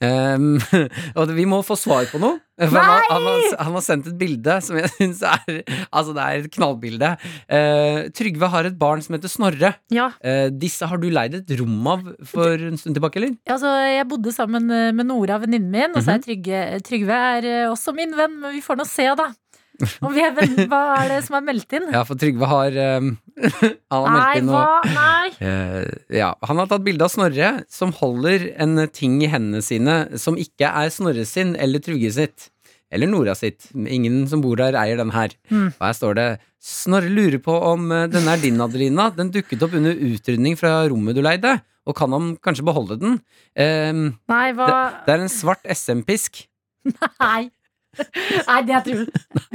Um, 0.02 0.56
og 1.20 1.30
vi 1.38 1.44
må 1.46 1.60
få 1.62 1.76
svar 1.78 2.08
på 2.10 2.18
noe. 2.18 2.40
For 2.62 2.74
han, 2.78 2.88
har, 2.90 3.04
han, 3.10 3.26
har, 3.26 3.44
han 3.68 3.76
har 3.78 3.84
sendt 3.86 4.08
et 4.10 4.16
bilde 4.18 4.56
som 4.66 4.78
jeg 4.78 4.90
syns 4.96 5.20
er 5.26 5.60
Altså, 5.94 6.14
det 6.18 6.24
er 6.26 6.42
et 6.44 6.50
knallbilde. 6.56 7.12
Uh, 7.50 8.10
Trygve 8.18 8.50
har 8.54 8.66
et 8.70 8.78
barn 8.82 9.02
som 9.06 9.14
heter 9.18 9.30
Snorre. 9.32 9.76
Ja, 9.94 10.08
Uh, 10.26 10.50
disse 10.54 10.86
har 10.90 10.98
du 11.02 11.08
leid 11.14 11.38
et 11.38 11.54
rom 11.60 11.86
av 11.90 12.02
for 12.30 12.50
en 12.58 12.78
stund 12.82 12.98
tilbake, 12.98 13.18
eller? 13.22 13.36
altså 13.50 13.70
Jeg 13.94 14.08
bodde 14.10 14.34
sammen 14.36 14.68
eh, 14.74 14.90
med 14.94 15.08
Nora, 15.10 15.38
venninnen 15.42 15.70
min, 15.74 15.94
og 15.96 16.02
så 16.02 16.12
Mhm. 16.12 16.18
er 16.18 16.26
Trygve, 16.26 16.60
Trygve 16.90 17.18
er 17.38 17.48
eh, 17.52 17.70
også 17.72 17.94
min 17.98 18.14
venn, 18.18 18.40
men 18.42 18.54
vi 18.58 18.62
får 18.66 18.78
nå 18.82 18.86
se, 18.90 19.06
da. 19.18 19.30
Om 20.06 20.14
vi 20.16 20.24
er 20.26 20.34
venn, 20.38 20.56
hva 20.72 20.82
er 21.00 21.12
det 21.16 21.20
som 21.26 21.38
er 21.40 21.44
meldt 21.46 21.76
inn? 21.78 21.90
Ja, 21.94 22.04
for 22.08 22.20
Trygve 22.20 22.50
har 22.50 22.78
um, 23.02 23.12
Han 23.94 24.06
har 24.06 24.16
meldt 24.16 24.40
inn 24.42 24.52
hva? 24.52 24.64
Nei. 24.96 25.32
Eh, 25.42 25.92
ja, 26.22 26.32
Han 26.48 26.62
har 26.62 26.70
tatt 26.72 26.86
bilde 26.86 27.08
av 27.08 27.14
Snorre 27.14 27.52
som 27.72 27.94
holder 27.98 28.50
en 28.62 28.86
ting 28.94 29.20
i 29.24 29.30
hendene 29.32 29.64
sine 29.66 29.98
som 30.22 30.40
ikke 30.40 30.70
er 30.70 30.92
Snorre 30.94 31.26
sin 31.30 31.56
eller 31.56 31.84
Trygve 31.84 32.14
sitt. 32.16 32.50
Eller 32.92 33.08
Nora 33.08 33.34
sitt. 33.40 33.70
Ingen 33.72 34.26
som 34.28 34.44
bor 34.44 34.60
der, 34.60 34.76
eier 34.76 35.00
den 35.00 35.14
her. 35.16 35.32
Mm. 35.50 35.70
Og 35.72 35.84
her 35.86 35.96
står 35.96 36.18
det 36.20 36.30
Snorre 36.62 37.10
lurer 37.10 37.40
på 37.42 37.56
om 37.72 37.88
eh, 37.96 38.08
denne 38.12 38.36
er 38.36 38.44
din, 38.44 38.60
Adelina. 38.62 39.10
Den 39.16 39.32
dukket 39.34 39.64
opp 39.66 39.74
under 39.80 39.96
utrydning 39.96 40.60
fra 40.60 40.82
rommet 40.92 41.18
du 41.18 41.24
leide. 41.26 41.58
Og 41.90 41.98
kan 41.98 42.14
han 42.14 42.36
kanskje 42.44 42.68
beholde 42.68 43.00
den? 43.02 43.16
Um, 43.58 44.04
Nei, 44.30 44.52
hva 44.54 44.68
det, 44.70 44.82
det 45.08 45.16
er 45.16 45.24
en 45.24 45.32
svart 45.34 45.66
SM-pisk. 45.66 46.44
Nei. 47.24 47.50
Nei, 48.48 48.60
det 48.68 48.76
er 48.78 48.84
tull. 48.86 49.02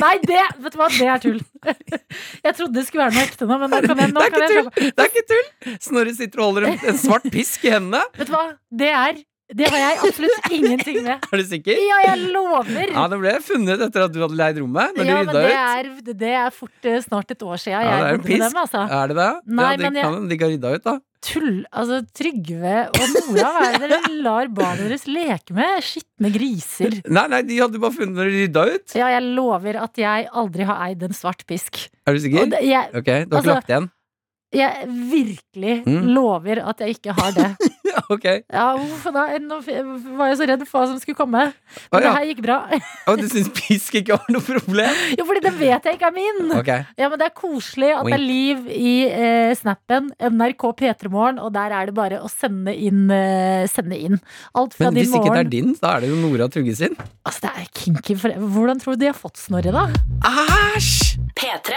Nei, 0.03 0.13
det, 0.25 0.43
vet 0.65 0.75
du 0.75 0.81
hva, 0.81 0.89
det 0.93 1.07
er 1.09 1.23
tull. 1.23 1.39
Jeg 1.67 2.57
trodde 2.59 2.75
det 2.77 2.85
skulle 2.89 3.07
være 3.07 3.17
noe 3.17 3.25
ekte 3.25 3.49
nå, 3.49 3.59
men 3.63 3.73
nå 3.73 3.81
kan 3.87 4.03
jeg, 4.03 4.13
nå 4.15 4.75
Det 4.77 4.93
er 4.93 5.09
ikke 5.09 5.25
tull! 5.33 5.79
Snorre 5.89 6.13
sitter 6.19 6.43
og 6.43 6.51
holder 6.51 6.69
en, 6.71 6.77
en 6.93 7.01
svart 7.01 7.27
pisk 7.33 7.65
i 7.67 7.73
hendene. 7.77 8.03
Vet 8.19 8.31
du 8.31 8.35
hva, 8.37 8.45
det 8.83 8.93
er 8.93 9.23
Det 9.55 9.69
har 9.71 9.79
jeg 9.79 9.99
absolutt 10.09 10.47
ingenting 10.51 10.97
med. 11.07 11.23
Er 11.33 11.39
du 11.39 11.45
sikker? 11.47 11.79
Ja, 11.79 11.99
jeg 12.09 12.31
lover! 12.35 12.91
Ja, 12.91 13.05
Det 13.13 13.19
ble 13.23 13.35
funnet 13.47 13.85
etter 13.87 14.07
at 14.09 14.13
du 14.13 14.19
hadde 14.25 14.35
leid 14.41 14.59
rommet. 14.59 14.97
Når 14.99 15.07
Ja, 15.07 15.19
du 15.23 15.27
men 15.31 15.37
det 15.37 15.53
er, 15.55 15.91
det 16.25 16.31
er 16.41 16.51
fort 16.51 16.89
eh, 16.91 16.97
snart 17.05 17.31
et 17.31 17.45
år 17.47 17.61
siden 17.63 17.79
Ja, 17.87 17.93
jeg 18.11 18.23
bodde 18.25 18.33
med 18.33 18.43
dem, 18.51 18.59
altså. 18.65 18.83
Er 18.91 19.13
det 19.13 19.17
det? 19.21 19.29
Nei, 19.47 19.69
ja, 19.71 19.77
det 19.77 19.85
men 19.87 19.95
jeg- 20.01 20.09
kan 20.09 20.27
de 20.29 20.35
ikke 20.39 20.49
rydda 20.51 20.73
ut, 20.75 20.85
da. 20.89 20.97
Tull. 21.27 21.55
Altså, 21.75 22.01
Trygve 22.15 22.75
og 22.91 22.99
Nora, 23.15 23.49
hva 23.57 23.63
er 23.71 23.79
det 23.83 23.89
dere 23.95 24.11
lar 24.27 24.51
barna 24.55 24.85
deres 24.91 25.07
leke 25.11 25.55
med? 25.57 25.79
Skitne 25.83 26.31
griser. 26.35 26.99
Nei, 27.07 27.27
nei, 27.33 27.41
de 27.49 27.57
hadde 27.63 27.81
bare 27.83 27.97
funnet 27.97 28.15
når 28.19 28.31
de 28.31 28.43
rydda 28.45 28.65
ut. 28.75 28.95
Ja, 28.99 29.09
jeg 29.15 29.25
lover 29.39 29.79
at 29.83 29.99
jeg 30.03 30.29
aldri 30.43 30.67
har 30.69 30.83
eid 30.91 31.03
en 31.07 31.15
svart 31.19 31.47
pisk. 31.51 31.87
Er 32.07 32.15
du 32.19 32.23
sikker? 32.23 32.51
Det, 32.51 32.63
jeg, 32.67 32.91
Ok, 32.95 33.07
du 33.07 33.11
har 33.11 33.23
ikke 33.27 33.37
Altså, 33.41 33.55
lagt 33.61 33.71
igjen? 33.75 33.89
jeg 34.57 34.87
virkelig 35.11 35.75
Mm. 35.87 36.05
lover 36.15 36.61
at 36.63 36.79
jeg 36.85 36.95
ikke 36.97 37.13
har 37.19 37.33
det. 37.35 37.49
Ja, 37.97 38.03
ok. 38.15 38.27
Ja, 38.53 38.67
uff, 38.77 39.07
da, 39.15 39.25
nå 39.41 39.59
var 40.19 40.31
jeg 40.31 40.39
så 40.41 40.49
redd 40.51 40.65
for 40.69 40.83
hva 40.83 40.91
som 40.91 41.01
skulle 41.01 41.19
komme. 41.19 41.45
Men 41.93 42.05
det 42.05 42.09
ja. 42.09 42.15
her 42.19 42.29
gikk 42.31 42.43
bra. 42.45 42.59
Og 43.11 43.21
du 43.21 43.27
syns 43.31 43.51
pisk 43.57 43.99
ikke 44.01 44.19
var 44.19 44.33
noe 44.35 44.45
problem? 44.45 45.03
Jo, 45.17 45.27
fordi 45.29 45.43
det 45.47 45.55
vet 45.59 45.89
jeg 45.89 45.99
ikke 45.99 46.11
er 46.11 46.17
min. 46.17 46.53
Okay. 46.61 46.87
Ja, 47.01 47.11
men 47.13 47.21
det 47.21 47.31
er 47.31 47.35
koselig 47.37 47.93
at 47.97 48.09
det 48.09 48.17
er 48.19 48.25
liv 48.25 48.69
i 48.73 48.95
eh, 49.09 49.53
snappen. 49.59 50.11
NRK 50.37 50.67
P3morgen, 50.81 51.41
og 51.43 51.53
der 51.57 51.75
er 51.77 51.91
det 51.91 51.97
bare 51.97 52.21
å 52.25 52.31
sende 52.33 52.75
inn, 52.75 53.07
eh, 53.15 53.67
sende 53.73 53.99
inn. 53.99 54.21
Alt 54.57 54.77
fra 54.77 54.91
Men 54.91 55.01
din 55.01 55.07
hvis 55.07 55.17
ikke 55.21 55.35
det 55.35 55.45
er 55.45 55.53
din, 55.57 55.75
da 55.81 55.97
er 55.97 56.05
det 56.05 56.13
jo 56.13 56.21
Nora 56.21 56.51
Trugge 56.53 56.77
sin. 56.79 56.97
Altså, 57.27 57.47
det 57.47 57.55
er 57.55 57.71
kinky 57.77 58.19
for 58.21 58.35
Hvordan 58.57 58.81
tror 58.83 58.97
du 58.97 59.05
de 59.05 59.11
har 59.11 59.19
fått 59.19 59.41
Snorre, 59.41 59.73
da? 59.75 59.89
Æsj! 60.77 61.17
P3. 61.37 61.77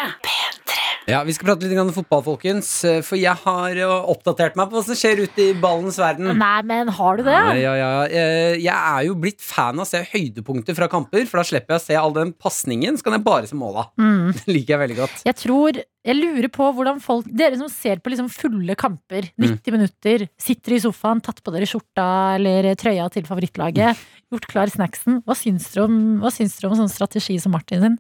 Ja, 1.10 1.24
Vi 1.26 1.34
skal 1.34 1.50
prate 1.50 1.68
litt 1.68 1.80
om 1.82 1.90
fotball, 1.94 2.22
folkens. 2.24 2.70
For 3.04 3.18
jeg 3.20 3.36
har 3.42 3.76
jo 3.76 3.90
oppdatert 4.14 4.56
meg 4.60 4.70
på 4.70 4.78
hva 4.78 4.84
som 4.86 4.98
skjer 4.98 5.24
ute 5.26 5.50
i 5.50 5.56
ballens 5.58 5.98
verden. 6.00 6.09
Nei, 6.18 6.62
men 6.66 6.88
har 6.98 7.18
du 7.20 7.24
det? 7.24 7.36
Ja, 7.36 7.54
ja, 7.60 7.74
ja. 7.78 8.04
Eh, 8.10 8.56
Jeg 8.64 8.74
er 8.74 9.06
jo 9.06 9.16
blitt 9.16 9.42
fan 9.42 9.78
av 9.80 9.86
å 9.86 9.90
se 9.90 10.02
høydepunkter 10.12 10.76
fra 10.76 10.88
kamper, 10.90 11.26
for 11.30 11.38
da 11.40 11.44
slipper 11.48 11.76
jeg 11.76 11.82
å 11.82 11.86
se 11.86 11.96
all 12.00 12.14
den 12.16 12.34
pasningen. 12.34 12.98
Så 12.98 13.04
kan 13.06 13.14
jeg 13.14 13.24
bare 13.24 13.48
se 13.48 13.56
måla. 13.60 13.88
Mm. 14.00 14.34
Det 14.40 14.48
liker 14.56 14.76
jeg 14.78 14.84
veldig 14.88 15.00
godt. 15.04 15.24
Jeg 15.30 15.36
tror 15.36 15.82
Jeg 16.10 16.16
lurer 16.16 16.48
på 16.50 16.64
hvordan 16.74 17.02
folk 17.04 17.26
Dere 17.28 17.58
som 17.60 17.68
ser 17.70 18.00
på 18.00 18.10
liksom 18.10 18.30
fulle 18.32 18.74
kamper, 18.80 19.30
Mm. 19.38 19.60
90 19.60 19.72
minutter, 19.76 20.28
sitter 20.40 20.74
i 20.74 20.80
sofaen, 20.80 21.22
tatt 21.22 21.44
på 21.44 21.52
dere 21.54 21.68
skjorta 21.68 22.36
eller 22.40 22.74
trøya 22.80 23.10
til 23.12 23.24
favorittlaget, 23.28 23.98
gjort 24.32 24.48
klar 24.50 24.68
snacksen. 24.72 25.22
Hva 25.28 25.36
syns 25.38 25.68
dere 25.74 25.86
om, 25.86 25.98
hva 26.24 26.32
syns 26.32 26.56
dere 26.60 26.72
om 26.72 26.78
sånn 26.80 26.90
strategi 26.92 27.38
som 27.40 27.52
Martin 27.52 27.82
sin? 27.84 27.98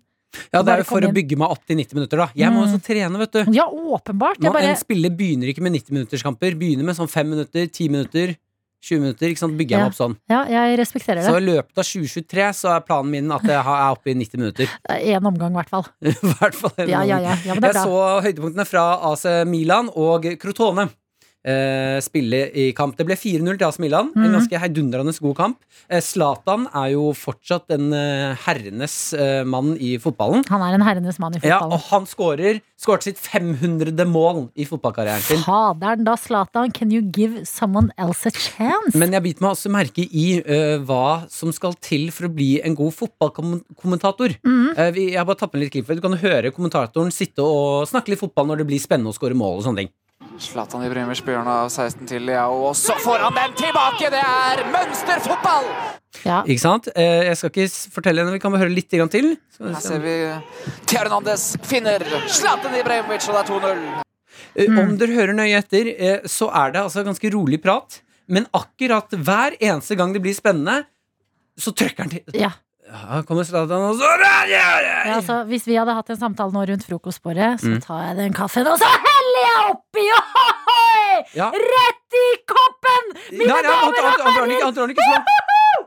Ja, 0.53 0.61
Det 0.61 0.73
er 0.73 0.77
jo 0.84 0.88
for 0.91 1.01
å 1.01 1.11
bygge 1.14 1.38
meg 1.41 1.49
opp 1.49 1.64
til 1.65 1.77
90 1.80 1.95
minutter, 1.97 2.18
da. 2.22 2.27
Jeg 2.38 2.51
må 2.53 2.61
jo 2.61 2.68
også 2.69 2.81
trene, 2.85 3.18
vet 3.18 3.31
du. 3.34 3.39
Ja, 3.56 3.65
åpenbart. 3.69 4.38
Jeg 4.38 4.49
Man, 4.49 4.53
bare, 4.53 4.69
En 4.76 4.77
spiller 4.77 5.10
begynner 5.10 5.49
ikke 5.49 5.61
med 5.65 5.73
90-minutterskamper. 5.73 6.53
Begynner 6.60 6.85
med 6.85 6.95
sånn 6.95 7.10
5 7.10 7.27
minutter, 7.34 7.65
10 7.68 7.89
minutter, 7.89 8.35
20 8.85 9.01
minutter. 9.03 9.27
Ikke 9.34 9.41
sant? 9.41 9.57
Bygger 9.57 9.76
jeg 9.76 9.80
Ja. 9.80 9.85
meg 9.88 9.91
opp 9.91 9.97
sånn. 9.97 10.15
ja, 10.30 10.43
jeg 10.47 10.77
respekterer 10.80 11.19
det. 11.19 11.26
Så 11.26 11.35
i 11.35 11.45
løpet 11.45 11.77
av 11.81 11.84
2023 11.84 12.53
så 12.61 12.76
er 12.77 12.85
planen 12.85 13.10
min 13.11 13.31
at 13.31 13.41
jeg 13.43 13.57
er 13.57 13.89
oppe 13.91 14.07
i 14.14 14.14
90 14.14 14.38
minutter. 14.39 14.68
Én 14.89 15.26
omgang, 15.26 15.51
i 15.51 15.57
hvert 15.60 15.69
fall. 15.69 15.85
I 16.06 16.14
hvert 16.14 16.56
fall 16.56 16.72
en 16.77 16.88
Ja, 16.89 17.01
ja, 17.03 17.18
ja. 17.19 17.35
ja 17.45 17.53
men 17.57 17.61
det 17.65 17.73
Jeg 17.73 17.76
er 17.76 17.81
bra. 17.81 17.85
så 17.89 18.22
høydepunktene 18.23 18.65
fra 18.69 18.85
AC 19.11 19.26
Milan 19.49 19.89
og 19.95 20.23
Crotone. 20.39 20.89
Eh, 21.47 22.01
spille 22.03 22.49
i 22.51 22.73
kamp. 22.75 22.97
Det 22.99 23.05
ble 23.07 23.15
4-0 23.15 23.55
til 23.57 23.63
AC 23.67 23.77
Milan. 23.79 24.09
En 24.13 24.23
Mhm. 24.27 24.33
ganske 24.35 24.59
heidundrende 24.59 25.13
god 25.21 25.35
kamp. 25.37 25.57
Eh, 25.89 26.01
er 26.75 26.91
jo 26.91 27.13
fortsatt 27.13 27.69
en 27.71 27.93
eh, 27.93 28.35
herrenes 28.45 29.13
eh, 29.13 29.45
mann 29.45 29.77
i 29.79 29.97
fotballen. 29.97 30.43
Han 30.49 30.61
er 30.61 30.73
en 30.75 30.81
herrenes 30.81 31.17
mann 31.17 31.33
i 31.35 31.39
fotballen. 31.39 31.47
Ja, 31.47 31.59
og 31.63 31.79
han 31.89 32.05
skårer 32.05 32.61
Skåret 32.79 33.03
sitt 33.03 33.17
500. 33.17 34.05
mål 34.05 34.49
i 34.55 34.65
fotballkarrieren 34.65 35.21
sin. 35.21 35.37
Faderen 35.43 36.03
da, 36.03 36.15
Zlatan. 36.15 36.71
Can 36.73 36.91
you 36.91 37.01
give 37.01 37.45
someone 37.45 37.89
else 37.97 38.25
a 38.27 38.31
chance? 38.31 38.95
Men 38.97 39.11
jeg 39.11 39.23
biter 39.23 39.41
meg 39.41 39.51
også 39.51 39.69
merke 39.71 40.07
i 40.11 40.39
eh, 40.45 40.77
hva 40.79 41.25
som 41.29 41.51
skal 41.53 41.73
til 41.79 42.09
for 42.11 42.27
å 42.27 42.33
bli 42.35 42.61
en 42.63 42.75
god 42.75 42.93
fotballkommentator. 42.93 44.35
Mhm. 44.43 44.77
Eh, 44.77 44.91
vi- 44.91 45.09
jeg 45.11 45.17
har 45.17 45.25
bare 45.25 45.35
tatt 45.37 45.53
med 45.53 45.63
litt 45.63 45.71
klipp. 45.71 45.87
Du 45.87 46.01
kan 46.01 46.17
høre 46.17 46.51
kommentatoren 46.51 47.11
sitte 47.11 47.39
og 47.39 47.87
snakke 47.87 48.09
litt 48.09 48.19
fotball 48.19 48.45
når 48.47 48.57
det 48.59 48.67
blir 48.67 48.79
spennende 48.79 49.07
å 49.11 49.17
skåre 49.17 49.35
mål 49.35 49.57
og 49.59 49.63
sånne 49.63 49.77
ting. 49.77 49.89
Zlatan 50.39 50.83
Ibrahimovic 50.87 51.19
på 51.25 51.33
hjørnet 51.33 51.51
av 51.51 51.69
16 51.71 52.07
til 52.07 52.23
Leao, 52.27 52.61
og 52.69 52.75
så 52.79 52.95
får 53.03 53.25
han 53.25 53.35
den 53.35 53.55
tilbake! 53.59 54.09
Det 54.13 54.21
er 54.23 54.61
mønsterfotball! 54.71 55.67
ja. 56.25 56.39
Ikke 56.47 56.63
sant? 56.63 56.87
Eh, 56.95 57.25
jeg 57.29 57.37
skal 57.39 57.51
ikke 57.51 57.65
fortelle 57.93 58.23
henne, 58.23 58.33
vi 58.35 58.39
kan 58.43 58.53
bare 58.53 58.63
høre 58.63 58.73
litt 58.73 58.91
grann 58.95 59.11
til. 59.11 59.33
Her 59.59 59.81
ser 59.83 59.99
vi 60.03 60.13
Theo 60.89 61.21
finner 61.67 62.05
Zlatan 62.31 62.77
Ibrahimovic, 62.79 63.27
og 63.29 63.35
det 63.35 63.41
er 63.43 63.51
2-0. 63.51 63.83
Eh, 64.55 64.67
Mm. 64.69 64.79
Om 64.81 64.95
dere 64.97 65.13
hører 65.13 65.35
nøye 65.37 65.57
etter, 65.59 65.87
eh, 65.93 66.23
så 66.25 66.47
er 66.55 66.71
det 66.73 66.81
altså 66.81 67.03
ganske 67.05 67.29
rolig 67.31 67.61
prat. 67.61 67.99
Men 68.27 68.47
akkurat 68.53 69.11
hver 69.11 69.55
eneste 69.59 69.95
gang 69.99 70.13
det 70.13 70.21
blir 70.23 70.33
spennende, 70.35 70.85
så 71.59 71.71
trykker 71.75 72.03
han 72.05 72.09
til. 72.09 72.23
Ja. 72.33 72.51
Ja, 72.89 73.21
kommer 73.21 73.43
Zlatan, 73.45 73.83
og 73.91 73.95
så 73.99 74.07
Ja, 74.49 75.13
altså, 75.15 75.43
hvis 75.45 75.67
vi 75.67 75.75
hadde 75.77 75.93
hatt 75.93 76.09
en 76.09 76.17
samtale 76.17 76.51
nå 76.51 76.63
rundt 76.65 76.85
frokostbordet, 76.87 77.59
så 77.61 77.67
Mm. 77.75 77.81
tar 77.85 78.01
jeg 78.07 78.17
den 78.17 78.33
kaffen, 78.33 78.65
og 78.67 78.79
så 78.79 78.85
er 79.45 79.71
oppi! 79.71 80.05
Ja. 81.35 81.49
Rett 81.53 82.19
i 82.19 82.27
koppen! 82.49 83.09
Mine 83.33 83.49
Nei, 83.49 83.63
damer 83.65 83.89
og 83.89 83.97
herrer! 83.99 84.61
han 84.63 84.75
drar 84.75 84.85
den 84.85 84.93
ikke 84.95 85.07
så 85.07 85.17
langt. 85.17 85.35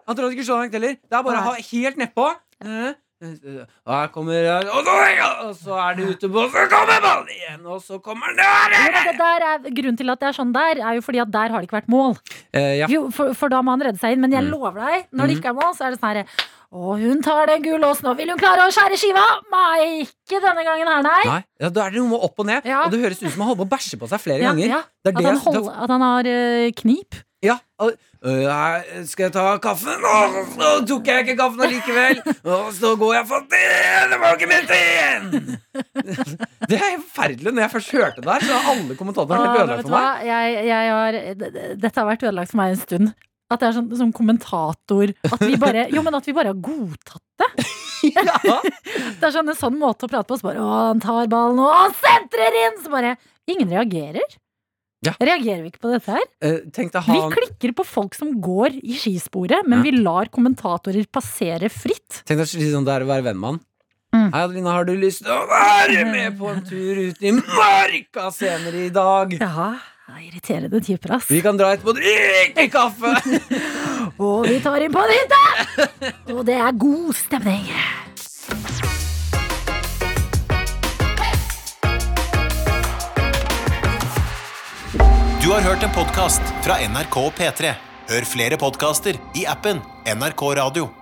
Han 0.08 0.24
ikke 0.32 0.44
så 0.46 0.58
langt 0.58 0.76
heller. 0.76 0.98
Det 0.98 1.18
er 1.18 1.24
bare 1.26 1.40
å 1.40 1.46
ha 1.50 1.54
helt 1.70 1.98
nedpå. 2.00 2.28
Eh, 2.62 2.92
her 3.22 4.08
kommer 4.10 4.48
Og 4.74 5.54
så, 5.54 5.76
er 5.78 5.98
det 5.98 6.08
ute 6.10 6.28
på, 6.28 6.46
så 6.50 6.64
kommer 6.70 7.02
ballen 7.04 7.28
igjen, 7.30 7.60
og 7.66 7.82
så 7.82 8.00
kommer 8.02 8.34
den 8.34 8.40
der! 8.42 9.44
Er, 9.46 9.68
grunnen 9.68 9.98
til 9.98 10.10
at 10.10 10.22
det 10.22 10.30
er 10.32 10.38
sånn 10.38 10.54
der, 10.54 10.80
er 10.82 10.98
jo 10.98 11.04
fordi 11.06 11.22
at 11.22 11.30
der 11.30 11.54
har 11.54 11.62
det 11.62 11.70
ikke 11.70 11.78
vært 11.78 11.92
mål. 11.92 12.16
Eh, 12.50 12.80
ja. 12.80 12.88
Jo, 12.90 13.04
for, 13.14 13.30
for 13.38 13.52
da 13.52 13.62
må 13.62 13.76
han 13.76 13.86
redde 13.86 14.02
seg 14.02 14.16
inn. 14.16 14.24
Men 14.24 14.34
jeg 14.34 14.48
lover 14.48 14.80
deg, 14.82 15.06
når 15.14 15.30
det 15.30 15.38
ikke 15.38 15.52
er 15.54 15.58
mål, 15.60 15.70
så 15.78 15.86
er 15.86 15.94
det 15.94 16.02
sånn 16.02 16.10
herre 16.10 16.26
Å, 16.72 16.94
hun 16.96 17.18
tar 17.20 17.50
den 17.50 17.60
gule 17.66 17.82
låsen, 17.82 18.06
og 18.08 18.16
vil 18.16 18.30
hun 18.32 18.38
klare 18.40 18.64
å 18.64 18.70
skjære 18.72 18.96
skiva? 18.96 19.22
Nei, 19.52 20.06
ikke 20.06 20.38
denne 20.40 20.62
gangen 20.64 20.88
her, 20.88 21.02
nei. 21.04 21.24
Nei, 21.28 21.40
ja, 21.60 21.68
Da 21.68 21.82
er 21.84 21.92
det 21.92 22.00
noe 22.00 22.14
med 22.14 22.22
opp 22.24 22.40
og 22.40 22.46
ned. 22.48 22.64
Ja. 22.64 22.86
Og 22.86 22.94
det 22.94 23.02
høres 23.02 23.20
ut 23.20 23.28
som 23.28 23.42
han 23.44 23.50
holder 23.50 23.60
på 23.60 23.66
å 23.68 23.72
bæsje 23.74 23.98
på 24.00 24.08
seg 24.08 24.22
flere 24.24 24.40
Ja, 24.40 24.54
ganger. 24.54 24.70
ja. 24.78 24.78
Det 25.04 25.12
er 25.12 25.18
At, 25.18 25.20
det 25.20 25.28
han 25.28 25.42
holder, 25.44 25.74
at 25.84 25.92
han 25.92 26.04
har 26.06 26.28
eh, 26.32 26.70
knip. 26.78 27.18
Ja, 27.42 27.56
og, 27.82 27.90
øh, 28.22 29.02
skal 29.10 29.24
jeg 29.26 29.32
ta 29.34 29.44
kaffen? 29.60 30.04
Å, 30.06 30.44
så 30.54 30.70
tok 30.86 31.10
jeg 31.10 31.24
ikke 31.26 31.34
kaffen 31.42 31.64
allikevel. 31.66 32.20
Og 32.54 32.68
så 32.76 32.92
går 33.00 33.16
jeg 33.18 33.26
for 33.32 33.48
det, 33.50 33.62
det 34.12 34.20
var 34.22 34.38
ikke 34.38 34.48
ment 34.52 34.72
igjen! 34.76 35.58
Det 36.70 36.78
er 36.78 36.96
forferdelig. 37.02 37.50
Når 37.52 37.64
jeg 37.66 37.72
først 37.74 37.92
hørte 37.98 38.22
det 38.24 38.30
her, 38.32 38.46
så 38.48 38.60
har 38.62 38.70
alle 38.78 38.96
kommentatorene 38.96 39.50
blitt 39.50 39.64
ødelagt 39.66 39.90
for 39.90 39.98
meg. 39.98 40.24
Jeg, 40.30 40.64
jeg 40.70 40.94
har, 40.96 41.20
dette 41.84 41.92
har 42.00 42.08
vært 42.14 42.24
ødelagt 42.30 42.54
for 42.54 42.62
meg 42.62 42.76
en 42.76 42.80
stund. 42.86 43.12
At 43.52 43.62
det 43.62 43.68
er 43.70 43.76
sånn, 43.76 43.90
som 43.98 44.12
kommentator 44.16 45.12
At 45.28 45.42
vi 45.44 45.58
bare 45.60 45.88
Jo, 45.92 46.04
men 46.04 46.16
at 46.18 46.28
vi 46.28 46.34
bare 46.36 46.54
har 46.54 46.60
godtatt 46.62 47.24
det. 47.42 47.50
det 49.20 49.26
er 49.28 49.34
sånn 49.34 49.50
en 49.52 49.58
sånn 49.58 49.76
måte 49.78 50.08
å 50.08 50.10
prate 50.10 50.26
på. 50.30 50.38
Så 50.40 50.48
bare 50.48 50.62
Å, 50.62 50.70
han 50.90 51.02
tar 51.02 51.28
ballen, 51.32 51.60
og 51.62 51.74
han 51.74 51.98
sentrer 51.98 52.62
inn! 52.66 52.80
Så 52.82 52.92
bare 52.92 53.16
Ingen 53.50 53.72
reagerer. 53.74 54.38
Ja. 55.02 55.16
Reagerer 55.18 55.64
vi 55.64 55.72
ikke 55.72 55.82
på 55.82 55.90
dette 55.90 56.14
her? 56.14 56.26
Eh, 56.46 56.60
han... 56.94 57.16
Vi 57.16 57.34
klikker 57.34 57.72
på 57.74 57.84
folk 57.86 58.14
som 58.14 58.36
går 58.38 58.76
i 58.78 58.94
skisporet, 59.00 59.66
men 59.66 59.80
Ja. 59.80 59.82
vi 59.88 59.92
lar 59.98 60.30
kommentatorer 60.30 61.08
passere 61.10 61.66
fritt. 61.74 62.22
Tenk 62.22 62.38
deg 62.38 62.46
så 62.46 62.62
sånn 62.62 62.86
det 62.86 62.94
er 62.94 63.02
å 63.02 63.10
være 63.10 63.26
venn 63.26 63.40
med 63.40 63.50
han. 63.50 63.60
Mm. 64.12 64.28
Hei, 64.30 64.42
Adelina, 64.44 64.72
har 64.76 64.84
du 64.84 64.92
lyst 64.94 65.24
til 65.24 65.32
å 65.32 65.46
være 65.48 66.04
med 66.06 66.38
på 66.38 66.50
en 66.52 66.62
tur 66.68 66.98
ut 67.00 67.22
i 67.24 67.32
marka 67.32 68.28
senere 68.30 68.86
i 68.86 68.90
dag? 68.92 69.32
Ja, 69.40 69.72
irriterende 70.22 70.80
typer, 70.80 71.16
ass. 71.16 71.30
Vi 71.30 71.40
kan 71.42 71.58
dra 71.58 71.72
etterpå 71.74 71.94
og 71.94 72.00
drikke 72.00 72.68
kaffe! 72.72 73.14
Og 74.22 74.46
vi 74.48 74.58
tar 74.62 74.82
inn 74.82 74.92
på 74.92 75.02
en 75.02 75.12
hytte! 75.14 76.12
Og 76.34 76.42
det 76.46 76.58
er 76.58 76.78
god 76.78 77.12
stemning. 77.16 77.68
Du 85.42 85.50
har 85.50 85.62
hørt 85.66 85.82
en 85.82 85.94
podkast 85.94 86.42
fra 86.62 86.78
NRK 86.86 87.16
P3. 87.38 87.76
Hør 88.12 88.26
flere 88.28 88.58
podkaster 88.58 89.18
i 89.38 89.46
appen 89.50 89.82
NRK 90.06 90.50
Radio. 90.58 91.01